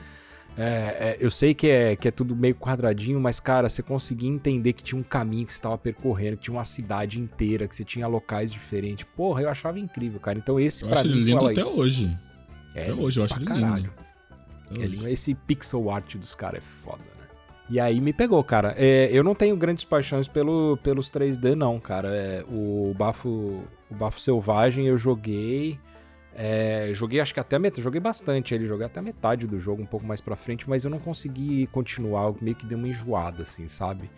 é, 0.58 0.62
é, 0.62 1.16
eu 1.18 1.30
sei 1.30 1.54
que 1.54 1.68
é, 1.68 1.96
que 1.96 2.08
é 2.08 2.10
tudo 2.10 2.36
meio 2.36 2.54
quadradinho, 2.54 3.18
mas, 3.18 3.40
cara, 3.40 3.70
você 3.70 3.82
conseguia 3.82 4.28
entender 4.28 4.74
que 4.74 4.82
tinha 4.82 5.00
um 5.00 5.02
caminho 5.02 5.46
que 5.46 5.52
você 5.52 5.58
estava 5.58 5.78
percorrendo, 5.78 6.36
que 6.36 6.42
tinha 6.42 6.54
uma 6.54 6.64
cidade 6.64 7.18
inteira, 7.18 7.66
que 7.66 7.74
você 7.74 7.84
tinha 7.84 8.06
locais 8.06 8.52
diferentes. 8.52 9.06
Porra, 9.16 9.42
eu 9.42 9.48
achava 9.48 9.78
incrível, 9.78 10.20
cara. 10.20 10.38
Então 10.38 10.60
esse, 10.60 10.84
eu 10.84 10.92
acho 10.92 11.08
mim, 11.08 11.14
lindo 11.14 11.48
até 11.48 11.64
hoje. 11.64 12.10
É, 12.74 12.82
Até 12.82 12.94
hoje 12.94 13.20
eu 13.20 13.24
acho 13.24 13.40
ele 13.40 13.52
lindo. 13.52 13.92
É 15.06 15.10
Esse 15.10 15.34
pixel 15.34 15.90
art 15.90 16.16
dos 16.16 16.34
caras 16.34 16.58
é 16.58 16.60
foda, 16.60 17.02
né? 17.18 17.26
E 17.68 17.78
aí 17.78 18.00
me 18.00 18.12
pegou, 18.12 18.42
cara. 18.42 18.74
É, 18.76 19.08
eu 19.12 19.22
não 19.22 19.34
tenho 19.34 19.56
grandes 19.56 19.84
paixões 19.84 20.26
pelo, 20.26 20.76
pelos 20.82 21.10
3D, 21.10 21.54
não, 21.54 21.78
cara. 21.78 22.08
É, 22.08 22.44
o 22.48 22.94
Bafo 22.96 23.62
o 23.90 23.94
Bafo 23.94 24.20
Selvagem 24.20 24.86
eu 24.86 24.96
joguei. 24.96 25.78
É, 26.34 26.90
joguei 26.94 27.20
acho 27.20 27.34
que 27.34 27.40
até 27.40 27.58
metade, 27.58 27.82
joguei 27.82 28.00
bastante 28.00 28.54
ele, 28.54 28.64
joguei 28.64 28.86
até 28.86 29.02
metade 29.02 29.48
do 29.48 29.58
jogo, 29.58 29.82
um 29.82 29.86
pouco 29.86 30.06
mais 30.06 30.20
pra 30.20 30.36
frente, 30.36 30.70
mas 30.70 30.84
eu 30.84 30.90
não 30.90 31.00
consegui 31.00 31.66
continuar, 31.66 32.32
meio 32.40 32.54
que 32.54 32.64
deu 32.64 32.78
uma 32.78 32.86
enjoada, 32.86 33.42
assim, 33.42 33.66
sabe? 33.66 34.08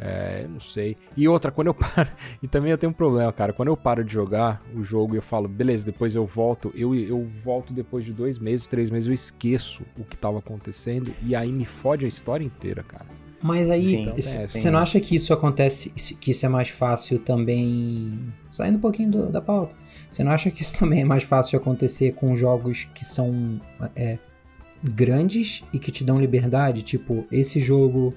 É, 0.00 0.46
não 0.48 0.58
sei. 0.58 0.96
E 1.16 1.28
outra, 1.28 1.50
quando 1.50 1.68
eu 1.68 1.74
paro. 1.74 2.10
E 2.42 2.48
também 2.48 2.70
eu 2.70 2.78
tenho 2.78 2.90
um 2.90 2.94
problema, 2.94 3.32
cara. 3.32 3.52
Quando 3.52 3.68
eu 3.68 3.76
paro 3.76 4.02
de 4.04 4.12
jogar 4.12 4.62
o 4.74 4.82
jogo 4.82 5.14
e 5.14 5.18
eu 5.18 5.22
falo, 5.22 5.48
beleza, 5.48 5.86
depois 5.86 6.14
eu 6.14 6.26
volto. 6.26 6.72
Eu, 6.74 6.94
eu 6.94 7.24
volto 7.44 7.72
depois 7.72 8.04
de 8.04 8.12
dois 8.12 8.38
meses, 8.38 8.66
três 8.66 8.90
meses, 8.90 9.06
eu 9.06 9.14
esqueço 9.14 9.84
o 9.98 10.04
que 10.04 10.16
tava 10.16 10.38
acontecendo. 10.38 11.14
E 11.22 11.34
aí 11.34 11.52
me 11.52 11.64
fode 11.64 12.04
a 12.04 12.08
história 12.08 12.44
inteira, 12.44 12.82
cara. 12.82 13.06
Mas 13.42 13.68
aí, 13.68 14.08
é, 14.08 14.46
você 14.46 14.70
não 14.70 14.78
acha 14.78 15.00
que 15.00 15.16
isso 15.16 15.32
acontece, 15.32 15.90
que 15.90 16.30
isso 16.30 16.46
é 16.46 16.48
mais 16.48 16.68
fácil 16.68 17.18
também. 17.18 18.32
Saindo 18.48 18.78
um 18.78 18.80
pouquinho 18.80 19.10
do, 19.10 19.32
da 19.32 19.40
pauta. 19.40 19.74
Você 20.08 20.22
não 20.22 20.30
acha 20.30 20.48
que 20.50 20.62
isso 20.62 20.74
também 20.78 21.02
é 21.02 21.04
mais 21.04 21.24
fácil 21.24 21.50
de 21.50 21.56
acontecer 21.56 22.12
com 22.14 22.36
jogos 22.36 22.88
que 22.94 23.04
são 23.04 23.60
é, 23.96 24.18
grandes 24.82 25.64
e 25.72 25.78
que 25.80 25.90
te 25.90 26.04
dão 26.04 26.20
liberdade? 26.20 26.82
Tipo, 26.82 27.26
esse 27.32 27.58
jogo 27.58 28.14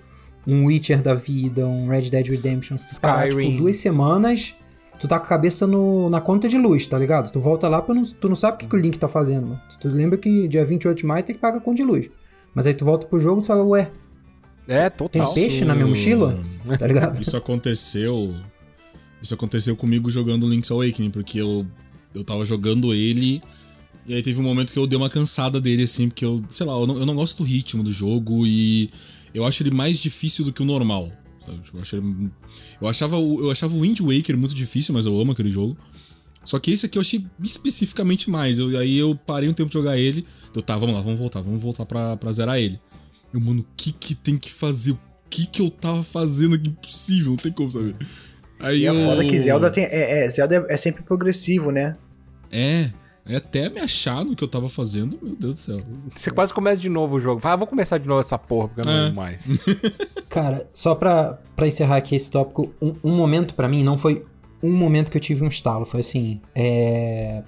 um 0.47 0.65
Witcher 0.65 1.01
da 1.01 1.13
vida, 1.13 1.65
um 1.65 1.87
Red 1.87 2.09
Dead 2.09 2.27
Redemption, 2.27 2.77
se 2.77 2.89
tu 2.89 3.01
parar, 3.01 3.29
tipo, 3.29 3.57
duas 3.57 3.77
semanas, 3.77 4.53
tu 4.99 5.07
tá 5.07 5.19
com 5.19 5.25
a 5.25 5.29
cabeça 5.29 5.65
no, 5.65 6.09
na 6.09 6.21
conta 6.21 6.47
de 6.47 6.57
luz, 6.57 6.85
tá 6.85 6.97
ligado? 6.97 7.31
Tu 7.31 7.39
volta 7.39 7.67
lá, 7.67 7.83
não, 7.87 8.03
tu 8.03 8.29
não 8.29 8.35
sabe 8.35 8.55
o 8.55 8.59
que, 8.59 8.67
que 8.67 8.75
o 8.75 8.79
Link 8.79 8.97
tá 8.97 9.07
fazendo, 9.07 9.47
mano. 9.47 9.61
Tu 9.79 9.87
lembra 9.89 10.17
que 10.17 10.47
dia 10.47 10.63
28 10.63 10.97
de 10.97 11.05
maio 11.05 11.23
tem 11.23 11.35
que 11.35 11.41
pagar 11.41 11.57
a 11.57 11.61
conta 11.61 11.77
de 11.77 11.83
luz. 11.83 12.09
Mas 12.53 12.67
aí 12.67 12.73
tu 12.73 12.85
volta 12.85 13.07
pro 13.07 13.19
jogo 13.19 13.41
e 13.41 13.43
tu 13.43 13.47
fala, 13.47 13.63
ué... 13.63 13.91
É, 14.67 14.89
total. 14.89 15.09
Tem 15.09 15.33
peixe 15.33 15.57
isso... 15.57 15.65
na 15.65 15.75
minha 15.75 15.87
mochila? 15.87 16.43
Tá 16.79 16.87
ligado? 16.87 17.21
Isso 17.21 17.37
aconteceu... 17.37 18.33
Isso 19.21 19.33
aconteceu 19.33 19.75
comigo 19.75 20.09
jogando 20.09 20.47
Link's 20.47 20.71
Awakening, 20.71 21.11
porque 21.11 21.39
eu, 21.39 21.65
eu 22.13 22.23
tava 22.23 22.45
jogando 22.45 22.93
ele... 22.93 23.41
E 24.07 24.13
aí 24.13 24.21
teve 24.21 24.39
um 24.39 24.43
momento 24.43 24.71
que 24.71 24.77
eu 24.77 24.85
dei 24.85 24.95
uma 24.95 25.09
cansada 25.09 25.59
dele, 25.59 25.83
assim, 25.83 26.07
porque 26.09 26.23
eu, 26.23 26.39
sei 26.47 26.63
lá, 26.63 26.73
eu 26.73 26.85
não, 26.85 26.99
eu 26.99 27.05
não 27.07 27.15
gosto 27.15 27.39
do 27.39 27.43
ritmo 27.43 27.81
do 27.81 27.91
jogo 27.91 28.45
e 28.45 28.91
eu 29.35 29.45
acho 29.45 29.61
ele 29.61 29.71
mais 29.71 29.99
difícil 29.99 30.45
do 30.45 30.53
que 30.53 30.61
o 30.61 30.65
normal. 30.65 31.11
Eu, 31.47 31.81
acho 31.81 31.97
ele, 31.97 32.31
eu, 32.81 32.87
achava 32.87 33.17
o, 33.17 33.41
eu 33.41 33.51
achava 33.51 33.75
o 33.75 33.81
Wind 33.81 33.99
Waker 33.99 34.37
muito 34.37 34.55
difícil, 34.55 34.93
mas 34.93 35.05
eu 35.05 35.19
amo 35.19 35.33
aquele 35.33 35.51
jogo. 35.51 35.77
Só 36.45 36.57
que 36.57 36.71
esse 36.71 36.85
aqui 36.85 36.97
eu 36.97 37.01
achei 37.01 37.25
especificamente 37.43 38.29
mais. 38.29 38.57
Eu, 38.59 38.77
aí 38.77 38.97
eu 38.97 39.15
parei 39.15 39.49
um 39.49 39.53
tempo 39.53 39.69
de 39.69 39.73
jogar 39.73 39.97
ele. 39.97 40.25
Eu, 40.55 40.61
tá, 40.61 40.77
vamos 40.77 40.95
lá, 40.95 41.01
vamos 41.01 41.19
voltar, 41.19 41.41
vamos 41.41 41.61
voltar 41.61 41.85
pra, 41.85 42.15
pra 42.15 42.31
zerar 42.31 42.57
ele. 42.57 42.79
Eu, 43.33 43.41
mano, 43.41 43.61
o 43.61 43.65
que 43.75 43.91
que 43.91 44.15
tem 44.15 44.37
que 44.37 44.49
fazer? 44.49 44.91
O 44.91 44.99
que 45.29 45.45
que 45.45 45.61
eu 45.61 45.69
tava 45.69 46.01
fazendo 46.01 46.55
aqui? 46.55 46.69
Impossível, 46.69 47.31
não 47.31 47.37
tem 47.37 47.51
como 47.51 47.69
saber. 47.69 47.95
Aí 48.59 48.81
e 48.81 48.85
eu... 48.85 48.93
a 48.93 49.09
foda 49.09 49.25
que 49.25 49.37
Zelda, 49.37 49.69
tem, 49.69 49.83
é, 49.83 50.25
é, 50.25 50.29
Zelda 50.29 50.65
é, 50.69 50.73
é 50.73 50.77
sempre 50.77 51.03
progressivo, 51.03 51.71
né? 51.71 51.95
É, 52.49 52.83
é 52.83 52.93
até 53.33 53.69
me 53.69 53.79
achar 53.79 54.23
no 54.23 54.35
que 54.35 54.43
eu 54.43 54.47
tava 54.47 54.69
fazendo, 54.69 55.17
meu 55.21 55.35
Deus 55.35 55.53
do 55.53 55.59
céu. 55.59 55.81
Você 56.15 56.29
quase 56.29 56.53
começa 56.53 56.79
de 56.79 56.89
novo 56.89 57.15
o 57.15 57.19
jogo. 57.19 57.39
Fala, 57.41 57.55
ah, 57.55 57.57
vou 57.57 57.67
começar 57.67 57.97
de 57.97 58.07
novo 58.07 58.19
essa 58.19 58.37
porra, 58.37 58.67
porque 58.67 58.81
eu 58.81 58.85
não 58.85 58.91
é. 58.91 59.01
lembro 59.03 59.15
mais. 59.15 59.47
Cara, 60.29 60.67
só 60.71 60.93
pra, 60.93 61.39
pra 61.55 61.67
encerrar 61.67 61.97
aqui 61.97 62.15
esse 62.15 62.29
tópico, 62.29 62.71
um, 62.79 62.93
um 63.03 63.15
momento 63.15 63.55
para 63.55 63.67
mim 63.67 63.83
não 63.83 63.97
foi 63.97 64.23
um 64.61 64.71
momento 64.71 65.09
que 65.09 65.17
eu 65.17 65.21
tive 65.21 65.43
um 65.43 65.47
estalo. 65.47 65.85
Foi 65.85 66.01
assim, 66.01 66.39
é... 66.53 67.41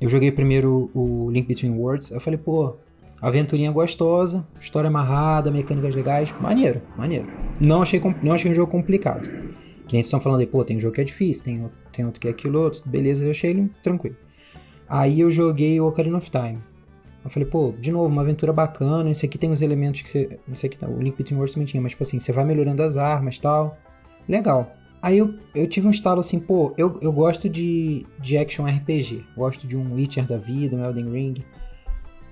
Eu 0.00 0.08
joguei 0.08 0.30
primeiro 0.30 0.90
o 0.94 1.30
Link 1.30 1.48
Between 1.48 1.72
Worlds, 1.72 2.10
eu 2.10 2.20
falei, 2.20 2.38
pô, 2.38 2.76
aventurinha 3.20 3.72
gostosa, 3.72 4.46
história 4.60 4.88
amarrada, 4.88 5.50
mecânicas 5.50 5.94
legais, 5.94 6.34
maneiro, 6.40 6.82
maneiro. 6.96 7.26
Não 7.58 7.82
achei, 7.82 8.00
não 8.22 8.34
achei 8.34 8.50
um 8.50 8.54
jogo 8.54 8.70
complicado. 8.70 9.22
Que 9.22 9.94
nem 9.94 10.02
vocês 10.02 10.06
estão 10.06 10.20
falando 10.20 10.40
aí, 10.40 10.46
pô, 10.46 10.64
tem 10.64 10.76
um 10.76 10.80
jogo 10.80 10.94
que 10.94 11.00
é 11.00 11.04
difícil, 11.04 11.44
tem, 11.44 11.70
tem 11.92 12.04
outro 12.04 12.20
que 12.20 12.28
é 12.28 12.30
aquilo 12.30 12.60
outro, 12.60 12.82
beleza, 12.84 13.24
eu 13.24 13.30
achei 13.30 13.50
ele 13.50 13.70
tranquilo. 13.82 14.16
Aí 14.88 15.20
eu 15.20 15.30
joguei 15.30 15.80
o 15.80 15.86
Ocarina 15.86 16.16
of 16.16 16.30
Time. 16.30 16.58
Eu 17.24 17.30
falei, 17.30 17.48
pô, 17.48 17.74
de 17.78 17.90
novo, 17.90 18.08
uma 18.08 18.22
aventura 18.22 18.52
bacana. 18.52 19.10
Esse 19.10 19.26
aqui 19.26 19.36
tem 19.36 19.50
os 19.50 19.60
elementos 19.60 20.02
que 20.02 20.08
você. 20.08 20.38
Não 20.46 20.54
sei 20.54 20.70
que 20.70 20.84
o 20.84 21.02
Link 21.02 21.16
Between 21.16 21.36
Worlds 21.36 21.54
também 21.54 21.66
tinha, 21.66 21.80
mas 21.80 21.92
tipo 21.92 22.04
assim, 22.04 22.20
você 22.20 22.32
vai 22.32 22.44
melhorando 22.44 22.82
as 22.82 22.96
armas 22.96 23.36
e 23.36 23.40
tal. 23.40 23.76
Legal. 24.28 24.72
Aí 25.02 25.18
eu, 25.18 25.34
eu 25.54 25.68
tive 25.68 25.86
um 25.86 25.90
estalo 25.90 26.20
assim, 26.20 26.38
pô, 26.38 26.72
eu, 26.78 26.98
eu 27.02 27.12
gosto 27.12 27.48
de, 27.48 28.06
de 28.20 28.38
action 28.38 28.64
RPG. 28.64 29.24
Gosto 29.36 29.66
de 29.66 29.76
um 29.76 29.94
Witcher 29.94 30.24
da 30.24 30.36
vida, 30.36 30.76
um 30.76 30.84
Elden 30.84 31.10
Ring. 31.10 31.44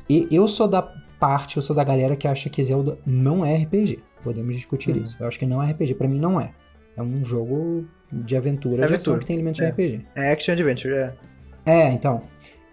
E 0.09 0.29
eu 0.31 0.47
sou 0.47 0.69
da 0.69 0.83
parte, 1.19 1.57
eu 1.57 1.63
sou 1.63 1.75
da 1.75 1.83
galera 1.83 2.15
que 2.15 2.29
acha 2.29 2.49
que 2.49 2.63
Zelda 2.63 2.99
não 3.05 3.45
é 3.45 3.57
RPG. 3.57 3.99
Podemos 4.23 4.55
discutir 4.55 4.95
uhum. 4.95 5.03
isso. 5.03 5.17
Eu 5.19 5.27
acho 5.27 5.39
que 5.39 5.47
não 5.47 5.63
é 5.63 5.73
RPG. 5.73 5.95
para 5.95 6.07
mim 6.07 6.21
não 6.21 6.41
é. 6.41 6.53
É 6.97 7.03
um 7.03 7.25
jogo 7.25 7.85
de 8.13 8.37
aventura, 8.37 8.85
é 8.85 8.87
de 8.87 8.95
ação 8.95 9.19
que 9.19 9.27
tem 9.27 9.35
elementos 9.35 9.61
é. 9.61 9.65
de 9.65 9.71
RPG. 9.73 10.07
É 10.15 10.33
action 10.33 10.53
adventure, 10.53 10.97
é. 10.97 11.15
É, 11.67 11.89
então. 11.89 12.23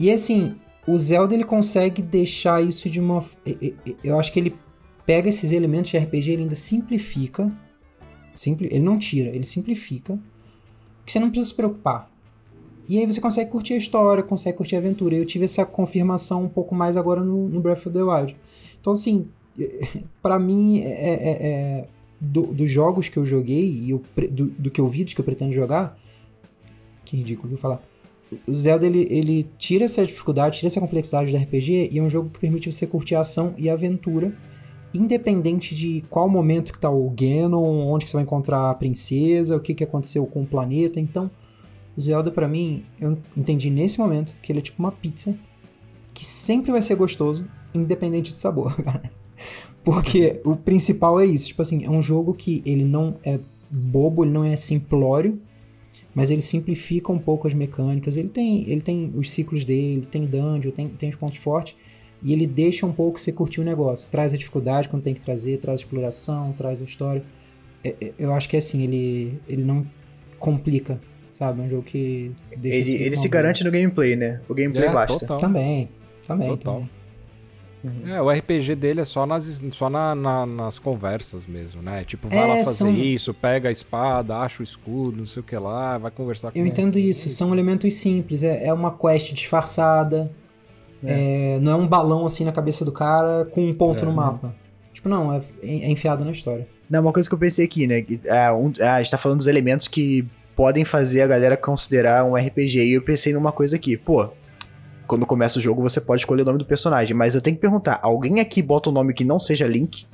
E 0.01 0.09
assim, 0.09 0.55
o 0.87 0.97
Zelda 0.97 1.35
ele 1.35 1.43
consegue 1.43 2.01
deixar 2.01 2.59
isso 2.59 2.89
de 2.89 2.99
uma. 2.99 3.23
Eu 4.03 4.19
acho 4.19 4.33
que 4.33 4.39
ele 4.39 4.57
pega 5.05 5.29
esses 5.29 5.51
elementos 5.51 5.91
de 5.91 5.97
RPG 5.99 6.31
e 6.31 6.37
ainda 6.37 6.55
simplifica. 6.55 7.55
Simpli... 8.33 8.67
Ele 8.71 8.83
não 8.83 8.97
tira, 8.97 9.29
ele 9.29 9.45
simplifica. 9.45 10.19
Que 11.05 11.11
você 11.11 11.19
não 11.19 11.29
precisa 11.29 11.49
se 11.49 11.55
preocupar. 11.55 12.09
E 12.89 12.97
aí 12.97 13.05
você 13.05 13.21
consegue 13.21 13.51
curtir 13.51 13.75
a 13.75 13.77
história, 13.77 14.23
consegue 14.23 14.57
curtir 14.57 14.75
a 14.75 14.79
aventura. 14.79 15.15
Eu 15.15 15.23
tive 15.23 15.45
essa 15.45 15.67
confirmação 15.67 16.45
um 16.45 16.49
pouco 16.49 16.73
mais 16.73 16.97
agora 16.97 17.21
no, 17.21 17.47
no 17.47 17.61
Breath 17.61 17.85
of 17.85 17.91
the 17.91 18.01
Wild. 18.01 18.35
Então, 18.79 18.93
assim, 18.93 19.27
para 20.19 20.39
mim, 20.39 20.79
é, 20.79 20.89
é, 20.89 21.13
é, 21.13 21.47
é 21.47 21.87
do, 22.19 22.47
dos 22.47 22.71
jogos 22.71 23.07
que 23.07 23.17
eu 23.17 23.25
joguei 23.25 23.69
e 23.69 23.93
o, 23.93 24.01
do, 24.31 24.45
do 24.47 24.71
que 24.71 24.81
eu 24.81 24.87
vi, 24.87 25.03
dos 25.03 25.13
que 25.13 25.21
eu 25.21 25.25
pretendo 25.25 25.51
jogar. 25.51 25.95
Que 27.05 27.17
ridículo, 27.17 27.49
viu 27.49 27.57
falar 27.59 27.90
o 28.47 28.55
Zelda 28.55 28.85
ele, 28.85 29.07
ele 29.09 29.49
tira 29.57 29.85
essa 29.85 30.05
dificuldade, 30.05 30.57
tira 30.57 30.67
essa 30.67 30.79
complexidade 30.79 31.31
do 31.31 31.37
RPG 31.37 31.89
e 31.91 31.99
é 31.99 32.01
um 32.01 32.09
jogo 32.09 32.29
que 32.29 32.39
permite 32.39 32.71
você 32.71 32.87
curtir 32.87 33.15
ação 33.15 33.53
e 33.57 33.69
aventura, 33.69 34.33
independente 34.93 35.75
de 35.75 36.03
qual 36.09 36.29
momento 36.29 36.71
que 36.71 36.79
tá 36.79 36.89
o 36.89 37.09
Ganon, 37.09 37.87
onde 37.87 38.05
que 38.05 38.11
você 38.11 38.17
vai 38.17 38.23
encontrar 38.23 38.69
a 38.69 38.75
princesa, 38.75 39.55
o 39.55 39.59
que 39.59 39.73
que 39.73 39.83
aconteceu 39.83 40.25
com 40.25 40.43
o 40.43 40.45
planeta. 40.45 40.99
Então, 40.99 41.29
o 41.95 42.01
Zelda 42.01 42.31
para 42.31 42.47
mim, 42.47 42.85
eu 42.99 43.17
entendi 43.35 43.69
nesse 43.69 43.99
momento 43.99 44.33
que 44.41 44.51
ele 44.51 44.59
é 44.59 44.61
tipo 44.61 44.81
uma 44.81 44.91
pizza 44.91 45.35
que 46.13 46.25
sempre 46.25 46.71
vai 46.71 46.81
ser 46.81 46.95
gostoso, 46.95 47.45
independente 47.73 48.31
de 48.31 48.39
sabor, 48.39 48.75
cara. 48.83 49.11
Porque 49.83 50.39
o 50.45 50.55
principal 50.55 51.19
é 51.19 51.25
isso, 51.25 51.47
tipo 51.47 51.61
assim, 51.61 51.83
é 51.83 51.89
um 51.89 52.01
jogo 52.01 52.33
que 52.33 52.61
ele 52.65 52.85
não 52.85 53.15
é 53.25 53.39
bobo, 53.69 54.23
ele 54.23 54.31
não 54.31 54.43
é 54.43 54.55
simplório, 54.55 55.41
mas 56.13 56.29
ele 56.29 56.41
simplifica 56.41 57.11
um 57.11 57.19
pouco 57.19 57.47
as 57.47 57.53
mecânicas. 57.53 58.17
Ele 58.17 58.29
tem, 58.29 58.69
ele 58.69 58.81
tem 58.81 59.11
os 59.15 59.31
ciclos 59.31 59.63
dele, 59.63 60.05
tem 60.09 60.25
dungeon, 60.25 60.71
tem, 60.71 60.89
tem 60.89 61.09
os 61.09 61.15
pontos 61.15 61.37
fortes, 61.37 61.75
e 62.23 62.33
ele 62.33 62.45
deixa 62.45 62.85
um 62.85 62.91
pouco 62.91 63.19
você 63.19 63.31
curtir 63.31 63.61
o 63.61 63.63
negócio. 63.63 64.11
Traz 64.11 64.33
a 64.33 64.37
dificuldade 64.37 64.89
quando 64.89 65.03
tem 65.03 65.13
que 65.13 65.21
trazer, 65.21 65.57
traz 65.57 65.79
a 65.79 65.83
exploração, 65.83 66.53
traz 66.53 66.81
a 66.81 66.85
história. 66.85 67.23
É, 67.83 67.95
é, 67.99 68.13
eu 68.19 68.33
acho 68.33 68.47
que 68.47 68.55
é 68.55 68.59
assim, 68.59 68.83
ele, 68.83 69.39
ele 69.47 69.63
não 69.63 69.85
complica, 70.37 70.99
sabe? 71.33 71.61
É 71.61 71.63
um 71.63 71.69
jogo 71.69 71.83
que 71.83 72.31
deixa 72.55 72.79
Ele, 72.79 72.95
ele 72.95 73.15
se 73.15 73.27
garante 73.27 73.63
no 73.63 73.71
gameplay, 73.71 74.15
né? 74.15 74.41
O 74.47 74.53
gameplay 74.53 74.87
é, 74.87 74.93
basta. 74.93 75.17
Total. 75.17 75.37
Também, 75.37 75.89
também, 76.27 76.49
total. 76.49 76.73
também. 76.75 77.00
Uhum. 77.83 78.07
É, 78.07 78.21
o 78.21 78.29
RPG 78.29 78.75
dele 78.75 79.01
é 79.01 79.05
só 79.05 79.25
nas, 79.25 79.61
só 79.71 79.89
na, 79.89 80.13
na, 80.13 80.45
nas 80.45 80.77
conversas 80.77 81.47
mesmo, 81.47 81.81
né? 81.81 82.03
Tipo, 82.03 82.27
vai 82.27 82.37
é, 82.37 82.45
lá 82.45 82.65
fazer 82.65 82.77
são... 82.77 82.93
isso, 82.93 83.33
pega 83.33 83.69
a 83.69 83.71
espada, 83.71 84.37
acha 84.37 84.61
o 84.61 84.63
escudo, 84.63 85.17
não 85.17 85.25
sei 85.25 85.41
o 85.41 85.43
que 85.43 85.57
lá, 85.57 85.97
vai 85.97 86.11
conversar 86.11 86.51
com 86.51 86.59
Eu 86.59 86.65
entendo 86.65 86.99
isso, 86.99 87.27
são 87.29 87.51
elementos 87.51 87.93
simples. 87.95 88.43
É, 88.43 88.67
é 88.67 88.73
uma 88.73 88.95
quest 88.95 89.33
disfarçada. 89.33 90.31
É. 91.03 91.55
É, 91.55 91.59
não 91.59 91.71
é 91.71 91.75
um 91.75 91.87
balão 91.87 92.25
assim 92.25 92.45
na 92.45 92.51
cabeça 92.51 92.85
do 92.85 92.91
cara 92.91 93.45
com 93.45 93.65
um 93.65 93.73
ponto 93.73 94.05
no 94.05 94.11
é. 94.11 94.15
mapa. 94.15 94.55
Tipo, 94.93 95.09
não, 95.09 95.33
é, 95.33 95.41
é, 95.63 95.89
enfiado 95.89 96.23
na 96.23 96.31
história. 96.31 96.67
Não, 96.87 97.01
uma 97.01 97.13
coisa 97.13 97.27
que 97.27 97.33
eu 97.33 97.39
pensei 97.39 97.65
aqui, 97.65 97.87
né? 97.87 98.05
É, 98.25 98.51
um, 98.51 98.71
a 98.79 99.01
gente 99.01 99.09
tá 99.11 99.17
falando 99.17 99.39
dos 99.39 99.47
elementos 99.47 99.87
que 99.87 100.27
podem 100.55 100.85
fazer 100.85 101.21
a 101.21 101.27
galera 101.27 101.57
considerar 101.57 102.23
um 102.25 102.35
RPG. 102.35 102.83
E 102.83 102.93
eu 102.93 103.01
pensei 103.01 103.33
numa 103.33 103.51
coisa 103.51 103.77
aqui, 103.77 103.97
pô, 103.97 104.29
quando 105.11 105.25
começa 105.25 105.59
o 105.59 105.61
jogo 105.61 105.81
você 105.81 105.99
pode 105.99 106.21
escolher 106.21 106.43
o 106.43 106.45
nome 106.45 106.57
do 106.57 106.63
personagem, 106.63 107.13
mas 107.13 107.35
eu 107.35 107.41
tenho 107.41 107.57
que 107.57 107.61
perguntar, 107.61 107.99
alguém 108.01 108.39
aqui 108.39 108.61
bota 108.61 108.89
um 108.89 108.93
nome 108.93 109.13
que 109.13 109.25
não 109.25 109.41
seja 109.41 109.67
Link? 109.67 110.05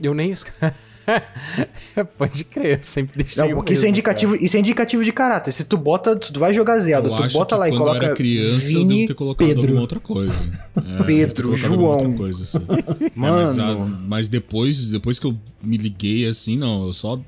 Eu 0.00 0.14
nem 0.14 0.32
Pode 2.16 2.44
crer, 2.44 2.78
eu 2.78 2.84
sempre 2.84 3.24
deixei. 3.24 3.42
Não, 3.42 3.56
porque 3.56 3.72
isso 3.72 3.84
é 3.84 3.88
indicativo, 3.88 4.36
isso 4.36 4.56
é 4.56 4.60
indicativo 4.60 5.04
de 5.04 5.12
caráter. 5.12 5.50
Se 5.50 5.64
tu 5.64 5.76
bota, 5.76 6.14
tu 6.14 6.38
vai 6.38 6.54
jogar 6.54 6.78
Zelda, 6.78 7.08
eu 7.08 7.16
tu 7.16 7.32
bota 7.32 7.56
lá 7.56 7.68
e 7.68 7.72
coloca. 7.72 7.90
Quando 7.90 8.02
eu 8.02 8.06
era 8.10 8.14
criança, 8.14 8.68
Vini, 8.68 8.82
eu 8.82 8.88
devo 8.88 9.06
ter 9.08 9.14
colocado 9.14 9.48
Pedro. 9.48 9.62
alguma 9.62 9.80
outra 9.80 9.98
coisa. 9.98 10.52
É, 10.76 11.02
Pedro, 11.02 11.56
João. 11.56 12.16
Coisa, 12.16 12.44
assim. 12.44 12.64
Mano. 13.16 13.40
É, 13.40 13.44
mas, 13.44 13.58
a, 13.58 13.74
mas, 14.06 14.28
depois, 14.28 14.90
depois 14.90 15.18
que 15.18 15.26
eu 15.26 15.36
me 15.60 15.76
liguei 15.76 16.28
assim, 16.28 16.56
não, 16.56 16.86
eu 16.86 16.92
só 16.92 17.20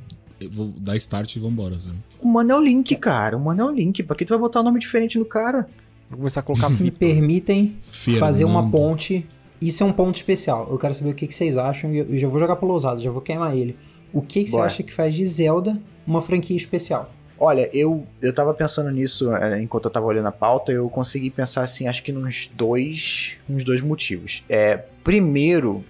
vou 0.53 0.73
dar 0.79 0.95
start 0.95 1.35
e 1.35 1.41
vambora. 1.41 1.75
Assim. 1.75 1.91
O 2.21 2.29
mano 2.29 2.53
é 2.53 2.57
o 2.57 2.63
Link, 2.63 2.95
cara. 2.95 3.37
O 3.37 3.41
mano 3.41 3.61
é 3.61 3.65
o 3.65 3.71
Link. 3.73 4.05
Pra 4.05 4.15
que 4.15 4.25
tu 4.25 4.29
vai 4.29 4.39
botar 4.39 4.61
um 4.61 4.65
nome 4.65 4.79
diferente 4.79 5.19
no 5.19 5.25
cara? 5.25 5.67
Vou 6.09 6.19
começar 6.19 6.41
a 6.41 6.43
colocar. 6.43 6.69
Se 6.69 6.83
me 6.83 6.91
permitem 6.91 7.77
Fernando. 7.81 8.21
fazer 8.21 8.45
uma 8.45 8.71
ponte. 8.71 9.27
Isso 9.61 9.83
é 9.83 9.87
um 9.87 9.93
ponto 9.93 10.17
especial. 10.17 10.69
Eu 10.71 10.79
quero 10.79 10.95
saber 10.95 11.11
o 11.11 11.15
que, 11.15 11.27
que 11.27 11.35
vocês 11.35 11.57
acham 11.57 11.93
e 11.93 11.99
eu 11.99 12.17
já 12.19 12.29
vou 12.29 12.39
jogar 12.39 12.57
pro 12.57 12.67
Lousado, 12.67 13.01
já 13.01 13.11
vou 13.11 13.23
queimar 13.23 13.57
ele. 13.57 13.77
O 14.13 14.21
que, 14.21 14.45
que 14.45 14.51
você 14.51 14.59
acha 14.59 14.83
que 14.83 14.93
faz 14.93 15.15
de 15.15 15.25
Zelda 15.25 15.81
uma 16.07 16.21
franquia 16.21 16.57
especial? 16.57 17.11
Olha, 17.39 17.69
eu, 17.73 18.07
eu 18.23 18.33
tava 18.33 18.55
pensando 18.55 18.91
nisso 18.91 19.35
é, 19.35 19.61
enquanto 19.61 19.87
eu 19.87 19.91
tava 19.91 20.07
olhando 20.07 20.29
a 20.29 20.33
pauta, 20.33 20.71
eu 20.71 20.89
consegui 20.89 21.31
pensar 21.31 21.65
assim, 21.65 21.89
acho 21.89 22.03
que 22.03 22.13
nos 22.13 22.49
dois, 22.55 23.37
uns 23.49 23.65
dois 23.65 23.81
motivos. 23.81 24.45
É, 24.49 24.77
primeiro, 25.03 25.85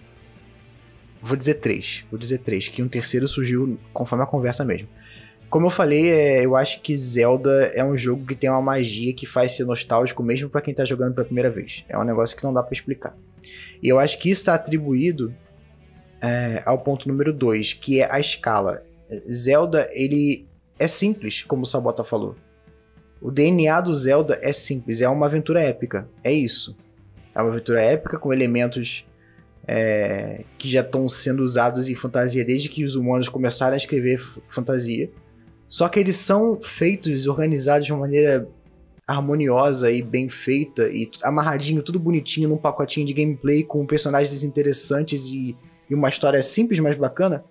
vou 1.23 1.37
dizer 1.37 1.55
três, 1.55 2.05
vou 2.11 2.19
dizer 2.19 2.39
três, 2.39 2.69
que 2.69 2.83
um 2.83 2.89
terceiro 2.89 3.29
surgiu 3.29 3.79
conforme 3.93 4.25
a 4.25 4.27
conversa 4.27 4.65
mesmo. 4.65 4.89
Como 5.55 5.67
eu 5.67 5.71
falei, 5.71 6.11
é, 6.11 6.45
eu 6.45 6.57
acho 6.57 6.81
que 6.81 6.97
Zelda 6.97 7.71
é 7.77 7.85
um 7.85 7.97
jogo 7.97 8.27
que 8.27 8.35
tem 8.35 8.51
uma 8.51 8.61
magia 8.61 9.15
que 9.15 9.25
faz 9.25 9.53
ser 9.53 9.65
nostálgico 9.65 10.21
mesmo 10.21 10.51
para 10.51 10.61
quem 10.61 10.75
tá 10.75 10.85
jogando 10.85 11.15
pela 11.15 11.25
primeira 11.25 11.49
vez. 11.49 11.85
É 11.89 11.97
um 11.97 12.03
negócio 12.03 12.37
que 12.37 12.43
não 12.43 12.53
dá 12.53 12.61
para 12.61 12.73
explicar. 12.73 13.17
E 13.81 13.89
eu 13.89 14.01
acho 14.01 14.19
que 14.19 14.29
isso 14.29 14.41
está 14.41 14.55
atribuído 14.55 15.33
é, 16.21 16.61
ao 16.67 16.81
ponto 16.81 17.07
número 17.07 17.33
2, 17.33 17.73
que 17.75 18.01
é 18.01 18.11
a 18.11 18.19
escala. 18.19 18.83
Zelda, 19.31 19.89
ele 19.93 20.45
é 20.77 20.89
simples, 20.89 21.45
como 21.45 21.63
o 21.63 21.67
Sabota 21.67 22.03
falou. 22.03 22.35
O 23.23 23.31
DNA 23.31 23.81
do 23.81 23.95
Zelda 23.95 24.41
é 24.43 24.53
simples, 24.53 25.03
é 25.03 25.09
uma 25.09 25.27
aventura 25.27 25.63
épica. 25.63 26.09
É 26.25 26.33
isso. 26.33 26.77
É 27.33 27.41
uma 27.41 27.53
aventura 27.53 27.81
épica 27.81 28.19
com 28.19 28.33
elementos 28.33 29.07
é, 29.69 30.43
que 30.59 30.69
já 30.69 30.81
estão 30.81 31.09
sendo 31.09 31.45
usados 31.45 31.89
em 31.89 31.95
fantasia 31.95 32.45
desde 32.45 32.69
que 32.69 32.85
os 32.85 32.97
humanos 32.97 33.29
começaram 33.29 33.75
a 33.75 33.77
escrever 33.77 34.21
fantasia. 34.51 35.09
Só 35.75 35.89
que 35.89 35.99
eles 35.99 36.15
são 36.15 36.61
feitos, 36.63 37.27
organizados 37.27 37.85
de 37.85 37.93
uma 37.93 38.03
maneira 38.03 38.47
harmoniosa 39.05 39.91
e 39.91 40.03
bem 40.03 40.29
feita 40.29 40.87
e 40.89 41.11
amarradinho, 41.21 41.83
tudo 41.83 41.99
bonitinho 41.99 42.49
num 42.49 42.57
pacotinho 42.57 43.05
de 43.05 43.13
gameplay 43.13 43.65
com 43.65 43.85
personagens 43.85 44.45
interessantes 44.45 45.27
e, 45.27 45.57
e 45.91 45.95
uma 45.97 46.09
história 46.09 46.41
simples, 46.45 46.79
mas 46.79 46.97
bacana, 46.97 47.45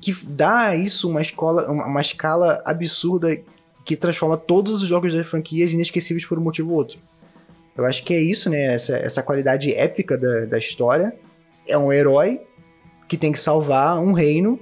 que 0.00 0.16
dá 0.24 0.68
a 0.68 0.76
isso 0.76 1.10
uma 1.10 1.20
escola, 1.20 1.70
uma, 1.70 1.84
uma 1.84 2.00
escala 2.00 2.62
absurda 2.64 3.38
que 3.84 3.96
transforma 3.96 4.38
todos 4.38 4.82
os 4.82 4.88
jogos 4.88 5.12
das 5.12 5.26
franquias 5.26 5.70
inesquecíveis 5.70 6.24
por 6.24 6.38
um 6.38 6.42
motivo 6.42 6.70
ou 6.70 6.78
outro. 6.78 6.98
Eu 7.76 7.84
acho 7.84 8.02
que 8.02 8.14
é 8.14 8.18
isso, 8.18 8.48
né? 8.48 8.72
Essa, 8.72 8.96
essa 8.96 9.22
qualidade 9.22 9.74
épica 9.74 10.16
da, 10.16 10.46
da 10.46 10.58
história. 10.58 11.14
É 11.66 11.76
um 11.76 11.92
herói 11.92 12.40
que 13.06 13.18
tem 13.18 13.30
que 13.30 13.38
salvar 13.38 13.98
um 13.98 14.14
reino 14.14 14.58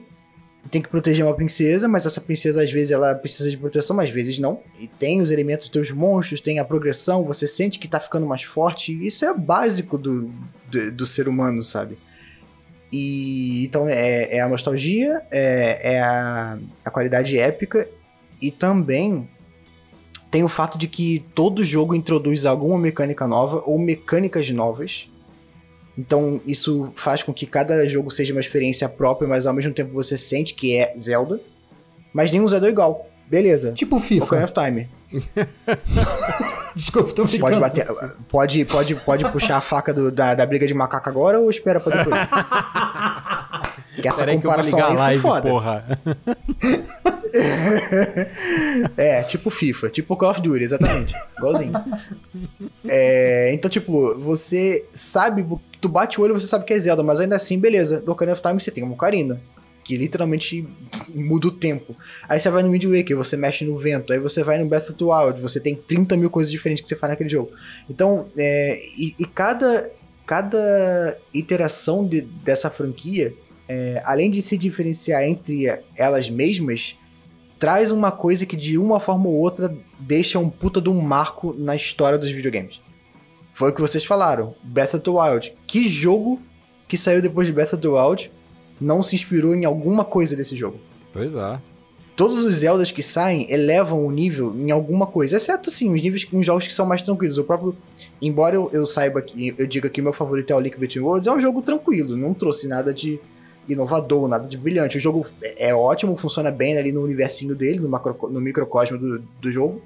tem 0.70 0.82
que 0.82 0.88
proteger 0.88 1.24
uma 1.24 1.34
princesa, 1.34 1.86
mas 1.86 2.06
essa 2.06 2.20
princesa 2.20 2.62
às 2.62 2.70
vezes 2.70 2.90
ela 2.90 3.14
precisa 3.14 3.50
de 3.50 3.56
proteção, 3.56 3.96
mas 3.96 4.08
às 4.08 4.14
vezes 4.14 4.38
não. 4.38 4.60
E 4.78 4.86
tem 4.86 5.20
os 5.20 5.30
elementos 5.30 5.66
dos 5.66 5.72
teus 5.72 5.90
monstros, 5.90 6.40
tem 6.40 6.58
a 6.58 6.64
progressão, 6.64 7.24
você 7.24 7.46
sente 7.46 7.78
que 7.78 7.88
tá 7.88 8.00
ficando 8.00 8.26
mais 8.26 8.42
forte. 8.42 8.92
Isso 9.06 9.24
é 9.24 9.34
básico 9.34 9.96
do, 9.96 10.30
do, 10.70 10.92
do 10.92 11.06
ser 11.06 11.28
humano, 11.28 11.62
sabe? 11.62 11.98
E 12.90 13.64
então 13.64 13.88
é, 13.88 14.36
é 14.36 14.40
a 14.40 14.48
nostalgia, 14.48 15.22
é, 15.30 15.94
é 15.94 16.00
a, 16.00 16.58
a 16.84 16.90
qualidade 16.90 17.38
épica 17.38 17.88
e 18.40 18.50
também 18.50 19.28
tem 20.30 20.44
o 20.44 20.48
fato 20.48 20.78
de 20.78 20.86
que 20.86 21.24
todo 21.34 21.64
jogo 21.64 21.94
introduz 21.94 22.44
alguma 22.44 22.78
mecânica 22.78 23.26
nova 23.26 23.62
ou 23.66 23.78
mecânicas 23.78 24.50
novas. 24.50 25.08
Então 25.99 26.40
isso 26.47 26.92
faz 26.94 27.22
com 27.22 27.32
que 27.32 27.47
cada 27.47 27.86
jogo 27.88 28.11
seja 28.11 28.32
uma 28.32 28.40
experiência 28.40 28.88
própria, 28.88 29.26
mas 29.26 29.47
ao 29.47 29.55
mesmo 29.55 29.72
tempo 29.72 29.92
você 29.92 30.18
sente 30.18 30.55
que 30.55 30.76
é 30.76 30.94
Zelda. 30.99 31.40
Mas 32.12 32.30
nenhum 32.30 32.47
Zelda 32.49 32.66
é 32.66 32.70
igual. 32.70 33.09
Beleza. 33.26 33.72
Tipo 33.72 33.99
FIFA. 33.99 34.24
Ocarina 34.24 34.44
of 34.44 34.55
Time. 34.55 34.88
Desculpa, 36.74 37.12
tô 37.14 37.24
brincando. 37.24 37.59
Pode, 37.59 37.61
bater, 37.61 37.86
pode, 38.28 38.64
pode, 38.66 38.94
pode 38.97 39.32
puxar 39.32 39.57
a 39.57 39.61
faca 39.62 39.94
do, 39.94 40.12
da, 40.12 40.34
da 40.34 40.44
briga 40.44 40.66
de 40.66 40.74
macaco 40.74 41.09
agora 41.09 41.40
ou 41.40 41.51
espera 41.51 41.80
pra 41.80 41.97
depois? 41.97 42.16
que 44.07 44.14
essa 44.14 44.24
Peraí 44.24 44.36
comparação 44.36 44.78
que 44.78 44.84
eu 44.84 44.86
vou 44.86 44.92
ligar 44.92 45.07
aí 45.07 45.07
a 45.07 45.09
live, 45.09 45.22
foda. 45.22 45.50
Porra. 45.50 45.98
é, 48.96 49.22
tipo 49.22 49.50
FIFA, 49.50 49.90
tipo 49.90 50.16
Call 50.16 50.30
of 50.30 50.40
Duty, 50.40 50.62
exatamente. 50.62 51.14
Igualzinho. 51.38 51.72
É, 52.88 53.50
então, 53.52 53.70
tipo, 53.70 54.18
você 54.18 54.84
sabe, 54.94 55.44
tu 55.80 55.88
bate 55.88 56.20
o 56.20 56.24
olho 56.24 56.34
você 56.34 56.46
sabe 56.46 56.64
que 56.64 56.72
é 56.72 56.78
Zelda, 56.78 57.02
mas 57.02 57.20
ainda 57.20 57.36
assim, 57.36 57.59
beleza. 57.59 58.02
No 58.04 58.12
Ocarina 58.12 58.34
of 58.34 58.42
Time 58.42 58.61
você 58.61 58.70
tem 58.70 58.84
uma 58.84 58.94
Ocarina, 58.94 59.40
que 59.84 59.96
literalmente 59.96 60.66
muda 61.14 61.48
o 61.48 61.52
tempo. 61.52 61.94
Aí 62.28 62.40
você 62.40 62.50
vai 62.50 62.62
no 62.62 62.70
Wind 62.70 62.84
Waker, 62.84 63.16
você 63.16 63.36
mexe 63.36 63.64
no 63.64 63.78
vento. 63.78 64.12
Aí 64.12 64.18
você 64.18 64.42
vai 64.42 64.59
no 64.59 64.66
Breath 64.66 64.90
of 64.90 64.94
the 64.94 65.04
Wild, 65.04 65.40
você 65.40 65.61
tem 65.61 65.74
30 65.74 66.16
mil 66.16 66.30
coisas 66.30 66.50
diferentes 66.50 66.82
que 66.82 66.88
você 66.88 66.96
faz 66.96 67.12
naquele 67.12 67.30
jogo. 67.30 67.50
Então, 67.88 68.28
é, 68.36 68.82
e, 68.96 69.14
e 69.18 69.24
cada, 69.24 69.90
cada 70.26 71.16
iteração 71.32 72.07
de, 72.07 72.22
dessa 72.22 72.70
franquia, 72.70 73.32
é, 73.68 74.00
além 74.04 74.30
de 74.30 74.40
se 74.40 74.56
diferenciar 74.56 75.22
entre 75.22 75.66
elas 75.96 76.30
mesmas, 76.30 76.96
traz 77.58 77.90
uma 77.90 78.12
coisa 78.12 78.46
que 78.46 78.56
de 78.56 78.78
uma 78.78 79.00
forma 79.00 79.28
ou 79.28 79.34
outra 79.34 79.74
deixa 79.98 80.38
um 80.38 80.48
puta 80.48 80.80
de 80.80 80.88
um 80.88 81.00
marco 81.00 81.54
na 81.58 81.74
história 81.74 82.18
dos 82.18 82.30
videogames. 82.30 82.80
Foi 83.54 83.70
o 83.70 83.74
que 83.74 83.80
vocês 83.80 84.04
falaram, 84.04 84.54
Breath 84.62 84.94
of 84.94 85.00
the 85.00 85.10
Wild. 85.10 85.54
Que 85.66 85.88
jogo 85.88 86.40
que 86.86 86.96
saiu 86.96 87.22
depois 87.22 87.46
de 87.46 87.52
Breath 87.52 87.72
of 87.72 87.82
the 87.82 87.88
Wild 87.88 88.30
não 88.80 89.02
se 89.02 89.16
inspirou 89.16 89.54
em 89.54 89.64
alguma 89.64 90.04
coisa 90.04 90.36
desse 90.36 90.54
jogo? 90.54 90.78
Pois 91.12 91.34
é. 91.34 91.58
Todos 92.14 92.44
os 92.44 92.56
Zeldas 92.56 92.90
que 92.90 93.02
saem 93.02 93.46
elevam 93.50 94.06
o 94.06 94.10
nível 94.10 94.54
em 94.58 94.70
alguma 94.70 95.06
coisa, 95.06 95.36
exceto 95.36 95.70
sim, 95.70 95.94
os 95.94 96.02
níveis 96.02 96.26
jogos 96.42 96.66
que 96.66 96.72
são 96.72 96.86
mais 96.86 97.02
tranquilos. 97.02 97.36
O 97.36 97.44
próprio, 97.44 97.76
embora 98.20 98.54
eu, 98.54 98.70
eu 98.72 98.86
saiba 98.86 99.20
que 99.20 99.54
eu 99.56 99.66
diga 99.66 99.90
que 99.90 100.00
o 100.00 100.04
meu 100.04 100.14
favorito 100.14 100.50
é 100.50 100.56
o 100.56 100.60
Link 100.60 100.78
Between 100.78 101.02
Worlds, 101.02 101.26
é 101.26 101.32
um 101.32 101.40
jogo 101.40 101.60
tranquilo, 101.60 102.16
não 102.16 102.32
trouxe 102.32 102.68
nada 102.68 102.92
de 102.92 103.20
inovador, 103.68 104.28
nada 104.28 104.46
de 104.46 104.56
brilhante. 104.56 104.96
O 104.96 105.00
jogo 105.00 105.26
é 105.42 105.74
ótimo, 105.74 106.16
funciona 106.16 106.50
bem 106.50 106.78
ali 106.78 106.92
no 106.92 107.02
universinho 107.02 107.54
dele, 107.54 107.80
no, 107.80 107.88
macro, 107.88 108.16
no 108.30 108.40
microcosmo 108.40 108.98
do, 108.98 109.18
do 109.40 109.50
jogo. 109.50 109.82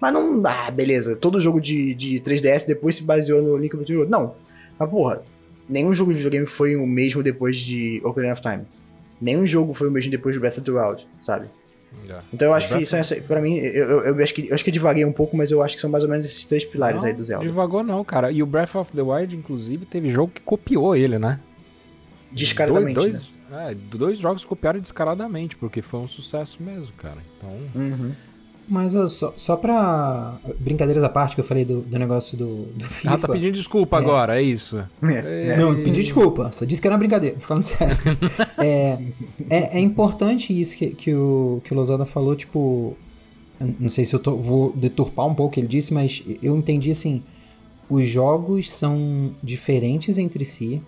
Mas 0.00 0.12
não. 0.12 0.42
Ah, 0.46 0.70
beleza. 0.70 1.16
Todo 1.16 1.40
jogo 1.40 1.60
de, 1.60 1.94
de 1.94 2.20
3DS 2.20 2.66
depois 2.66 2.96
se 2.96 3.02
baseou 3.02 3.42
no 3.42 3.56
Link 3.56 3.76
Between 3.76 3.96
Worlds. 3.96 4.10
Não. 4.10 4.34
Mas, 4.78 4.90
porra, 4.90 5.22
nenhum 5.68 5.94
jogo 5.94 6.12
de 6.12 6.18
videogame 6.18 6.46
foi 6.46 6.76
o 6.76 6.86
mesmo 6.86 7.22
depois 7.22 7.56
de 7.56 8.00
Ocarina 8.04 8.34
of 8.34 8.42
Time. 8.42 8.62
Nenhum 9.20 9.46
jogo 9.46 9.72
foi 9.74 9.88
o 9.88 9.90
mesmo 9.90 10.10
depois 10.10 10.34
de 10.34 10.40
Breath 10.40 10.58
of 10.58 10.62
the 10.62 10.72
Wild, 10.72 11.06
sabe? 11.20 11.46
Yeah. 12.06 12.24
Então 12.32 12.48
eu 12.48 12.54
acho 12.54 12.68
que 12.68 12.84
são 12.84 12.98
essa, 12.98 13.14
pra 13.16 13.40
mim, 13.40 13.56
eu, 13.56 13.84
eu, 13.84 14.16
eu, 14.16 14.22
acho 14.22 14.34
que, 14.34 14.48
eu 14.48 14.54
acho 14.54 14.64
que 14.64 14.70
divaguei 14.70 15.04
um 15.04 15.12
pouco, 15.12 15.36
mas 15.36 15.50
eu 15.50 15.62
acho 15.62 15.76
que 15.76 15.80
são 15.80 15.88
mais 15.88 16.02
ou 16.04 16.10
menos 16.10 16.26
esses 16.26 16.44
três 16.44 16.64
pilares 16.64 17.02
não, 17.02 17.08
aí 17.08 17.14
do 17.14 17.22
Zelda. 17.22 17.44
Divagou 17.44 17.82
não, 17.82 18.04
cara. 18.04 18.30
E 18.30 18.42
o 18.42 18.46
Breath 18.46 18.74
of 18.74 18.92
the 18.92 19.00
Wild, 19.00 19.34
inclusive, 19.34 19.86
teve 19.86 20.10
jogo 20.10 20.32
que 20.34 20.42
copiou 20.42 20.94
ele, 20.94 21.18
né? 21.18 21.40
Descaradamente, 22.34 22.94
dois, 22.94 23.12
né? 23.50 23.70
É, 23.70 23.74
dois 23.74 24.18
jogos 24.18 24.44
copiaram 24.44 24.80
descaradamente, 24.80 25.56
porque 25.56 25.80
foi 25.80 26.00
um 26.00 26.08
sucesso 26.08 26.62
mesmo, 26.62 26.92
cara. 26.96 27.18
Então. 27.36 27.50
Uhum. 27.74 28.12
Mas 28.66 28.94
ó, 28.94 29.08
só, 29.08 29.32
só 29.36 29.56
pra. 29.56 30.38
Brincadeiras 30.58 31.04
à 31.04 31.08
parte 31.08 31.34
que 31.34 31.40
eu 31.40 31.44
falei 31.44 31.64
do, 31.64 31.82
do 31.82 31.98
negócio 31.98 32.36
do, 32.36 32.64
do 32.74 32.84
FIFA. 32.84 33.14
Ah, 33.14 33.18
tá 33.18 33.28
pedindo 33.28 33.52
desculpa 33.52 33.96
é. 33.96 34.00
agora, 34.00 34.40
é 34.40 34.42
isso. 34.42 34.78
É. 35.02 35.50
É. 35.50 35.56
Não, 35.56 35.74
pedi 35.74 36.00
desculpa, 36.00 36.50
só 36.50 36.64
disse 36.64 36.80
que 36.80 36.86
era 36.86 36.94
uma 36.94 36.98
brincadeira, 36.98 37.36
falando 37.40 37.62
sério. 37.62 37.96
é, 38.58 38.98
é, 39.50 39.78
é, 39.78 39.80
importante 39.80 40.58
isso 40.58 40.78
que, 40.78 40.88
que, 40.90 41.14
o, 41.14 41.60
que 41.62 41.72
o 41.72 41.76
Lozada 41.76 42.06
falou, 42.06 42.34
tipo. 42.34 42.96
Não 43.78 43.88
sei 43.88 44.04
se 44.04 44.14
eu 44.14 44.18
tô, 44.18 44.36
vou 44.36 44.72
deturpar 44.74 45.26
um 45.26 45.34
pouco 45.34 45.50
o 45.50 45.54
que 45.54 45.60
ele 45.60 45.68
disse, 45.68 45.92
mas 45.92 46.24
eu 46.42 46.56
entendi 46.56 46.90
assim. 46.90 47.22
Os 47.88 48.06
jogos 48.06 48.70
são 48.70 49.32
diferentes 49.42 50.16
entre 50.16 50.44
si, 50.44 50.82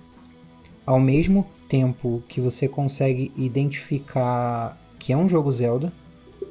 ao 0.87 1.01
mesmo 1.01 1.47
tempo 1.68 2.22
que 2.28 2.41
você 2.41 2.68
consegue 2.68 3.32
identificar 3.37 4.80
que 4.99 5.12
é 5.12 5.16
um 5.16 5.28
jogo 5.28 5.51
Zelda, 5.51 5.93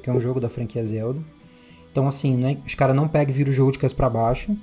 que 0.02 0.10
é 0.10 0.12
um 0.12 0.20
jogo 0.20 0.38
da 0.38 0.48
franquia 0.48 0.84
Zelda. 0.84 1.20
Então, 1.90 2.06
assim, 2.06 2.36
né, 2.36 2.58
os 2.64 2.74
caras 2.74 2.94
não 2.94 3.08
pegam 3.08 3.34
e 3.34 3.36
viram 3.36 3.50
o 3.50 3.54
jogo 3.54 3.72
de 3.72 3.78
cabeça 3.78 3.94
pra 3.94 4.10
baixo. 4.10 4.54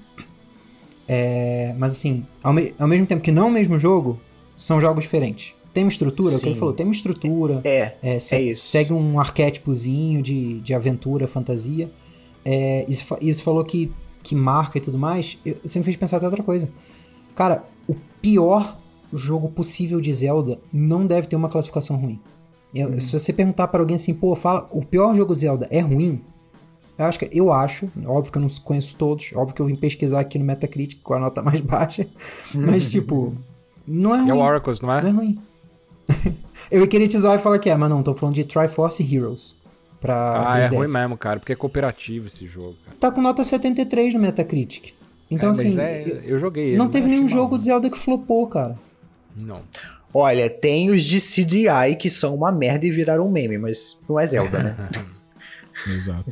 É, 1.07 1.73
mas, 1.77 1.93
assim, 1.93 2.23
ao, 2.43 2.53
me 2.53 2.73
ao, 2.77 2.87
mesmo 2.87 3.07
tempo 3.07 3.21
que 3.21 3.31
não 3.31 3.43
é 3.43 3.45
o 3.47 3.51
mesmo 3.51 3.79
jogo, 3.79 4.21
são 4.55 4.79
jogos 4.79 5.03
diferentes. 5.03 5.55
Tem 5.73 5.83
uma 5.83 5.89
estrutura, 5.89 6.29
Sim. 6.29 6.37
o 6.37 6.39
que 6.39 6.49
ele 6.49 6.55
falou, 6.55 6.73
tem 6.73 6.85
uma 6.85 6.93
estrutura. 6.93 7.61
É, 7.63 7.95
é, 8.03 8.19
se 8.19 8.35
é 8.35 8.41
isso. 8.41 8.65
Segue 8.67 8.93
um 8.93 9.19
arquétipozinho 9.19 10.21
de, 10.21 10.59
de 10.61 10.73
aventura, 10.73 11.27
fantasia. 11.27 11.91
É, 12.45 12.85
isso, 12.87 13.17
isso 13.19 13.41
falou 13.41 13.65
que, 13.65 13.91
que 14.21 14.35
marca 14.35 14.77
e 14.77 14.81
tudo 14.81 14.99
mais. 14.99 15.39
Eu, 15.43 15.57
você 15.63 15.79
me 15.79 15.83
fez 15.83 15.97
pensar 15.97 16.17
até 16.17 16.27
outra 16.27 16.43
coisa. 16.43 16.69
Cara, 17.35 17.63
o 17.87 17.95
pior 18.21 18.77
jogo 19.17 19.49
possível 19.49 19.99
de 20.01 20.11
Zelda 20.11 20.59
não 20.71 21.05
deve 21.05 21.27
ter 21.27 21.35
uma 21.35 21.49
classificação 21.49 21.97
ruim. 21.97 22.19
Eu, 22.73 22.89
uhum. 22.89 22.99
Se 22.99 23.17
você 23.17 23.31
perguntar 23.31 23.67
para 23.67 23.81
alguém 23.81 23.95
assim, 23.95 24.13
pô, 24.13 24.35
fala, 24.35 24.67
o 24.71 24.83
pior 24.83 25.15
jogo 25.15 25.33
Zelda 25.35 25.67
é 25.69 25.79
ruim? 25.79 26.21
Eu 26.97 27.05
acho 27.05 27.19
que 27.19 27.29
eu 27.31 27.51
acho, 27.51 27.89
óbvio 28.05 28.31
que 28.31 28.37
eu 28.37 28.41
não 28.41 28.49
conheço 28.63 28.95
todos, 28.95 29.31
óbvio 29.35 29.55
que 29.55 29.61
eu 29.61 29.65
vim 29.65 29.75
pesquisar 29.75 30.19
aqui 30.19 30.37
no 30.37 30.45
Metacritic 30.45 31.01
com 31.01 31.13
a 31.13 31.19
nota 31.19 31.41
mais 31.41 31.59
baixa, 31.61 32.07
mas 32.53 32.89
tipo, 32.89 33.33
não 33.87 34.15
é 34.15 34.19
ruim. 34.19 34.29
É 34.29 34.33
o 34.33 34.37
Oracles, 34.37 34.79
não 34.79 34.93
é? 34.93 35.01
Não 35.01 35.09
é 35.09 35.11
ruim. 35.11 35.39
eu 36.71 36.87
queria 36.87 37.07
te 37.07 37.17
zoar 37.17 37.35
e 37.35 37.41
falar 37.41 37.59
que 37.59 37.69
é, 37.69 37.75
mas 37.75 37.89
não, 37.89 38.03
tô 38.03 38.13
falando 38.13 38.35
de 38.35 38.43
Triforce 38.43 39.03
Heroes. 39.03 39.55
Pra 39.99 40.41
ah, 40.41 40.57
3DS. 40.57 40.73
é 40.73 40.75
ruim 40.75 40.87
mesmo, 40.89 41.17
cara, 41.17 41.39
porque 41.39 41.53
é 41.53 41.55
cooperativo 41.55 42.27
esse 42.27 42.45
jogo. 42.45 42.75
Cara. 42.83 42.97
Tá 42.99 43.11
com 43.11 43.21
nota 43.21 43.41
73 43.41 44.13
no 44.13 44.19
Metacritic. 44.19 44.93
Então, 45.31 45.49
é, 45.49 45.51
assim. 45.51 45.79
É, 45.79 46.21
eu 46.25 46.37
joguei 46.37 46.69
ele. 46.69 46.77
Não 46.77 46.89
teve 46.89 47.07
nenhum 47.07 47.27
jogo 47.27 47.57
de 47.57 47.63
Zelda 47.63 47.89
que 47.89 47.97
flopou, 47.97 48.45
cara. 48.47 48.77
Não. 49.35 49.61
Olha, 50.13 50.49
tem 50.49 50.91
os 50.91 51.03
de 51.03 51.19
CGI 51.19 51.95
que 51.99 52.09
são 52.09 52.35
uma 52.35 52.51
merda 52.51 52.85
e 52.85 52.91
viraram 52.91 53.29
meme, 53.29 53.57
mas 53.57 53.99
não 54.07 54.19
é 54.19 54.25
Zelda, 54.25 54.61
né? 54.61 54.89
Exato. 55.87 56.29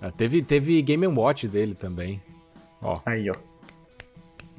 Ah, 0.00 0.10
teve, 0.10 0.42
teve 0.42 0.80
Game 0.82 1.06
Watch 1.06 1.46
dele 1.46 1.74
também. 1.74 2.20
Ó. 2.80 2.98
Aí, 3.04 3.30
ó. 3.30 3.34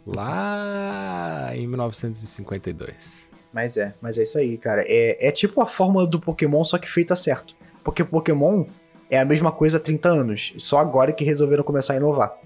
Lá 0.05 1.51
em 1.55 1.68
1952. 1.68 3.28
Mas 3.51 3.78
é, 3.78 3.93
mas 4.01 4.18
é 4.18 4.24
isso 4.24 4.38
aí, 4.38 4.57
cara. 4.57 4.84
É, 4.86 5.28
é 5.28 5.32
tipo 5.32 5.61
a 5.61 5.68
fórmula 5.68 6.05
do 6.05 6.20
Pokémon, 6.20 6.63
só 6.63 6.78
que 6.78 6.89
feita 6.89 7.16
certo. 7.16 7.55
Porque 7.84 8.03
Pokémon 8.03 8.66
é 9.09 9.20
a 9.20 9.26
mesma 9.26 9.51
coisa 9.51 9.78
há 9.78 9.80
30 9.80 10.09
anos. 10.09 10.53
Só 10.57 10.80
agora 10.80 11.13
que 11.13 11.24
resolveram 11.24 11.63
começar 11.63 11.93
a 11.93 11.97
inovar. 11.97 12.38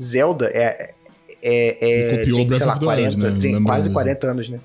Zelda 0.00 0.50
é, 0.52 0.94
é, 1.42 2.10
é 2.10 2.16
copiou 2.16 2.38
tem, 2.38 2.46
Breath 2.46 2.58
sei 2.58 2.66
lá, 2.66 2.78
40, 2.78 3.16
né? 3.16 3.38
tem 3.40 3.62
quase 3.62 3.90
40 3.90 4.26
anos, 4.26 4.48
né? 4.48 4.58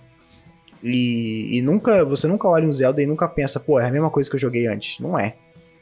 E, 0.84 1.58
e 1.58 1.62
nunca, 1.62 2.06
você 2.06 2.28
nunca 2.28 2.48
olha 2.48 2.68
um 2.68 2.72
Zelda 2.72 3.02
e 3.02 3.08
nunca 3.08 3.28
pensa, 3.28 3.60
pô, 3.60 3.80
é 3.80 3.88
a 3.88 3.92
mesma 3.92 4.10
coisa 4.10 4.30
que 4.30 4.36
eu 4.36 4.40
joguei 4.40 4.68
antes. 4.68 5.00
Não 5.00 5.18
é. 5.18 5.36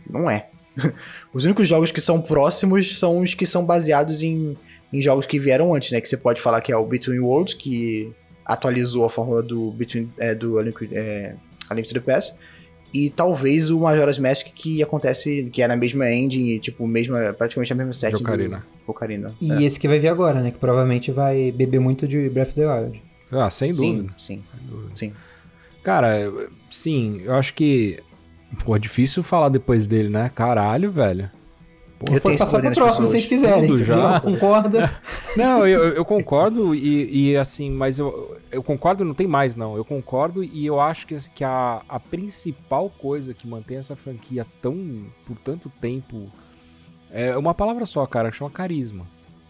Não 0.10 0.30
é. 0.30 0.48
os 1.34 1.44
únicos 1.46 1.68
jogos 1.68 1.91
que 1.91 2.00
são 2.00 2.22
próximos 2.22 2.98
são 2.98 3.22
os 3.22 3.34
que 3.34 3.46
são 3.46 3.66
baseados 3.66 4.24
em, 4.24 4.58
em 4.91 5.02
jogos 5.02 5.26
que 5.26 5.38
vieram 5.39 5.76
antes, 5.76 5.91
né? 5.91 6.00
Que 6.00 6.08
você 6.08 6.18
pode 6.18 6.41
falar 6.41 6.62
que 6.62 6.72
é 6.72 6.78
o 6.78 6.86
Between 6.86 7.20
Worlds, 7.20 7.54
que 7.54 8.14
atualizou 8.46 9.06
a 9.06 9.10
fórmula 9.10 9.44
do 9.44 9.72
Between, 9.72 10.10
é, 10.18 10.34
do 10.34 10.58
A 10.58 10.64
Link, 10.64 10.89
é, 10.94 11.36
A 11.70 11.74
Link 11.74 11.88
to 11.88 11.94
the 11.94 12.00
Past. 12.00 12.34
E 12.94 13.10
talvez 13.10 13.70
o 13.72 13.80
Majora's 13.80 14.20
Mask 14.20 14.48
que 14.54 14.84
acontece, 14.84 15.50
que 15.52 15.62
é 15.64 15.68
na 15.68 15.76
mesma 15.76 16.10
engine, 16.12 16.60
tipo, 16.60 16.86
mesma, 16.88 17.34
praticamente 17.34 17.74
a 17.74 17.76
mesma 17.76 17.91
set 17.91 18.16
Ocarina. 18.16 18.64
Ocarina. 18.86 19.31
E 19.39 19.51
é. 19.51 19.63
esse 19.63 19.79
que 19.79 19.88
vai 19.88 19.99
vir 19.99 20.09
agora, 20.09 20.41
né? 20.41 20.51
Que 20.51 20.57
provavelmente 20.57 21.11
vai 21.11 21.51
beber 21.51 21.79
muito 21.79 22.07
de 22.07 22.29
Breath 22.29 22.49
of 22.49 22.55
the 22.55 22.67
Wild. 22.67 23.03
Ah, 23.31 23.49
sem 23.49 23.71
dúvida. 23.71 24.13
Sim, 24.17 24.38
sim. 24.38 24.43
Sem 24.51 24.67
dúvida. 24.67 24.91
sim. 24.95 25.13
Cara, 25.84 26.31
sim, 26.71 27.21
eu 27.23 27.34
acho 27.34 27.53
que. 27.53 27.99
Pô, 28.63 28.75
é 28.75 28.79
difícil 28.79 29.23
falar 29.23 29.49
depois 29.49 29.88
dele, 29.88 30.09
né? 30.09 30.31
Caralho, 30.34 30.91
velho. 30.91 31.29
Pô, 31.99 32.13
eu 32.13 32.21
pode 32.21 32.38
passar 32.38 32.61
pro 32.61 32.71
próximo, 32.71 33.07
se 33.07 33.11
vocês 33.13 33.25
quiserem. 33.25 33.67
Tudo 33.67 33.84
já. 33.84 34.19
concorda. 34.19 35.01
não, 35.36 35.65
eu, 35.67 35.89
eu 35.89 36.05
concordo 36.05 36.75
e, 36.75 37.31
e, 37.31 37.38
assim, 37.38 37.69
mas 37.69 37.97
eu, 37.97 38.38
eu 38.51 38.61
concordo, 38.61 39.03
não 39.03 39.13
tem 39.13 39.27
mais 39.27 39.55
não. 39.55 39.75
Eu 39.75 39.86
concordo 39.86 40.43
e 40.43 40.65
eu 40.65 40.79
acho 40.79 41.07
que, 41.07 41.15
que 41.34 41.43
a, 41.43 41.81
a 41.88 41.99
principal 41.99 42.89
coisa 42.89 43.34
que 43.34 43.47
mantém 43.47 43.77
essa 43.77 43.95
franquia 43.95 44.45
tão 44.61 45.05
por 45.25 45.38
tanto 45.38 45.71
tempo 45.81 46.29
é 47.14 47.38
uma 47.38 47.53
palavra 47.53 47.86
só, 47.86 48.05
cara, 48.07 48.32
que 48.32 48.38
chama 48.38 48.49
carisma. 48.49 49.05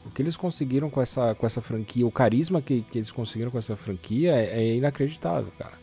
O 0.05 0.11
que 0.11 0.22
eles 0.22 0.36
conseguiram 0.36 0.89
com 0.89 1.01
essa, 1.01 1.34
com 1.34 1.45
essa 1.45 1.61
franquia, 1.61 2.05
o 2.05 2.11
carisma 2.11 2.61
que, 2.61 2.82
que 2.91 2.97
eles 2.97 3.09
conseguiram 3.09 3.49
com 3.49 3.57
essa 3.57 3.76
franquia 3.78 4.34
é, 4.34 4.59
é 4.59 4.76
inacreditável, 4.76 5.51
cara. 5.57 5.74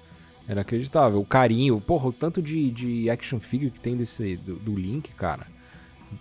É 0.46 0.52
inacreditável. 0.52 1.18
O 1.18 1.24
carinho, 1.24 1.80
porra, 1.80 2.08
o 2.08 2.12
tanto 2.12 2.42
de, 2.42 2.70
de 2.70 3.08
action 3.08 3.40
figure 3.40 3.70
que 3.70 3.80
tem 3.80 3.96
desse, 3.96 4.36
do, 4.36 4.56
do 4.56 4.74
Link, 4.78 5.10
cara. 5.14 5.46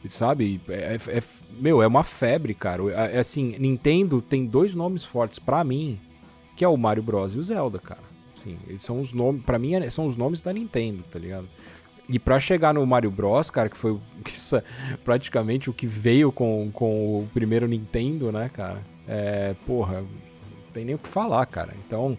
sabe? 0.07 0.61
É, 0.69 0.95
é, 0.95 1.17
é 1.17 1.23
meu, 1.59 1.81
é 1.81 1.87
uma 1.87 2.03
febre, 2.03 2.53
cara. 2.53 2.83
É, 2.91 3.17
é, 3.17 3.19
assim, 3.19 3.57
Nintendo 3.59 4.21
tem 4.21 4.45
dois 4.45 4.73
nomes 4.73 5.03
fortes 5.03 5.39
para 5.39 5.61
mim, 5.65 5.99
que 6.55 6.63
é 6.63 6.67
o 6.69 6.77
Mario 6.77 7.03
Bros 7.03 7.35
e 7.35 7.37
o 7.37 7.43
Zelda, 7.43 7.79
cara. 7.79 8.07
Sim, 8.35 8.57
eles 8.65 8.81
são 8.81 9.01
os 9.01 9.11
nomes, 9.11 9.43
para 9.43 9.59
mim 9.59 9.73
são 9.89 10.07
os 10.07 10.15
nomes 10.15 10.39
da 10.39 10.53
Nintendo, 10.53 11.03
tá 11.11 11.19
ligado? 11.19 11.49
E 12.09 12.17
para 12.17 12.39
chegar 12.39 12.73
no 12.73 12.83
Mario 12.87 13.11
Bros, 13.11 13.51
cara, 13.51 13.69
que 13.69 13.77
foi 13.77 13.99
praticamente 15.05 15.69
o 15.69 15.73
que 15.73 15.85
veio 15.85 16.31
com, 16.31 16.71
com 16.73 17.19
o 17.19 17.29
primeiro 17.31 17.67
Nintendo, 17.67 18.31
né, 18.31 18.49
cara? 18.51 18.81
É, 19.07 19.55
porra, 19.67 20.01
não 20.01 20.71
tem 20.73 20.83
nem 20.83 20.95
o 20.95 20.97
que 20.97 21.07
falar, 21.07 21.45
cara. 21.45 21.73
Então, 21.85 22.17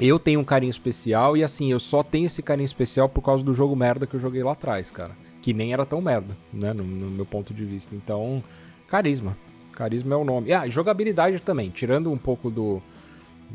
eu 0.00 0.18
tenho 0.18 0.40
um 0.40 0.44
carinho 0.44 0.70
especial 0.70 1.36
e 1.36 1.44
assim, 1.44 1.70
eu 1.70 1.78
só 1.78 2.02
tenho 2.02 2.26
esse 2.26 2.42
carinho 2.42 2.66
especial 2.66 3.08
por 3.08 3.22
causa 3.22 3.44
do 3.44 3.54
jogo 3.54 3.76
merda 3.76 4.04
que 4.04 4.16
eu 4.16 4.20
joguei 4.20 4.42
lá 4.42 4.52
atrás, 4.52 4.90
cara. 4.90 5.12
Que 5.40 5.54
nem 5.54 5.72
era 5.72 5.86
tão 5.86 6.00
merda, 6.00 6.36
né, 6.52 6.72
no, 6.72 6.82
no 6.82 7.10
meu 7.10 7.26
ponto 7.26 7.54
de 7.54 7.64
vista. 7.64 7.94
Então, 7.94 8.42
carisma. 8.88 9.36
Carisma 9.72 10.14
é 10.14 10.18
o 10.18 10.24
nome. 10.24 10.52
Ah, 10.52 10.68
jogabilidade 10.68 11.40
também, 11.40 11.70
tirando 11.70 12.10
um 12.10 12.18
pouco 12.18 12.50
do 12.50 12.82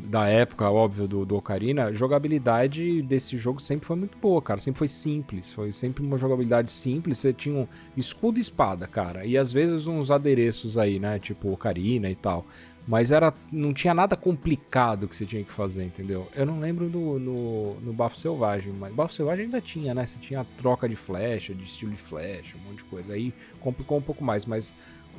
da 0.04 0.26
época, 0.26 0.70
óbvio, 0.70 1.06
do, 1.06 1.24
do 1.24 1.36
Ocarina, 1.36 1.86
a 1.86 1.92
jogabilidade 1.92 3.02
desse 3.02 3.36
jogo 3.36 3.60
sempre 3.60 3.86
foi 3.86 3.96
muito 3.96 4.16
boa, 4.18 4.40
cara. 4.40 4.60
Sempre 4.60 4.78
foi 4.78 4.88
simples. 4.88 5.50
Foi 5.50 5.72
sempre 5.72 6.02
uma 6.02 6.18
jogabilidade 6.18 6.70
simples. 6.70 7.18
Você 7.18 7.32
tinha 7.32 7.54
um 7.54 7.66
escudo 7.96 8.38
e 8.38 8.42
espada, 8.42 8.86
cara. 8.86 9.24
E 9.24 9.36
às 9.36 9.52
vezes 9.52 9.86
uns 9.86 10.10
adereços 10.10 10.78
aí, 10.78 10.98
né? 10.98 11.18
Tipo 11.18 11.52
Ocarina 11.52 12.10
e 12.10 12.14
tal. 12.14 12.46
Mas 12.88 13.10
era, 13.10 13.34
não 13.52 13.74
tinha 13.74 13.92
nada 13.92 14.16
complicado 14.16 15.06
que 15.06 15.14
você 15.14 15.26
tinha 15.26 15.44
que 15.44 15.52
fazer, 15.52 15.84
entendeu? 15.84 16.26
Eu 16.34 16.46
não 16.46 16.58
lembro 16.58 16.88
no, 16.88 17.18
no, 17.18 17.74
no 17.80 17.92
Bafo 17.92 18.16
Selvagem, 18.16 18.72
mas 18.72 18.94
Bafo 18.94 19.12
Selvagem 19.12 19.44
ainda 19.44 19.60
tinha, 19.60 19.94
né? 19.94 20.06
Você 20.06 20.18
tinha 20.18 20.46
troca 20.56 20.88
de 20.88 20.96
flecha, 20.96 21.54
de 21.54 21.64
estilo 21.64 21.92
de 21.92 21.98
flecha, 21.98 22.56
um 22.56 22.66
monte 22.66 22.78
de 22.78 22.84
coisa. 22.84 23.12
Aí 23.12 23.34
complicou 23.60 23.98
um 23.98 24.02
pouco 24.02 24.24
mais, 24.24 24.46
mas 24.46 24.72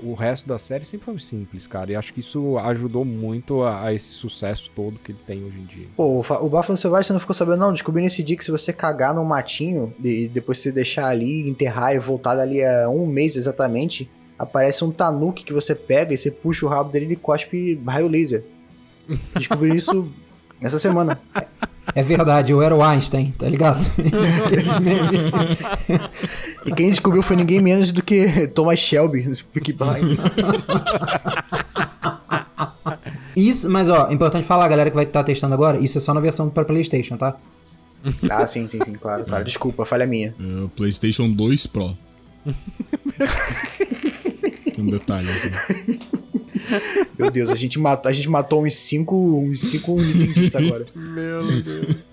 o 0.04 0.14
resto 0.14 0.48
da 0.48 0.58
série 0.58 0.86
sempre 0.86 1.06
foi 1.06 1.20
simples, 1.20 1.68
cara. 1.68 1.92
E 1.92 1.96
acho 1.96 2.14
que 2.14 2.20
isso 2.20 2.58
ajudou 2.58 3.04
muito 3.06 3.64
a, 3.64 3.86
a 3.86 3.94
esse 3.94 4.10
sucesso 4.10 4.72
todo 4.76 5.00
que 5.00 5.12
ele 5.12 5.20
tem 5.26 5.44
hoje 5.44 5.60
em 5.60 5.66
dia. 5.66 5.88
Pô, 5.96 6.20
o 6.20 6.50
Bafo 6.50 6.76
Selvagem 6.78 7.08
você 7.08 7.14
não 7.14 7.20
ficou 7.20 7.34
sabendo, 7.34 7.60
não? 7.60 7.74
Descobri 7.74 8.02
nesse 8.02 8.24
dia 8.24 8.38
que 8.38 8.44
se 8.44 8.52
você 8.52 8.72
cagar 8.72 9.14
no 9.14 9.24
matinho 9.26 9.94
e 10.04 10.28
depois 10.28 10.60
você 10.60 10.72
deixar 10.72 11.08
ali, 11.08 11.50
enterrar 11.50 11.96
e 11.96 12.00
voltar 12.00 12.36
dali 12.36 12.64
a 12.64 12.90
um 12.90 13.06
mês 13.06 13.36
exatamente, 13.36 14.10
aparece 14.38 14.84
um 14.84 14.92
tanuki 14.92 15.44
que 15.44 15.54
você 15.54 15.76
pega 15.76 16.14
e 16.14 16.18
você 16.18 16.32
puxa 16.32 16.66
o 16.66 16.70
rabo 16.70 16.92
dele 16.92 17.14
e 17.14 17.16
cospe 17.16 17.80
raio 17.86 18.08
laser. 18.08 18.44
Descobri 19.36 19.76
isso 19.76 20.12
essa 20.62 20.80
semana. 20.80 21.20
É 21.96 22.04
verdade, 22.04 22.52
eu 22.52 22.62
era 22.62 22.76
o 22.76 22.84
Einstein, 22.84 23.34
tá 23.38 23.48
ligado? 23.48 23.84
e 26.66 26.72
quem 26.72 26.90
descobriu 26.90 27.24
foi 27.24 27.36
ninguém 27.36 27.62
menos 27.62 27.92
do 27.92 28.04
que 28.04 28.48
Thomas 28.48 28.80
Shelby, 28.80 29.24
no 29.24 29.36
Peaky 29.54 29.76
Isso, 33.36 33.70
mas 33.70 33.90
ó, 33.90 34.12
importante 34.12 34.46
falar, 34.46 34.68
galera 34.68 34.90
que 34.90 34.96
vai 34.96 35.06
estar 35.06 35.20
tá 35.20 35.26
testando 35.26 35.54
agora, 35.54 35.78
isso 35.80 35.98
é 35.98 36.02
só 36.02 36.14
na 36.14 36.20
versão 36.20 36.50
para 36.50 36.66
PlayStation, 36.66 37.18
tá? 37.18 37.36
Ah, 38.30 38.48
sim, 38.48 38.68
sim, 38.68 38.80
sim, 38.84 38.94
claro, 38.94 39.26
claro. 39.26 39.44
Desculpa, 39.44 39.86
falha 39.86 40.06
minha. 40.06 40.34
É, 40.40 40.68
PlayStation 40.76 41.30
2 41.32 41.68
Pro. 41.68 41.98
Um 44.80 44.88
detalhe 44.88 45.30
assim. 45.30 45.52
Meu 47.18 47.32
Deus, 47.32 47.50
a 47.50 47.56
gente 47.56 47.78
matou, 47.80 48.10
a 48.10 48.14
gente 48.14 48.30
matou 48.30 48.66
uns 48.66 48.76
5 48.76 49.16
uns 49.40 49.60
cinco 49.60 49.98
agora. 50.56 50.86
Meu 50.96 51.42
Deus. 51.62 52.08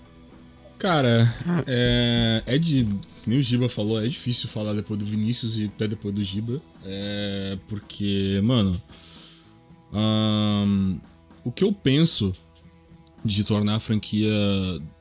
Cara, 0.79 1.35
é, 1.67 2.43
é 2.47 2.59
de. 2.59 2.87
Nem 3.27 3.39
o 3.39 3.43
Giba 3.43 3.69
falou, 3.69 4.03
é 4.03 4.07
difícil 4.07 4.49
falar 4.49 4.73
depois 4.75 4.99
do 4.99 5.07
Vinícius 5.07 5.59
e 5.59 5.65
até 5.65 5.89
depois 5.89 6.15
do 6.15 6.23
Giba. 6.23 6.61
É, 6.85 7.59
porque, 7.69 8.41
mano. 8.43 8.81
Um, 9.93 10.99
o 11.45 11.51
que 11.51 11.65
eu 11.65 11.73
penso 11.73 12.35
de 13.25 13.45
tornar 13.45 13.77
a 13.77 13.81
franquia. 13.81 14.31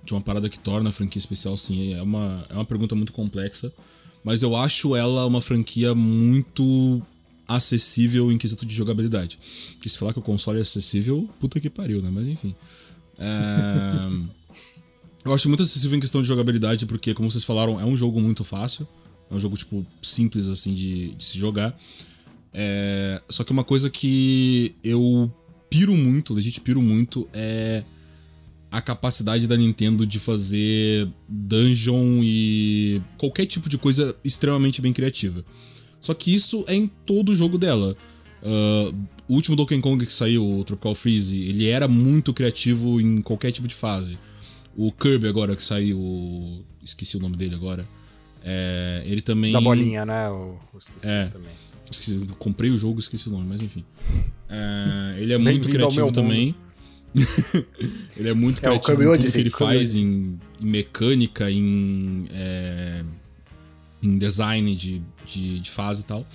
De 0.04 0.14
uma 0.14 0.22
parada 0.22 0.48
que 0.48 0.60
torna 0.60 0.90
a 0.90 0.94
franquia 0.94 1.18
especial, 1.18 1.58
sim, 1.58 1.96
é 1.96 2.02
uma, 2.02 2.46
é 2.50 2.54
uma 2.54 2.66
pergunta 2.66 2.94
muito 2.94 3.12
complexa. 3.12 3.74
Mas 4.24 4.44
eu 4.44 4.56
acho 4.56 4.96
ela 4.96 5.26
uma 5.26 5.42
franquia 5.42 5.94
muito 5.94 7.02
acessível 7.48 8.32
em 8.32 8.38
quesito 8.38 8.66
de 8.66 8.74
jogabilidade. 8.74 9.38
Que 9.80 9.90
se 9.90 9.98
falar 9.98 10.14
que 10.14 10.20
o 10.20 10.22
console 10.22 10.60
é 10.60 10.62
acessível, 10.62 11.28
puta 11.40 11.60
que 11.60 11.70
pariu, 11.70 12.02
né? 12.02 12.10
Mas 12.12 12.28
enfim. 12.28 12.56
É... 13.18 14.10
eu 15.26 15.34
acho 15.34 15.48
muito 15.48 15.64
acessível 15.64 15.98
em 15.98 16.02
questão 16.02 16.22
de 16.22 16.28
jogabilidade, 16.28 16.86
porque, 16.86 17.14
como 17.14 17.30
vocês 17.30 17.44
falaram, 17.44 17.80
é 17.80 17.86
um 17.86 17.96
jogo 17.96 18.20
muito 18.22 18.44
fácil. 18.44 18.88
É 19.30 19.36
um 19.36 19.40
jogo, 19.40 19.58
tipo, 19.58 19.86
simples, 20.02 20.48
assim, 20.48 20.74
de, 20.74 21.10
de 21.16 21.24
se 21.24 21.38
jogar. 21.38 21.78
É... 22.54 23.22
Só 23.30 23.44
que 23.44 23.52
uma 23.52 23.64
coisa 23.64 23.90
que 23.90 24.76
eu 24.84 25.32
piro 25.70 25.96
muito, 25.96 26.34
legit 26.34 26.62
piro 26.62 26.82
muito, 26.82 27.28
é 27.34 27.84
a 28.72 28.82
capacidade 28.82 29.48
da 29.48 29.56
Nintendo 29.56 30.06
de 30.06 30.20
fazer 30.20 31.08
dungeon 31.30 32.20
e 32.22 33.02
qualquer 33.18 33.46
tipo 33.46 33.70
de 33.70 33.78
coisa 33.78 34.16
extremamente 34.24 34.82
bem 34.82 34.92
criativa. 34.92 35.46
Só 36.06 36.14
que 36.14 36.34
isso 36.34 36.64
é 36.68 36.76
em 36.76 36.88
todo 36.88 37.32
o 37.32 37.36
jogo 37.36 37.58
dela. 37.58 37.98
Uh, 38.44 38.96
o 39.28 39.34
último 39.34 39.56
Donkey 39.56 39.82
Kong 39.82 40.06
que 40.06 40.14
saiu, 40.14 40.60
o 40.60 40.64
Tropical 40.64 40.94
Freeze, 40.94 41.50
ele 41.50 41.68
era 41.68 41.88
muito 41.88 42.32
criativo 42.32 43.02
em 43.02 43.22
qualquer 43.22 43.52
tipo 43.52 43.68
de 43.68 43.74
fase. 43.74 44.20
O 44.78 44.92
Kirby 44.92 45.28
agora 45.28 45.56
que 45.56 45.64
saiu, 45.64 46.64
esqueci 46.84 47.18
o 47.18 47.20
nome 47.20 47.36
dele 47.36 47.56
agora. 47.56 47.88
É, 48.44 49.02
ele 49.08 49.20
também. 49.22 49.52
Da 49.52 49.60
bolinha, 49.60 50.06
né? 50.06 50.28
Eu 50.28 50.60
esqueci 50.78 51.08
é, 51.08 51.26
também. 51.26 51.52
Esqueci, 51.90 52.28
comprei 52.38 52.70
o 52.70 52.78
jogo, 52.78 53.00
esqueci 53.00 53.28
o 53.28 53.32
nome, 53.32 53.48
mas 53.50 53.64
enfim. 53.64 53.84
É, 54.48 55.16
ele 55.18 55.34
é 55.34 55.38
muito 55.40 55.68
criativo 55.68 56.12
também. 56.12 56.54
ele 58.16 58.30
é 58.30 58.34
muito 58.36 58.60
é, 58.60 58.62
criativo 58.62 59.02
em 59.02 59.18
tudo 59.18 59.32
que 59.32 59.40
ele 59.40 59.50
faz, 59.50 59.96
em, 59.96 60.38
em, 60.62 60.66
mecânica, 60.66 61.50
em, 61.50 62.28
é, 62.30 63.04
em 64.08 64.18
design 64.18 64.76
de 64.76 65.02
de, 65.26 65.60
de 65.60 65.70
fase 65.70 66.04
e 66.04 66.06
tal. 66.06 66.26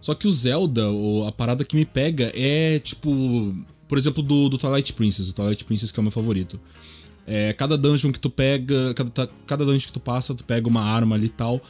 Só 0.00 0.14
que 0.14 0.26
o 0.26 0.30
Zelda, 0.30 0.82
a 1.26 1.32
parada 1.32 1.64
que 1.64 1.76
me 1.76 1.84
pega 1.84 2.30
é 2.34 2.78
tipo. 2.78 3.54
Por 3.88 3.98
exemplo, 3.98 4.22
do, 4.22 4.48
do 4.48 4.56
Twilight 4.56 4.92
Princess. 4.92 5.28
O 5.30 5.34
Twilight 5.34 5.64
Princess 5.64 5.90
que 5.90 5.98
é 5.98 6.02
o 6.02 6.04
meu 6.04 6.12
favorito. 6.12 6.60
É, 7.26 7.52
cada 7.54 7.76
dungeon 7.76 8.12
que 8.12 8.20
tu 8.20 8.30
pega. 8.30 8.94
Cada, 8.94 9.30
cada 9.46 9.64
dungeon 9.64 9.86
que 9.86 9.92
tu 9.92 10.00
passa, 10.00 10.34
tu 10.34 10.44
pega 10.44 10.68
uma 10.68 10.82
arma 10.82 11.16
ali 11.16 11.26
e 11.26 11.30
tal. 11.30 11.60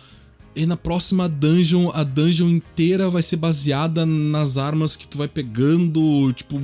E 0.56 0.66
na 0.66 0.76
próxima 0.76 1.28
dungeon, 1.28 1.90
a 1.92 2.04
dungeon 2.04 2.48
inteira 2.48 3.10
vai 3.10 3.22
ser 3.22 3.36
baseada 3.36 4.06
nas 4.06 4.56
armas 4.56 4.94
que 4.94 5.06
tu 5.08 5.18
vai 5.18 5.26
pegando, 5.26 6.32
tipo, 6.32 6.56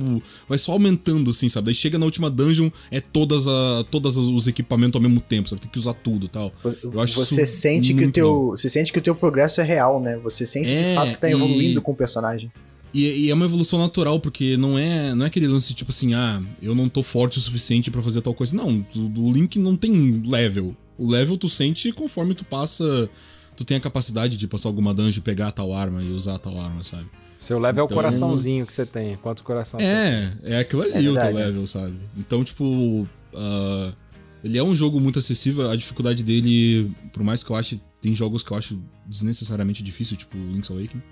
vai 0.47 0.57
só 0.57 0.71
aumentando, 0.71 1.31
assim, 1.31 1.49
sabe? 1.49 1.65
Daí 1.65 1.75
chega 1.75 1.99
na 1.99 2.05
última 2.05 2.29
dungeon, 2.29 2.69
é 2.89 3.01
todas, 3.01 3.47
a, 3.47 3.83
todos 3.91 4.17
os 4.17 4.47
equipamentos 4.47 4.95
ao 4.95 5.01
mesmo 5.01 5.19
tempo, 5.19 5.49
sabe? 5.49 5.61
Tem 5.61 5.71
que 5.71 5.79
usar 5.79 5.93
tudo 5.93 6.29
tal. 6.29 6.53
Eu 6.81 7.01
acho 7.01 7.19
você 7.19 7.45
sente 7.45 7.93
que 7.93 8.05
o 8.05 8.11
teu 8.11 8.27
bom. 8.29 8.49
Você 8.51 8.69
sente 8.69 8.93
que 8.93 8.99
o 8.99 9.01
teu 9.01 9.13
progresso 9.13 9.59
é 9.59 9.63
real, 9.63 10.01
né? 10.01 10.17
Você 10.23 10.45
sente 10.45 10.69
é, 10.69 10.89
de 10.89 10.95
fato 10.95 11.11
que 11.11 11.19
tá 11.19 11.29
evoluindo 11.29 11.79
e... 11.79 11.83
com 11.83 11.91
o 11.91 11.95
personagem. 11.95 12.49
E, 12.93 13.25
e, 13.25 13.29
é 13.29 13.33
uma 13.33 13.45
evolução 13.45 13.79
natural, 13.79 14.19
porque 14.19 14.57
não 14.57 14.77
é, 14.77 15.15
não 15.15 15.25
é 15.25 15.27
aquele 15.27 15.47
lance 15.47 15.73
tipo 15.73 15.91
assim, 15.91 16.13
ah, 16.13 16.41
eu 16.61 16.75
não 16.75 16.89
tô 16.89 17.01
forte 17.01 17.37
o 17.37 17.41
suficiente 17.41 17.89
para 17.89 18.01
fazer 18.01 18.21
tal 18.21 18.33
coisa. 18.33 18.55
Não, 18.55 18.85
o 18.95 19.31
Link 19.31 19.57
não 19.59 19.75
tem 19.75 20.21
level. 20.25 20.75
O 20.97 21.09
level 21.09 21.37
tu 21.37 21.49
sente 21.49 21.91
conforme 21.91 22.33
tu 22.33 22.45
passa 22.45 23.09
tu 23.61 23.65
tem 23.65 23.77
a 23.77 23.79
capacidade 23.79 24.37
de 24.37 24.47
passar 24.47 24.69
alguma 24.69 24.93
dungeon, 24.93 25.21
pegar 25.21 25.51
tal 25.51 25.73
arma 25.73 26.01
e 26.01 26.11
usar 26.11 26.37
tal 26.39 26.59
arma, 26.59 26.83
sabe? 26.83 27.07
Seu 27.39 27.57
level 27.57 27.71
então, 27.71 27.81
é 27.81 27.83
o 27.83 27.85
então, 27.85 27.95
coraçãozinho 27.95 28.65
que 28.65 28.73
você 28.73 28.85
tem. 28.85 29.15
Quantos 29.17 29.43
corações 29.43 29.81
É, 29.81 30.31
é 30.43 30.59
aquilo 30.59 30.83
ali 30.83 31.07
é 31.07 31.09
o 31.09 31.17
teu 31.17 31.33
level, 31.33 31.67
sabe? 31.67 31.97
Então, 32.17 32.43
tipo. 32.43 32.63
Uh, 33.33 33.93
ele 34.43 34.57
é 34.57 34.63
um 34.63 34.75
jogo 34.75 34.99
muito 34.99 35.19
acessível. 35.19 35.69
A 35.69 35.75
dificuldade 35.75 36.23
dele, 36.23 36.91
por 37.13 37.23
mais 37.23 37.43
que 37.43 37.49
eu 37.49 37.55
ache. 37.55 37.81
Tem 37.99 38.15
jogos 38.15 38.41
que 38.41 38.51
eu 38.51 38.57
acho 38.57 38.81
desnecessariamente 39.05 39.83
difícil, 39.83 40.17
tipo 40.17 40.35
Link's 40.35 40.71
Awakening. 40.71 41.03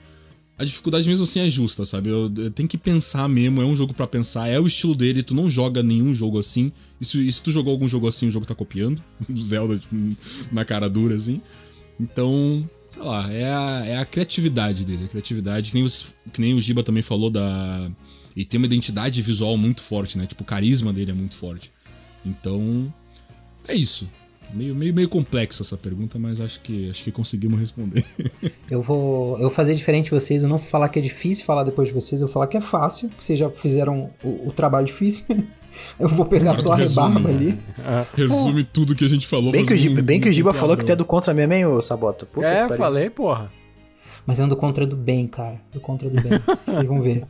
A 0.59 0.65
dificuldade 0.65 1.07
mesmo 1.07 1.23
assim 1.23 1.39
é 1.39 1.49
justa, 1.49 1.85
sabe? 1.85 2.09
Eu, 2.09 2.31
eu 2.35 2.51
tenho 2.51 2.67
que 2.67 2.77
pensar 2.77 3.29
mesmo, 3.29 3.61
é 3.61 3.65
um 3.65 3.77
jogo 3.77 3.93
para 3.93 4.05
pensar, 4.05 4.49
é 4.49 4.59
o 4.59 4.67
estilo 4.67 4.93
dele, 4.93 5.23
tu 5.23 5.33
não 5.33 5.49
joga 5.49 5.81
nenhum 5.81 6.13
jogo 6.13 6.37
assim. 6.37 6.69
E 6.99 7.05
se, 7.05 7.25
e 7.25 7.31
se 7.31 7.41
tu 7.41 7.49
jogou 7.49 7.71
algum 7.71 7.87
jogo 7.87 8.09
assim, 8.09 8.27
o 8.27 8.31
jogo 8.31 8.45
tá 8.45 8.53
copiando. 8.53 9.01
Zelda, 9.39 9.79
tipo, 9.79 9.95
na 10.51 10.65
cara 10.65 10.89
dura, 10.89 11.15
assim. 11.15 11.41
Então, 11.99 12.67
sei 12.87 13.03
lá, 13.03 13.31
é 13.31 13.51
a, 13.51 13.85
é 13.85 13.97
a 13.97 14.05
criatividade 14.05 14.85
dele, 14.85 15.05
a 15.05 15.07
criatividade, 15.07 15.71
que 15.71 15.75
nem, 15.75 15.83
os, 15.83 16.15
que 16.31 16.41
nem 16.41 16.53
o 16.53 16.61
Giba 16.61 16.83
também 16.83 17.03
falou 17.03 17.29
da. 17.29 17.91
E 18.35 18.45
tem 18.45 18.57
uma 18.57 18.67
identidade 18.67 19.21
visual 19.21 19.57
muito 19.57 19.81
forte, 19.81 20.17
né? 20.17 20.25
Tipo, 20.25 20.43
o 20.43 20.45
carisma 20.45 20.93
dele 20.93 21.11
é 21.11 21.13
muito 21.13 21.35
forte. 21.35 21.71
Então, 22.25 22.93
é 23.67 23.75
isso. 23.75 24.09
Meio, 24.53 24.73
meio, 24.73 24.93
meio 24.93 25.07
complexa 25.07 25.61
essa 25.61 25.77
pergunta, 25.77 26.17
mas 26.17 26.41
acho 26.41 26.59
que, 26.61 26.89
acho 26.89 27.03
que 27.03 27.11
conseguimos 27.11 27.59
responder. 27.59 28.03
eu 28.69 28.81
vou 28.81 29.35
eu 29.35 29.41
vou 29.41 29.49
fazer 29.49 29.75
diferente 29.75 30.05
de 30.05 30.11
vocês, 30.11 30.41
eu 30.41 30.49
não 30.49 30.57
vou 30.57 30.65
falar 30.65 30.89
que 30.89 30.97
é 30.97 31.01
difícil 31.01 31.45
falar 31.45 31.63
depois 31.63 31.89
de 31.89 31.93
vocês, 31.93 32.21
eu 32.21 32.27
vou 32.27 32.33
falar 32.33 32.47
que 32.47 32.57
é 32.57 32.61
fácil, 32.61 33.09
porque 33.09 33.23
vocês 33.23 33.37
já 33.37 33.49
fizeram 33.49 34.11
o, 34.23 34.47
o 34.47 34.51
trabalho 34.51 34.87
difícil. 34.87 35.25
Eu 35.99 36.07
vou 36.07 36.25
pegar 36.25 36.55
só 36.55 36.73
a 36.73 36.75
rebarba 36.75 37.29
ali. 37.29 37.59
É. 37.79 38.05
Resume 38.15 38.63
tudo 38.63 38.95
que 38.95 39.05
a 39.05 39.09
gente 39.09 39.27
falou. 39.27 39.51
Bem 39.51 39.65
que 39.65 39.73
o 39.73 39.77
Giba, 39.77 40.01
bem 40.01 40.19
que 40.19 40.29
o 40.29 40.33
Giba 40.33 40.53
falou 40.53 40.77
que 40.77 40.85
tu 40.85 40.91
é 40.91 40.95
do 40.95 41.05
contra 41.05 41.33
mesmo, 41.33 41.53
hein, 41.53 41.65
ô 41.65 41.81
Sabota? 41.81 42.25
Puta 42.25 42.47
é, 42.47 42.69
falei, 42.77 43.09
porra. 43.09 43.51
Mas 44.25 44.39
é 44.39 44.45
um 44.45 44.47
do 44.47 44.55
contra 44.55 44.85
do 44.85 44.95
bem, 44.95 45.25
cara. 45.25 45.59
Do 45.71 45.79
contra 45.79 46.09
do 46.09 46.21
bem. 46.21 46.39
Vocês 46.65 46.87
vão 46.87 47.01
ver. 47.01 47.25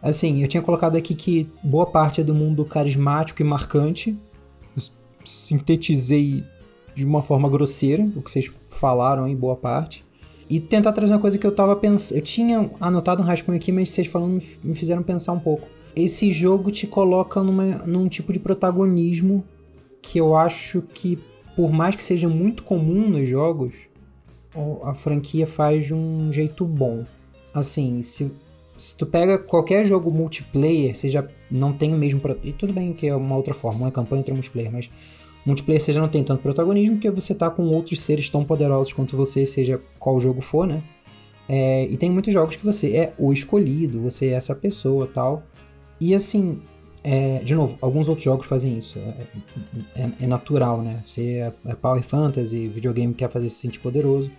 Assim, 0.00 0.42
eu 0.42 0.48
tinha 0.48 0.62
colocado 0.62 0.96
aqui 0.96 1.14
que 1.14 1.48
boa 1.62 1.86
parte 1.86 2.20
é 2.20 2.24
do 2.24 2.34
mundo 2.34 2.64
carismático 2.64 3.42
e 3.42 3.44
marcante. 3.44 4.16
Eu 4.76 4.82
sintetizei 5.24 6.44
de 6.94 7.04
uma 7.04 7.20
forma 7.20 7.48
grosseira 7.48 8.08
o 8.14 8.22
que 8.22 8.30
vocês 8.30 8.50
falaram 8.70 9.24
aí, 9.24 9.34
boa 9.34 9.56
parte. 9.56 10.04
E 10.48 10.60
tentar 10.60 10.92
trazer 10.92 11.12
uma 11.12 11.18
coisa 11.18 11.36
que 11.36 11.46
eu 11.46 11.52
tava 11.52 11.74
pensando. 11.74 12.18
Eu 12.18 12.22
tinha 12.22 12.70
anotado 12.80 13.22
um 13.22 13.26
rascunho 13.26 13.58
aqui, 13.58 13.72
mas 13.72 13.88
vocês 13.88 14.06
falando 14.06 14.40
me 14.62 14.74
fizeram 14.74 15.02
pensar 15.02 15.32
um 15.32 15.40
pouco. 15.40 15.66
Esse 15.96 16.30
jogo 16.30 16.70
te 16.70 16.86
coloca 16.86 17.42
numa, 17.42 17.64
num 17.86 18.06
tipo 18.06 18.30
de 18.30 18.38
protagonismo 18.38 19.42
que 20.02 20.18
eu 20.18 20.36
acho 20.36 20.82
que, 20.82 21.18
por 21.56 21.72
mais 21.72 21.96
que 21.96 22.02
seja 22.02 22.28
muito 22.28 22.62
comum 22.62 23.08
nos 23.08 23.26
jogos, 23.26 23.74
a 24.82 24.94
franquia 24.94 25.46
faz 25.46 25.86
de 25.86 25.94
um 25.94 26.30
jeito 26.30 26.66
bom. 26.66 27.04
Assim, 27.52 28.02
se, 28.02 28.30
se 28.76 28.94
tu 28.94 29.06
pega 29.06 29.38
qualquer 29.38 29.84
jogo 29.84 30.10
multiplayer, 30.10 30.94
seja 30.94 31.26
não 31.50 31.72
tem 31.72 31.94
o 31.94 31.96
mesmo. 31.96 32.20
E 32.44 32.52
tudo 32.52 32.72
bem 32.72 32.92
que 32.92 33.06
é 33.06 33.16
uma 33.16 33.34
outra 33.34 33.54
forma, 33.54 33.86
uma 33.86 33.90
campanha 33.90 34.20
entre 34.20 34.34
multiplayer, 34.34 34.70
mas 34.70 34.90
multiplayer 35.46 35.80
seja 35.80 36.00
não 36.00 36.08
tem 36.08 36.22
tanto 36.22 36.42
protagonismo 36.42 36.96
porque 36.96 37.10
você 37.10 37.34
tá 37.34 37.48
com 37.48 37.62
outros 37.68 38.00
seres 38.00 38.28
tão 38.28 38.44
poderosos 38.44 38.92
quanto 38.92 39.16
você, 39.16 39.46
seja 39.46 39.80
qual 39.98 40.20
jogo 40.20 40.42
for, 40.42 40.66
né? 40.66 40.82
É, 41.48 41.86
e 41.86 41.96
tem 41.96 42.10
muitos 42.10 42.34
jogos 42.34 42.56
que 42.56 42.64
você 42.64 42.96
é 42.96 43.14
o 43.16 43.32
escolhido, 43.32 44.00
você 44.00 44.26
é 44.26 44.32
essa 44.32 44.54
pessoa 44.54 45.06
tal. 45.06 45.42
E 46.00 46.14
assim, 46.14 46.60
é, 47.02 47.38
de 47.44 47.54
novo, 47.54 47.78
alguns 47.80 48.08
outros 48.08 48.24
jogos 48.24 48.46
fazem 48.46 48.76
isso. 48.76 48.98
É, 48.98 50.02
é, 50.02 50.10
é 50.22 50.26
natural, 50.26 50.82
né? 50.82 51.02
Você 51.04 51.36
é, 51.36 51.52
é, 51.64 51.74
Power 51.74 52.02
Fantasy, 52.02 52.66
videogame 52.66 53.14
quer 53.14 53.30
fazer 53.30 53.48
se 53.48 53.56
sentir 53.56 53.78
poderoso. 53.80 54.30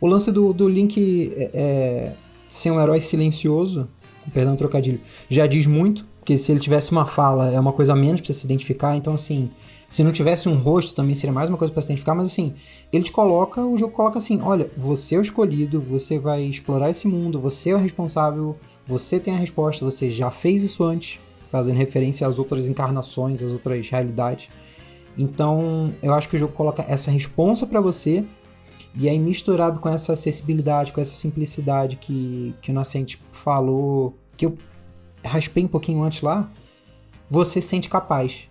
O 0.00 0.06
lance 0.06 0.32
do, 0.32 0.52
do 0.52 0.68
Link 0.68 1.32
é, 1.36 1.50
é, 1.52 2.14
ser 2.48 2.70
um 2.70 2.80
herói 2.80 3.00
silencioso, 3.00 3.88
perdão, 4.32 4.56
trocadilho, 4.56 5.00
já 5.28 5.46
diz 5.46 5.66
muito, 5.66 6.06
porque 6.18 6.38
se 6.38 6.50
ele 6.50 6.60
tivesse 6.60 6.92
uma 6.92 7.04
fala 7.04 7.50
é 7.50 7.58
uma 7.60 7.72
coisa 7.72 7.92
a 7.92 7.96
menos 7.96 8.20
pra 8.20 8.28
você 8.28 8.34
se 8.34 8.46
identificar, 8.46 8.96
então 8.96 9.14
assim, 9.14 9.50
se 9.88 10.04
não 10.04 10.12
tivesse 10.12 10.48
um 10.48 10.54
rosto, 10.54 10.94
também 10.94 11.14
seria 11.14 11.32
mais 11.32 11.48
uma 11.48 11.58
coisa 11.58 11.72
para 11.72 11.80
se 11.82 11.88
identificar, 11.88 12.14
mas 12.14 12.26
assim, 12.26 12.54
ele 12.92 13.04
te 13.04 13.10
coloca, 13.10 13.64
o 13.64 13.76
jogo 13.76 13.92
coloca 13.92 14.18
assim: 14.18 14.40
olha, 14.42 14.70
você 14.76 15.14
é 15.14 15.18
o 15.18 15.22
escolhido, 15.22 15.80
você 15.80 16.18
vai 16.18 16.42
explorar 16.42 16.90
esse 16.90 17.08
mundo, 17.08 17.40
você 17.40 17.70
é 17.70 17.74
o 17.74 17.78
responsável, 17.78 18.56
você 18.88 19.20
tem 19.20 19.34
a 19.34 19.36
resposta, 19.36 19.84
você 19.84 20.10
já 20.10 20.30
fez 20.30 20.62
isso 20.62 20.82
antes, 20.82 21.20
fazendo 21.50 21.76
referência 21.76 22.26
às 22.26 22.38
outras 22.38 22.66
encarnações, 22.66 23.42
às 23.42 23.52
outras 23.52 23.88
realidades. 23.90 24.48
Então, 25.16 25.92
eu 26.02 26.14
acho 26.14 26.26
que 26.26 26.36
o 26.36 26.38
jogo 26.38 26.54
coloca 26.54 26.82
essa 26.88 27.10
responsa 27.10 27.66
para 27.66 27.82
você, 27.82 28.24
e 28.94 29.06
aí 29.06 29.18
misturado 29.18 29.78
com 29.78 29.90
essa 29.90 30.14
acessibilidade, 30.14 30.92
com 30.92 31.02
essa 31.02 31.14
simplicidade 31.14 31.96
que, 31.96 32.54
que 32.62 32.70
o 32.70 32.74
Nascente 32.74 33.20
falou, 33.30 34.14
que 34.38 34.46
eu 34.46 34.56
raspei 35.22 35.64
um 35.64 35.68
pouquinho 35.68 36.02
antes 36.02 36.22
lá, 36.22 36.50
você 37.30 37.60
sente 37.60 37.90
capaz. 37.90 38.47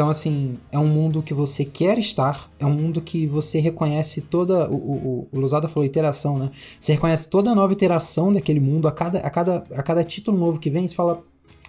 Então, 0.00 0.08
assim, 0.08 0.56
é 0.72 0.78
um 0.78 0.86
mundo 0.86 1.22
que 1.22 1.34
você 1.34 1.62
quer 1.62 1.98
estar, 1.98 2.50
é 2.58 2.64
um 2.64 2.72
mundo 2.72 3.02
que 3.02 3.26
você 3.26 3.60
reconhece 3.60 4.22
toda. 4.22 4.66
O, 4.70 5.28
o, 5.30 5.38
o 5.38 5.48
falou 5.68 5.84
iteração, 5.84 6.38
né? 6.38 6.50
Você 6.80 6.94
reconhece 6.94 7.28
toda 7.28 7.50
a 7.50 7.54
nova 7.54 7.74
iteração 7.74 8.32
daquele 8.32 8.60
mundo, 8.60 8.88
a 8.88 8.92
cada, 8.92 9.18
a 9.18 9.28
cada, 9.28 9.56
a 9.70 9.82
cada 9.82 10.02
título 10.02 10.38
novo 10.38 10.58
que 10.58 10.70
vem, 10.70 10.88
você 10.88 10.94
fala, 10.94 11.22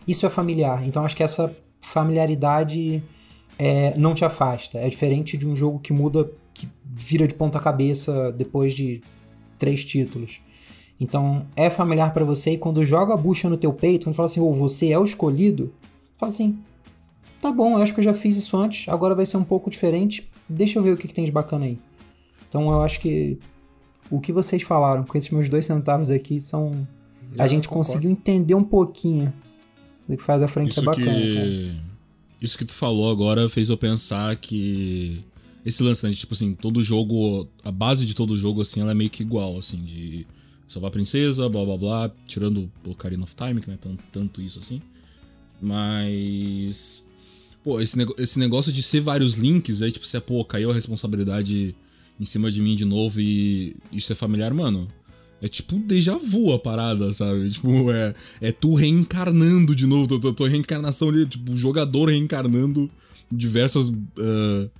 isso 0.07 0.25
é 0.25 0.29
familiar. 0.29 0.87
Então, 0.87 1.03
acho 1.03 1.13
que 1.13 1.23
essa 1.23 1.53
familiaridade 1.81 3.03
é, 3.59 3.97
não 3.97 4.13
te 4.13 4.23
afasta. 4.23 4.77
É 4.77 4.87
diferente 4.87 5.35
de 5.35 5.45
um 5.45 5.53
jogo 5.53 5.79
que 5.79 5.91
muda, 5.91 6.31
que 6.53 6.69
vira 6.85 7.27
de 7.27 7.33
ponta 7.33 7.59
cabeça 7.59 8.31
depois 8.31 8.73
de 8.73 9.01
três 9.59 9.83
títulos. 9.83 10.39
Então, 10.97 11.47
é 11.53 11.69
familiar 11.69 12.13
para 12.13 12.23
você 12.23 12.51
e 12.51 12.57
quando 12.57 12.85
joga 12.85 13.13
a 13.13 13.17
bucha 13.17 13.49
no 13.49 13.57
teu 13.57 13.73
peito, 13.73 14.05
quando 14.05 14.15
fala 14.15 14.27
assim, 14.27 14.39
ou 14.39 14.51
oh, 14.51 14.53
você 14.53 14.89
é 14.89 14.97
o 14.97 15.03
escolhido, 15.03 15.73
fala 16.15 16.31
assim, 16.31 16.57
tá 17.41 17.51
bom, 17.51 17.77
eu 17.77 17.81
acho 17.81 17.93
que 17.93 17.99
eu 17.99 18.03
já 18.03 18.13
fiz 18.13 18.37
isso 18.37 18.55
antes, 18.57 18.87
agora 18.87 19.15
vai 19.15 19.25
ser 19.25 19.37
um 19.37 19.43
pouco 19.43 19.69
diferente, 19.69 20.29
deixa 20.47 20.77
eu 20.77 20.83
ver 20.83 20.93
o 20.93 20.97
que, 20.97 21.07
que 21.07 21.13
tem 21.13 21.25
de 21.25 21.31
bacana 21.31 21.65
aí. 21.65 21.79
Então 22.47 22.69
eu 22.71 22.81
acho 22.81 22.99
que 22.99 23.39
o 24.09 24.19
que 24.19 24.31
vocês 24.31 24.61
falaram 24.61 25.03
com 25.03 25.17
esses 25.17 25.29
meus 25.31 25.47
dois 25.47 25.65
centavos 25.65 26.11
aqui 26.11 26.39
são. 26.39 26.87
Já 27.33 27.45
a 27.45 27.47
gente 27.47 27.69
conseguiu 27.69 28.11
entender 28.11 28.53
um 28.53 28.63
pouquinho 28.63 29.33
do 30.07 30.17
que 30.17 30.23
faz 30.23 30.41
a 30.41 30.47
frente 30.49 30.73
ser 30.73 30.83
bacana. 30.83 31.13
Que... 31.13 31.79
Isso 32.41 32.57
que 32.57 32.65
tu 32.65 32.73
falou 32.73 33.09
agora 33.09 33.47
fez 33.47 33.69
eu 33.69 33.77
pensar 33.77 34.35
que. 34.35 35.23
Esse 35.65 35.81
lance, 35.81 36.03
né? 36.03 36.11
De, 36.11 36.17
tipo 36.17 36.33
assim, 36.33 36.53
todo 36.53 36.83
jogo. 36.83 37.47
A 37.63 37.71
base 37.71 38.05
de 38.05 38.13
todo 38.13 38.35
jogo, 38.35 38.61
assim, 38.61 38.81
ela 38.81 38.91
é 38.91 38.95
meio 38.95 39.09
que 39.09 39.23
igual, 39.23 39.57
assim, 39.57 39.77
de 39.77 40.27
salvar 40.67 40.89
a 40.89 40.91
princesa, 40.91 41.47
blá 41.47 41.63
blá 41.63 41.77
blá, 41.77 42.11
tirando 42.25 42.69
o 42.85 42.91
Ocarina 42.91 43.23
of 43.23 43.35
Time, 43.35 43.61
que 43.61 43.67
não 43.67 43.75
é 43.75 43.77
tanto, 43.77 44.03
tanto 44.11 44.41
isso 44.41 44.59
assim. 44.59 44.81
Mas 45.61 47.10
Pô, 47.63 47.79
esse, 47.79 47.95
esse 48.17 48.39
negócio 48.39 48.71
de 48.71 48.81
ser 48.81 49.01
vários 49.01 49.35
links, 49.35 49.81
aí, 49.81 49.91
tipo, 49.91 50.05
você, 50.05 50.19
pô, 50.19 50.43
caiu 50.43 50.71
a 50.71 50.73
responsabilidade 50.73 51.75
em 52.19 52.25
cima 52.25 52.51
de 52.51 52.61
mim 52.61 52.75
de 52.75 52.85
novo 52.85 53.19
e 53.19 53.75
isso 53.91 54.11
é 54.11 54.15
familiar, 54.15 54.53
mano. 54.53 54.87
É 55.41 55.47
tipo 55.47 55.79
déjà 55.79 56.15
vu 56.15 56.53
a 56.53 56.59
parada, 56.59 57.11
sabe? 57.13 57.49
Tipo, 57.49 57.91
é, 57.91 58.13
é 58.39 58.51
tu 58.51 58.75
reencarnando 58.75 59.75
de 59.75 59.87
novo, 59.87 60.19
tua, 60.19 60.33
tua 60.33 60.47
reencarnação 60.47 61.09
ali, 61.09 61.25
tipo, 61.25 61.51
o 61.51 61.57
jogador 61.57 62.09
reencarnando 62.09 62.89
diversas 63.31 63.87
uh, 63.89 64.71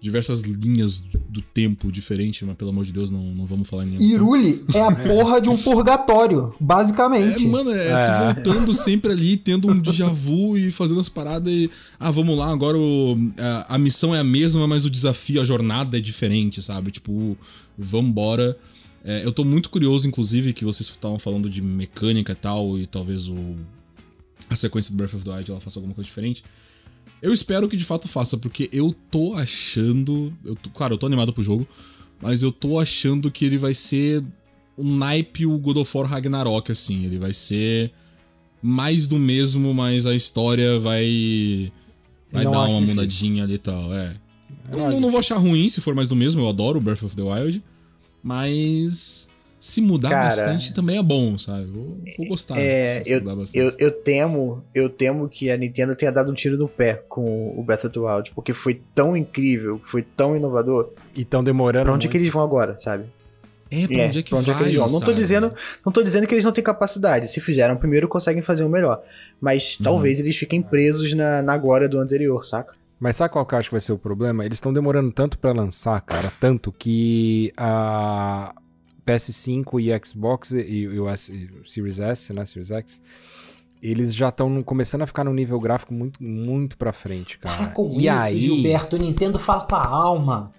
diversas 0.00 0.42
linhas 0.42 1.04
do 1.28 1.42
tempo 1.42 1.92
diferente, 1.92 2.42
mas 2.44 2.56
pelo 2.56 2.70
amor 2.70 2.86
de 2.86 2.92
Deus, 2.92 3.10
não, 3.10 3.22
não 3.34 3.44
vamos 3.44 3.68
falar 3.68 3.84
em 3.84 3.90
nenhum. 3.90 4.02
Iruli 4.02 4.64
é 4.74 4.80
a 4.80 4.96
porra 5.06 5.40
de 5.40 5.50
um 5.50 5.56
purgatório, 5.58 6.54
basicamente. 6.58 7.44
É, 7.44 7.48
mano, 7.48 7.70
é, 7.70 7.88
é. 7.90 8.04
tu 8.04 8.42
voltando 8.42 8.74
sempre 8.74 9.12
ali, 9.12 9.36
tendo 9.36 9.70
um 9.70 9.78
déjà 9.78 10.06
vu 10.06 10.56
e 10.56 10.72
fazendo 10.72 11.00
as 11.00 11.08
paradas 11.08 11.52
e. 11.52 11.70
Ah, 11.98 12.10
vamos 12.10 12.36
lá, 12.36 12.50
agora 12.50 12.78
o, 12.78 13.14
a, 13.36 13.74
a 13.74 13.78
missão 13.78 14.14
é 14.14 14.20
a 14.20 14.24
mesma, 14.24 14.66
mas 14.66 14.86
o 14.86 14.90
desafio, 14.90 15.42
a 15.42 15.44
jornada 15.44 15.98
é 15.98 16.00
diferente, 16.00 16.62
sabe? 16.62 16.90
Tipo, 16.90 17.36
vambora. 17.76 18.56
É, 19.04 19.24
eu 19.24 19.32
tô 19.32 19.44
muito 19.44 19.68
curioso, 19.68 20.08
inclusive, 20.08 20.54
que 20.54 20.64
vocês 20.64 20.88
estavam 20.88 21.18
falando 21.18 21.48
de 21.48 21.60
mecânica 21.60 22.32
e 22.32 22.36
tal, 22.36 22.78
e 22.78 22.86
talvez 22.86 23.28
o. 23.28 23.56
A 24.48 24.56
sequência 24.56 24.92
do 24.92 24.96
Breath 24.96 25.14
of 25.14 25.24
the 25.24 25.30
Wild 25.30 25.50
ela 25.50 25.60
faça 25.60 25.78
alguma 25.78 25.94
coisa 25.94 26.08
diferente. 26.08 26.42
Eu 27.22 27.32
espero 27.32 27.68
que 27.68 27.76
de 27.76 27.84
fato 27.84 28.08
faça, 28.08 28.38
porque 28.38 28.68
eu 28.72 28.94
tô 29.10 29.34
achando. 29.34 30.32
Eu 30.44 30.56
tô, 30.56 30.70
claro, 30.70 30.94
eu 30.94 30.98
tô 30.98 31.06
animado 31.06 31.32
pro 31.32 31.42
jogo, 31.42 31.66
mas 32.20 32.42
eu 32.42 32.50
tô 32.50 32.78
achando 32.78 33.30
que 33.30 33.44
ele 33.44 33.58
vai 33.58 33.74
ser 33.74 34.24
o 34.76 34.84
naipe 34.84 35.44
o 35.44 35.58
God 35.58 35.78
of 35.78 35.96
War 35.96 36.06
Ragnarok, 36.06 36.72
assim. 36.72 37.04
Ele 37.04 37.18
vai 37.18 37.32
ser 37.32 37.92
mais 38.62 39.06
do 39.06 39.18
mesmo, 39.18 39.74
mas 39.74 40.06
a 40.06 40.14
história 40.14 40.78
vai. 40.78 41.72
Vai 42.32 42.44
não 42.44 42.50
dar 42.52 42.62
uma 42.62 42.80
mudadinha 42.80 43.44
ali 43.44 43.54
e 43.54 43.58
tal, 43.58 43.92
é. 43.92 44.16
Eu 44.70 44.78
não, 44.78 45.00
não 45.00 45.10
vou 45.10 45.20
achar 45.20 45.36
ruim 45.36 45.68
se 45.68 45.80
for 45.80 45.94
mais 45.94 46.08
do 46.08 46.16
mesmo, 46.16 46.40
eu 46.40 46.48
adoro 46.48 46.80
Breath 46.80 47.02
of 47.02 47.16
the 47.16 47.22
Wild. 47.22 47.62
Mas 48.22 49.29
se 49.60 49.82
mudar 49.82 50.08
Cara, 50.08 50.24
bastante 50.24 50.72
também 50.72 50.96
é 50.96 51.02
bom, 51.02 51.36
sabe? 51.36 51.66
Vou, 51.66 51.98
vou 52.16 52.26
gostar. 52.28 52.58
É, 52.58 53.02
eu, 53.04 53.22
eu, 53.52 53.72
eu, 53.78 53.90
temo, 53.90 54.64
eu 54.74 54.88
temo 54.88 55.28
que 55.28 55.50
a 55.50 55.56
Nintendo 55.58 55.94
tenha 55.94 56.10
dado 56.10 56.30
um 56.30 56.34
tiro 56.34 56.56
no 56.56 56.66
pé 56.66 57.04
com 57.10 57.54
o 57.54 57.62
Breath 57.62 57.84
of 57.84 57.92
the 57.92 58.00
Wild, 58.00 58.32
porque 58.34 58.54
foi 58.54 58.80
tão 58.94 59.14
incrível, 59.14 59.78
foi 59.84 60.00
tão 60.02 60.34
inovador. 60.34 60.94
E 61.14 61.26
tão 61.26 61.44
demorando. 61.44 61.84
Pra 61.84 61.92
onde 61.92 62.06
muito. 62.06 62.12
que 62.12 62.16
eles 62.16 62.32
vão 62.32 62.42
agora, 62.42 62.78
sabe? 62.78 63.04
É, 63.70 63.86
pra 63.86 63.96
é, 63.98 64.06
onde 64.06 64.18
é 64.18 64.22
que, 64.22 64.34
onde 64.34 64.46
vai, 64.46 64.54
é 64.54 64.58
que 64.58 64.64
eles 64.64 64.76
vão. 64.76 64.88
Não 64.88 65.00
tô, 65.00 65.12
dizendo, 65.12 65.54
não 65.84 65.92
tô 65.92 66.02
dizendo 66.02 66.26
que 66.26 66.34
eles 66.34 66.44
não 66.44 66.52
têm 66.52 66.64
capacidade. 66.64 67.28
Se 67.28 67.38
fizeram 67.38 67.76
primeiro, 67.76 68.08
conseguem 68.08 68.42
fazer 68.42 68.64
o 68.64 68.68
melhor. 68.68 69.02
Mas 69.38 69.76
uhum. 69.78 69.84
talvez 69.84 70.18
eles 70.18 70.38
fiquem 70.38 70.62
presos 70.62 71.12
na, 71.12 71.42
na 71.42 71.58
glória 71.58 71.86
do 71.86 71.98
anterior, 71.98 72.42
saca? 72.44 72.74
Mas 72.98 73.16
sabe 73.16 73.32
qual 73.32 73.46
que 73.46 73.54
eu 73.54 73.58
acho 73.58 73.68
que 73.68 73.74
vai 73.74 73.80
ser 73.80 73.92
o 73.92 73.98
problema? 73.98 74.44
Eles 74.44 74.56
estão 74.56 74.72
demorando 74.72 75.10
tanto 75.12 75.38
para 75.38 75.52
lançar, 75.52 76.00
cara, 76.02 76.30
tanto 76.38 76.70
que 76.70 77.52
a, 77.56 78.54
PS5 79.06 79.80
e 79.80 80.06
Xbox 80.06 80.52
e, 80.52 80.60
e 80.60 81.00
o, 81.00 81.08
S, 81.08 81.32
o 81.60 81.68
Series 81.68 81.98
S, 81.98 82.32
né, 82.32 82.44
Series 82.44 82.70
X, 82.70 83.02
eles 83.82 84.14
já 84.14 84.28
estão 84.28 84.62
começando 84.62 85.02
a 85.02 85.06
ficar 85.06 85.24
num 85.24 85.32
nível 85.32 85.58
gráfico 85.58 85.92
muito, 85.94 86.22
muito 86.22 86.76
pra 86.76 86.92
frente, 86.92 87.38
cara. 87.38 87.56
Para 87.56 87.66
com 87.68 87.88
e 87.92 88.06
isso, 88.06 88.10
aí, 88.10 88.40
Gilberto. 88.40 88.96
Nintendo 88.98 89.38
fala 89.38 89.62
com 89.62 89.74
a 89.74 89.86
alma. 89.86 90.52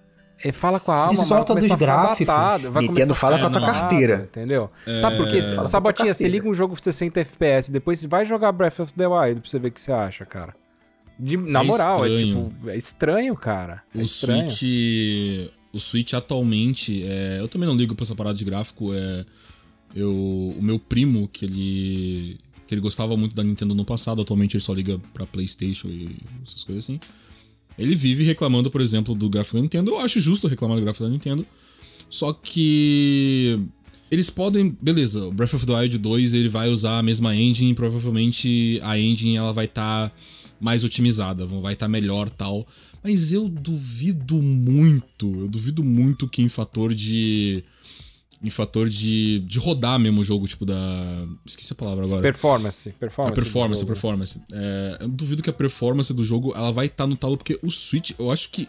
É, 0.44 0.52
fala 0.52 0.80
com 0.80 0.92
a 0.92 0.96
alma, 0.96 1.16
Se 1.16 1.28
solta 1.28 1.54
dos 1.54 1.72
gráficos. 1.74 2.26
Batado, 2.26 2.82
Nintendo 2.82 3.14
fala 3.14 3.38
com 3.38 3.46
a 3.46 3.50
tua 3.50 3.62
carteira. 3.62 4.24
Entendeu? 4.24 4.72
É... 4.88 5.00
Sabe 5.00 5.18
por 5.18 5.30
quê? 5.30 5.42
Sabotinha, 5.42 6.14
você 6.14 6.28
liga 6.28 6.50
um 6.50 6.54
jogo 6.54 6.76
60 6.82 7.20
FPS, 7.20 7.72
depois 7.72 8.00
você 8.00 8.08
vai 8.08 8.26
jogar 8.26 8.52
Breath 8.52 8.80
of 8.80 8.94
the 8.94 9.08
Wild 9.08 9.42
pra 9.42 9.50
você 9.50 9.60
ver 9.60 9.68
o 9.68 9.72
que 9.72 9.82
você 9.82 9.92
acha, 9.92 10.26
cara. 10.26 10.56
De, 11.20 11.38
na 11.38 11.62
é 11.62 11.64
moral, 11.64 12.08
estranho. 12.08 12.16
é 12.16 12.50
tipo, 12.50 12.70
é 12.70 12.76
estranho, 12.76 13.36
cara. 13.36 13.84
É 13.94 14.00
o 14.00 14.02
estranho. 14.02 14.50
Switch 14.50 15.52
o 15.74 15.80
Switch 15.80 16.14
atualmente, 16.14 17.04
é, 17.04 17.40
eu 17.40 17.48
também 17.48 17.68
não 17.68 17.76
ligo 17.76 17.96
pra 17.96 18.04
essa 18.04 18.16
parada 18.16 18.38
de 18.38 18.44
gráfico. 18.46 18.94
É, 18.94 19.26
eu, 19.96 20.12
o 20.58 20.62
meu 20.62 20.80
primo, 20.80 21.28
que 21.28 21.46
ele, 21.46 22.38
que 22.68 22.74
ele 22.74 22.82
gostava 22.82 23.16
muito 23.18 23.36
da 23.36 23.44
Nintendo 23.44 23.76
no 23.76 23.86
passado, 23.86 24.22
atualmente 24.22 24.56
ele 24.56 24.64
só 24.64 24.74
liga 24.74 25.00
pra 25.14 25.26
PlayStation 25.26 25.88
e 25.88 26.16
essas 26.46 26.64
coisas 26.64 26.84
assim. 26.84 27.00
Ele 27.78 27.96
vive 27.96 28.24
reclamando, 28.24 28.70
por 28.70 28.82
exemplo, 28.82 29.16
do 29.16 29.30
gráfico 29.30 29.58
da 29.58 29.64
Nintendo. 29.64 29.92
Eu 29.92 30.00
acho 30.00 30.20
justo 30.20 30.48
reclamar 30.48 30.78
do 30.78 30.84
gráfico 30.84 31.06
da 31.06 31.10
Nintendo. 31.10 31.46
Só 32.10 32.34
que 32.34 33.58
Eles 34.12 34.30
podem, 34.30 34.78
beleza, 34.82 35.26
o 35.26 35.32
Breath 35.32 35.54
of 35.54 35.66
the 35.66 35.74
Wild 35.74 35.98
2 35.98 36.34
ele 36.34 36.50
vai 36.50 36.70
usar 36.70 37.00
a 37.00 37.04
mesma 37.04 37.34
engine, 37.34 37.74
provavelmente 37.74 38.78
a 38.84 39.00
engine 39.00 39.38
ela 39.38 39.54
vai 39.54 39.66
estar 39.66 40.10
tá 40.10 40.16
mais 40.60 40.84
otimizada, 40.84 41.46
vai 41.46 41.74
estar 41.74 41.86
tá 41.86 41.90
melhor 41.90 42.30
tal. 42.30 42.68
Mas 43.04 43.32
eu 43.32 43.50
duvido 43.50 44.42
muito, 44.42 45.28
eu 45.42 45.48
duvido 45.48 45.84
muito 45.84 46.28
que 46.28 46.42
em 46.42 46.50
fator 46.50 46.94
de 46.94 47.64
em 48.44 48.50
fator 48.50 48.90
de, 48.90 49.40
de 49.40 49.60
rodar 49.60 50.00
mesmo 50.00 50.22
o 50.22 50.24
jogo, 50.24 50.48
tipo 50.48 50.66
da. 50.66 50.76
Esqueci 51.46 51.74
a 51.74 51.76
palavra 51.76 52.06
agora. 52.06 52.22
Performance. 52.22 52.90
Performance. 52.90 53.32
A 53.32 53.36
performance, 53.36 53.84
a 53.84 53.86
performance. 53.86 54.42
É, 54.52 54.98
eu 55.02 55.10
duvido 55.10 55.44
que 55.44 55.50
a 55.50 55.54
performance 55.54 56.12
do 56.12 56.24
jogo 56.24 56.52
ela 56.56 56.72
vai 56.72 56.88
estar 56.88 57.04
tá 57.04 57.08
no 57.08 57.16
talo, 57.16 57.38
porque 57.38 57.60
o 57.62 57.70
Switch, 57.70 58.14
eu 58.18 58.32
acho 58.32 58.50
que 58.50 58.68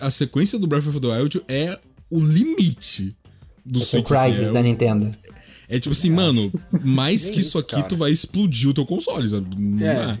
a 0.00 0.10
sequência 0.10 0.58
do 0.58 0.66
Breath 0.66 0.86
of 0.88 1.00
the 1.00 1.06
Wild 1.06 1.42
é 1.46 1.78
o 2.10 2.18
limite 2.18 3.16
do 3.64 3.80
é 3.80 3.84
Switch. 3.84 4.10
É 4.10 4.14
o 4.14 4.20
Crysis 4.20 4.40
assim, 4.40 4.50
é, 4.50 4.52
da 4.52 4.62
Nintendo. 4.62 5.10
É 5.68 5.78
tipo 5.78 5.92
assim, 5.92 6.10
mano, 6.10 6.52
mais 6.84 7.30
que 7.30 7.40
isso 7.40 7.58
aqui, 7.58 7.76
cara. 7.76 7.86
tu 7.86 7.96
vai 7.96 8.10
explodir 8.10 8.68
o 8.68 8.74
teu 8.74 8.84
console, 8.84 9.30
sabe? 9.30 9.46
Não 9.56 9.86
é. 9.86 10.18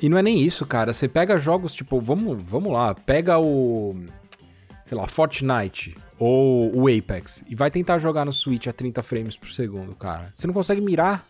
E 0.00 0.08
não 0.08 0.18
é 0.18 0.22
nem 0.22 0.40
isso, 0.40 0.66
cara. 0.66 0.92
Você 0.92 1.08
pega 1.08 1.38
jogos, 1.38 1.74
tipo, 1.74 2.00
vamos, 2.00 2.42
vamos 2.42 2.72
lá, 2.72 2.94
pega 2.94 3.38
o. 3.38 3.96
Sei 4.86 4.96
lá, 4.96 5.06
Fortnite 5.06 5.96
ou 6.18 6.74
o 6.76 6.86
Apex 6.88 7.42
e 7.48 7.54
vai 7.54 7.70
tentar 7.70 7.98
jogar 7.98 8.24
no 8.24 8.32
Switch 8.32 8.66
a 8.66 8.72
30 8.72 9.02
frames 9.02 9.36
por 9.36 9.48
segundo, 9.48 9.94
cara. 9.94 10.32
Você 10.34 10.46
não 10.46 10.54
consegue 10.54 10.80
mirar. 10.80 11.26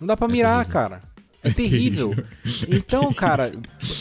Não 0.00 0.06
dá 0.06 0.16
para 0.16 0.28
é 0.28 0.32
mirar, 0.32 0.64
terrível. 0.64 0.72
cara. 0.72 1.00
É, 1.44 1.48
é 1.48 1.52
terrível. 1.52 2.10
terrível. 2.10 2.78
Então, 2.78 3.12
cara, 3.12 3.52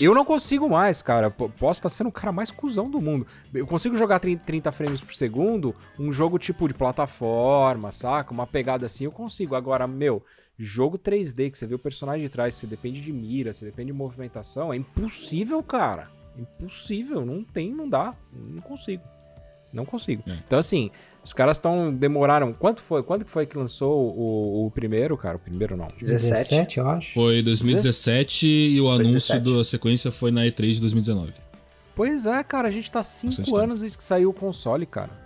eu 0.02 0.14
não 0.14 0.26
consigo 0.26 0.70
mais, 0.70 1.02
cara. 1.02 1.30
Posso 1.30 1.80
estar 1.80 1.90
sendo 1.90 2.08
o 2.08 2.12
cara 2.12 2.32
mais 2.32 2.52
cuzão 2.52 2.90
do 2.90 3.02
mundo. 3.02 3.28
Eu 3.54 3.68
consigo 3.68 3.98
jogar 3.98 4.20
30 4.20 4.72
frames 4.72 5.02
por 5.02 5.14
segundo, 5.14 5.76
um 6.00 6.12
jogo 6.12 6.40
tipo 6.40 6.68
de 6.68 6.74
plataforma, 6.74 7.92
saca? 7.92 8.34
Uma 8.34 8.48
pegada 8.48 8.86
assim, 8.86 9.06
eu 9.06 9.12
consigo. 9.12 9.56
Agora, 9.56 9.86
meu, 9.88 10.24
jogo 10.58 10.98
3D, 10.98 11.52
que 11.52 11.58
você 11.58 11.66
vê 11.66 11.76
o 11.76 11.80
personagem 11.80 12.22
de 12.22 12.30
trás, 12.30 12.56
você 12.56 12.66
depende 12.66 13.02
de 13.02 13.12
mira, 13.12 13.54
você 13.54 13.66
depende 13.66 13.88
de 13.88 13.98
movimentação, 13.98 14.74
é 14.74 14.78
impossível, 14.78 15.62
cara. 15.62 16.08
Impossível. 16.38 17.26
Não 17.26 17.44
tem, 17.44 17.74
não 17.74 17.88
dá. 17.88 18.14
Não 18.34 18.62
consigo. 18.62 19.04
Não 19.72 19.86
consigo. 19.86 20.24
É. 20.28 20.34
Então, 20.46 20.60
assim, 20.60 20.90
os 21.24 21.34
caras 21.34 21.58
estão. 21.58 21.94
Demoraram. 21.94 22.54
Quanto 22.54 22.82
foi? 22.82 23.04
Quando 23.04 23.26
que 23.26 23.32
foi 23.32 23.46
que 23.46 23.58
lançou 23.58 24.14
o, 24.16 24.66
o 24.66 24.72
primeiro, 24.72 25.18
cara? 25.18 25.38
O 25.38 25.40
primeiro 25.40 25.76
não. 25.76 25.88
17, 26.00 26.50
17 26.50 26.78
eu 26.78 26.88
acho. 26.88 27.14
Foi 27.14 27.42
2017 27.42 28.48
e 28.48 28.82
o 28.82 28.90
anúncio 28.90 29.40
17. 29.40 29.58
da 29.58 29.64
sequência 29.64 30.12
foi 30.12 30.32
na 30.32 30.42
E3 30.42 30.74
de 30.74 30.82
2019. 30.82 31.34
Pois 31.96 32.26
é, 32.26 32.44
cara, 32.44 32.68
a 32.68 32.72
gente 32.72 32.92
tá 32.92 33.02
5 33.02 33.56
anos 33.56 33.80
desde 33.80 33.98
que 33.98 34.04
saiu 34.04 34.30
o 34.30 34.34
console, 34.34 34.86
cara. 34.86 35.25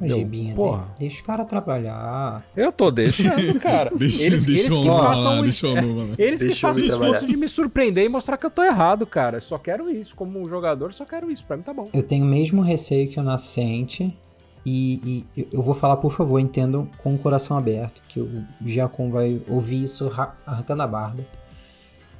Gibinha, 0.00 0.54
Porra. 0.54 0.82
Né? 0.82 0.88
Deixa 1.00 1.22
o 1.22 1.24
cara 1.24 1.44
trabalhar. 1.44 2.44
Eu 2.56 2.70
tô 2.70 2.90
deixando, 2.90 3.58
cara. 3.60 3.90
deixa, 3.94 4.24
eles, 4.24 4.44
deixa 4.44 4.66
eles 4.66 4.78
que 4.78 4.88
façam 4.88 5.42
deixa 5.42 5.82
não, 5.82 6.14
Eles 6.16 6.42
que 6.42 6.54
façam 6.54 6.82
o 6.82 6.86
esforço 6.86 7.26
de 7.26 7.36
me 7.36 7.48
surpreender 7.48 8.04
e 8.04 8.08
mostrar 8.08 8.36
que 8.36 8.46
eu 8.46 8.50
tô 8.50 8.62
errado, 8.62 9.06
cara. 9.06 9.40
Só 9.40 9.58
quero 9.58 9.90
isso. 9.90 10.14
Como 10.14 10.40
um 10.40 10.48
jogador, 10.48 10.92
só 10.92 11.04
quero 11.04 11.30
isso. 11.30 11.44
Pra 11.44 11.56
mim 11.56 11.62
tá 11.62 11.72
bom. 11.72 11.88
Eu 11.92 12.02
tenho 12.02 12.24
o 12.24 12.28
mesmo 12.28 12.62
receio 12.62 13.08
que 13.08 13.18
o 13.18 13.22
Nascente. 13.22 14.16
E, 14.64 15.24
e 15.34 15.48
eu 15.50 15.62
vou 15.62 15.74
falar, 15.74 15.96
por 15.96 16.12
favor, 16.12 16.38
entendam 16.38 16.90
com 16.98 17.14
o 17.14 17.18
coração 17.18 17.56
aberto, 17.56 18.02
que 18.06 18.20
o 18.20 18.44
Giacom 18.66 19.10
vai 19.10 19.40
ouvir 19.48 19.82
isso 19.82 20.12
arrancando 20.46 20.82
a 20.82 20.86
barba. 20.86 21.24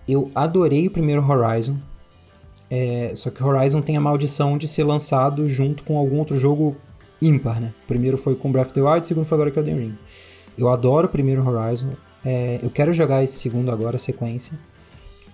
Eu 0.09 0.31
adorei 0.35 0.87
o 0.87 0.91
primeiro 0.91 1.23
Horizon. 1.23 1.77
É, 2.71 3.13
só 3.15 3.31
que 3.31 3.43
Horizon 3.43 3.83
tem 3.83 3.97
a 3.97 4.01
maldição 4.01 4.57
de 4.57 4.67
ser 4.67 4.85
lançado 4.85 5.47
junto 5.49 5.83
com 5.85 5.99
algum 5.99 6.19
outro 6.19 6.39
jogo 6.39 6.77
ímpar, 7.21 7.61
né? 7.61 7.73
O 7.85 7.87
primeiro 7.87 8.17
foi 8.17 8.35
com 8.35 8.51
Breath 8.51 8.69
of 8.69 8.75
the 8.75 8.83
Wild, 8.83 9.01
o 9.01 9.05
segundo 9.05 9.25
foi 9.25 9.37
agora 9.37 9.51
com 9.51 9.61
Elden 9.61 9.79
Ring. 9.79 9.99
Eu 10.57 10.69
adoro 10.69 11.07
o 11.07 11.11
primeiro 11.11 11.47
Horizon, 11.47 11.91
é, 12.25 12.59
eu 12.63 12.71
quero 12.71 12.93
jogar 12.93 13.23
esse 13.23 13.39
segundo 13.39 13.71
agora, 13.71 13.97
a 13.97 13.99
sequência. 13.99 14.59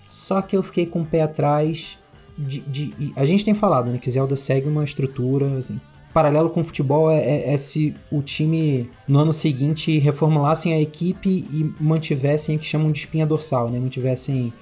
Só 0.07 0.43
que 0.43 0.57
eu 0.57 0.63
fiquei 0.63 0.87
com 0.87 1.01
o 1.01 1.05
pé 1.05 1.23
atrás 1.23 1.99
de, 2.37 2.61
de, 2.61 3.13
A 3.17 3.25
gente 3.25 3.45
tem 3.45 3.55
falado, 3.55 3.91
né? 3.91 3.99
Que 3.99 4.11
Zelda 4.11 4.37
segue 4.37 4.69
uma 4.69 4.85
estrutura, 4.85 5.57
assim. 5.57 5.81
Paralelo 6.13 6.51
com 6.51 6.61
o 6.61 6.65
futebol 6.65 7.11
é, 7.11 7.19
é, 7.19 7.55
é 7.55 7.59
se 7.59 7.95
o 8.11 8.23
time 8.23 8.89
no 9.09 9.19
ano 9.19 9.33
seguinte 9.33 9.99
reformulassem 9.99 10.73
a 10.73 10.81
equipe 10.81 11.29
e 11.29 11.75
mantivessem 11.81 12.57
o 12.57 12.59
que 12.59 12.67
chamam 12.67 12.93
de 12.93 12.99
espinha 12.99 13.27
dorsal, 13.27 13.71
né? 13.71 13.79
Mantivessem 13.79 14.53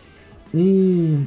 um, 0.54 1.24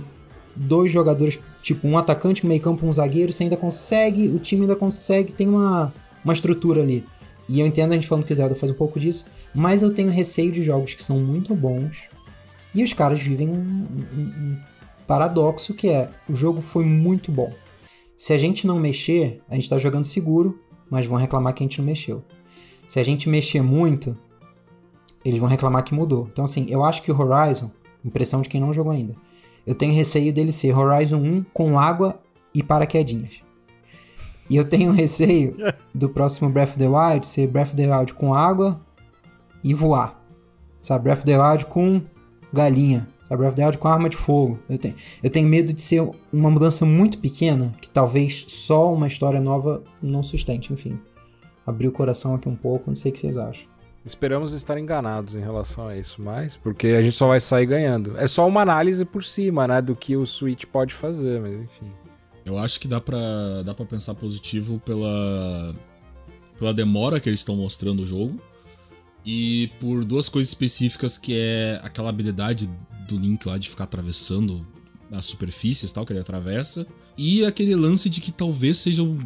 dois 0.55 0.91
jogadores 0.91 1.39
Tipo, 1.65 1.87
um 1.87 1.97
atacante, 1.97 2.45
um 2.45 2.47
meio 2.47 2.61
campo, 2.61 2.85
um 2.85 2.93
zagueiro, 2.93 3.33
você 3.33 3.41
ainda 3.41 3.57
consegue, 3.57 4.27
o 4.27 4.37
time 4.37 4.61
ainda 4.61 4.75
consegue, 4.75 5.33
tem 5.33 5.49
uma, 5.49 5.91
uma 6.23 6.31
estrutura 6.31 6.83
ali. 6.83 7.03
E 7.49 7.59
eu 7.59 7.65
entendo 7.65 7.91
a 7.91 7.95
gente 7.95 8.07
falando 8.07 8.23
que 8.23 8.31
o 8.31 8.35
Zelda 8.35 8.53
faz 8.53 8.71
um 8.71 8.75
pouco 8.75 8.99
disso, 8.99 9.25
mas 9.51 9.81
eu 9.81 9.91
tenho 9.91 10.11
receio 10.11 10.51
de 10.51 10.61
jogos 10.61 10.93
que 10.93 11.01
são 11.01 11.19
muito 11.19 11.55
bons 11.55 12.07
e 12.71 12.83
os 12.83 12.93
caras 12.93 13.19
vivem 13.19 13.49
um, 13.49 13.55
um, 13.55 14.21
um 14.21 14.59
paradoxo 15.07 15.73
que 15.73 15.89
é, 15.89 16.07
o 16.29 16.35
jogo 16.35 16.61
foi 16.61 16.85
muito 16.85 17.31
bom. 17.31 17.51
Se 18.15 18.31
a 18.31 18.37
gente 18.37 18.67
não 18.67 18.77
mexer, 18.77 19.41
a 19.49 19.55
gente 19.55 19.67
tá 19.67 19.79
jogando 19.79 20.03
seguro, 20.03 20.59
mas 20.87 21.07
vão 21.07 21.17
reclamar 21.17 21.55
que 21.55 21.63
a 21.63 21.65
gente 21.65 21.79
não 21.79 21.85
mexeu. 21.87 22.23
Se 22.85 22.99
a 22.99 23.03
gente 23.03 23.27
mexer 23.27 23.63
muito, 23.63 24.15
eles 25.25 25.39
vão 25.39 25.49
reclamar 25.49 25.83
que 25.83 25.95
mudou. 25.95 26.29
Então, 26.31 26.45
assim, 26.45 26.67
eu 26.69 26.85
acho 26.85 27.01
que 27.01 27.11
o 27.11 27.19
Horizon, 27.19 27.71
impressão 28.05 28.43
de 28.43 28.49
quem 28.49 28.61
não 28.61 28.71
jogou 28.71 28.91
ainda, 28.91 29.15
eu 29.65 29.73
tenho 29.73 29.93
receio 29.93 30.31
dele 30.31 30.51
ser 30.51 30.77
Horizon 30.77 31.17
1 31.17 31.45
com 31.53 31.79
água 31.79 32.19
e 32.53 32.61
paraquedinhas. 32.61 33.41
E 34.49 34.55
eu 34.55 34.65
tenho 34.65 34.91
receio 34.93 35.55
do 35.93 36.09
próximo 36.09 36.49
Breath 36.49 36.69
of 36.69 36.77
the 36.77 36.87
Wild 36.87 37.25
ser 37.25 37.47
Breath 37.47 37.69
of 37.69 37.75
the 37.75 37.95
Wild 37.95 38.13
com 38.13 38.33
água 38.33 38.79
e 39.63 39.73
voar. 39.73 40.21
Sabe, 40.81 41.05
Breath 41.05 41.19
of 41.19 41.25
the 41.25 41.37
Wild 41.37 41.65
com 41.65 42.01
galinha. 42.53 43.07
Sabe, 43.23 43.39
Breath 43.39 43.53
of 43.53 43.55
the 43.55 43.65
Wild 43.65 43.77
com 43.79 43.87
arma 43.87 44.09
de 44.09 44.15
fogo. 44.15 44.59
Eu 44.69 44.77
tenho, 44.77 44.95
eu 45.23 45.29
tenho 45.29 45.47
medo 45.47 45.73
de 45.73 45.81
ser 45.81 46.07
uma 46.31 46.51
mudança 46.51 46.85
muito 46.85 47.17
pequena 47.17 47.73
que 47.81 47.89
talvez 47.89 48.45
só 48.47 48.93
uma 48.93 49.07
história 49.07 49.41
nova 49.41 49.83
não 50.01 50.21
sustente. 50.21 50.71
Enfim, 50.71 50.99
abri 51.65 51.87
o 51.87 51.91
coração 51.91 52.35
aqui 52.35 52.47
um 52.47 52.55
pouco, 52.55 52.91
não 52.91 52.95
sei 52.95 53.09
o 53.09 53.13
que 53.13 53.19
vocês 53.19 53.37
acham. 53.37 53.74
Esperamos 54.05 54.51
estar 54.51 54.77
enganados 54.77 55.33
em 55.33 55.39
relação 55.39 55.87
a 55.87 55.97
isso, 55.97 56.21
mas 56.21 56.55
porque 56.55 56.87
a 56.87 57.01
gente 57.01 57.15
só 57.15 57.27
vai 57.27 57.39
sair 57.39 57.65
ganhando. 57.65 58.15
É 58.17 58.27
só 58.27 58.47
uma 58.47 58.61
análise 58.61 59.03
por 59.03 59.23
cima, 59.23 59.67
né, 59.67 59.81
do 59.81 59.95
que 59.95 60.15
o 60.15 60.25
Switch 60.25 60.65
pode 60.65 60.93
fazer, 60.93 61.41
mas 61.41 61.53
enfim. 61.53 61.91
Eu 62.45 62.59
acho 62.59 62.79
que 62.79 62.87
dá 62.87 63.01
para 63.01 63.63
dá 63.63 63.73
para 63.73 63.85
pensar 63.85 64.13
positivo 64.13 64.79
pela 64.85 65.73
pela 66.59 66.73
demora 66.73 67.19
que 67.19 67.27
eles 67.27 67.39
estão 67.39 67.55
mostrando 67.55 68.03
o 68.03 68.05
jogo 68.05 68.39
e 69.25 69.71
por 69.79 70.05
duas 70.05 70.29
coisas 70.29 70.49
específicas 70.49 71.17
que 71.17 71.35
é 71.35 71.79
aquela 71.83 72.09
habilidade 72.09 72.69
do 73.07 73.17
Link 73.17 73.45
lá 73.47 73.57
de 73.57 73.67
ficar 73.67 73.85
atravessando 73.85 74.65
as 75.11 75.25
superfícies, 75.25 75.91
tal 75.91 76.05
que 76.05 76.13
ele 76.13 76.19
atravessa, 76.19 76.85
e 77.17 77.43
aquele 77.45 77.75
lance 77.75 78.09
de 78.09 78.21
que 78.21 78.31
talvez 78.31 78.77
seja 78.77 79.01
um, 79.01 79.19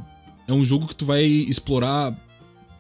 é 0.47 0.53
um 0.53 0.63
jogo 0.63 0.87
que 0.87 0.95
tu 0.95 1.05
vai 1.05 1.23
explorar 1.23 2.15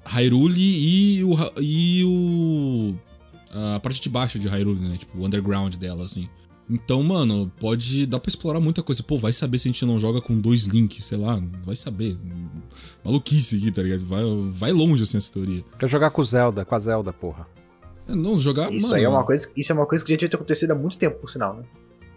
Hyrule 0.09 0.59
e 0.59 1.23
o, 1.23 1.35
e 1.61 2.03
o. 2.03 2.95
A 3.51 3.79
parte 3.79 4.01
de 4.01 4.09
baixo 4.09 4.39
de 4.39 4.47
Hyrule, 4.47 4.79
né? 4.79 4.97
Tipo, 4.97 5.17
o 5.17 5.25
underground 5.25 5.75
dela, 5.75 6.03
assim. 6.03 6.27
Então, 6.69 7.01
mano, 7.03 7.51
pode. 7.59 8.05
Dá 8.05 8.19
pra 8.19 8.29
explorar 8.29 8.59
muita 8.59 8.81
coisa. 8.81 9.03
Pô, 9.03 9.17
vai 9.17 9.31
saber 9.31 9.57
se 9.59 9.67
a 9.67 9.71
gente 9.71 9.85
não 9.85 9.99
joga 9.99 10.19
com 10.21 10.39
dois 10.39 10.65
links, 10.65 11.05
sei 11.05 11.17
lá. 11.17 11.41
Vai 11.63 11.75
saber. 11.75 12.17
Maluquice 13.03 13.57
aqui, 13.57 13.71
tá 13.71 13.81
ligado? 13.83 14.05
Vai, 14.05 14.23
vai 14.51 14.71
longe, 14.71 15.03
assim, 15.03 15.17
essa 15.17 15.33
teoria. 15.33 15.63
Quer 15.77 15.87
jogar 15.87 16.09
com 16.11 16.21
o 16.21 16.25
Zelda, 16.25 16.65
com 16.65 16.75
a 16.75 16.79
Zelda, 16.79 17.13
porra. 17.13 17.47
É, 18.07 18.15
não, 18.15 18.39
jogar. 18.39 18.71
Isso 18.73 18.87
mano, 18.87 18.95
aí 18.95 19.03
é 19.03 19.09
uma 19.09 19.23
coisa. 19.23 19.49
Isso 19.55 19.71
é 19.71 19.75
uma 19.75 19.85
coisa 19.85 20.03
que 20.03 20.11
já 20.11 20.17
tinha 20.17 20.29
acontecido 20.29 20.71
há 20.71 20.75
muito 20.75 20.97
tempo, 20.97 21.19
por 21.19 21.29
sinal, 21.29 21.55
né? 21.55 21.63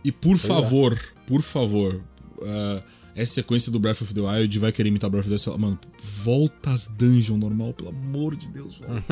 E 0.04 0.10
por 0.10 0.30
pois 0.30 0.42
favor, 0.42 0.92
é. 0.92 1.26
por 1.26 1.40
favor. 1.40 2.00
Uh, 2.38 2.82
essa 3.14 3.34
sequência 3.34 3.70
do 3.70 3.78
Breath 3.78 4.02
of 4.02 4.14
the 4.14 4.20
Wild 4.20 4.58
vai 4.58 4.72
querer 4.72 4.88
imitar 4.88 5.10
Breath 5.10 5.26
of 5.26 5.34
the 5.34 5.50
Wild. 5.50 5.62
Mano, 5.62 5.78
volta 5.98 6.70
às 6.70 6.86
dungeons 6.86 7.38
normal, 7.38 7.74
pelo 7.74 7.90
amor 7.90 8.34
de 8.34 8.50
Deus, 8.50 8.80
volta 8.80 9.02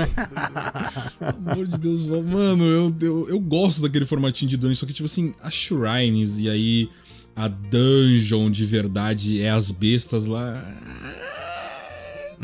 Pelo 1.18 1.52
amor 1.52 1.66
de 1.66 1.78
Deus, 1.78 2.02
volta. 2.02 2.30
Mano, 2.30 2.64
eu, 2.64 2.96
eu, 3.00 3.28
eu 3.28 3.40
gosto 3.40 3.82
daquele 3.82 4.06
formatinho 4.06 4.48
de 4.48 4.56
dungeon, 4.56 4.76
só 4.76 4.86
que, 4.86 4.92
tipo 4.92 5.06
assim, 5.06 5.34
as 5.42 5.52
shrines 5.52 6.40
e 6.40 6.48
aí 6.48 6.88
a 7.36 7.48
dungeon 7.48 8.50
de 8.50 8.66
verdade 8.66 9.42
é 9.42 9.50
as 9.50 9.70
bestas 9.70 10.26
lá. 10.26 10.60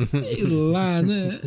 Sei 0.07 0.43
lá, 0.43 1.03
né? 1.03 1.41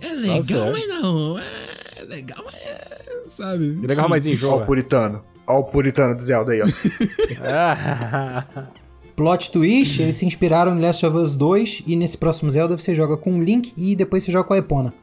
É 0.00 0.14
legal, 0.14 0.72
mas 0.72 0.88
não. 0.88 1.38
É 1.38 2.04
legal, 2.08 2.42
mas. 2.44 2.54
É, 2.54 3.24
sabe? 3.28 3.80
É 3.82 3.86
legal, 3.86 4.08
mas 4.08 4.26
enjoa. 4.26 4.54
Olha 4.54 4.62
o 4.62 4.66
puritano. 4.66 5.22
Olha 5.46 5.58
o 5.58 5.64
puritano 5.64 6.16
de 6.16 6.24
Zelda 6.24 6.52
aí, 6.52 6.60
ó. 6.60 6.66
Plot 9.14 9.50
twist, 9.50 10.00
eles 10.00 10.16
se 10.16 10.24
inspiraram 10.24 10.76
em 10.76 10.80
Last 10.80 11.04
of 11.04 11.16
Us 11.16 11.34
2 11.36 11.82
e 11.86 11.96
nesse 11.96 12.16
próximo 12.16 12.50
Zelda 12.50 12.76
você 12.76 12.94
joga 12.94 13.16
com 13.16 13.38
o 13.38 13.44
Link 13.44 13.72
e 13.76 13.94
depois 13.94 14.22
você 14.22 14.32
joga 14.32 14.48
com 14.48 14.54
a 14.54 14.58
Epona. 14.58 14.94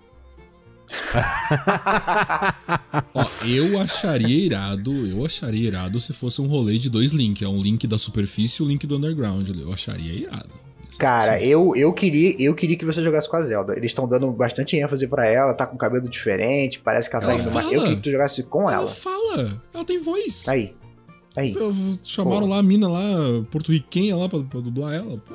Ó, 3.13 3.25
eu 3.47 3.79
acharia 3.79 4.45
irado, 4.45 4.91
eu 5.05 5.23
acharia 5.23 5.67
irado 5.67 5.99
se 5.99 6.13
fosse 6.13 6.41
um 6.41 6.47
rolê 6.47 6.79
de 6.79 6.89
dois 6.89 7.13
Link, 7.13 7.43
é 7.43 7.47
um 7.47 7.61
Link 7.61 7.85
da 7.85 7.99
superfície 7.99 8.61
e 8.61 8.63
o 8.63 8.65
um 8.65 8.69
Link 8.69 8.87
do 8.87 8.97
underground, 8.97 9.47
eu 9.49 9.71
acharia 9.71 10.13
irado. 10.13 10.49
Cara, 10.97 11.39
eu, 11.41 11.75
eu, 11.75 11.93
queria, 11.93 12.35
eu 12.39 12.55
queria 12.55 12.75
que 12.75 12.83
você 12.83 13.03
jogasse 13.03 13.29
com 13.29 13.37
a 13.37 13.43
Zelda. 13.43 13.73
Eles 13.77 13.91
estão 13.91 14.07
dando 14.07 14.31
bastante 14.31 14.75
ênfase 14.75 15.05
para 15.07 15.27
ela, 15.27 15.53
tá 15.53 15.67
com 15.67 15.77
cabelo 15.77 16.09
diferente, 16.09 16.79
parece 16.79 17.07
que 17.07 17.15
ela, 17.15 17.23
tá 17.23 17.31
ela 17.31 17.39
tá 17.39 17.47
indo 17.47 17.53
mais. 17.53 17.71
Eu 17.71 17.81
queria 17.81 17.95
que 17.95 18.01
tu 18.01 18.11
jogasse 18.11 18.41
com 18.43 18.69
ela. 18.69 18.81
Ela 18.81 18.87
fala, 18.87 19.61
ela 19.71 19.85
tem 19.85 20.01
voz. 20.01 20.45
Tá 20.45 20.53
aí. 20.53 20.73
Tá 21.39 21.41
aí. 21.41 21.55
Chamaram 22.03 22.41
Pô. 22.41 22.47
lá 22.47 22.57
a 22.57 22.63
mina 22.63 22.89
lá, 22.89 22.99
porto-riquenha 23.49 24.15
lá 24.15 24.27
pra, 24.27 24.39
pra 24.41 24.59
dublar 24.59 24.93
ela. 24.93 25.17
Pô. 25.17 25.33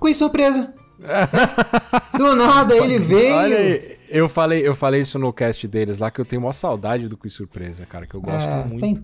Com 0.00 0.12
surpresa. 0.12 0.74
Do 2.16 2.34
nada 2.34 2.76
ele 2.76 2.98
veio. 2.98 3.34
Olha 3.34 3.56
aí, 3.58 3.98
eu 4.08 4.28
falei, 4.28 4.66
eu 4.66 4.74
falei 4.74 5.02
isso 5.02 5.18
no 5.18 5.32
cast 5.32 5.66
deles 5.68 5.98
lá 5.98 6.10
que 6.10 6.20
eu 6.20 6.24
tenho 6.24 6.42
uma 6.42 6.52
saudade 6.52 7.08
do 7.08 7.16
Quiz 7.16 7.32
Surpresa, 7.32 7.84
cara, 7.84 8.06
que 8.06 8.14
eu 8.14 8.20
gosto 8.20 8.48
é, 8.48 8.64
muito. 8.64 8.80
Tem 8.80 8.96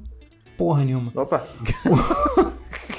porra 0.56 0.84
nenhuma. 0.84 1.12
Opa. 1.14 1.46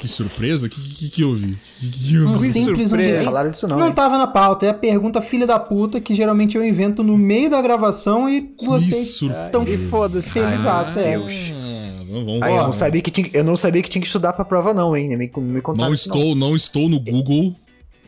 que 0.01 0.07
surpresa? 0.07 0.65
O 0.65 0.69
que, 0.69 0.81
que, 0.81 1.09
que 1.11 1.21
eu 1.21 1.35
vi? 1.35 1.55
Que 1.79 2.15
eu 2.15 2.27
um 2.27 2.39
simples 2.39 2.91
um 2.91 3.23
Falaram 3.23 3.51
disso 3.51 3.67
não. 3.67 3.77
Não 3.77 3.87
hein? 3.87 3.93
tava 3.93 4.17
na 4.17 4.25
pauta. 4.25 4.65
É 4.65 4.69
a 4.69 4.73
pergunta 4.73 5.21
filha 5.21 5.45
da 5.45 5.59
puta 5.59 6.01
que 6.01 6.15
geralmente 6.15 6.57
eu 6.57 6.65
invento 6.65 7.03
no 7.03 7.15
meio 7.15 7.51
da 7.51 7.61
gravação 7.61 8.27
e 8.27 8.51
vocês 8.59 9.21
estão 9.21 9.63
que 9.63 9.77
foda-se 9.77 10.23
felizaço. 10.23 10.97
É. 10.97 11.17
Vamos, 11.17 12.25
vamos, 12.25 12.41
Aí, 12.41 12.55
eu, 12.55 12.63
não 12.63 12.73
sabia 12.73 13.01
que 13.01 13.11
tinha, 13.11 13.29
eu 13.31 13.43
não 13.43 13.55
sabia 13.55 13.83
que 13.83 13.89
tinha 13.89 14.01
que 14.01 14.07
estudar 14.07 14.33
pra 14.33 14.43
prova, 14.43 14.73
não, 14.73 14.97
hein? 14.97 15.15
Me, 15.15 15.31
me 15.37 15.61
não 15.77 15.93
estou, 15.93 16.35
não. 16.35 16.49
não 16.49 16.55
estou 16.55 16.89
no 16.89 16.99
Google. 16.99 17.55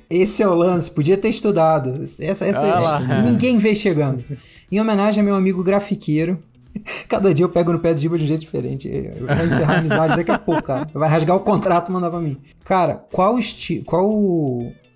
Esse 0.10 0.44
é 0.44 0.48
o 0.48 0.54
lance, 0.54 0.92
podia 0.92 1.16
ter 1.16 1.30
estudado. 1.30 2.04
Essa, 2.20 2.46
essa, 2.46 2.66
ah, 2.66 3.22
ninguém 3.22 3.58
vê 3.58 3.74
chegando. 3.74 4.24
Em 4.72 4.82
homenagem 4.82 5.22
a 5.22 5.24
meu 5.24 5.36
amigo 5.36 5.64
grafiqueiro. 5.64 6.40
Cada 7.08 7.34
dia 7.34 7.46
eu 7.46 7.50
pego 7.50 7.74
no 7.74 7.80
pé 7.80 7.94
do 7.94 8.00
Giba 8.00 8.18
de 8.18 8.24
um 8.24 8.28
jeito 8.28 8.42
diferente. 8.42 8.90
Vai 9.22 9.46
encerrar 9.46 9.76
a 9.76 9.80
amizade 9.80 10.16
daqui 10.16 10.32
a 10.32 10.40
pouco, 10.40 10.64
cara. 10.64 10.90
Vai 10.94 11.10
rasgar 11.10 11.36
o 11.36 11.40
contrato 11.40 11.90
e 11.90 11.92
mandar 11.92 12.10
pra 12.10 12.20
mim. 12.20 12.38
Cara, 12.64 12.96
qual 13.12 13.38
estilo. 13.38 13.86
Qual. 13.86 14.12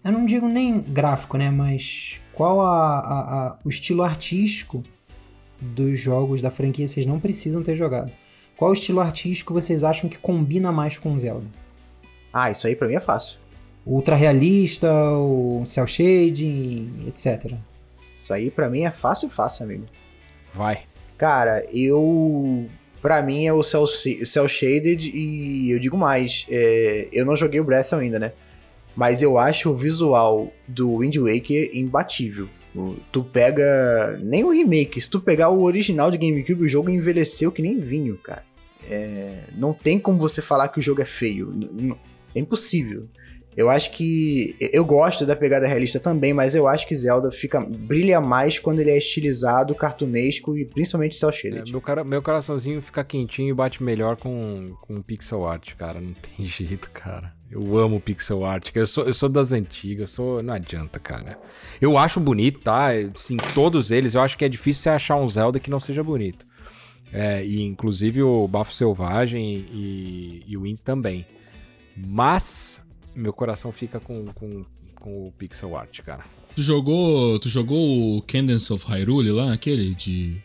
Eu 0.03 0.11
não 0.11 0.25
digo 0.25 0.47
nem 0.47 0.79
gráfico, 0.79 1.37
né? 1.37 1.49
Mas 1.49 2.21
qual 2.33 2.61
a, 2.61 2.99
a, 2.99 3.19
a, 3.47 3.57
o 3.63 3.69
estilo 3.69 4.03
artístico 4.03 4.83
dos 5.59 5.99
jogos 5.99 6.41
da 6.41 6.51
franquia 6.51 6.87
vocês 6.87 7.05
não 7.05 7.19
precisam 7.19 7.61
ter 7.61 7.75
jogado? 7.75 8.11
Qual 8.55 8.71
o 8.71 8.73
estilo 8.73 8.99
artístico 8.99 9.53
vocês 9.53 9.83
acham 9.83 10.09
que 10.09 10.17
combina 10.17 10.71
mais 10.71 10.97
com 10.97 11.17
Zelda? 11.17 11.45
Ah, 12.33 12.51
isso 12.51 12.67
aí 12.67 12.75
pra 12.75 12.87
mim 12.87 12.95
é 12.95 12.99
fácil 12.99 13.39
ultra 13.87 14.15
realista, 14.15 14.91
o 15.13 15.63
cel 15.65 15.87
shading, 15.87 17.05
etc. 17.07 17.53
Isso 18.19 18.33
aí 18.33 18.51
para 18.51 18.69
mim 18.69 18.81
é 18.81 18.91
fácil, 18.91 19.29
fácil, 19.29 19.65
amigo. 19.65 19.85
Vai. 20.53 20.81
Cara, 21.17 21.65
eu 21.73 22.67
para 23.01 23.21
mim 23.21 23.45
é 23.45 23.53
o 23.53 23.63
cel, 23.63 23.85
cel 23.87 24.47
shaded 24.47 25.09
e 25.13 25.71
eu 25.71 25.79
digo 25.79 25.97
mais, 25.97 26.45
é, 26.49 27.07
eu 27.11 27.25
não 27.25 27.37
joguei 27.37 27.59
o 27.59 27.63
Breath 27.63 27.93
ainda, 27.93 28.19
né? 28.19 28.33
Mas 28.95 29.21
eu 29.21 29.37
acho 29.37 29.69
o 29.69 29.75
visual 29.75 30.51
do 30.67 30.97
Wind 30.97 31.15
Waker 31.17 31.71
imbatível. 31.73 32.49
Tu 33.11 33.23
pega 33.23 34.19
nem 34.21 34.43
o 34.43 34.51
remake, 34.51 34.99
se 34.99 35.09
tu 35.09 35.19
pegar 35.19 35.49
o 35.49 35.63
original 35.63 36.11
de 36.11 36.17
GameCube, 36.17 36.63
o 36.63 36.67
jogo 36.67 36.89
envelheceu 36.89 37.51
que 37.51 37.61
nem 37.61 37.79
vinho, 37.79 38.17
cara. 38.17 38.43
É, 38.89 39.43
não 39.55 39.73
tem 39.73 39.99
como 39.99 40.19
você 40.19 40.41
falar 40.41 40.67
que 40.69 40.79
o 40.79 40.81
jogo 40.81 41.01
é 41.01 41.05
feio. 41.05 41.53
É 42.35 42.39
impossível. 42.39 43.07
Eu 43.57 43.71
acho 43.71 43.91
que. 43.91 44.55
Eu 44.59 44.85
gosto 44.85 45.25
da 45.25 45.35
pegada 45.35 45.65
realista 45.65 45.99
também, 45.99 46.31
mas 46.31 46.53
eu 46.53 46.67
acho 46.67 46.87
que 46.87 46.93
Zelda 46.93 47.31
fica 47.31 47.59
brilha 47.59 48.21
mais 48.21 48.59
quando 48.59 48.79
ele 48.79 48.91
é 48.91 48.97
estilizado, 48.99 49.73
cartunesco 49.73 50.55
e 50.55 50.63
principalmente 50.63 51.15
cel 51.15 51.31
shaded. 51.31 51.67
É, 51.67 51.71
meu, 51.71 51.81
cara, 51.81 52.03
meu 52.03 52.21
coraçãozinho 52.21 52.79
fica 52.83 53.03
quentinho 53.03 53.49
e 53.49 53.53
bate 53.55 53.81
melhor 53.81 54.15
com, 54.15 54.75
com 54.81 55.01
pixel 55.01 55.47
art, 55.47 55.73
cara. 55.73 55.99
Não 55.99 56.13
tem 56.37 56.45
jeito, 56.45 56.91
cara. 56.91 57.33
Eu 57.49 57.75
amo 57.79 57.99
pixel 57.99 58.45
art. 58.45 58.69
Eu 58.75 58.85
sou, 58.85 59.05
eu 59.05 59.13
sou 59.13 59.27
das 59.27 59.51
antigas, 59.51 60.11
sou, 60.11 60.43
não 60.43 60.53
adianta, 60.53 60.99
cara. 60.99 61.39
Eu 61.81 61.97
acho 61.97 62.19
bonito, 62.19 62.59
tá? 62.59 62.89
Sim, 63.15 63.37
todos 63.55 63.89
eles. 63.89 64.13
Eu 64.13 64.21
acho 64.21 64.37
que 64.37 64.45
é 64.45 64.49
difícil 64.49 64.83
você 64.83 64.89
achar 64.91 65.15
um 65.15 65.27
Zelda 65.27 65.59
que 65.59 65.71
não 65.71 65.79
seja 65.79 66.03
bonito. 66.03 66.45
É, 67.11 67.43
e 67.43 67.63
inclusive 67.63 68.21
o 68.21 68.47
Bafo 68.47 68.71
Selvagem 68.71 69.65
e, 69.71 70.43
e 70.45 70.55
o 70.55 70.61
Wind 70.61 70.79
também. 70.81 71.25
Mas 71.95 72.85
meu 73.17 73.33
coração 73.33 73.71
fica 73.71 73.99
com, 73.99 74.25
com, 74.27 74.65
com 74.95 75.27
o 75.27 75.33
pixel 75.37 75.75
art, 75.75 76.01
cara. 76.01 76.23
Tu 76.55 76.61
jogou, 76.61 77.39
tu 77.39 77.49
jogou 77.49 78.17
o 78.17 78.21
Cadence 78.21 78.71
of 78.71 78.85
Hyrule 78.87 79.31
lá, 79.31 79.53
aquele 79.53 79.93
de 79.93 80.41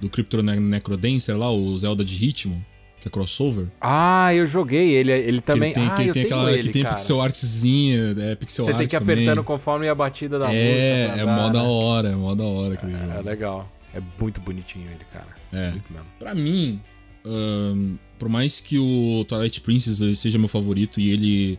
do 0.00 0.08
Crypto 0.08 0.42
Necrodancer 0.42 1.36
lá, 1.36 1.50
o 1.50 1.76
Zelda 1.76 2.02
de 2.02 2.16
ritmo, 2.16 2.64
que 3.00 3.08
é 3.08 3.10
crossover? 3.10 3.68
Ah, 3.80 4.34
eu 4.34 4.46
joguei 4.46 4.90
ele, 4.94 5.12
ele 5.12 5.40
também. 5.40 5.72
Que 5.72 5.80
ele 5.80 5.90
tem, 5.90 6.04
ah, 6.04 6.06
que, 6.06 6.12
tem 6.12 6.22
aquela 6.24 6.52
ele, 6.52 6.62
que 6.62 6.68
tem 6.70 6.82
cara. 6.82 6.94
pixel 6.94 7.20
artzinha, 7.20 8.14
é 8.18 8.34
pixel 8.34 8.64
Você 8.64 8.70
art 8.70 8.78
tem 8.78 8.88
que 8.88 8.96
ir 8.96 8.98
também. 8.98 9.16
apertando 9.16 9.44
conforme 9.44 9.88
a 9.88 9.94
batida 9.94 10.38
da 10.38 10.52
é, 10.52 11.08
música. 11.08 11.18
É, 11.18 11.20
é 11.20 11.24
mó 11.26 11.48
da 11.50 11.62
hora, 11.62 12.08
é 12.08 12.14
mó 12.14 12.34
da 12.34 12.44
hora 12.44 12.74
aquele 12.74 12.94
é, 12.94 12.98
jogo. 12.98 13.12
É 13.12 13.22
legal. 13.22 13.72
É 13.94 14.00
muito 14.18 14.40
bonitinho 14.40 14.88
ele, 14.90 15.04
cara. 15.12 15.28
É. 15.52 15.70
Muito 15.72 15.92
mesmo. 15.92 16.06
Pra 16.18 16.34
mim, 16.34 16.80
um, 17.24 17.98
por 18.18 18.28
mais 18.28 18.60
que 18.60 18.78
o 18.78 19.24
Twilight 19.26 19.60
Princess 19.60 20.18
seja 20.18 20.38
meu 20.38 20.48
favorito 20.48 21.00
e 21.00 21.10
ele 21.10 21.58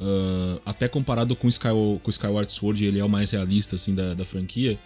Uh, 0.00 0.58
até 0.64 0.88
comparado 0.88 1.36
com 1.36 1.46
o, 1.46 1.50
Sky, 1.50 1.68
com 2.02 2.08
Skyward 2.08 2.50
Sword, 2.50 2.86
ele 2.86 2.98
é 2.98 3.04
o 3.04 3.08
mais 3.08 3.32
realista 3.32 3.74
assim 3.76 3.94
da, 3.94 4.14
da 4.14 4.24
franquia. 4.24 4.78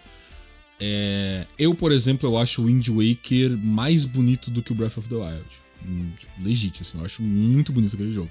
É, 0.80 1.46
eu, 1.56 1.72
por 1.72 1.92
exemplo, 1.92 2.28
eu 2.28 2.36
acho 2.36 2.62
o 2.62 2.66
Wind 2.66 2.88
Waker 2.88 3.56
mais 3.56 4.04
bonito 4.04 4.50
do 4.50 4.60
que 4.60 4.72
o 4.72 4.74
Breath 4.74 4.98
of 4.98 5.08
the 5.08 5.14
Wild. 5.14 5.46
Hum, 5.86 6.10
tipo, 6.18 6.32
legítimo, 6.42 6.82
assim, 6.82 6.98
eu 6.98 7.04
acho 7.04 7.22
muito 7.22 7.72
bonito 7.72 7.94
aquele 7.94 8.12
jogo. 8.12 8.30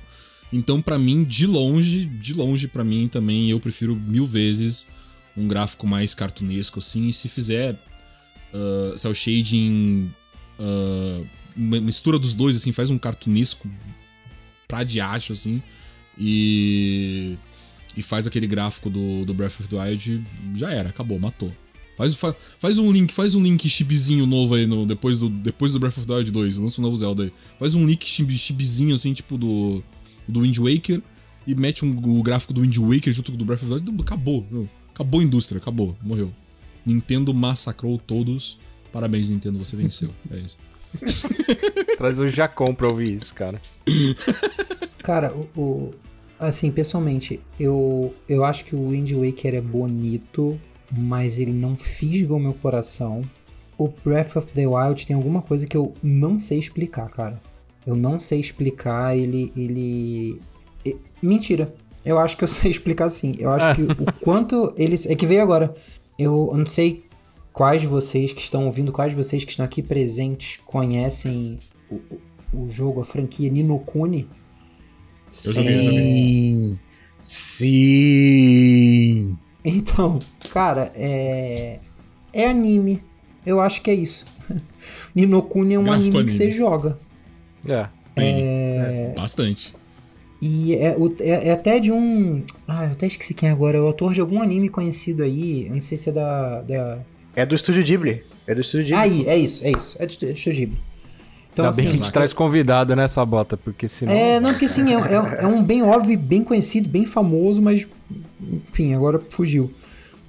Então, 0.51 0.81
para 0.81 0.99
mim, 0.99 1.23
de 1.23 1.47
longe, 1.47 2.05
de 2.05 2.33
longe, 2.33 2.67
para 2.67 2.83
mim 2.83 3.07
também, 3.07 3.49
eu 3.49 3.61
prefiro 3.61 3.95
mil 3.95 4.25
vezes 4.25 4.89
um 5.37 5.47
gráfico 5.47 5.87
mais 5.87 6.13
cartunesco, 6.13 6.79
assim. 6.79 7.07
E 7.07 7.13
se 7.13 7.29
fizer 7.29 7.79
uh, 8.53 8.97
cel 8.97 9.13
shading, 9.13 10.11
uh, 10.59 11.27
mistura 11.55 12.19
dos 12.19 12.35
dois, 12.35 12.57
assim, 12.57 12.73
faz 12.73 12.89
um 12.89 12.97
cartunesco 12.97 13.71
pra 14.67 14.83
diacho, 14.83 15.31
assim 15.31 15.63
e. 16.17 17.37
E 17.95 18.01
faz 18.01 18.25
aquele 18.25 18.47
gráfico 18.47 18.89
do, 18.89 19.23
do 19.23 19.35
Breath 19.35 19.59
of 19.59 19.69
the 19.69 19.77
Wild, 19.77 20.25
já 20.55 20.71
era, 20.71 20.89
acabou, 20.89 21.19
matou. 21.19 21.53
Faz, 21.95 22.15
faz, 22.15 22.35
faz 22.57 22.79
um 22.79 22.91
link, 22.91 23.13
faz 23.13 23.35
um 23.35 23.43
link 23.43 23.69
chibizinho 23.69 24.25
novo 24.25 24.55
aí 24.55 24.65
no, 24.65 24.83
depois, 24.83 25.19
do, 25.19 25.29
depois 25.29 25.73
do 25.73 25.79
Breath 25.79 25.99
of 25.99 26.07
the 26.07 26.13
Wild 26.13 26.31
2, 26.31 26.57
lança 26.57 26.81
um 26.81 26.83
novo 26.83 26.95
Zelda 26.95 27.23
aí. 27.23 27.33
Faz 27.59 27.75
um 27.75 27.85
link 27.85 28.03
chibizinho 28.03 28.95
assim, 28.95 29.13
tipo 29.13 29.37
do, 29.37 29.83
do 30.27 30.41
Wind 30.41 30.57
Waker, 30.57 31.03
e 31.45 31.53
mete 31.53 31.85
um, 31.85 32.19
o 32.19 32.23
gráfico 32.23 32.51
do 32.51 32.61
Wind 32.61 32.75
Waker 32.77 33.13
junto 33.13 33.31
com 33.31 33.35
o 33.35 33.37
do 33.37 33.45
Breath 33.45 33.61
of 33.61 33.69
the 33.69 33.75
Wild, 33.75 34.01
acabou, 34.01 34.47
meu. 34.49 34.67
acabou 34.91 35.19
a 35.19 35.23
indústria, 35.23 35.61
acabou, 35.61 35.95
morreu. 36.01 36.33
Nintendo 36.83 37.31
massacrou 37.31 37.99
todos. 37.99 38.59
Parabéns, 38.91 39.29
Nintendo, 39.29 39.59
você 39.59 39.75
venceu. 39.75 40.13
É 40.31 40.39
isso. 40.39 40.57
Traz 41.97 42.19
o 42.19 42.27
Jacom 42.27 42.73
pra 42.75 42.87
ouvir 42.87 43.15
isso, 43.15 43.33
cara. 43.33 43.59
Cara, 45.01 45.33
o, 45.33 45.49
o, 45.59 45.93
Assim, 46.43 46.69
pessoalmente, 46.69 47.39
eu, 47.57 48.13
eu 48.27 48.43
acho 48.43 48.65
que 48.65 48.75
o 48.75 48.89
Wind 48.89 49.13
Waker 49.13 49.55
é 49.55 49.61
bonito, 49.61 50.59
mas 50.91 51.37
ele 51.39 51.53
não 51.53 51.77
fisga 51.77 52.33
o 52.33 52.39
meu 52.39 52.53
coração. 52.53 53.21
O 53.77 53.87
Breath 53.87 54.35
of 54.35 54.51
the 54.51 54.67
Wild 54.67 55.07
tem 55.07 55.15
alguma 55.15 55.41
coisa 55.41 55.65
que 55.65 55.77
eu 55.77 55.93
não 56.03 56.37
sei 56.37 56.59
explicar, 56.59 57.09
cara. 57.09 57.41
Eu 57.87 57.95
não 57.95 58.19
sei 58.19 58.41
explicar, 58.41 59.17
ele. 59.17 59.53
ele... 59.55 60.41
Mentira. 61.21 61.73
Eu 62.05 62.19
acho 62.19 62.35
que 62.35 62.43
eu 62.43 62.47
sei 62.49 62.69
explicar 62.69 63.09
sim. 63.09 63.35
Eu 63.39 63.49
acho 63.49 63.73
que 63.75 63.81
o 63.81 64.13
quanto 64.21 64.73
eles. 64.77 65.05
É 65.05 65.15
que 65.15 65.25
veio 65.25 65.41
agora. 65.41 65.73
Eu, 66.19 66.49
eu 66.51 66.57
não 66.57 66.65
sei 66.65 67.05
quais 67.53 67.81
de 67.81 67.87
vocês 67.87 68.33
que 68.33 68.41
estão 68.41 68.65
ouvindo, 68.65 68.91
quais 68.91 69.13
de 69.13 69.17
vocês 69.17 69.45
que 69.45 69.51
estão 69.51 69.65
aqui 69.65 69.81
presentes 69.81 70.59
conhecem 70.65 71.57
o, 71.89 72.01
o 72.53 72.67
jogo, 72.67 72.99
a 72.99 73.05
franquia 73.05 73.49
Ninokuni. 73.49 74.27
Eu 75.45 75.53
joguei, 75.53 75.77
eu 75.77 75.83
joguei. 75.83 76.77
Sim. 77.23 78.57
Então, 79.65 80.19
cara, 80.51 80.91
é. 80.95 81.79
É 82.31 82.47
anime. 82.47 83.01
Eu 83.45 83.61
acho 83.61 83.81
que 83.81 83.89
é 83.89 83.93
isso. 83.93 84.25
Ninokuni 85.15 85.75
é 85.75 85.79
um 85.79 85.91
anime, 85.91 86.09
anime, 86.09 86.25
que 86.25 86.31
você 86.31 86.51
joga. 86.51 86.97
É. 87.67 87.87
É... 88.15 89.11
é. 89.11 89.13
Bastante. 89.15 89.73
E 90.41 90.75
é, 90.75 90.97
é, 91.21 91.47
é, 91.47 91.51
até 91.51 91.79
de 91.79 91.91
um. 91.91 92.43
Ah, 92.67 92.85
eu 92.85 92.91
até 92.91 93.07
esqueci 93.07 93.33
quem 93.33 93.47
é 93.47 93.51
agora. 93.51 93.77
É 93.77 93.81
o 93.81 93.87
autor 93.87 94.13
de 94.13 94.19
algum 94.19 94.41
anime 94.41 94.67
conhecido 94.67 95.23
aí. 95.23 95.67
Eu 95.67 95.73
não 95.73 95.81
sei 95.81 95.97
se 95.97 96.09
é 96.09 96.11
da. 96.11 96.61
da... 96.61 96.99
É 97.33 97.45
do 97.45 97.55
estúdio 97.55 97.81
Ghibli. 97.83 98.21
É 98.45 98.53
do 98.53 98.59
estúdio 98.59 98.87
Ghibli. 98.87 98.99
Aí, 98.99 99.25
é 99.25 99.37
isso, 99.37 99.65
é 99.65 99.71
isso. 99.71 99.95
É 99.99 100.05
do, 100.05 100.13
é 100.13 100.17
do 100.17 100.33
estúdio 100.33 100.59
Ghibli. 100.59 100.77
Então, 101.53 101.65
Ainda 101.65 101.69
assim, 101.69 101.81
bem 101.83 101.91
que 101.91 102.01
a 102.01 102.03
gente 102.03 102.11
traz 102.11 102.33
convidado 102.33 102.95
nessa 102.95 103.23
bota, 103.23 103.55
porque 103.55 103.87
senão. 103.87 104.11
É, 104.11 104.39
não, 104.39 104.51
porque 104.51 104.65
assim, 104.65 104.93
é, 104.93 104.95
é, 104.95 105.43
é, 105.43 105.47
um 105.47 105.63
bem 105.63 105.83
óbvio, 105.83 106.17
bem 106.17 106.43
conhecido, 106.43 106.89
bem 106.89 107.05
famoso, 107.05 107.61
mas. 107.61 107.87
Enfim, 108.41 108.93
agora 108.93 109.21
fugiu. 109.29 109.71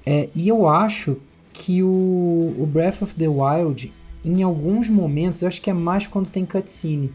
É, 0.07 0.29
e 0.35 0.47
eu 0.47 0.69
acho 0.69 1.17
que 1.53 1.83
o, 1.83 2.55
o 2.59 2.69
Breath 2.71 3.03
of 3.03 3.15
the 3.15 3.27
Wild 3.29 3.91
em 4.25 4.43
alguns 4.43 4.89
momentos, 4.89 5.43
eu 5.43 5.49
acho 5.49 5.61
que 5.61 5.69
é 5.69 5.75
mais 5.75 6.07
quando 6.07 6.31
tem 6.31 6.47
cutscene, 6.47 7.13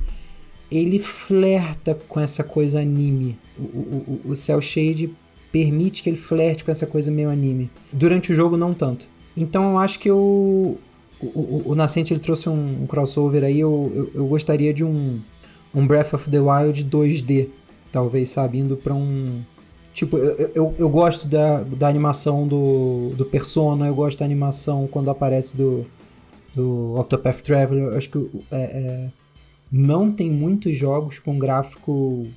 ele 0.71 0.99
flerta 0.99 1.97
com 2.07 2.19
essa 2.19 2.43
coisa 2.43 2.79
anime. 2.79 3.35
O, 3.57 3.63
o, 3.63 4.21
o, 4.25 4.31
o 4.31 4.35
Cell 4.35 4.61
Shade 4.61 5.11
permite 5.51 6.03
que 6.03 6.09
ele 6.09 6.17
flerte 6.17 6.63
com 6.63 6.69
essa 6.69 6.85
coisa 6.85 7.09
meio 7.09 7.31
anime. 7.31 7.69
Durante 7.91 8.31
o 8.31 8.35
jogo, 8.35 8.55
não 8.55 8.73
tanto. 8.73 9.07
Então 9.35 9.71
eu 9.71 9.79
acho 9.79 9.97
que 9.99 10.09
eu, 10.09 10.77
o, 11.21 11.25
o, 11.25 11.63
o 11.71 11.75
Nascente 11.75 12.13
ele 12.13 12.19
trouxe 12.19 12.49
um, 12.49 12.83
um 12.83 12.87
crossover 12.87 13.43
aí. 13.43 13.59
Eu, 13.59 13.91
eu, 13.93 14.11
eu, 14.21 14.27
gostaria 14.27 14.73
de 14.73 14.83
um, 14.83 15.19
um 15.73 15.85
Breath 15.85 16.13
of 16.13 16.29
the 16.29 16.39
Wild 16.39 16.85
2D, 16.85 17.49
talvez, 17.91 18.29
sabe? 18.29 18.59
Indo 18.59 18.77
pra 18.77 18.93
um. 18.93 19.41
Tipo, 19.93 20.17
eu, 20.17 20.51
eu, 20.55 20.75
eu 20.77 20.89
gosto 20.89 21.27
da, 21.27 21.63
da 21.63 21.87
animação 21.87 22.47
do, 22.47 23.13
do 23.15 23.25
Persona, 23.25 23.87
eu 23.87 23.95
gosto 23.95 24.19
da 24.19 24.25
animação 24.25 24.87
quando 24.87 25.09
aparece 25.09 25.57
do, 25.57 25.85
do 26.55 26.97
Octopath 26.99 27.41
Traveler. 27.41 27.97
Acho 27.97 28.09
que 28.09 28.29
é, 28.51 28.61
é, 28.61 29.09
não 29.71 30.11
tem 30.11 30.31
muitos 30.31 30.75
jogos 30.77 31.19
com 31.19 31.37
gráfico 31.37 32.27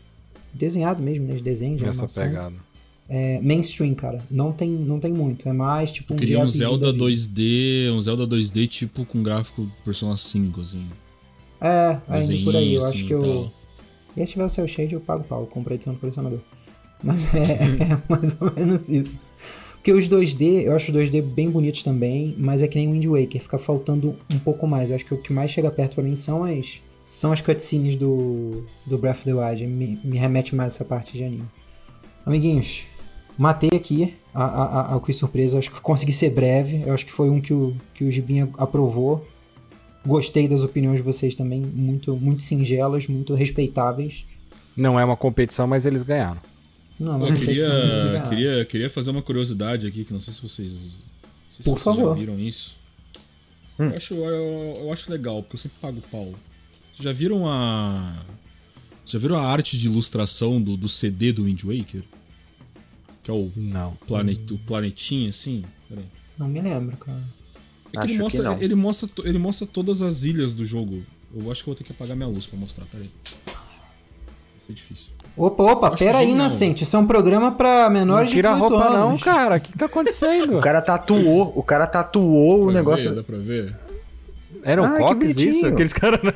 desenhado 0.52 1.02
mesmo, 1.02 1.26
né? 1.26 1.34
De 1.34 1.42
desenho, 1.42 1.76
de 1.76 1.84
Essa 1.84 2.00
animação. 2.00 2.24
pegada 2.24 2.71
é, 3.14 3.38
mainstream, 3.42 3.94
cara. 3.94 4.24
Não 4.30 4.52
tem, 4.52 4.70
não 4.70 4.98
tem 4.98 5.12
muito. 5.12 5.46
É 5.46 5.52
mais 5.52 5.92
tipo 5.92 6.14
um. 6.14 6.16
Eu 6.16 6.20
queria 6.20 6.40
um 6.40 6.48
Zelda 6.48 6.94
2D, 6.94 7.92
um 7.92 8.00
Zelda 8.00 8.26
2D 8.26 8.66
tipo 8.66 9.04
com 9.04 9.22
gráfico 9.22 9.70
Persona 9.84 10.16
5, 10.16 10.62
assim. 10.62 10.86
É, 11.60 11.98
ainda 12.08 12.44
por 12.44 12.56
aí. 12.56 12.72
Eu 12.72 12.80
assim, 12.80 12.96
acho 12.96 13.06
que 13.06 13.12
eu. 13.12 13.52
E 14.16 14.26
se 14.26 14.32
tiver 14.32 14.46
o 14.46 14.48
seu 14.48 14.66
shade, 14.66 14.94
eu 14.94 15.00
pago 15.00 15.24
pau. 15.24 15.42
Eu 15.42 15.46
comprei 15.46 15.74
edição 15.74 15.92
do 15.92 16.00
colecionador. 16.00 16.38
Mas 17.02 17.26
é, 17.34 17.84
é, 17.84 18.02
mais 18.08 18.34
ou 18.40 18.50
menos 18.50 18.88
isso. 18.88 19.20
Porque 19.74 19.92
os 19.92 20.08
2D, 20.08 20.62
eu 20.62 20.74
acho 20.74 20.90
os 20.90 20.96
2D 20.96 21.20
bem 21.20 21.50
bonitos 21.50 21.82
também, 21.82 22.34
mas 22.38 22.62
é 22.62 22.68
que 22.68 22.78
nem 22.78 22.88
o 22.88 22.92
Wind 22.92 23.04
Waker, 23.04 23.42
fica 23.42 23.58
faltando 23.58 24.16
um 24.32 24.38
pouco 24.38 24.66
mais. 24.66 24.88
Eu 24.88 24.96
acho 24.96 25.04
que 25.04 25.12
o 25.12 25.18
que 25.18 25.34
mais 25.34 25.50
chega 25.50 25.70
perto 25.70 25.96
para 25.96 26.04
mim 26.04 26.16
são 26.16 26.44
as 26.44 26.80
são 27.04 27.30
as 27.30 27.42
cutscenes 27.42 27.94
do, 27.94 28.64
do 28.86 28.96
Breath 28.96 29.16
of 29.16 29.24
the 29.24 29.34
Wild. 29.34 29.66
Me, 29.66 30.00
me 30.02 30.16
remete 30.16 30.54
mais 30.54 30.74
essa 30.74 30.84
parte 30.84 31.12
de 31.12 31.24
anime. 31.24 31.44
Amiguinhos, 32.24 32.84
Matei 33.36 33.70
aqui 33.74 34.14
a, 34.34 34.44
a, 34.44 34.96
a, 34.96 35.00
Quiz 35.00 35.16
Surpresa, 35.16 35.58
acho 35.58 35.70
que 35.70 35.80
consegui 35.80 36.12
ser 36.12 36.30
breve, 36.30 36.82
eu 36.86 36.94
acho 36.94 37.04
que 37.04 37.12
foi 37.12 37.30
um 37.30 37.40
que 37.40 37.52
o, 37.52 37.74
que 37.94 38.04
o 38.04 38.10
Gibinha 38.10 38.48
aprovou. 38.58 39.26
Gostei 40.04 40.48
das 40.48 40.62
opiniões 40.62 40.96
de 40.98 41.02
vocês 41.02 41.34
também, 41.34 41.60
muito, 41.60 42.16
muito 42.16 42.42
singelas, 42.42 43.06
muito 43.06 43.34
respeitáveis. 43.34 44.26
Não 44.76 44.98
é 44.98 45.04
uma 45.04 45.16
competição, 45.16 45.66
mas 45.66 45.86
eles 45.86 46.02
ganharam. 46.02 46.40
Não, 46.98 47.24
eu 47.26 47.34
queria, 47.34 48.22
queria, 48.28 48.64
queria 48.64 48.90
fazer 48.90 49.10
uma 49.10 49.22
curiosidade 49.22 49.86
aqui, 49.86 50.04
que 50.04 50.12
não 50.12 50.20
sei 50.20 50.32
se 50.32 50.42
vocês, 50.42 50.94
se 51.50 51.62
Por 51.62 51.78
vocês 51.78 51.96
favor. 51.96 52.14
já 52.14 52.20
viram 52.20 52.38
isso. 52.38 52.76
Hum. 53.78 53.84
Eu, 53.86 53.96
acho, 53.96 54.14
eu, 54.14 54.76
eu, 54.82 54.92
acho 54.92 55.10
legal, 55.10 55.42
porque 55.42 55.56
eu 55.56 55.60
sempre 55.60 55.78
pago 55.80 56.00
pau. 56.10 56.32
Já 56.94 57.12
viram 57.12 57.48
a. 57.48 58.14
Já 59.04 59.18
viram 59.18 59.36
a 59.36 59.42
arte 59.42 59.76
de 59.76 59.86
ilustração 59.86 60.62
do, 60.62 60.76
do 60.76 60.88
CD 60.88 61.32
do 61.32 61.44
Wind 61.44 61.64
Waker? 61.64 62.02
Que 63.22 63.30
é 63.30 63.34
o, 63.34 63.50
não. 63.56 63.94
Planet, 64.06 64.50
o 64.50 64.58
planetinha, 64.58 65.30
assim. 65.30 65.64
Peraí. 65.88 66.04
Não 66.36 66.48
me 66.48 66.60
lembro, 66.60 66.96
cara. 66.96 67.22
É 67.94 68.00
que 68.00 68.12
ele, 68.12 68.18
mostra, 68.18 68.56
que 68.56 68.64
ele, 68.64 68.74
mostra, 68.74 69.08
ele 69.24 69.38
mostra 69.38 69.66
todas 69.66 70.02
as 70.02 70.24
ilhas 70.24 70.54
do 70.54 70.64
jogo. 70.64 71.02
Eu 71.34 71.50
acho 71.50 71.62
que 71.62 71.66
vou 71.66 71.74
ter 71.74 71.84
que 71.84 71.92
apagar 71.92 72.16
minha 72.16 72.28
luz 72.28 72.46
pra 72.46 72.58
mostrar, 72.58 72.84
peraí. 72.86 73.10
Vai 73.46 73.54
ser 74.58 74.72
difícil. 74.72 75.12
Opa, 75.36 75.62
opa, 75.62 75.96
pera 75.96 76.18
aí, 76.18 76.34
Nascente. 76.34 76.82
Isso 76.84 76.96
é 76.96 76.98
um 76.98 77.06
programa 77.06 77.52
pra 77.52 77.88
menores 77.88 78.28
não 78.28 78.34
tira 78.34 78.48
de 78.50 78.54
18 78.54 78.70
roupa 78.70 78.88
anos. 78.88 78.98
não, 78.98 79.18
cara. 79.18 79.56
O 79.56 79.60
que 79.60 79.78
tá 79.78 79.86
acontecendo? 79.86 80.58
o 80.58 80.60
cara 80.60 80.82
tatuou, 80.82 81.52
o 81.56 81.62
cara 81.62 81.86
tatuou 81.86 82.66
o 82.66 82.72
negócio. 82.72 83.10
Ver, 83.10 83.16
dá 83.16 83.22
pra 83.22 83.38
ver? 83.38 83.76
Eram 84.62 84.84
ah, 84.84 84.98
copies 84.98 85.36
isso? 85.36 85.66
Aqueles 85.66 85.92
caras... 85.92 86.20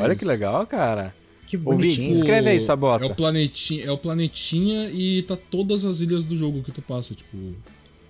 Olha 0.00 0.16
que 0.16 0.24
legal, 0.24 0.66
cara. 0.66 1.14
Que 1.52 1.56
bonitinho. 1.58 2.04
Ouvinte, 2.04 2.10
escreve 2.16 2.48
aí, 2.48 2.58
Sabota. 2.58 3.04
É 3.04 3.08
o, 3.08 3.14
planetinha, 3.14 3.84
é 3.84 3.90
o 3.90 3.98
planetinha 3.98 4.88
e 4.90 5.20
tá 5.20 5.36
todas 5.36 5.84
as 5.84 6.00
ilhas 6.00 6.24
do 6.24 6.34
jogo 6.34 6.62
que 6.62 6.72
tu 6.72 6.80
passa, 6.80 7.14
tipo... 7.14 7.36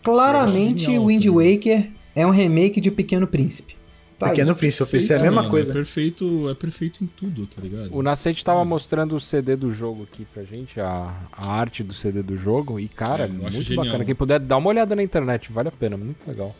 Claramente, 0.00 0.84
genial, 0.84 1.06
Wind 1.06 1.26
Waker 1.26 1.90
é 2.14 2.24
um 2.24 2.30
remake 2.30 2.80
de 2.80 2.88
Pequeno 2.92 3.26
Príncipe. 3.26 3.74
Tá 4.16 4.28
Pequeno 4.28 4.52
aí. 4.52 4.56
Príncipe, 4.56 4.84
eu 4.84 4.86
pensei 4.86 5.16
a 5.16 5.18
mesma 5.18 5.40
mano, 5.40 5.50
coisa. 5.50 5.72
É 5.72 5.74
perfeito, 5.74 6.48
é 6.50 6.54
perfeito 6.54 7.02
em 7.02 7.08
tudo, 7.08 7.44
tá 7.48 7.60
ligado? 7.60 7.88
O 7.92 8.00
Nascente 8.00 8.44
tava 8.44 8.64
mostrando 8.64 9.16
o 9.16 9.20
CD 9.20 9.56
do 9.56 9.74
jogo 9.74 10.04
aqui 10.04 10.24
pra 10.32 10.44
gente, 10.44 10.80
a, 10.80 11.12
a 11.32 11.50
arte 11.50 11.82
do 11.82 11.92
CD 11.92 12.22
do 12.22 12.36
jogo, 12.36 12.78
e 12.78 12.86
cara, 12.86 13.24
é, 13.24 13.26
muito 13.26 13.74
bacana. 13.74 14.04
Quem 14.04 14.14
puder 14.14 14.38
dar 14.38 14.58
uma 14.58 14.68
olhada 14.68 14.94
na 14.94 15.02
internet, 15.02 15.50
vale 15.50 15.66
a 15.66 15.72
pena, 15.72 15.96
muito 15.96 16.20
legal. 16.28 16.54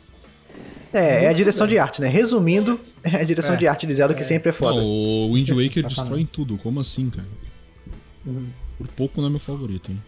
É, 0.93 1.25
é 1.25 1.29
a 1.29 1.33
direção 1.33 1.67
de 1.67 1.79
arte, 1.79 2.01
né? 2.01 2.09
Resumindo, 2.09 2.79
é 3.03 3.17
a 3.17 3.25
direção 3.25 3.55
é, 3.55 3.59
de 3.59 3.67
arte 3.67 3.87
de 3.87 3.95
Zelda 3.95 4.15
que 4.15 4.23
sempre 4.23 4.51
é 4.51 4.53
foda. 4.53 4.77
Não, 4.77 4.85
o 4.85 5.33
Wind 5.33 5.49
Waker 5.57 5.87
destrói 5.87 6.25
tudo. 6.25 6.59
Como 6.59 6.81
assim, 6.81 7.09
cara? 7.09 7.29
Por 8.79 8.89
pouco 8.89 9.21
não 9.21 9.29
é 9.29 9.31
meu 9.31 9.41
favorito, 9.41 9.91
hein? 9.91 10.03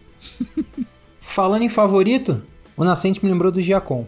Falando 1.19 1.63
em 1.63 1.69
favorito, 1.69 2.41
o 2.77 2.83
Nascente 2.83 3.23
me 3.23 3.29
lembrou 3.29 3.51
do 3.51 3.61
Giacom. 3.61 4.07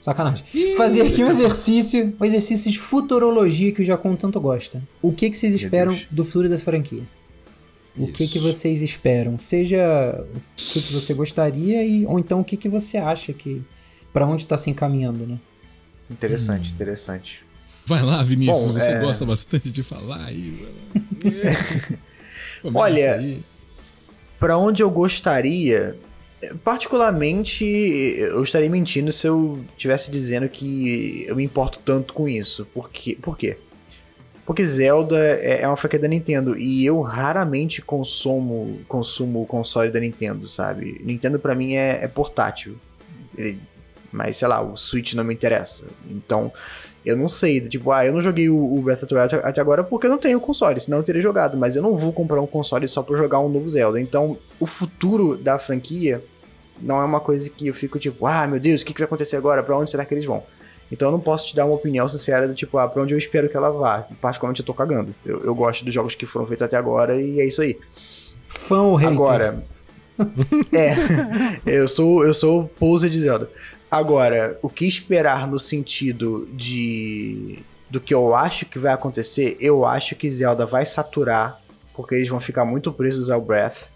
Sacanagem. 0.00 0.44
Fazer 0.76 1.02
aqui 1.02 1.24
um 1.24 1.30
exercício, 1.30 2.14
um 2.20 2.24
exercício 2.24 2.70
de 2.70 2.78
futurologia 2.78 3.72
que 3.72 3.82
o 3.82 3.84
Giacom 3.84 4.14
tanto 4.14 4.40
gosta. 4.40 4.80
O 5.02 5.12
que, 5.12 5.28
que 5.28 5.36
vocês 5.36 5.52
esperam 5.54 5.98
do 6.10 6.24
futuro 6.24 6.48
da 6.48 6.56
franquia? 6.56 7.02
O 7.96 8.04
Isso. 8.04 8.12
que, 8.12 8.28
que 8.28 8.38
vocês 8.38 8.82
esperam? 8.82 9.36
Seja 9.36 10.24
o 10.24 10.40
que, 10.54 10.80
que 10.80 10.92
você 10.92 11.12
gostaria 11.12 11.84
e, 11.84 12.06
ou 12.06 12.20
então 12.20 12.40
o 12.40 12.44
que, 12.44 12.56
que 12.56 12.68
você 12.68 12.98
acha 12.98 13.32
que... 13.32 13.62
para 14.12 14.26
onde 14.26 14.42
está 14.42 14.56
se 14.56 14.70
encaminhando, 14.70 15.26
né? 15.26 15.38
Interessante, 16.10 16.70
hum. 16.70 16.74
interessante. 16.74 17.46
Vai 17.86 18.02
lá, 18.02 18.22
Vinícius, 18.22 18.66
Bom, 18.66 18.72
você 18.72 18.90
é... 18.90 19.00
gosta 19.00 19.24
bastante 19.24 19.70
de 19.70 19.82
falar 19.82 20.24
aí. 20.24 20.66
Olha, 22.74 23.38
para 24.40 24.58
onde 24.58 24.82
eu 24.82 24.90
gostaria, 24.90 25.96
particularmente, 26.64 27.64
eu 27.64 28.42
estaria 28.42 28.68
mentindo 28.68 29.12
se 29.12 29.28
eu 29.28 29.64
estivesse 29.76 30.10
dizendo 30.10 30.48
que 30.48 31.24
eu 31.28 31.36
me 31.36 31.44
importo 31.44 31.78
tanto 31.84 32.12
com 32.12 32.28
isso. 32.28 32.66
Por 32.66 32.90
quê? 32.90 33.16
Por 33.22 33.38
quê? 33.38 33.56
Porque 34.44 34.64
Zelda 34.64 35.18
é, 35.18 35.62
é 35.62 35.68
uma 35.68 35.76
franquia 35.76 35.98
da 35.98 36.08
Nintendo 36.08 36.58
e 36.58 36.84
eu 36.84 37.00
raramente 37.00 37.82
consumo, 37.82 38.80
consumo 38.88 39.42
o 39.42 39.46
console 39.46 39.90
da 39.90 40.00
Nintendo, 40.00 40.46
sabe? 40.46 41.00
Nintendo 41.04 41.38
para 41.38 41.54
mim 41.54 41.74
é, 41.74 42.04
é 42.04 42.08
portátil. 42.08 42.76
Ele 43.36 43.58
mas, 44.12 44.36
sei 44.36 44.48
lá, 44.48 44.62
o 44.62 44.76
Switch 44.76 45.14
não 45.14 45.24
me 45.24 45.34
interessa. 45.34 45.84
Então, 46.10 46.52
eu 47.04 47.16
não 47.16 47.28
sei, 47.28 47.60
tipo, 47.60 47.92
ah, 47.92 48.04
eu 48.04 48.12
não 48.12 48.20
joguei 48.20 48.48
o, 48.48 48.80
Breath 48.82 49.04
of 49.04 49.14
the 49.14 49.20
Wild 49.20 49.34
até 49.36 49.60
agora 49.60 49.84
porque 49.84 50.06
eu 50.06 50.10
não 50.10 50.18
tenho 50.18 50.40
console, 50.40 50.80
senão 50.80 50.98
eu 50.98 51.04
teria 51.04 51.22
jogado, 51.22 51.56
mas 51.56 51.76
eu 51.76 51.82
não 51.82 51.96
vou 51.96 52.12
comprar 52.12 52.40
um 52.40 52.46
console 52.46 52.88
só 52.88 53.02
pra 53.02 53.16
jogar 53.16 53.38
um 53.40 53.48
novo 53.48 53.68
Zelda. 53.68 54.00
Então, 54.00 54.36
o 54.58 54.66
futuro 54.66 55.36
da 55.36 55.58
franquia 55.58 56.22
não 56.80 57.00
é 57.00 57.04
uma 57.04 57.20
coisa 57.20 57.48
que 57.48 57.68
eu 57.68 57.74
fico 57.74 57.98
tipo, 57.98 58.26
ah, 58.26 58.46
meu 58.46 58.58
Deus, 58.58 58.82
o 58.82 58.84
que, 58.84 58.92
que 58.92 59.00
vai 59.00 59.06
acontecer 59.06 59.36
agora? 59.36 59.62
Pra 59.62 59.76
onde 59.76 59.90
será 59.90 60.04
que 60.04 60.14
eles 60.14 60.24
vão? 60.24 60.42
Então 60.90 61.08
eu 61.08 61.12
não 61.12 61.20
posso 61.20 61.46
te 61.48 61.56
dar 61.56 61.64
uma 61.64 61.74
opinião 61.74 62.08
sincera 62.08 62.46
do 62.46 62.54
tipo, 62.54 62.78
ah, 62.78 62.88
pra 62.88 63.02
onde 63.02 63.12
eu 63.12 63.18
espero 63.18 63.48
que 63.48 63.56
ela 63.56 63.70
vá. 63.70 64.06
Particularmente 64.20 64.60
eu 64.60 64.66
tô 64.66 64.74
cagando. 64.74 65.14
Eu, 65.24 65.44
eu 65.44 65.54
gosto 65.54 65.84
dos 65.84 65.92
jogos 65.92 66.14
que 66.14 66.26
foram 66.26 66.46
feitos 66.46 66.64
até 66.64 66.76
agora 66.76 67.20
e 67.20 67.40
é 67.40 67.46
isso 67.46 67.62
aí. 67.62 67.78
Fã 68.48 68.82
ou 68.82 68.94
hater? 68.94 69.12
Agora. 69.12 69.64
é. 70.72 70.94
Eu 71.66 71.88
sou, 71.88 72.24
eu 72.24 72.32
sou 72.32 72.70
pose 72.78 73.10
de 73.10 73.18
Zelda. 73.18 73.48
Agora, 73.90 74.58
o 74.62 74.68
que 74.68 74.86
esperar 74.86 75.46
no 75.46 75.58
sentido 75.58 76.48
de 76.52 77.58
do 77.88 78.00
que 78.00 78.12
eu 78.12 78.34
acho 78.34 78.66
que 78.66 78.80
vai 78.80 78.92
acontecer, 78.92 79.56
eu 79.60 79.84
acho 79.84 80.16
que 80.16 80.28
Zelda 80.28 80.66
vai 80.66 80.84
saturar, 80.84 81.60
porque 81.94 82.16
eles 82.16 82.28
vão 82.28 82.40
ficar 82.40 82.64
muito 82.64 82.92
presos 82.92 83.30
ao 83.30 83.40
Breath. 83.40 83.88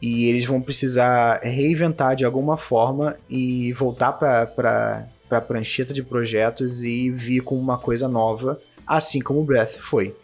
E 0.00 0.28
eles 0.28 0.44
vão 0.44 0.60
precisar 0.60 1.40
reinventar 1.42 2.14
de 2.14 2.24
alguma 2.24 2.58
forma 2.58 3.16
e 3.30 3.72
voltar 3.72 4.12
para 4.12 5.06
pra 5.28 5.40
prancheta 5.40 5.92
de 5.92 6.04
projetos 6.04 6.84
e 6.84 7.10
vir 7.10 7.40
com 7.40 7.58
uma 7.58 7.76
coisa 7.76 8.06
nova, 8.06 8.60
assim 8.86 9.20
como 9.20 9.40
o 9.40 9.44
Breath 9.44 9.78
foi. 9.78 10.14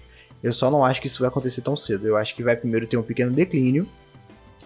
Eu 0.43 0.53
só 0.53 0.71
não 0.71 0.85
acho 0.85 1.01
que 1.01 1.07
isso 1.07 1.21
vai 1.21 1.29
acontecer 1.29 1.63
tão 1.63 1.77
cedo. 1.77 2.07
Eu 2.07 2.17
acho 2.17 2.37
que 2.37 2.43
vai 2.43 2.55
primeiro 2.55 2.87
ter 2.87 2.97
um 2.97 3.03
pequeno 3.03 3.33
declínio 3.33 3.89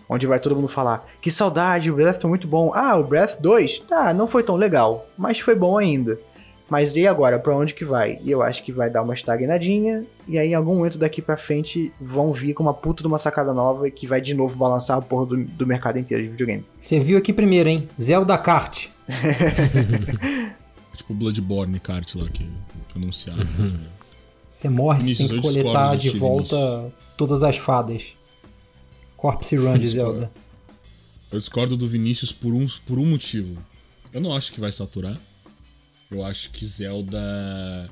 onde 0.09 0.27
vai 0.27 0.41
todo 0.41 0.57
mundo 0.57 0.69
falar: 0.69 1.07
que 1.21 1.31
saudade, 1.31 1.91
o 1.91 1.95
Breath 1.95 2.21
foi 2.21 2.31
muito 2.31 2.47
bom. 2.47 2.73
Ah, 2.75 2.97
o 2.97 3.05
Breath 3.05 3.41
2, 3.41 3.81
tá, 3.89 4.13
não 4.13 4.27
foi 4.27 4.43
tão 4.43 4.57
legal, 4.57 5.07
mas 5.17 5.41
foi 5.41 5.55
bom 5.55 5.77
ainda. 5.79 6.19
Mas 6.69 6.97
e 6.97 7.07
agora, 7.07 7.39
para 7.39 7.57
onde 7.57 7.75
que 7.75 7.85
vai? 7.85 8.19
E 8.25 8.31
eu 8.31 8.43
acho 8.43 8.65
que 8.65 8.73
vai 8.73 8.91
dar 8.91 9.03
uma 9.03 9.15
estagnadinha, 9.15 10.05
e 10.27 10.37
aí 10.37 10.49
em 10.51 10.55
algum 10.55 10.77
momento 10.77 10.99
daqui 10.99 11.23
pra 11.23 11.37
frente 11.37 11.93
vão 12.01 12.33
vir 12.33 12.55
com 12.55 12.63
uma 12.65 12.75
puta 12.75 13.03
de 13.03 13.07
uma 13.07 13.19
sacada 13.19 13.53
nova 13.53 13.89
que 13.89 14.07
vai 14.07 14.21
de 14.21 14.35
novo 14.35 14.57
balançar 14.57 14.99
a 14.99 15.03
porra 15.03 15.27
do, 15.27 15.45
do 15.45 15.67
mercado 15.67 15.99
inteiro 15.99 16.25
de 16.25 16.31
videogame. 16.31 16.65
Você 16.81 16.99
viu 16.99 17.17
aqui 17.19 17.33
primeiro, 17.33 17.69
hein? 17.69 17.89
Zelda 18.01 18.37
Kart. 18.37 18.89
tipo 20.97 21.15
Bloodborne 21.15 21.79
Kart 21.79 22.17
lá 22.17 22.29
que, 22.29 22.45
que 22.89 22.99
anunciaram. 22.99 23.47
Você 24.49 24.69
morre, 24.69 25.01
você 25.01 25.29
tem 25.29 25.41
que 25.41 25.41
coletar 25.41 25.97
de 25.97 26.19
volta 26.19 26.93
todas 27.17 27.45
as 27.45 27.57
fadas. 27.57 28.16
Corpse 29.17 29.57
Run 29.57 29.79
de 29.79 29.89
Zelda. 29.89 30.31
Eu 31.31 31.39
discordo 31.39 31.77
do 31.77 31.89
Vinícius 31.89 32.31
por 32.33 32.53
um, 32.53 32.67
por 32.87 32.99
um 32.99 33.07
motivo. 33.07 33.59
Eu 34.13 34.21
não 34.21 34.35
acho 34.35 34.53
que 34.53 34.61
vai 34.61 34.71
saturar. 34.71 35.21
Eu 36.11 36.25
acho 36.25 36.51
que 36.51 36.65
Zelda. 36.65 37.91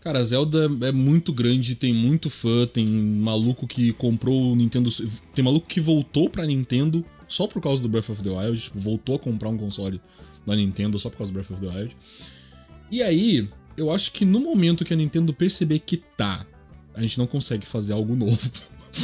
Cara, 0.00 0.22
Zelda 0.22 0.66
é 0.82 0.90
muito 0.90 1.32
grande, 1.32 1.74
tem 1.74 1.92
muito 1.92 2.30
fã, 2.30 2.66
tem 2.66 2.86
maluco 2.86 3.66
que 3.66 3.92
comprou 3.92 4.52
o 4.52 4.56
Nintendo. 4.56 4.90
Tem 5.34 5.44
maluco 5.44 5.66
que 5.66 5.80
voltou 5.80 6.30
pra 6.30 6.46
Nintendo 6.46 7.04
só 7.28 7.46
por 7.46 7.62
causa 7.62 7.82
do 7.82 7.88
Breath 7.88 8.08
of 8.10 8.22
the 8.22 8.30
Wild, 8.30 8.60
tipo, 8.60 8.80
voltou 8.80 9.14
a 9.14 9.18
comprar 9.18 9.50
um 9.50 9.56
console 9.58 10.00
da 10.44 10.56
Nintendo 10.56 10.98
só 10.98 11.08
por 11.08 11.18
causa 11.18 11.30
do 11.30 11.34
Breath 11.34 11.50
of 11.50 11.60
the 11.60 11.68
Wild. 11.68 11.96
E 12.90 13.02
aí, 13.02 13.48
eu 13.76 13.90
acho 13.90 14.10
que 14.12 14.24
no 14.24 14.40
momento 14.40 14.84
que 14.84 14.92
a 14.92 14.96
Nintendo 14.96 15.32
perceber 15.32 15.78
que 15.78 15.96
tá, 15.96 16.44
a 16.94 17.02
gente 17.02 17.18
não 17.18 17.26
consegue 17.26 17.64
fazer 17.64 17.92
algo 17.92 18.16
novo. 18.16 18.50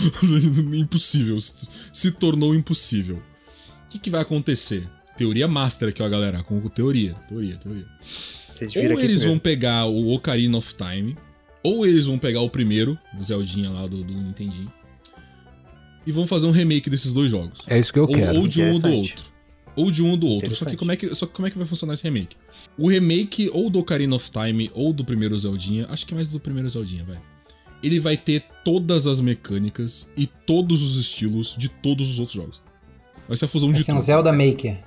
impossível. 0.74 1.38
Se 1.40 2.12
tornou 2.12 2.54
impossível. 2.54 3.16
O 3.16 3.90
que, 3.90 3.98
que 3.98 4.10
vai 4.10 4.20
acontecer? 4.20 4.88
Teoria 5.16 5.48
master 5.48 5.88
aqui, 5.88 6.02
ó, 6.02 6.08
galera. 6.08 6.42
Com 6.42 6.60
teoria, 6.68 7.14
teoria, 7.28 7.56
teoria. 7.56 7.86
Ou 8.92 9.00
eles 9.00 9.22
vão 9.22 9.38
pegar 9.38 9.86
o 9.86 10.12
Ocarina 10.12 10.56
of 10.58 10.74
Time, 10.74 11.16
ou 11.62 11.86
eles 11.86 12.06
vão 12.06 12.18
pegar 12.18 12.40
o 12.40 12.50
primeiro, 12.50 12.98
o 13.18 13.22
Zeldinha 13.22 13.70
lá 13.70 13.86
do, 13.86 14.02
do 14.02 14.12
Nintendinho, 14.12 14.72
e 16.06 16.12
vão 16.12 16.26
fazer 16.26 16.46
um 16.46 16.50
remake 16.50 16.88
desses 16.88 17.12
dois 17.12 17.30
jogos. 17.30 17.60
É 17.66 17.78
isso 17.78 17.92
que 17.92 17.98
eu 17.98 18.04
ou, 18.04 18.08
quero. 18.08 18.38
Ou 18.38 18.46
de 18.46 18.62
um 18.62 18.72
ou 18.72 18.78
do 18.78 18.88
outro. 18.92 19.24
Ou 19.74 19.90
de 19.90 20.02
um 20.02 20.10
ou 20.10 20.16
do 20.16 20.26
outro. 20.26 20.54
Só 20.54 20.64
que, 20.64 20.76
como 20.76 20.92
é 20.92 20.96
que, 20.96 21.14
só 21.14 21.26
que 21.26 21.32
como 21.32 21.48
é 21.48 21.50
que 21.50 21.58
vai 21.58 21.66
funcionar 21.66 21.94
esse 21.94 22.04
remake? 22.04 22.36
O 22.78 22.88
remake 22.88 23.50
ou 23.52 23.68
do 23.68 23.78
Ocarina 23.78 24.16
of 24.16 24.30
Time 24.30 24.70
ou 24.72 24.92
do 24.92 25.04
primeiro 25.04 25.38
Zeldinha, 25.38 25.86
acho 25.90 26.06
que 26.06 26.14
é 26.14 26.16
mais 26.16 26.30
do 26.32 26.40
primeiro 26.40 26.68
Zeldinha, 26.70 27.04
vai. 27.04 27.20
Ele 27.86 28.00
vai 28.00 28.16
ter 28.16 28.42
todas 28.64 29.06
as 29.06 29.20
mecânicas 29.20 30.10
e 30.16 30.26
todos 30.26 30.82
os 30.82 30.96
estilos 30.96 31.54
de 31.56 31.68
todos 31.68 32.10
os 32.10 32.18
outros 32.18 32.36
jogos. 32.36 32.60
Vai 33.28 33.36
ser 33.36 33.44
a 33.44 33.48
fusão 33.48 33.68
vai 33.68 33.78
de 33.78 33.84
ser 33.84 33.92
tudo. 33.92 33.98
um 33.98 34.04
Zelda 34.04 34.32
Maker. 34.32 34.78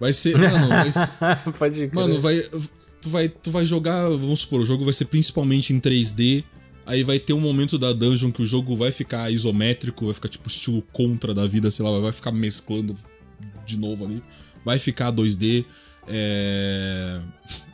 Vai 0.00 0.12
ser. 0.12 0.36
Mano, 0.38 0.68
vai 0.68 0.90
ser, 0.90 1.12
Pode 1.58 1.74
crer. 1.74 1.94
Mano, 1.94 2.20
vai. 2.20 2.42
Tu 3.00 3.08
vai, 3.10 3.28
tu 3.28 3.50
vai 3.50 3.66
jogar. 3.66 4.08
Vamos 4.08 4.40
supor, 4.40 4.60
o 4.60 4.66
jogo 4.66 4.84
vai 4.84 4.94
ser 4.94 5.04
principalmente 5.04 5.72
em 5.72 5.80
3D. 5.80 6.44
Aí 6.86 7.02
vai 7.02 7.18
ter 7.18 7.32
um 7.32 7.40
momento 7.40 7.78
da 7.78 7.92
dungeon 7.92 8.30
que 8.30 8.42
o 8.42 8.46
jogo 8.46 8.76
vai 8.76 8.90
ficar 8.92 9.30
isométrico, 9.30 10.04
vai 10.04 10.14
ficar 10.14 10.28
tipo 10.28 10.48
estilo 10.48 10.82
contra 10.92 11.34
da 11.34 11.46
vida, 11.46 11.70
sei 11.70 11.84
lá, 11.84 11.98
vai 11.98 12.12
ficar 12.12 12.30
mesclando 12.32 12.94
de 13.64 13.78
novo 13.78 14.04
ali. 14.04 14.22
Vai 14.64 14.78
ficar 14.78 15.12
2D. 15.12 15.64
É... 16.06 17.20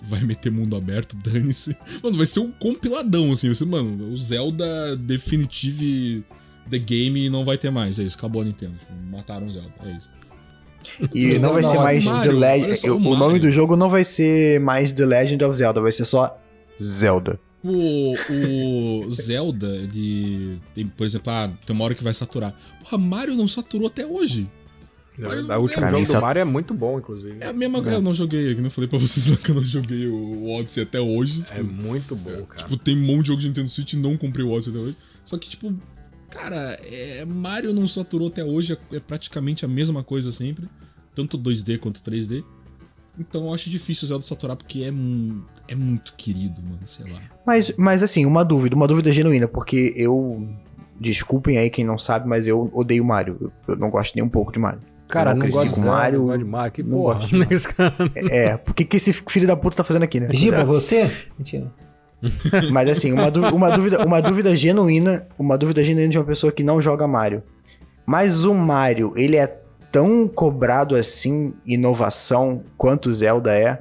Vai 0.03 0.21
meter 0.23 0.51
mundo 0.51 0.77
aberto, 0.77 1.17
dane-se. 1.23 1.77
Mano, 2.03 2.17
vai 2.17 2.27
ser 2.27 2.41
um 2.41 2.53
compiladão, 2.53 3.33
assim. 3.33 3.49
Vai 3.49 3.55
ser, 3.55 3.67
mano, 3.67 4.13
o 4.13 4.17
Zelda 4.17 4.97
Definitive 4.97 6.25
The 6.71 6.79
Game 6.79 7.29
não 7.29 7.45
vai 7.45 7.59
ter 7.59 7.71
mais. 7.71 7.99
É 7.99 8.05
isso, 8.05 8.17
acabou 8.17 8.43
a 8.43 8.45
Nintendo. 8.45 8.75
Mataram 9.11 9.47
o 9.47 9.51
Zelda, 9.51 9.73
é 9.85 9.93
isso. 9.93 10.11
E 11.15 11.39
não 11.39 11.53
vai 11.53 11.63
ser 11.63 11.79
mais 11.79 12.05
Mario, 12.05 12.33
The 12.33 12.39
Legend. 12.39 12.91
O, 12.91 12.97
o 12.97 13.17
nome 13.17 13.39
do 13.39 13.53
jogo 13.53 13.77
não 13.77 13.91
vai 13.91 14.05
ser 14.05 14.61
mais 14.61 14.93
The 14.93 15.05
Legend 15.05 15.45
of 15.45 15.57
Zelda, 15.57 15.81
vai 15.81 15.93
ser 15.93 16.05
só 16.05 16.39
Zelda. 16.81 17.39
O, 17.63 18.15
o 18.15 19.11
Zelda, 19.11 19.87
de. 19.87 20.59
Tem, 20.75 20.87
por 20.87 21.05
exemplo, 21.05 21.31
ah, 21.31 21.51
tem 21.67 21.77
uma 21.77 21.85
hora 21.85 21.95
que 21.95 22.03
vai 22.03 22.15
saturar. 22.15 22.55
Porra, 22.83 22.97
Mario 22.97 23.35
não 23.35 23.47
saturou 23.47 23.89
até 23.89 24.07
hoje. 24.07 24.49
É, 25.25 25.57
o 25.57 25.61
último 25.61 25.91
jogo 25.91 26.07
do 26.07 26.21
Mario 26.21 26.41
é 26.41 26.45
muito 26.45 26.75
bom, 26.75 26.99
inclusive. 26.99 27.37
É 27.41 27.49
a 27.49 27.53
mesma 27.53 27.81
coisa. 27.81 27.97
É. 27.97 27.99
Eu 27.99 28.03
não 28.03 28.15
joguei, 28.15 28.55
que 28.55 28.61
não 28.61 28.71
falei 28.71 28.89
pra 28.89 28.99
vocês 28.99 29.37
que 29.41 29.51
eu 29.51 29.55
não 29.55 29.65
joguei 29.65 30.07
o 30.07 30.51
Odyssey 30.59 30.83
até 30.83 31.01
hoje. 31.01 31.45
É 31.51 31.57
tipo, 31.57 31.73
muito 31.73 32.17
bom, 32.17 32.45
cara. 32.45 32.63
Tipo, 32.63 32.77
tem 32.77 32.97
um 32.97 33.07
monte 33.07 33.23
de 33.23 33.29
jogo 33.29 33.41
de 33.41 33.49
Nintendo 33.49 33.69
Switch 33.69 33.93
e 33.93 33.97
não 33.97 34.17
comprei 34.17 34.45
o 34.45 34.51
Odyssey 34.51 34.73
até 34.73 34.83
hoje. 34.83 34.97
Só 35.25 35.39
que, 35.39 35.49
tipo, 35.49 35.75
cara, 36.31 36.79
é, 36.83 37.25
Mario 37.25 37.73
não 37.73 37.87
saturou 37.87 38.29
até 38.29 38.45
hoje, 38.45 38.73
é, 38.73 38.97
é 38.97 39.01
praticamente 39.01 39.65
a 39.65 39.69
mesma 39.69 40.03
coisa 40.03 40.33
sempre. 40.33 40.69
Tanto 41.15 41.39
2D 41.39 41.79
quanto 41.79 42.01
3D. 42.01 42.45
Então 43.19 43.45
eu 43.45 43.55
acho 43.55 43.69
difícil 43.69 44.07
o 44.07 44.09
Zelda 44.09 44.25
saturar 44.25 44.57
porque 44.57 44.83
é, 44.83 44.89
é 45.69 45.75
muito 45.75 46.15
querido, 46.17 46.63
mano, 46.63 46.81
sei 46.87 47.13
lá. 47.13 47.21
Mas, 47.45 47.73
mas 47.77 48.03
assim, 48.03 48.25
uma 48.25 48.45
dúvida, 48.45 48.75
uma 48.75 48.89
dúvida 48.89 49.13
genuína, 49.13 49.47
porque 49.47 49.93
eu. 49.97 50.49
Desculpem 50.99 51.57
aí 51.57 51.71
quem 51.71 51.83
não 51.83 51.99
sabe, 51.99 52.29
mas 52.29 52.47
eu 52.47 52.71
odeio 52.75 53.03
Mario. 53.03 53.51
Eu 53.67 53.75
não 53.77 53.89
gosto 53.89 54.15
nem 54.15 54.23
um 54.23 54.29
pouco 54.29 54.53
de 54.53 54.59
Mario. 54.59 54.81
Cara, 55.11 55.31
eu 55.31 55.37
não, 55.37 55.47
não 55.47 55.51
gosto 55.51 55.75
com 55.75 55.81
Mario. 55.81 56.19
Não 56.19 56.27
gosto 56.27 56.39
de 56.39 56.45
Mario, 56.45 56.73
que 56.73 56.83
não 56.83 56.99
porra. 56.99 57.21
gosto 57.21 58.17
de 58.17 58.31
É, 58.31 58.57
por 58.57 58.75
que, 58.75 58.97
esse 58.97 59.13
filho 59.13 59.47
da 59.47 59.57
puta 59.57 59.77
tá 59.77 59.85
fazendo 59.85 60.05
aqui, 60.05 60.21
né? 60.21 60.29
Giba, 60.33 60.59
é 60.59 60.65
você? 60.65 61.11
Mentira. 61.39 61.71
Mas 62.73 62.91
assim, 62.91 63.13
uma, 63.13 63.29
uma, 63.29 63.71
dúvida, 63.71 64.05
uma 64.05 64.21
dúvida 64.21 64.55
genuína, 64.57 65.27
uma 65.39 65.57
dúvida 65.57 65.83
genuína 65.83 66.11
de 66.11 66.19
uma 66.19 66.25
pessoa 66.25 66.53
que 66.53 66.63
não 66.63 66.81
joga 66.81 67.07
Mario. 67.07 67.43
Mas 68.07 68.45
o 68.45 68.55
Mario, 68.55 69.13
ele 69.17 69.37
é 69.37 69.47
tão 69.91 70.29
cobrado 70.29 70.97
assim, 70.97 71.55
inovação, 71.67 72.63
quanto 72.77 73.09
o 73.09 73.15
Zelda 73.15 73.55
é? 73.55 73.79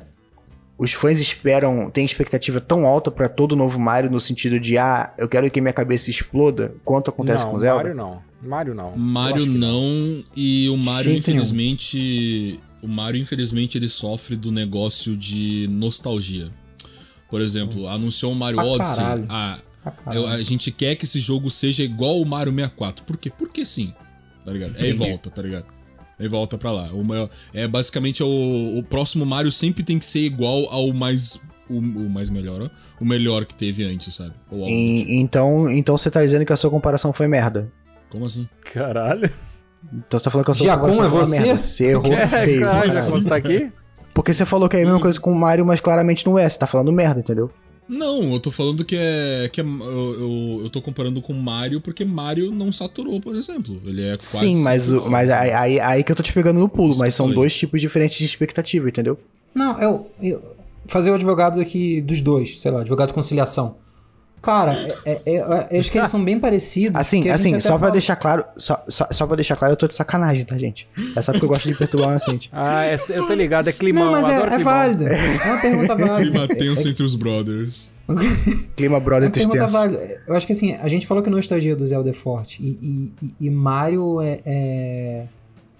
Os 0.80 0.94
fãs 0.94 1.20
esperam, 1.20 1.92
tem 1.92 2.06
expectativa 2.06 2.62
tão 2.62 2.88
alta 2.88 3.12
para 3.12 3.28
todo 3.28 3.54
novo 3.54 3.78
Mario 3.78 4.10
no 4.10 4.20
sentido 4.20 4.58
de, 4.58 4.78
ah, 4.78 5.14
eu 5.18 5.28
quero 5.28 5.52
que 5.52 5.60
minha 5.60 5.74
cabeça 5.74 6.10
exploda, 6.10 6.74
quanto 6.86 7.10
acontece 7.10 7.44
não, 7.44 7.52
com 7.52 7.58
o 7.58 7.60
Zelda? 7.60 7.84
Mario 7.84 7.96
não. 7.96 8.22
Mario 8.42 8.74
não. 8.74 8.98
Mario 8.98 9.46
não, 9.46 9.82
não, 9.82 10.24
e 10.38 10.70
o 10.70 10.78
Mario, 10.78 11.14
infelizmente. 11.14 12.58
O 12.82 12.88
Mario, 12.88 13.20
infelizmente, 13.20 13.78
ele 13.78 13.90
sofre 13.90 14.38
do 14.38 14.54
negócio 14.54 15.18
de 15.18 15.68
nostalgia. 15.70 16.50
Por 17.30 17.42
exemplo, 17.42 17.84
hum. 17.84 17.90
anunciou 17.90 18.32
o 18.32 18.36
Mario 18.36 18.62
ah, 18.62 18.66
Odyssey. 18.66 19.06
Ah, 19.28 19.60
a, 20.06 20.12
a 20.36 20.44
gente 20.44 20.72
quer 20.72 20.96
que 20.96 21.04
esse 21.04 21.20
jogo 21.20 21.50
seja 21.50 21.84
igual 21.84 22.22
o 22.22 22.26
Mario 22.26 22.54
64. 22.54 23.04
Por 23.04 23.18
quê? 23.18 23.30
Porque 23.30 23.66
sim. 23.66 23.94
Tá 24.46 24.54
ligado? 24.54 24.78
É 24.78 24.88
e 24.88 24.94
volta, 24.94 25.30
tá 25.30 25.42
ligado? 25.42 25.66
E 26.20 26.28
volta 26.28 26.58
pra 26.58 26.72
lá. 26.72 26.90
O, 26.92 27.04
é 27.54 27.68
basicamente 27.68 28.22
o, 28.22 28.78
o 28.78 28.84
próximo 28.84 29.26
Mario 29.26 29.52
sempre 29.52 29.84
tem 29.84 29.98
que 29.98 30.06
ser 30.06 30.20
igual 30.20 30.68
ao 30.70 30.94
mais 30.94 31.40
o, 31.70 31.78
o, 31.78 32.10
mais 32.10 32.30
melhor, 32.30 32.62
ó, 32.64 32.70
o 33.00 33.06
melhor 33.06 33.46
que 33.46 33.54
teve 33.54 33.86
antes, 33.86 34.16
sabe? 34.16 34.34
E, 34.52 34.96
tipo. 34.98 35.12
então, 35.12 35.72
então 35.72 35.98
você 35.98 36.10
tá 36.10 36.22
dizendo 36.22 36.46
que 36.46 36.52
a 36.52 36.56
sua 36.56 36.70
comparação 36.70 37.14
foi 37.14 37.28
merda. 37.28 37.72
Como 38.10 38.26
assim? 38.26 38.50
Caralho. 38.74 39.32
Então 39.94 40.20
você 40.20 40.24
tá 40.26 40.32
falando 40.32 40.46
que 40.46 40.52
a 40.52 40.54
sua 40.56 40.66
Giacomo 40.66 40.94
comparação 40.94 41.18
é 41.18 41.26
você? 41.26 41.40
merda. 41.40 41.58
Você 41.58 41.86
errou 41.86 42.14
é, 42.14 42.28
feio. 42.28 42.62
Claro, 42.62 42.92
você 42.92 43.30
tá 43.30 43.36
aqui? 43.36 43.72
Porque 44.14 44.34
você 44.34 44.46
falou 44.46 44.68
que 44.68 44.76
é 44.76 44.82
a 44.82 44.86
mesma 44.86 45.00
coisa 45.00 45.20
com 45.20 45.32
o 45.32 45.36
Mario, 45.36 45.66
mas 45.66 45.80
claramente 45.80 46.26
não 46.26 46.38
é. 46.38 46.50
Você 46.50 46.58
tá 46.58 46.68
falando 46.68 46.92
merda, 46.92 47.20
entendeu? 47.20 47.50
Não, 47.90 48.34
eu 48.34 48.40
tô 48.40 48.52
falando 48.52 48.86
que 48.86 48.96
é. 48.96 49.50
que 49.52 49.60
é, 49.60 49.64
eu, 49.64 50.14
eu, 50.14 50.60
eu 50.64 50.70
tô 50.70 50.80
comparando 50.80 51.20
com 51.24 51.34
Mario 51.34 51.82
porque 51.82 52.06
Mario 52.06 52.52
não 52.52 52.72
saturou, 52.72 53.20
por 53.20 53.36
exemplo. 53.36 53.82
Ele 53.84 54.04
é 54.04 54.12
quase. 54.12 54.40
Sim, 54.48 54.62
mas, 54.62 54.92
o, 54.92 55.10
mas 55.10 55.28
aí, 55.32 55.52
aí, 55.52 55.80
aí, 55.80 56.04
que 56.04 56.12
eu 56.12 56.16
tô 56.16 56.22
te 56.22 56.32
pegando 56.32 56.60
no 56.60 56.70
pulo, 56.70 56.92
Isso 56.92 57.00
mas 57.00 57.16
são 57.16 57.32
dois 57.32 57.54
tipos 57.56 57.82
diferentes 57.82 58.20
de 58.20 58.26
expectativa, 58.26 58.88
entendeu? 58.88 59.18
Não, 59.56 59.82
eu, 59.82 60.08
eu. 60.22 60.56
Fazer 60.86 61.10
o 61.10 61.16
advogado 61.16 61.60
aqui 61.60 62.00
dos 62.02 62.22
dois, 62.22 62.62
sei 62.62 62.70
lá, 62.70 62.82
advogado 62.82 63.08
de 63.08 63.14
conciliação. 63.16 63.76
Cara, 64.42 64.74
é, 65.06 65.22
é, 65.26 65.68
é, 65.72 65.80
acho 65.80 65.92
que 65.92 65.98
eles 65.98 66.10
são 66.10 66.24
bem 66.24 66.40
parecidos. 66.40 67.00
Assim, 67.00 67.30
assim, 67.30 67.60
só 67.60 67.70
fala... 67.70 67.80
pra 67.80 67.90
deixar 67.90 68.16
claro, 68.16 68.46
só, 68.58 68.84
só, 68.88 69.08
só 69.12 69.28
pra 69.28 69.36
deixar 69.36 69.56
claro, 69.58 69.74
eu 69.74 69.78
tô 69.78 69.88
de 69.88 69.96
sacanagem, 69.96 70.46
tá, 70.46 70.58
gente? 70.58 70.88
É 71.16 71.22
só 71.22 71.32
porque 71.32 71.46
eu 71.46 71.50
gosto 71.50 71.68
de 71.68 71.76
perturbar 71.76 72.10
o 72.10 72.16
Ascente. 72.16 72.50
Ah, 72.62 72.86
é, 72.86 72.96
eu 73.10 73.26
tô 73.26 73.34
ligado, 73.34 73.68
é 73.68 73.72
climão. 73.72 74.06
Não, 74.06 74.12
mas 74.12 74.28
é, 74.28 74.56
é 74.56 74.58
válido. 74.60 75.08
É 75.08 75.46
uma 75.46 75.62
pergunta 75.62 75.96
válida. 75.96 76.32
Clima 76.32 76.48
tenso 76.48 76.88
entre 76.88 77.04
os 77.04 77.16
brothers. 77.16 77.90
Clima 78.76 79.00
brother 79.00 79.30
é 79.30 79.32
pergunta 79.32 79.68
válida. 79.68 80.22
Eu 80.28 80.36
acho 80.36 80.46
que 80.46 80.54
assim, 80.54 80.74
a 80.76 80.88
gente 80.88 81.06
falou 81.06 81.24
que 81.24 81.30
a 81.30 81.32
nostalgia 81.32 81.76
do 81.76 81.86
Zelda 81.86 82.10
é 82.10 82.14
forte. 82.14 82.62
E, 82.62 83.14
e, 83.22 83.46
e 83.46 83.50
Mario 83.50 84.22
é, 84.22 84.40
é. 84.46 85.26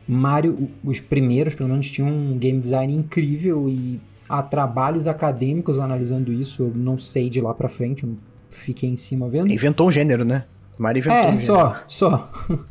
Mario, 0.08 0.70
os 0.84 1.00
primeiros, 1.00 1.54
pelo 1.54 1.70
menos, 1.70 1.90
tinham 1.90 2.10
um 2.10 2.38
game 2.38 2.60
design 2.60 2.94
incrível 2.94 3.70
e 3.70 4.00
há 4.28 4.42
trabalhos 4.42 5.08
acadêmicos 5.08 5.80
analisando 5.80 6.32
isso. 6.32 6.64
Eu 6.64 6.72
não 6.76 6.98
sei 6.98 7.30
de 7.30 7.42
lá 7.42 7.54
pra 7.54 7.70
frente, 7.70 8.08
fiquei 8.50 8.90
em 8.90 8.96
cima 8.96 9.30
vendo. 9.30 9.52
Inventou 9.52 9.88
um 9.88 9.92
gênero, 9.92 10.24
né? 10.24 10.46
Mario 10.78 11.02
inventou 11.02 11.18
é, 11.18 11.34
um 11.34 11.38
só, 11.38 11.68
gênero. 11.68 11.84
só. 11.88 12.32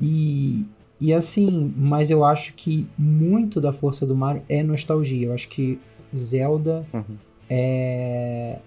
e, 0.00 0.62
e 1.00 1.12
assim, 1.12 1.72
mas 1.76 2.10
eu 2.10 2.24
acho 2.24 2.54
que 2.54 2.86
muito 2.96 3.60
da 3.60 3.72
força 3.72 4.06
do 4.06 4.14
Mario 4.14 4.42
é 4.48 4.62
nostalgia. 4.62 5.26
Eu 5.26 5.34
acho 5.34 5.48
que 5.48 5.78
Zelda 6.14 6.86
uhum. 6.92 7.16
é. 7.50 8.58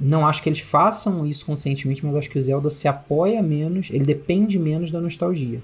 Não 0.00 0.26
acho 0.26 0.42
que 0.42 0.48
eles 0.48 0.60
façam 0.60 1.26
isso 1.26 1.44
conscientemente, 1.44 2.04
mas 2.06 2.16
acho 2.16 2.30
que 2.30 2.38
o 2.38 2.40
Zelda 2.40 2.70
se 2.70 2.88
apoia 2.88 3.42
menos, 3.42 3.90
ele 3.90 4.04
depende 4.06 4.58
menos 4.58 4.90
da 4.90 4.98
nostalgia. 4.98 5.62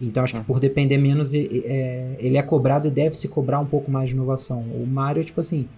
Então 0.00 0.22
acho 0.22 0.34
que 0.34 0.40
por 0.42 0.60
depender 0.60 0.96
menos, 0.96 1.34
ele 1.34 2.36
é 2.36 2.42
cobrado 2.42 2.86
e 2.86 2.90
deve 2.90 3.16
se 3.16 3.26
cobrar 3.26 3.58
um 3.58 3.66
pouco 3.66 3.90
mais 3.90 4.10
de 4.10 4.14
inovação. 4.14 4.60
O 4.60 4.86
Mario, 4.86 5.24
tipo 5.24 5.40
assim, 5.40 5.68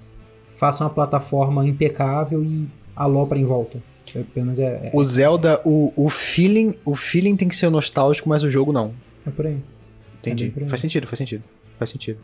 faça 0.44 0.84
uma 0.84 0.90
plataforma 0.90 1.66
impecável 1.66 2.44
e 2.44 2.68
alopra 2.96 3.38
em 3.38 3.44
volta. 3.44 3.78
Pelo 4.12 4.46
menos 4.46 4.60
é, 4.60 4.64
é, 4.64 4.90
O 4.92 5.02
Zelda, 5.02 5.60
o, 5.64 5.92
o, 5.96 6.08
feeling, 6.08 6.74
o 6.84 6.94
feeling 6.94 7.36
tem 7.36 7.48
que 7.48 7.56
ser 7.56 7.68
nostálgico, 7.70 8.28
mas 8.28 8.44
o 8.44 8.50
jogo 8.50 8.72
não. 8.72 8.92
É 9.26 9.30
por 9.30 9.46
aí. 9.46 9.58
Entendi. 10.20 10.46
É 10.46 10.50
por 10.50 10.62
aí. 10.62 10.68
Faz 10.68 10.80
sentido, 10.80 11.06
faz 11.06 11.18
sentido. 11.18 11.42
Faz 11.78 11.90
sentido. 11.90 12.18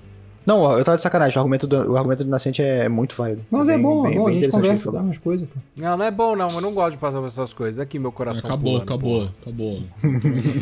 Não, 0.47 0.73
eu 0.73 0.85
tava 0.85 0.97
de 0.97 1.03
sacanagem. 1.03 1.37
O 1.37 1.41
argumento 1.41 1.67
do, 1.67 1.93
o 1.93 1.97
argumento 1.97 2.25
do 2.25 2.31
Nascente 2.31 2.63
é 2.63 2.89
muito 2.89 3.15
válido. 3.15 3.45
Mas 3.51 3.69
é, 3.69 3.75
é 3.75 3.79
bom, 3.79 4.03
bem, 4.03 4.13
é 4.13 4.17
bom. 4.17 4.25
bem 4.25 4.39
a 4.39 4.43
gente 4.43 4.51
conversa, 4.51 4.93
dá 4.93 5.01
umas 5.01 5.19
coisas, 5.19 5.49
pô. 5.49 5.57
Não, 5.77 5.97
não 5.97 6.05
é 6.05 6.11
bom, 6.11 6.35
não. 6.35 6.49
Eu 6.49 6.61
não 6.61 6.73
gosto 6.73 6.93
de 6.93 6.99
passar 6.99 7.19
por 7.19 7.27
essas 7.27 7.53
coisas. 7.53 7.79
Aqui 7.79 7.99
meu 7.99 8.13
coração. 8.13 8.49
Acabou, 8.49 8.73
pulando, 8.73 8.83
acabou, 8.83 9.29
acabou. 9.43 9.83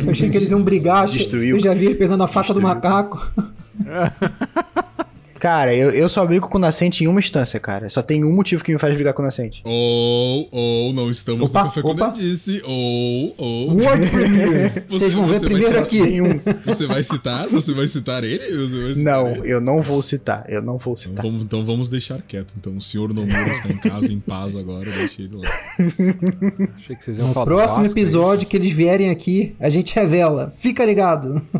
eu 0.05 0.10
achei 0.10 0.30
que 0.30 0.36
eles 0.36 0.51
iam 0.51 0.62
brigar. 0.62 1.06
Destruiu. 1.06 1.56
Eu 1.56 1.60
já 1.60 1.74
vi 1.74 1.86
ele 1.86 1.94
pegando 1.94 2.24
a 2.24 2.26
faca 2.26 2.52
Destruiu. 2.52 2.68
do 2.68 2.74
macaco. 2.74 3.32
Cara, 5.39 5.74
eu, 5.74 5.90
eu 5.90 6.09
só 6.09 6.24
brigo 6.27 6.48
com 6.48 6.59
o 6.59 6.60
Nascente 6.60 7.05
em 7.05 7.06
uma 7.06 7.20
instância, 7.20 7.59
cara. 7.60 7.89
Só 7.89 8.02
tem 8.02 8.24
um 8.24 8.35
motivo 8.35 8.65
que 8.65 8.73
me 8.73 8.78
faz 8.78 8.94
brigar 8.94 9.15
com 9.15 9.23
o 9.23 9.24
Nascente. 9.24 9.60
Ou, 9.65 10.48
ou, 10.51 10.93
não 10.93 11.10
estamos 11.10 11.51
opa, 11.51 11.60
no 11.60 11.65
Café 11.66 11.81
opa. 11.81 12.06
com 12.06 12.12
Disse. 12.12 12.62
Ou, 12.65 13.35
ou. 13.36 13.70
Word 13.81 14.06
Premiere. 14.10 14.73
Vocês 14.86 15.12
vão 15.12 15.27
ver 15.27 15.40
primeiro 15.40 15.69
citar, 15.69 15.82
aqui. 15.82 16.20
Um. 16.20 16.40
Você 16.66 16.86
vai 16.86 17.02
citar? 17.02 17.48
Você 17.48 17.73
vai 17.73 17.89
citar 17.89 18.24
ele? 18.24 18.39
Vai 18.39 18.90
citar 18.90 19.05
não, 19.05 19.28
ele? 19.28 19.52
eu 19.52 19.60
não 19.60 19.81
vou 19.81 20.02
citar. 20.02 20.44
Eu 20.48 20.62
não 20.62 20.78
vou 20.78 20.97
citar. 20.97 21.12
Então 21.12 21.31
vamos, 21.31 21.43
então 21.43 21.65
vamos 21.65 21.89
deixar 21.89 22.20
quieto. 22.23 22.55
Então 22.56 22.77
o 22.77 22.81
senhor 22.81 23.12
Nomura 23.15 23.52
está 23.52 23.69
em 23.69 23.78
casa, 23.78 24.12
em 24.12 24.20
paz 24.20 24.56
agora. 24.56 24.90
Deixa 24.90 25.23
ele 25.23 25.36
lá. 25.36 25.48
Achei 26.77 26.97
que 26.97 27.05
vocês 27.05 27.19
iam 27.19 27.28
no 27.28 27.35
falar 27.35 27.47
próximo 27.47 27.86
episódio 27.86 28.47
que 28.48 28.56
eles 28.56 28.73
vierem 28.73 29.10
aqui, 29.10 29.55
a 29.60 29.69
gente 29.69 29.94
revela. 29.94 30.51
Fica 30.51 30.85
ligado. 30.85 31.40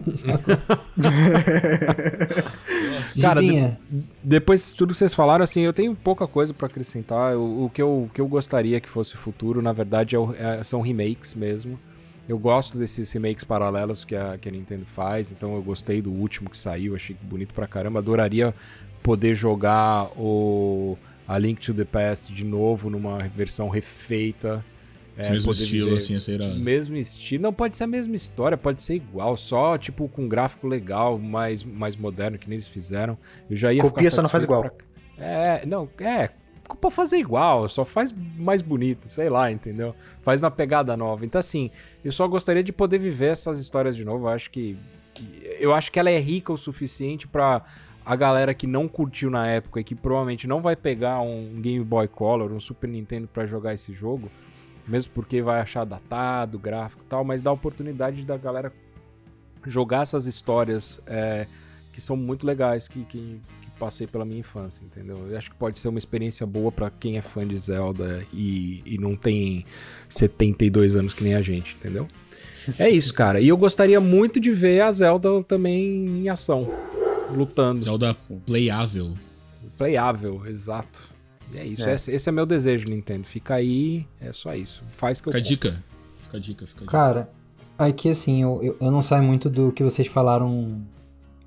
Cara, 3.21 3.41
de, 3.41 3.68
depois 4.23 4.69
de 4.69 4.75
tudo 4.75 4.93
que 4.93 4.99
vocês 4.99 5.15
falaram, 5.15 5.43
assim, 5.43 5.63
eu 5.63 5.73
tenho 5.73 5.95
pouca 5.95 6.27
coisa 6.27 6.53
para 6.53 6.67
acrescentar. 6.67 7.37
O, 7.37 7.65
o, 7.65 7.71
que 7.71 7.83
eu, 7.83 8.05
o 8.05 8.11
que 8.13 8.21
eu 8.21 8.29
gostaria 8.29 8.81
que 8.81 8.89
fosse 8.89 9.15
o 9.15 9.19
futuro, 9.19 9.63
na 9.63 9.73
verdade, 9.73 10.17
é, 10.17 10.19
é, 10.39 10.63
são 10.63 10.81
remakes 10.81 11.35
mesmo. 11.35 11.79
Eu 12.29 12.39
gosto 12.39 12.77
desses 12.77 13.11
remakes 13.11 13.45
paralelos 13.45 14.05
que 14.05 14.15
a, 14.15 14.37
que 14.37 14.49
a 14.49 14.53
Nintendo 14.53 14.85
faz, 14.85 15.33
então 15.33 15.55
eu 15.55 15.63
gostei 15.63 16.03
do 16.03 16.13
último 16.13 16.51
que 16.51 16.59
saiu, 16.59 16.95
achei 16.95 17.17
bonito 17.23 17.55
pra 17.55 17.67
caramba. 17.67 18.01
Adoraria 18.01 18.55
poder 19.03 19.35
jogar 19.35 20.09
o 20.17 20.99
A 21.27 21.39
Link 21.39 21.61
to 21.61 21.73
the 21.73 21.85
Past 21.85 22.33
de 22.33 22.45
novo 22.45 22.91
numa 22.91 23.19
versão 23.29 23.69
refeita. 23.69 24.63
É, 25.19 25.31
mesmo 25.31 25.51
estilo, 25.51 25.87
viver, 25.87 25.97
assim, 25.97 26.15
essa 26.15 26.31
irado. 26.31 26.55
Mesmo 26.61 26.97
estilo. 26.97 27.43
Não, 27.43 27.53
pode 27.53 27.77
ser 27.77 27.85
a 27.85 27.87
mesma 27.89 28.15
história, 28.15 28.57
pode 28.57 28.81
ser 28.81 28.95
igual, 28.95 29.37
só, 29.37 29.77
tipo, 29.77 30.09
com 30.09 30.23
um 30.23 30.29
gráfico 30.29 30.69
legal, 30.69 31.19
mais, 31.19 31.65
mais 31.65 31.97
moderno, 31.97 32.39
que 32.39 32.49
nem 32.49 32.55
eles 32.55 32.69
fizeram. 32.69 33.19
Eu 33.51 33.57
já 33.57 33.73
ia 33.73 33.83
Copia, 33.83 34.11
só 34.13 34.23
não 34.23 34.29
faz 34.29 34.45
igual. 34.45 34.63
Pra... 34.63 34.73
É, 35.19 35.67
não, 35.67 35.89
é, 35.99 36.31
pra 36.81 36.89
fazer 36.89 37.19
igual, 37.19 37.69
só 37.69 37.85
faz 37.85 38.15
mais 38.37 38.63
bonito, 38.63 39.09
sei 39.09 39.29
lá, 39.29 39.51
entendeu? 39.51 39.93
Faz 40.23 40.41
na 40.41 40.53
pegada 40.53 40.97
nova. 40.97 41.27
Então, 41.27 41.41
assim, 41.41 41.73
eu 42.05 42.13
só 42.13 42.29
gostaria 42.29 42.63
de 42.63 42.73
poder 42.73 42.99
viver 42.99 43.33
essas 43.33 43.59
histórias 43.59 43.97
de 43.97 44.05
novo. 44.05 44.27
Eu 44.27 44.29
acho 44.29 44.51
que. 44.51 44.79
Eu 45.59 45.75
acho 45.75 45.91
que 45.91 45.99
ela 45.99 46.11
é 46.11 46.19
rica 46.21 46.53
o 46.53 46.57
suficiente 46.57 47.27
para 47.27 47.65
a 48.07 48.15
galera 48.15 48.55
que 48.55 48.69
não 48.69 48.87
curtiu 48.87 49.31
na 49.31 49.49
época 49.49 49.81
e 49.81 49.85
que 49.85 49.97
provavelmente 49.97 50.47
não 50.47 50.63
vai 50.63 50.77
pegar 50.77 51.21
um 51.21 51.61
Game 51.61 51.85
Boy 51.85 52.07
Color, 52.07 52.53
um 52.53 52.61
Super 52.61 52.89
Nintendo 52.89 53.27
para 53.27 53.45
jogar 53.45 53.75
esse 53.75 53.93
jogo 53.93 54.31
mesmo 54.89 55.13
porque 55.13 55.43
vai 55.43 55.61
achar 55.61 55.85
datado, 55.85 56.59
gráfico 56.59 57.03
e 57.05 57.09
tal, 57.09 57.25
mas 57.25 57.43
dá 57.43 57.51
a 57.51 57.53
oportunidade 57.53 58.25
da 58.25 58.37
galera 58.37 58.73
jogar 59.67 60.03
essas 60.03 60.27
histórias 60.27 61.01
é, 61.07 61.47
que 61.93 62.01
são 62.01 62.17
muito 62.17 62.47
legais, 62.47 62.89
que, 62.89 63.05
que, 63.05 63.41
que, 63.61 63.71
passei 63.79 64.07
pela 64.09 64.25
minha 64.25 64.41
infância, 64.41 64.85
entendeu? 64.85 65.29
Eu 65.29 65.39
acho 65.39 65.51
que 65.51 65.57
pode 65.57 65.79
ser 65.79 65.89
uma 65.89 65.99
experiência 65.99 66.45
boa 66.45 66.73
para 66.73 66.91
quem 66.91 67.17
é 67.17 67.23
fã 67.23 67.47
de 67.47 67.57
Zelda 67.57 68.25
e, 68.33 68.83
e 68.85 68.99
não 68.99 69.15
tem 69.15 69.65
72 70.09 70.97
anos 70.97 71.15
que 71.15 71.23
nem 71.23 71.35
a 71.35 71.43
gente, 71.43 71.77
entendeu? 71.77 72.09
É 72.77 72.91
isso, 72.91 73.15
cara. 73.15 73.41
E 73.41 73.49
eu 73.49 73.57
gostaria 73.57 74.01
muito 74.01 74.41
de 74.41 74.51
ver 74.51 74.81
a 74.81 74.91
Zelda 74.91 75.43
também 75.45 76.07
em 76.07 76.29
ação, 76.29 76.69
lutando. 77.33 77.85
Zelda 77.85 78.17
playável. 78.45 79.15
Playável, 79.77 80.43
exato. 80.47 81.08
É 81.55 81.65
isso. 81.65 81.89
É. 81.89 81.95
Esse, 81.95 82.13
esse, 82.13 82.29
é 82.29 82.33
meu 82.33 82.47
desejo, 82.47 82.85
Nintendo. 82.89 83.27
Fica 83.27 83.55
aí, 83.55 84.07
é 84.21 84.33
só 84.33 84.55
isso. 84.55 84.83
Faz 84.97 85.21
que 85.21 85.31
fica 85.31 85.39
eu. 85.39 85.45
Fica 85.45 85.55
a 85.55 85.71
dica. 85.71 85.85
Fica 86.19 86.37
a 86.37 86.41
dica, 86.41 86.67
fica 86.67 86.79
a 86.79 86.87
dica. 86.87 86.93
Cara, 86.93 87.31
aqui 87.79 88.11
assim, 88.11 88.43
eu, 88.43 88.61
eu, 88.63 88.77
eu, 88.81 88.91
não 88.91 89.01
saio 89.01 89.23
muito 89.23 89.49
do 89.49 89.73
que 89.73 89.83
vocês 89.83 90.07
falaram, 90.07 90.83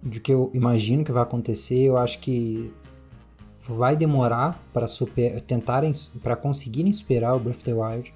de 0.01 0.19
que 0.19 0.31
eu 0.31 0.51
imagino 0.53 1.03
que 1.03 1.11
vai 1.11 1.23
acontecer. 1.23 1.79
Eu 1.83 1.97
acho 1.97 2.19
que 2.19 2.71
vai 3.59 3.95
demorar 3.95 4.63
para 4.73 4.87
super, 4.87 5.39
tentarem, 5.41 5.91
para 6.21 6.35
conseguirem 6.35 6.91
superar 6.91 7.35
o 7.35 7.39
Breath 7.39 7.57
of 7.57 7.65
the 7.65 7.73
Wild. 7.73 8.13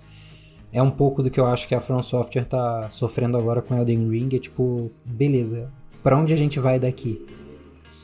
É 0.71 0.81
um 0.81 0.91
pouco 0.91 1.23
do 1.23 1.29
que 1.29 1.39
eu 1.39 1.45
acho 1.45 1.67
que 1.67 1.75
a 1.75 1.79
From 1.79 2.01
Software 2.01 2.45
tá 2.45 2.89
sofrendo 2.89 3.37
agora 3.37 3.61
com 3.61 3.75
Elden 3.77 4.09
Ring. 4.09 4.29
É 4.35 4.39
tipo, 4.39 4.91
beleza, 5.05 5.71
para 6.03 6.17
onde 6.17 6.33
a 6.33 6.37
gente 6.37 6.59
vai 6.59 6.79
daqui? 6.79 7.25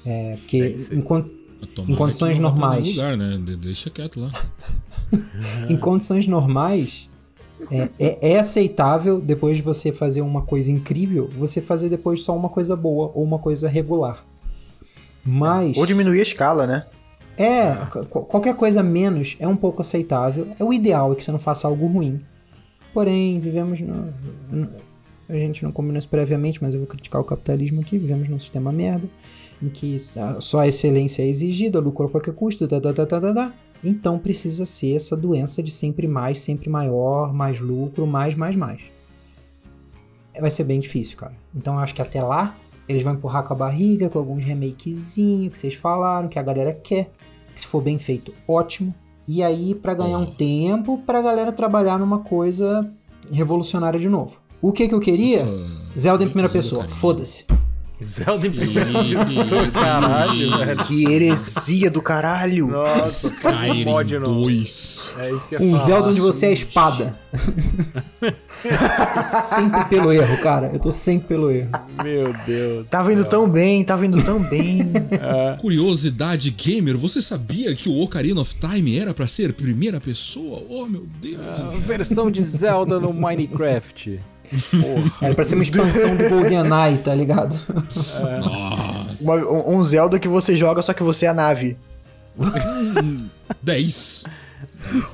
É, 0.05 0.35
porque 0.37 0.87
enquanto 0.91 1.40
Tomara 1.67 1.93
em 1.93 1.95
condições 1.95 2.39
normais. 2.39 2.88
Lugar, 2.88 3.17
né? 3.17 3.39
Deixa 3.59 3.89
quieto 3.89 4.19
lá. 4.19 4.29
em 5.69 5.77
condições 5.77 6.27
normais, 6.27 7.09
é, 7.69 7.89
é, 7.99 8.31
é, 8.33 8.39
aceitável 8.39 9.19
depois 9.19 9.57
de 9.57 9.63
você 9.63 9.91
fazer 9.91 10.21
uma 10.21 10.41
coisa 10.41 10.71
incrível, 10.71 11.27
você 11.27 11.61
fazer 11.61 11.89
depois 11.89 12.23
só 12.23 12.35
uma 12.35 12.49
coisa 12.49 12.75
boa 12.75 13.11
ou 13.13 13.23
uma 13.23 13.39
coisa 13.39 13.67
regular. 13.67 14.25
Mas. 15.23 15.77
Ou 15.77 15.85
diminuir 15.85 16.19
a 16.19 16.23
escala, 16.23 16.65
né? 16.65 16.85
É, 17.38 17.73
qualquer 18.09 18.55
coisa 18.55 18.83
menos 18.83 19.38
é 19.39 19.47
um 19.47 19.55
pouco 19.55 19.81
aceitável. 19.81 20.47
É 20.59 20.63
o 20.63 20.73
ideal 20.73 21.11
é 21.11 21.15
que 21.15 21.23
você 21.23 21.31
não 21.31 21.39
faça 21.39 21.67
algo 21.67 21.88
ruim. 21.88 22.21
Porém, 22.93 23.39
vivemos 23.39 23.79
no, 23.79 24.13
no, 24.51 24.69
a 25.29 25.33
gente 25.33 25.63
não 25.63 25.71
combinou 25.71 25.97
isso 25.97 26.09
previamente, 26.09 26.61
mas 26.61 26.73
eu 26.73 26.81
vou 26.81 26.88
criticar 26.88 27.21
o 27.21 27.23
capitalismo 27.23 27.81
aqui. 27.81 27.97
Vivemos 27.97 28.27
num 28.27 28.39
sistema 28.39 28.71
merda 28.71 29.09
em 29.61 29.69
que 29.69 29.97
só 30.39 30.59
a 30.59 30.67
excelência 30.67 31.21
é 31.23 31.27
exigida, 31.27 31.79
lucro 31.79 32.07
a 32.07 32.09
qualquer 32.09 32.33
custo, 32.33 32.67
da, 32.67 32.79
da, 32.79 32.91
da, 32.91 33.05
da, 33.05 33.31
da, 33.31 33.53
então 33.83 34.17
precisa 34.19 34.65
ser 34.65 34.95
essa 34.95 35.15
doença 35.15 35.61
de 35.61 35.71
sempre 35.71 36.07
mais, 36.07 36.39
sempre 36.39 36.69
maior, 36.69 37.33
mais 37.33 37.59
lucro, 37.59 38.05
mais, 38.05 38.35
mais, 38.35 38.55
mais. 38.55 38.83
Vai 40.39 40.49
ser 40.49 40.63
bem 40.63 40.79
difícil, 40.79 41.17
cara. 41.17 41.33
Então 41.55 41.77
acho 41.77 41.93
que 41.93 42.01
até 42.01 42.21
lá 42.21 42.55
eles 42.88 43.03
vão 43.03 43.13
empurrar 43.13 43.43
com 43.43 43.53
a 43.53 43.55
barriga, 43.55 44.09
com 44.09 44.19
alguns 44.19 44.43
remakezinhos 44.43 45.51
que 45.51 45.57
vocês 45.57 45.73
falaram, 45.73 46.27
que 46.27 46.39
a 46.39 46.43
galera 46.43 46.73
quer, 46.73 47.11
que 47.53 47.61
se 47.61 47.67
for 47.67 47.81
bem 47.81 47.97
feito, 47.97 48.33
ótimo. 48.47 48.93
E 49.27 49.43
aí, 49.43 49.75
para 49.75 49.93
ganhar 49.93 50.17
um 50.17 50.25
tempo, 50.25 50.97
pra 51.05 51.21
galera 51.21 51.51
trabalhar 51.51 51.97
numa 51.97 52.19
coisa 52.19 52.89
revolucionária 53.31 53.99
de 53.99 54.09
novo. 54.09 54.39
O 54.61 54.71
que 54.71 54.88
que 54.88 54.93
eu 54.93 54.99
queria? 54.99 55.45
Zelda 55.97 56.23
em 56.23 56.27
primeira 56.27 56.51
pessoa, 56.51 56.88
foda-se. 56.88 57.45
Zelda 58.03 58.47
em 58.47 58.51
primeira 58.51 59.71
caralho, 59.71 60.57
velho. 60.57 60.85
Que 60.85 61.05
heresia 61.05 61.91
do 61.91 62.01
caralho. 62.01 62.67
Nossa, 62.67 63.27
Skyrim 63.27 63.85
pode 63.85 64.17
não. 64.17 64.23
2. 64.23 65.15
É 65.19 65.31
isso 65.31 65.47
que 65.47 65.55
Um 65.57 65.71
falar. 65.71 65.85
Zelda 65.85 66.09
onde 66.09 66.21
você 66.21 66.47
é 66.47 66.53
espada. 66.53 67.19
sempre 69.23 69.85
pelo 69.85 70.11
erro, 70.11 70.37
cara. 70.41 70.71
Eu 70.73 70.79
tô 70.79 70.91
sempre 70.91 71.27
pelo 71.27 71.51
erro. 71.51 71.69
Meu 72.03 72.33
Deus. 72.45 72.87
Tava 72.89 73.13
indo 73.13 73.25
tão 73.25 73.49
bem, 73.49 73.83
tava 73.83 74.05
indo 74.05 74.21
tão 74.23 74.41
bem. 74.41 74.91
É. 75.21 75.57
Curiosidade 75.59 76.49
gamer, 76.51 76.97
você 76.97 77.21
sabia 77.21 77.75
que 77.75 77.87
o 77.87 78.01
Ocarina 78.01 78.41
of 78.41 78.55
Time 78.55 78.97
era 78.97 79.13
para 79.13 79.27
ser 79.27 79.53
primeira 79.53 79.99
pessoa? 79.99 80.63
Oh, 80.69 80.85
meu 80.87 81.05
Deus. 81.21 81.37
É, 81.37 81.79
versão 81.79 82.31
de 82.31 82.41
Zelda 82.41 82.99
no 82.99 83.13
Minecraft. 83.13 84.19
Porra. 84.51 85.11
Era 85.21 85.35
pra 85.35 85.43
ser 85.43 85.55
uma 85.55 85.63
expansão 85.63 86.15
do 86.15 86.29
GoldenEye, 86.29 86.97
tá 86.99 87.15
ligado? 87.15 87.55
É. 88.21 89.21
Uma, 89.21 89.35
um 89.67 89.83
Zelda 89.83 90.19
que 90.19 90.27
você 90.27 90.57
joga, 90.57 90.81
só 90.81 90.93
que 90.93 91.03
você 91.03 91.25
é 91.25 91.29
a 91.29 91.33
nave. 91.33 91.77
10. 93.61 94.25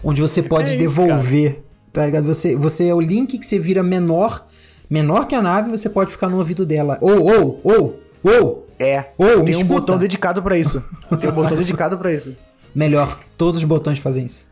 Onde 0.04 0.22
você 0.22 0.42
pode 0.42 0.74
é 0.74 0.76
devolver, 0.76 1.52
isso, 1.52 1.60
tá 1.92 2.06
ligado? 2.06 2.26
Você, 2.26 2.56
você 2.56 2.88
é 2.88 2.94
o 2.94 3.02
Link 3.02 3.38
que 3.38 3.46
você 3.46 3.60
vira 3.60 3.84
menor, 3.84 4.46
menor 4.90 5.28
que 5.28 5.36
a 5.36 5.42
nave, 5.42 5.70
você 5.70 5.90
pode 5.90 6.12
ficar 6.12 6.30
no 6.30 6.38
ouvido 6.38 6.66
dela. 6.66 6.98
Ou, 7.02 7.24
ou, 7.24 7.62
ou, 7.64 8.00
ou. 8.24 8.68
É. 8.80 9.10
Ou, 9.18 9.44
tem 9.44 9.56
um 9.56 9.60
escuta. 9.60 9.80
botão 9.80 9.98
dedicado 9.98 10.42
para 10.42 10.58
isso. 10.58 10.84
Tem 11.20 11.30
um 11.30 11.34
botão 11.34 11.58
dedicado 11.58 11.98
para 11.98 12.14
isso. 12.14 12.36
Melhor, 12.74 13.20
todos 13.38 13.60
os 13.60 13.64
botões 13.64 14.00
fazem 14.00 14.26
isso. 14.26 14.48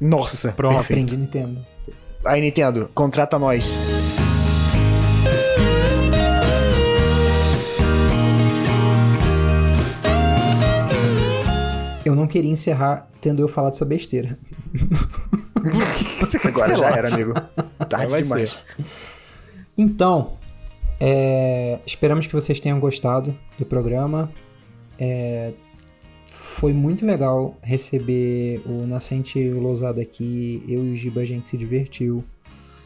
Nossa, 0.00 0.52
pronto. 0.52 0.78
Aprendi 0.78 1.16
Nintendo. 1.16 1.58
Aí, 2.24 2.40
Nintendo, 2.40 2.90
contrata 2.94 3.38
nós. 3.38 3.76
Queria 12.28 12.50
encerrar 12.50 13.08
tendo 13.20 13.42
eu 13.42 13.48
falado 13.48 13.74
essa 13.74 13.84
besteira. 13.84 14.38
Agora 16.44 16.76
já 16.76 16.90
era, 16.90 17.12
amigo. 17.12 17.32
Tarde 17.88 18.22
demais. 18.22 18.50
Ser. 18.50 18.84
Então, 19.76 20.38
é, 21.00 21.78
esperamos 21.86 22.26
que 22.26 22.32
vocês 22.32 22.60
tenham 22.60 22.78
gostado 22.78 23.36
do 23.58 23.64
programa. 23.64 24.30
É, 24.98 25.52
foi 26.28 26.72
muito 26.72 27.06
legal 27.06 27.56
receber 27.62 28.60
o 28.66 28.86
Nascente 28.86 29.50
Lousada 29.50 30.00
aqui. 30.00 30.62
Eu 30.68 30.84
e 30.84 30.92
o 30.92 30.96
Giba, 30.96 31.20
a 31.20 31.24
gente 31.24 31.48
se 31.48 31.56
divertiu. 31.56 32.24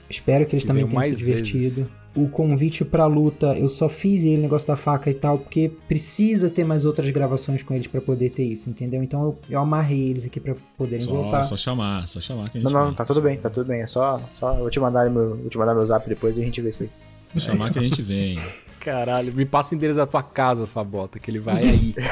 Espero 0.08 0.44
que 0.46 0.54
eles 0.54 0.64
também 0.64 0.86
tenham 0.86 1.02
se 1.02 1.16
divertido. 1.16 1.74
Vezes. 1.82 2.01
O 2.14 2.28
convite 2.28 2.84
pra 2.84 3.06
luta, 3.06 3.56
eu 3.58 3.68
só 3.68 3.88
fiz 3.88 4.22
ele, 4.24 4.42
negócio 4.42 4.68
da 4.68 4.76
faca 4.76 5.10
e 5.10 5.14
tal, 5.14 5.38
porque 5.38 5.70
precisa 5.88 6.50
ter 6.50 6.62
mais 6.62 6.84
outras 6.84 7.08
gravações 7.08 7.62
com 7.62 7.72
eles 7.72 7.86
para 7.86 8.02
poder 8.02 8.30
ter 8.30 8.44
isso, 8.44 8.68
entendeu? 8.68 9.02
Então 9.02 9.22
eu, 9.22 9.38
eu 9.48 9.60
amarrei 9.60 10.10
eles 10.10 10.26
aqui 10.26 10.38
para 10.38 10.54
poderem 10.76 11.00
só, 11.00 11.10
voltar. 11.10 11.42
Só 11.42 11.56
chamar, 11.56 12.06
só 12.06 12.20
chamar 12.20 12.50
que 12.50 12.58
a 12.58 12.60
gente 12.60 12.70
Não, 12.70 12.86
não, 12.86 12.94
tá 12.94 13.04
tudo 13.04 13.22
bem, 13.22 13.38
tá 13.38 13.48
tudo 13.48 13.66
bem. 13.66 13.80
É 13.80 13.86
só, 13.86 14.20
só 14.30 14.58
eu 14.58 14.68
te 14.68 14.78
mandar 14.78 15.08
meu, 15.08 15.36
vou 15.36 15.48
te 15.48 15.56
mandar 15.56 15.74
meu 15.74 15.86
zap 15.86 16.06
depois 16.06 16.36
e 16.36 16.42
a 16.42 16.44
gente 16.44 16.60
vê 16.60 16.68
isso 16.68 16.82
aí. 16.82 16.90
Vou 17.32 17.40
chamar 17.40 17.70
que 17.72 17.78
a 17.78 17.82
gente 17.82 18.02
vem. 18.02 18.38
Caralho, 18.78 19.32
me 19.32 19.46
passa 19.46 19.74
o 19.74 19.76
endereço 19.76 19.98
da 19.98 20.06
tua 20.06 20.22
casa, 20.22 20.64
essa 20.64 20.82
bota, 20.84 21.18
que 21.18 21.30
ele 21.30 21.40
vai 21.40 21.62
aí. 21.62 21.94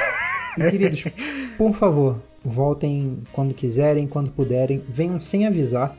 E, 0.58 0.68
queridos, 0.68 1.04
por 1.56 1.72
favor, 1.72 2.20
voltem 2.44 3.22
quando 3.32 3.54
quiserem, 3.54 4.08
quando 4.08 4.32
puderem, 4.32 4.82
venham 4.88 5.16
sem 5.16 5.46
avisar 5.46 5.96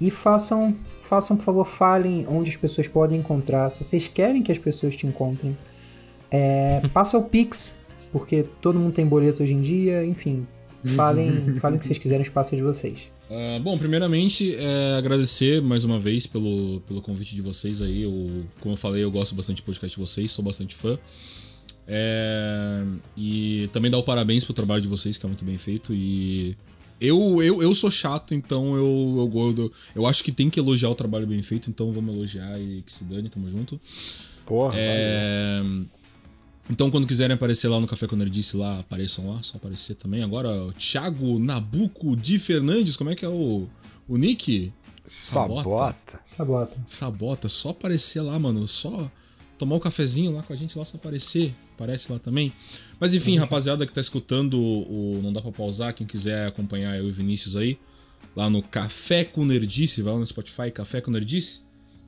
e 0.00 0.10
façam, 0.10 0.74
façam 1.10 1.36
por 1.36 1.42
favor, 1.42 1.66
falem 1.66 2.24
onde 2.28 2.50
as 2.50 2.56
pessoas 2.56 2.86
podem 2.86 3.18
encontrar. 3.18 3.68
Se 3.68 3.82
vocês 3.82 4.06
querem 4.06 4.44
que 4.44 4.52
as 4.52 4.58
pessoas 4.58 4.94
te 4.94 5.08
encontrem, 5.08 5.58
é, 6.30 6.80
passa 6.94 7.18
o 7.18 7.24
Pix, 7.24 7.74
porque 8.12 8.44
todo 8.62 8.78
mundo 8.78 8.92
tem 8.92 9.04
boleto 9.04 9.42
hoje 9.42 9.52
em 9.52 9.60
dia, 9.60 10.04
enfim. 10.04 10.46
Falem, 10.94 11.54
falem 11.58 11.76
o 11.76 11.80
que 11.80 11.84
vocês 11.84 11.98
quiserem, 11.98 12.22
o 12.22 12.22
espaço 12.22 12.54
é 12.54 12.56
de 12.56 12.62
vocês. 12.62 13.10
Uh, 13.28 13.60
bom, 13.60 13.76
primeiramente, 13.76 14.54
é, 14.54 14.98
agradecer 14.98 15.60
mais 15.60 15.84
uma 15.84 15.98
vez 15.98 16.28
pelo, 16.28 16.80
pelo 16.82 17.02
convite 17.02 17.34
de 17.34 17.42
vocês 17.42 17.82
aí. 17.82 18.02
Eu, 18.02 18.44
como 18.60 18.74
eu 18.74 18.76
falei, 18.76 19.02
eu 19.02 19.10
gosto 19.10 19.34
bastante 19.34 19.62
do 19.62 19.64
podcast 19.64 19.96
de 19.96 20.00
vocês, 20.00 20.30
sou 20.30 20.44
bastante 20.44 20.76
fã. 20.76 20.96
É, 21.88 22.84
e 23.16 23.68
também 23.72 23.90
dar 23.90 23.98
o 23.98 24.04
parabéns 24.04 24.44
pro 24.44 24.54
trabalho 24.54 24.80
de 24.80 24.86
vocês, 24.86 25.18
que 25.18 25.26
é 25.26 25.28
muito 25.28 25.44
bem 25.44 25.58
feito. 25.58 25.92
E 25.92 26.56
eu, 27.00 27.42
eu, 27.42 27.62
eu 27.62 27.74
sou 27.74 27.90
chato, 27.90 28.34
então 28.34 28.76
eu, 28.76 29.30
eu, 29.34 29.54
eu, 29.56 29.72
eu 29.96 30.06
acho 30.06 30.22
que 30.22 30.30
tem 30.30 30.50
que 30.50 30.60
elogiar 30.60 30.90
o 30.90 30.94
trabalho 30.94 31.26
bem 31.26 31.42
feito, 31.42 31.70
então 31.70 31.92
vamos 31.92 32.14
elogiar 32.14 32.60
e 32.60 32.82
que 32.82 32.92
se 32.92 33.04
dane, 33.04 33.28
tamo 33.28 33.48
junto. 33.48 33.80
Porra, 34.44 34.74
é, 34.76 35.62
então, 36.70 36.88
quando 36.88 37.06
quiserem 37.06 37.34
aparecer 37.34 37.66
lá 37.66 37.80
no 37.80 37.86
Café 37.86 38.06
com 38.06 38.14
Nerdice, 38.14 38.56
lá, 38.56 38.78
apareçam 38.78 39.28
lá, 39.28 39.42
só 39.42 39.56
aparecer 39.56 39.96
também. 39.96 40.22
Agora, 40.22 40.66
o 40.66 40.72
Thiago 40.72 41.38
Nabuco 41.40 42.14
de 42.14 42.38
Fernandes, 42.38 42.96
como 42.96 43.10
é 43.10 43.14
que 43.16 43.24
é 43.24 43.28
o, 43.28 43.66
o 44.08 44.16
nick? 44.16 44.72
Sabota. 45.04 46.20
Sabota. 46.22 46.76
Sabota, 46.86 47.48
só 47.48 47.70
aparecer 47.70 48.20
lá, 48.20 48.38
mano. 48.38 48.68
Só 48.68 49.10
tomar 49.58 49.74
um 49.74 49.80
cafezinho 49.80 50.32
lá 50.32 50.44
com 50.44 50.52
a 50.52 50.56
gente, 50.56 50.78
lá 50.78 50.84
só 50.84 50.96
aparecer. 50.96 51.52
Aparece 51.80 52.12
lá 52.12 52.18
também. 52.18 52.52
Mas 52.98 53.14
enfim, 53.14 53.34
uhum. 53.34 53.40
rapaziada 53.40 53.86
que 53.86 53.92
tá 53.92 54.00
escutando 54.00 54.60
o 54.60 55.18
Não 55.22 55.32
Dá 55.32 55.40
Pra 55.40 55.50
Pausar, 55.50 55.94
quem 55.94 56.06
quiser 56.06 56.46
acompanhar 56.46 56.94
eu 56.98 57.08
e 57.08 57.12
Vinícius 57.12 57.56
aí, 57.56 57.78
lá 58.36 58.50
no 58.50 58.62
Café 58.62 59.24
com 59.24 59.46
Nerdice, 59.46 60.02
vai 60.02 60.12
lá 60.12 60.18
no 60.18 60.26
Spotify, 60.26 60.70
Café 60.70 61.00
com 61.00 61.10
Nerdice. 61.10 61.62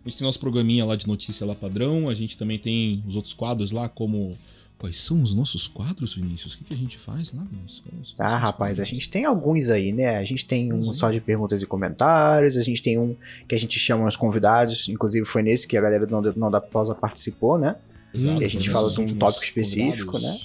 A 0.04 0.08
gente 0.08 0.18
tem 0.18 0.26
nosso 0.26 0.40
programinha 0.40 0.84
lá 0.84 0.94
de 0.94 1.06
notícia 1.06 1.46
lá 1.46 1.54
padrão. 1.54 2.08
A 2.08 2.14
gente 2.14 2.36
também 2.36 2.58
tem 2.58 3.02
os 3.06 3.16
outros 3.16 3.32
quadros 3.32 3.72
lá, 3.72 3.88
como 3.88 4.36
Quais 4.82 4.96
são 4.96 5.22
os 5.22 5.32
nossos 5.32 5.68
quadros, 5.68 6.16
Vinícius? 6.16 6.54
O 6.54 6.58
que, 6.58 6.64
que 6.64 6.74
a 6.74 6.76
gente 6.76 6.98
faz 6.98 7.32
lá, 7.32 7.44
Vinícius? 7.44 8.16
Ah, 8.18 8.36
rapaz, 8.36 8.80
a 8.80 8.84
gente 8.84 9.08
tem 9.08 9.24
alguns 9.24 9.68
aí, 9.68 9.92
né? 9.92 10.16
A 10.18 10.24
gente 10.24 10.44
tem 10.44 10.72
um 10.72 10.82
só 10.92 11.08
de 11.12 11.20
perguntas 11.20 11.62
e 11.62 11.66
comentários, 11.66 12.56
a 12.56 12.62
gente 12.62 12.82
tem 12.82 12.98
um 12.98 13.14
que 13.48 13.54
a 13.54 13.58
gente 13.58 13.78
chama 13.78 14.08
os 14.08 14.16
convidados, 14.16 14.88
inclusive 14.88 15.24
foi 15.24 15.40
nesse 15.40 15.68
que 15.68 15.76
a 15.76 15.80
galera 15.80 16.04
não, 16.10 16.20
não 16.20 16.50
da 16.50 16.60
pausa 16.60 16.96
participou, 16.96 17.56
né? 17.56 17.76
Exato, 18.14 18.42
e 18.42 18.46
a 18.46 18.48
gente 18.48 18.70
fala 18.70 18.90
de 18.90 19.00
um 19.00 19.06
tópico 19.18 19.44
específico, 19.44 20.18
né? 20.18 20.38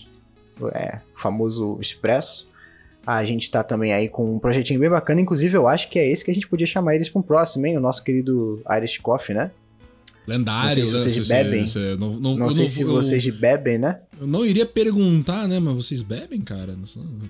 É, 0.74 1.00
o 1.16 1.20
famoso 1.20 1.78
expresso. 1.80 2.48
A 3.06 3.24
gente 3.24 3.50
tá 3.50 3.64
também 3.64 3.94
aí 3.94 4.10
com 4.10 4.36
um 4.36 4.40
projetinho 4.40 4.80
bem 4.80 4.90
bacana, 4.90 5.22
inclusive 5.22 5.56
eu 5.56 5.68
acho 5.68 5.90
que 5.90 5.98
é 5.98 6.12
esse 6.12 6.26
que 6.26 6.32
a 6.32 6.34
gente 6.34 6.48
podia 6.48 6.68
chamar 6.68 6.96
eles 6.96 7.10
para 7.10 7.20
um 7.20 7.24
próximo, 7.24 7.66
hein? 7.66 7.78
O 7.78 7.80
nosso 7.80 8.04
querido 8.04 8.62
Irish 8.70 8.98
Coffee, 8.98 9.36
né? 9.36 9.52
Lendário, 10.28 10.92
não 10.92 11.00
sei 11.00 11.10
se 11.10 11.24
vocês 11.24 11.28
bebem. 11.30 11.66
Você, 11.66 11.96
não, 11.98 12.20
não, 12.20 12.36
não 12.36 12.52
sei 12.52 12.64
não, 12.64 12.70
se 12.70 12.82
eu, 12.82 12.92
vocês 12.92 13.40
bebem, 13.40 13.78
né? 13.78 14.02
Eu 14.20 14.28
não 14.28 14.46
iria 14.46 14.66
perguntar, 14.66 15.48
né? 15.48 15.58
Mas 15.58 15.74
vocês 15.74 16.02
bebem, 16.02 16.42
cara? 16.42 16.78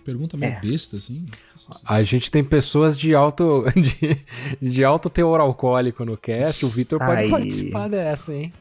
Pergunta 0.03 0.35
meio 0.35 0.53
é. 0.53 0.59
besta, 0.59 0.95
assim. 0.97 1.23
A 1.85 2.01
gente 2.01 2.31
tem 2.31 2.43
pessoas 2.43 2.97
de 2.97 3.13
alto, 3.13 3.65
de, 3.77 4.17
de 4.59 4.83
alto 4.83 5.11
teor 5.11 5.39
alcoólico 5.39 6.03
no 6.03 6.17
cast. 6.17 6.65
O 6.65 6.69
Vitor 6.69 6.97
pode 6.97 7.21
Aí. 7.21 7.29
participar 7.29 7.87
dessa, 7.87 8.33
hein? 8.33 8.51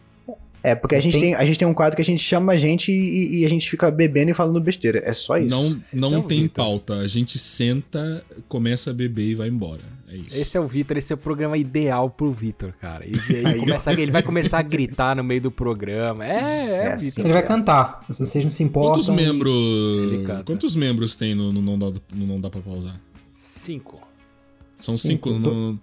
É, 0.66 0.74
porque 0.74 0.96
a 0.96 1.00
gente, 1.00 1.12
tem... 1.12 1.20
tem... 1.20 1.34
a 1.36 1.44
gente 1.44 1.60
tem 1.60 1.68
um 1.68 1.72
quadro 1.72 1.94
que 1.94 2.02
a 2.02 2.04
gente 2.04 2.24
chama 2.24 2.52
a 2.52 2.56
gente 2.56 2.90
e, 2.90 3.38
e, 3.38 3.46
a 3.46 3.48
gente 3.48 3.70
fica 3.70 3.88
bebendo 3.88 4.32
e 4.32 4.34
falando 4.34 4.60
besteira. 4.60 5.00
É 5.06 5.12
só 5.12 5.38
isso. 5.38 5.54
Não, 5.92 6.10
não 6.10 6.18
é 6.18 6.22
tem 6.22 6.48
pauta. 6.48 6.94
A 6.94 7.06
gente 7.06 7.38
senta, 7.38 8.24
começa 8.48 8.90
a 8.90 8.92
beber 8.92 9.28
e 9.28 9.34
vai 9.36 9.46
embora. 9.46 9.82
É 10.08 10.16
isso. 10.16 10.36
Esse 10.36 10.56
é 10.56 10.60
o 10.60 10.66
Vitor, 10.66 10.96
esse 10.96 11.12
é 11.12 11.14
o 11.14 11.18
programa 11.18 11.56
ideal 11.56 12.10
pro 12.10 12.32
Vitor, 12.32 12.72
cara. 12.80 13.06
E, 13.06 13.12
aí 13.46 13.60
começa, 13.60 13.92
ele 13.92 14.10
vai 14.10 14.24
começar 14.24 14.58
a 14.58 14.62
gritar 14.62 15.14
no 15.14 15.22
meio 15.22 15.40
do 15.40 15.52
programa. 15.52 16.26
É, 16.26 16.34
é, 16.34 16.70
é 16.72 16.92
assim, 16.94 17.20
Ele 17.20 17.32
vai 17.32 17.44
cantar. 17.44 18.04
Se 18.10 18.18
vocês 18.18 18.42
não 18.42 18.50
se 18.50 18.64
importam. 18.64 18.94
Quantos 18.94 19.08
membros. 19.08 20.44
Quantos 20.44 20.74
membros 20.74 21.14
tem 21.14 21.32
no, 21.36 21.52
no, 21.52 21.62
não, 21.62 21.78
dá, 21.78 21.86
no 22.12 22.26
Não 22.26 22.40
Dá 22.40 22.50
Pra 22.50 22.60
Pausar? 22.60 23.00
Cinco. 23.30 24.02
São 24.78 24.98
cinco. 24.98 25.30
cinco. 25.30 25.38
Não, 25.38 25.80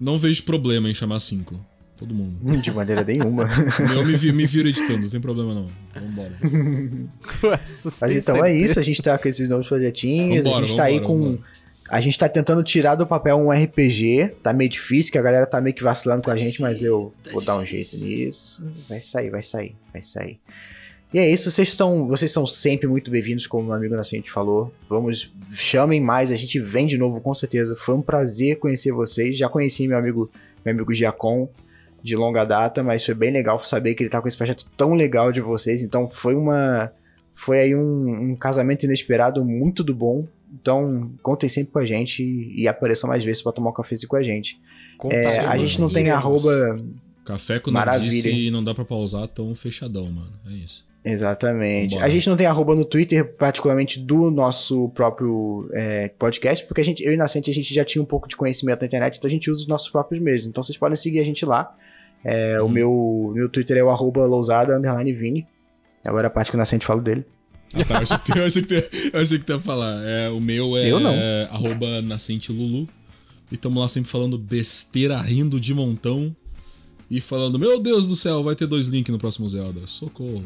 não 0.00 0.18
vejo 0.18 0.42
problema 0.44 0.88
em 0.88 0.94
chamar 0.94 1.20
cinco. 1.20 1.54
Todo 1.96 2.14
mundo. 2.14 2.60
De 2.60 2.70
maneira 2.70 3.02
nenhuma. 3.02 3.48
Eu 3.94 4.04
me, 4.04 4.14
vi, 4.16 4.32
me 4.32 4.44
viro 4.46 4.68
editando, 4.68 5.02
não 5.02 5.08
tem 5.08 5.20
problema 5.20 5.54
não. 5.54 5.68
Vambora. 5.94 6.36
Mas 7.42 8.02
então 8.12 8.44
é 8.44 8.54
isso, 8.54 8.78
a 8.78 8.82
gente 8.82 9.00
tá 9.00 9.16
com 9.16 9.26
esses 9.26 9.48
novos 9.48 9.66
projetinhos, 9.66 10.44
vambora, 10.44 10.64
a 10.64 10.66
gente 10.66 10.76
tá 10.76 10.84
aí 10.84 11.00
com. 11.00 11.18
Vambora. 11.18 11.56
A 11.88 12.00
gente 12.00 12.18
tá 12.18 12.28
tentando 12.28 12.64
tirar 12.64 12.96
do 12.96 13.06
papel 13.06 13.36
um 13.36 13.50
RPG, 13.50 14.34
tá 14.42 14.52
meio 14.52 14.68
difícil, 14.68 15.12
que 15.12 15.18
a 15.18 15.22
galera 15.22 15.46
tá 15.46 15.60
meio 15.60 15.74
que 15.74 15.84
vacilando 15.84 16.22
com 16.22 16.30
a 16.32 16.36
gente, 16.36 16.60
mas 16.60 16.82
eu 16.82 17.14
tá 17.22 17.30
vou 17.30 17.44
dar 17.44 17.56
um 17.56 17.64
jeito 17.64 17.96
nisso. 17.98 18.66
Vai 18.88 19.00
sair, 19.00 19.30
vai 19.30 19.42
sair, 19.42 19.76
vai 19.92 20.02
sair. 20.02 20.40
E 21.14 21.18
é 21.18 21.30
isso, 21.30 21.50
vocês 21.50 21.72
são, 21.72 22.08
vocês 22.08 22.32
são 22.32 22.44
sempre 22.44 22.88
muito 22.88 23.08
bem-vindos, 23.08 23.46
como 23.46 23.62
o 23.62 23.66
meu 23.66 23.76
amigo 23.76 23.94
Nascente 23.94 24.32
falou. 24.32 24.74
Vamos, 24.88 25.32
chamem 25.52 26.00
mais, 26.00 26.32
a 26.32 26.36
gente 26.36 26.58
vem 26.58 26.88
de 26.88 26.98
novo 26.98 27.20
com 27.20 27.32
certeza. 27.32 27.76
Foi 27.76 27.94
um 27.94 28.02
prazer 28.02 28.58
conhecer 28.58 28.90
vocês. 28.90 29.38
Já 29.38 29.48
conheci 29.48 29.86
meu 29.86 29.96
amigo, 29.96 30.28
meu 30.64 30.74
amigo 30.74 30.92
Giacom, 30.92 31.48
de 32.06 32.14
longa 32.14 32.44
data, 32.44 32.82
mas 32.82 33.04
foi 33.04 33.14
bem 33.14 33.32
legal 33.32 33.62
saber 33.62 33.94
que 33.94 34.02
ele 34.04 34.10
tá 34.10 34.22
com 34.22 34.28
esse 34.28 34.36
projeto 34.36 34.64
tão 34.76 34.94
legal 34.94 35.32
de 35.32 35.40
vocês. 35.40 35.82
Então 35.82 36.08
foi 36.08 36.34
uma. 36.34 36.90
Foi 37.34 37.58
aí 37.60 37.74
um, 37.74 38.30
um 38.30 38.36
casamento 38.36 38.84
inesperado 38.84 39.44
muito 39.44 39.82
do 39.82 39.94
bom. 39.94 40.24
Então, 40.54 41.10
contem 41.20 41.48
sempre 41.48 41.72
com 41.72 41.80
a 41.80 41.84
gente 41.84 42.22
e 42.22 42.66
apareçam 42.68 43.10
mais 43.10 43.22
vezes 43.24 43.42
para 43.42 43.52
tomar 43.52 43.70
um 43.70 43.74
cafezinho 43.74 44.08
com 44.08 44.16
a 44.16 44.22
gente. 44.22 44.58
É, 45.10 45.40
a 45.40 45.58
gente 45.58 45.80
não 45.80 45.90
tem 45.90 46.08
arroba. 46.08 46.80
Café 47.24 47.58
com 47.58 47.72
Maravilha. 47.72 48.30
e 48.30 48.50
não 48.52 48.62
dá 48.62 48.72
pra 48.72 48.84
pausar 48.84 49.26
tão 49.26 49.52
fechadão, 49.54 50.04
mano. 50.04 50.32
É 50.48 50.52
isso. 50.52 50.86
Exatamente. 51.04 51.90
Vambora. 51.90 52.06
A 52.06 52.10
gente 52.10 52.28
não 52.28 52.36
tem 52.36 52.46
arroba 52.46 52.74
no 52.74 52.84
Twitter, 52.84 53.24
particularmente 53.36 54.00
do 54.00 54.30
nosso 54.30 54.88
próprio 54.90 55.68
é, 55.72 56.08
podcast, 56.18 56.64
porque 56.66 56.80
a 56.80 56.84
gente, 56.84 57.04
eu 57.04 57.12
e 57.12 57.16
Nascente 57.16 57.50
a 57.50 57.54
gente 57.54 57.72
já 57.74 57.84
tinha 57.84 58.02
um 58.02 58.06
pouco 58.06 58.28
de 58.28 58.36
conhecimento 58.36 58.80
na 58.80 58.86
internet, 58.86 59.18
então 59.18 59.28
a 59.28 59.30
gente 59.30 59.50
usa 59.50 59.62
os 59.62 59.68
nossos 59.68 59.88
próprios 59.88 60.22
mesmos. 60.22 60.48
Então 60.48 60.62
vocês 60.62 60.78
podem 60.78 60.96
seguir 60.96 61.20
a 61.20 61.24
gente 61.24 61.44
lá. 61.44 61.76
É. 62.24 62.60
O 62.60 62.68
meu, 62.68 63.32
meu 63.34 63.48
Twitter 63.48 63.76
é 63.76 63.84
o 63.84 63.90
arroba 63.90 64.24
lousada, 64.26 64.76
underline 64.76 65.12
Vini. 65.12 65.46
Agora 66.04 66.28
a 66.28 66.30
parte 66.30 66.50
que 66.50 66.56
o 66.56 66.58
Nascente 66.58 66.86
fala 66.86 67.00
dele. 67.00 67.24
Ah, 67.74 67.84
tá, 67.84 67.94
eu 67.94 68.00
achei 68.00 68.18
que, 68.18 68.38
eu 68.38 68.44
achei 68.44 68.62
que, 68.62 68.74
eu 69.12 69.20
achei 69.20 69.38
que 69.38 69.52
ia 69.52 69.60
falar. 69.60 69.94
É, 70.04 70.28
o 70.30 70.40
meu 70.40 70.76
é, 70.76 70.88
é 70.88 71.48
arroba 71.50 72.00
Nascente 72.02 72.52
Lulu. 72.52 72.88
E 73.50 73.54
estamos 73.54 73.80
lá 73.80 73.88
sempre 73.88 74.10
falando 74.10 74.38
besteira, 74.38 75.18
rindo 75.18 75.60
de 75.60 75.74
montão. 75.74 76.34
E 77.08 77.20
falando, 77.20 77.58
meu 77.58 77.80
Deus 77.80 78.08
do 78.08 78.16
céu, 78.16 78.42
vai 78.42 78.56
ter 78.56 78.66
dois 78.66 78.88
links 78.88 79.12
no 79.12 79.18
próximo 79.18 79.48
Zelda. 79.48 79.80
Socorro. 79.86 80.42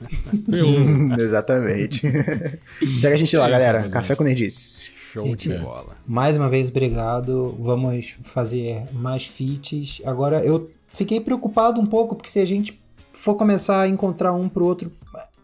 Exatamente. 1.20 2.00
Segue 2.80 3.14
a 3.14 3.16
gente 3.16 3.36
lá, 3.36 3.48
é 3.48 3.50
galera. 3.50 3.88
Café 3.90 4.14
com 4.14 4.24
Nerdice. 4.24 4.94
Show 5.12 5.26
gente, 5.26 5.48
de 5.48 5.58
bola. 5.58 5.96
Mais 6.06 6.36
uma 6.36 6.48
vez, 6.48 6.68
obrigado. 6.68 7.54
Vamos 7.58 8.16
fazer 8.22 8.84
mais 8.92 9.26
feats. 9.26 10.00
Agora, 10.04 10.42
eu 10.42 10.70
fiquei 10.92 11.20
preocupado 11.20 11.80
um 11.80 11.86
pouco, 11.86 12.14
porque 12.14 12.30
se 12.30 12.40
a 12.40 12.44
gente 12.44 12.80
for 13.12 13.34
começar 13.34 13.82
a 13.82 13.88
encontrar 13.88 14.32
um 14.32 14.48
pro 14.48 14.64
outro, 14.64 14.92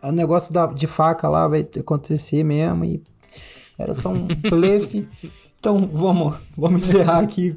o 0.03 0.13
negócio 0.13 0.53
da, 0.53 0.67
de 0.67 0.87
faca 0.87 1.29
lá 1.29 1.49
vai 1.49 1.67
acontecer 1.79 2.45
mesmo. 2.45 2.85
E 2.85 3.03
era 3.79 3.95
só 3.95 4.11
um 4.11 4.27
blefe. 4.51 5.09
Então, 5.59 5.89
vamos, 5.93 6.37
vamos 6.57 6.83
encerrar 6.83 7.21
aqui 7.21 7.57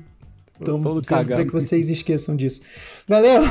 então, 0.59 0.81
para 1.05 1.45
que 1.45 1.53
vocês 1.53 1.89
esqueçam 1.89 2.35
disso. 2.35 2.61
Galera, 3.07 3.45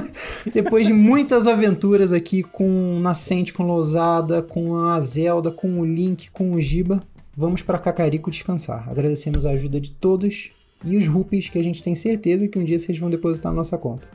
depois 0.52 0.86
de 0.86 0.94
muitas 0.94 1.46
aventuras 1.46 2.12
aqui 2.12 2.42
com 2.42 2.98
Nascente, 3.00 3.52
com 3.52 3.64
Lousada, 3.64 4.42
com 4.42 4.76
a 4.76 4.98
Zelda, 5.00 5.50
com 5.50 5.78
o 5.78 5.84
Link, 5.84 6.30
com 6.30 6.52
o 6.52 6.60
Giba, 6.60 7.02
vamos 7.36 7.60
para 7.60 7.78
Cacarico 7.78 8.30
descansar. 8.30 8.88
Agradecemos 8.88 9.44
a 9.44 9.50
ajuda 9.50 9.78
de 9.78 9.90
todos 9.90 10.52
e 10.84 10.96
os 10.96 11.06
rupees 11.06 11.48
que 11.48 11.58
a 11.58 11.62
gente 11.62 11.82
tem 11.82 11.94
certeza 11.94 12.48
que 12.48 12.58
um 12.58 12.64
dia 12.64 12.78
vocês 12.78 12.98
vão 12.98 13.10
depositar 13.10 13.52
na 13.52 13.56
nossa 13.56 13.78
conta. 13.78 14.08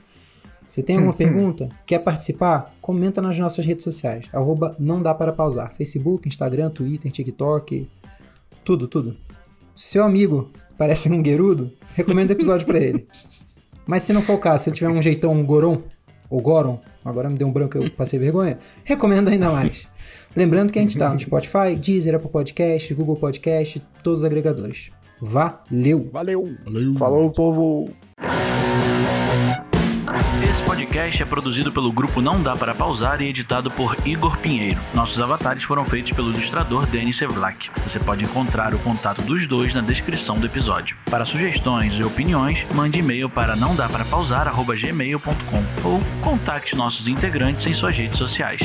Você 0.69 0.83
tem 0.83 0.97
alguma 0.97 1.13
pergunta? 1.13 1.67
Quer 1.83 1.97
participar? 1.97 2.71
Comenta 2.79 3.21
nas 3.21 3.39
nossas 3.39 3.65
redes 3.65 3.83
sociais. 3.83 4.27
Arroba 4.31 4.75
não 4.79 5.01
dá 5.01 5.15
para 5.15 5.33
pausar. 5.33 5.73
Facebook, 5.73 6.27
Instagram, 6.27 6.69
Twitter, 6.69 7.11
TikTok. 7.11 7.87
Tudo, 8.63 8.87
tudo. 8.87 9.17
Seu 9.75 10.03
amigo 10.03 10.51
parece 10.77 11.09
um 11.09 11.23
guerudo? 11.23 11.71
Recomendo 11.95 12.29
o 12.29 12.33
episódio 12.33 12.67
para 12.67 12.77
ele. 12.77 13.07
Mas 13.87 14.03
se 14.03 14.13
não 14.13 14.21
for 14.21 14.33
o 14.33 14.37
caso, 14.37 14.65
se 14.65 14.69
ele 14.69 14.77
tiver 14.77 14.91
um 14.91 15.01
jeitão 15.01 15.33
um 15.33 15.43
Goron, 15.43 15.81
ou 16.29 16.39
Goron, 16.39 16.79
agora 17.03 17.27
me 17.27 17.37
deu 17.37 17.47
um 17.47 17.51
branco 17.51 17.79
eu 17.79 17.89
passei 17.91 18.19
vergonha, 18.19 18.59
recomendo 18.83 19.29
ainda 19.29 19.49
mais. 19.49 19.87
Lembrando 20.35 20.71
que 20.71 20.77
a 20.77 20.81
gente 20.83 20.91
está 20.91 21.11
no 21.11 21.19
Spotify, 21.19 21.75
Deezer, 21.75 22.13
Apple 22.13 22.29
Podcast, 22.29 22.93
Google 22.93 23.15
Podcast, 23.15 23.81
todos 24.03 24.19
os 24.19 24.25
agregadores. 24.25 24.91
Valeu! 25.21 26.09
Valeu! 26.11 26.57
Valeu! 26.65 26.93
Falou, 26.97 27.31
povo! 27.31 27.93
Esse 30.41 30.63
podcast 30.63 31.21
é 31.21 31.25
produzido 31.25 31.71
pelo 31.71 31.91
grupo 31.91 32.21
Não 32.21 32.41
Dá 32.41 32.55
Para 32.55 32.73
Pausar 32.73 33.21
e 33.21 33.27
editado 33.27 33.69
por 33.69 33.95
Igor 34.05 34.37
Pinheiro. 34.37 34.79
Nossos 34.93 35.21
avatares 35.21 35.63
foram 35.63 35.85
feitos 35.85 36.13
pelo 36.13 36.29
ilustrador 36.29 36.85
Denis 36.87 37.17
Sevlak. 37.17 37.69
Você 37.83 37.99
pode 37.99 38.23
encontrar 38.23 38.73
o 38.73 38.79
contato 38.79 39.21
dos 39.21 39.45
dois 39.45 39.73
na 39.73 39.81
descrição 39.81 40.39
do 40.39 40.45
episódio. 40.45 40.95
Para 41.09 41.25
sugestões 41.25 41.93
e 41.95 42.03
opiniões, 42.03 42.65
mande 42.73 42.99
e-mail 42.99 43.29
para 43.29 43.55
não 43.55 43.75
dá 43.75 43.89
para 43.89 44.05
pausar@gmail.com 44.05 45.87
ou 45.87 45.99
contacte 46.23 46.75
nossos 46.75 47.07
integrantes 47.07 47.65
em 47.65 47.73
suas 47.73 47.95
redes 47.97 48.17
sociais. 48.17 48.61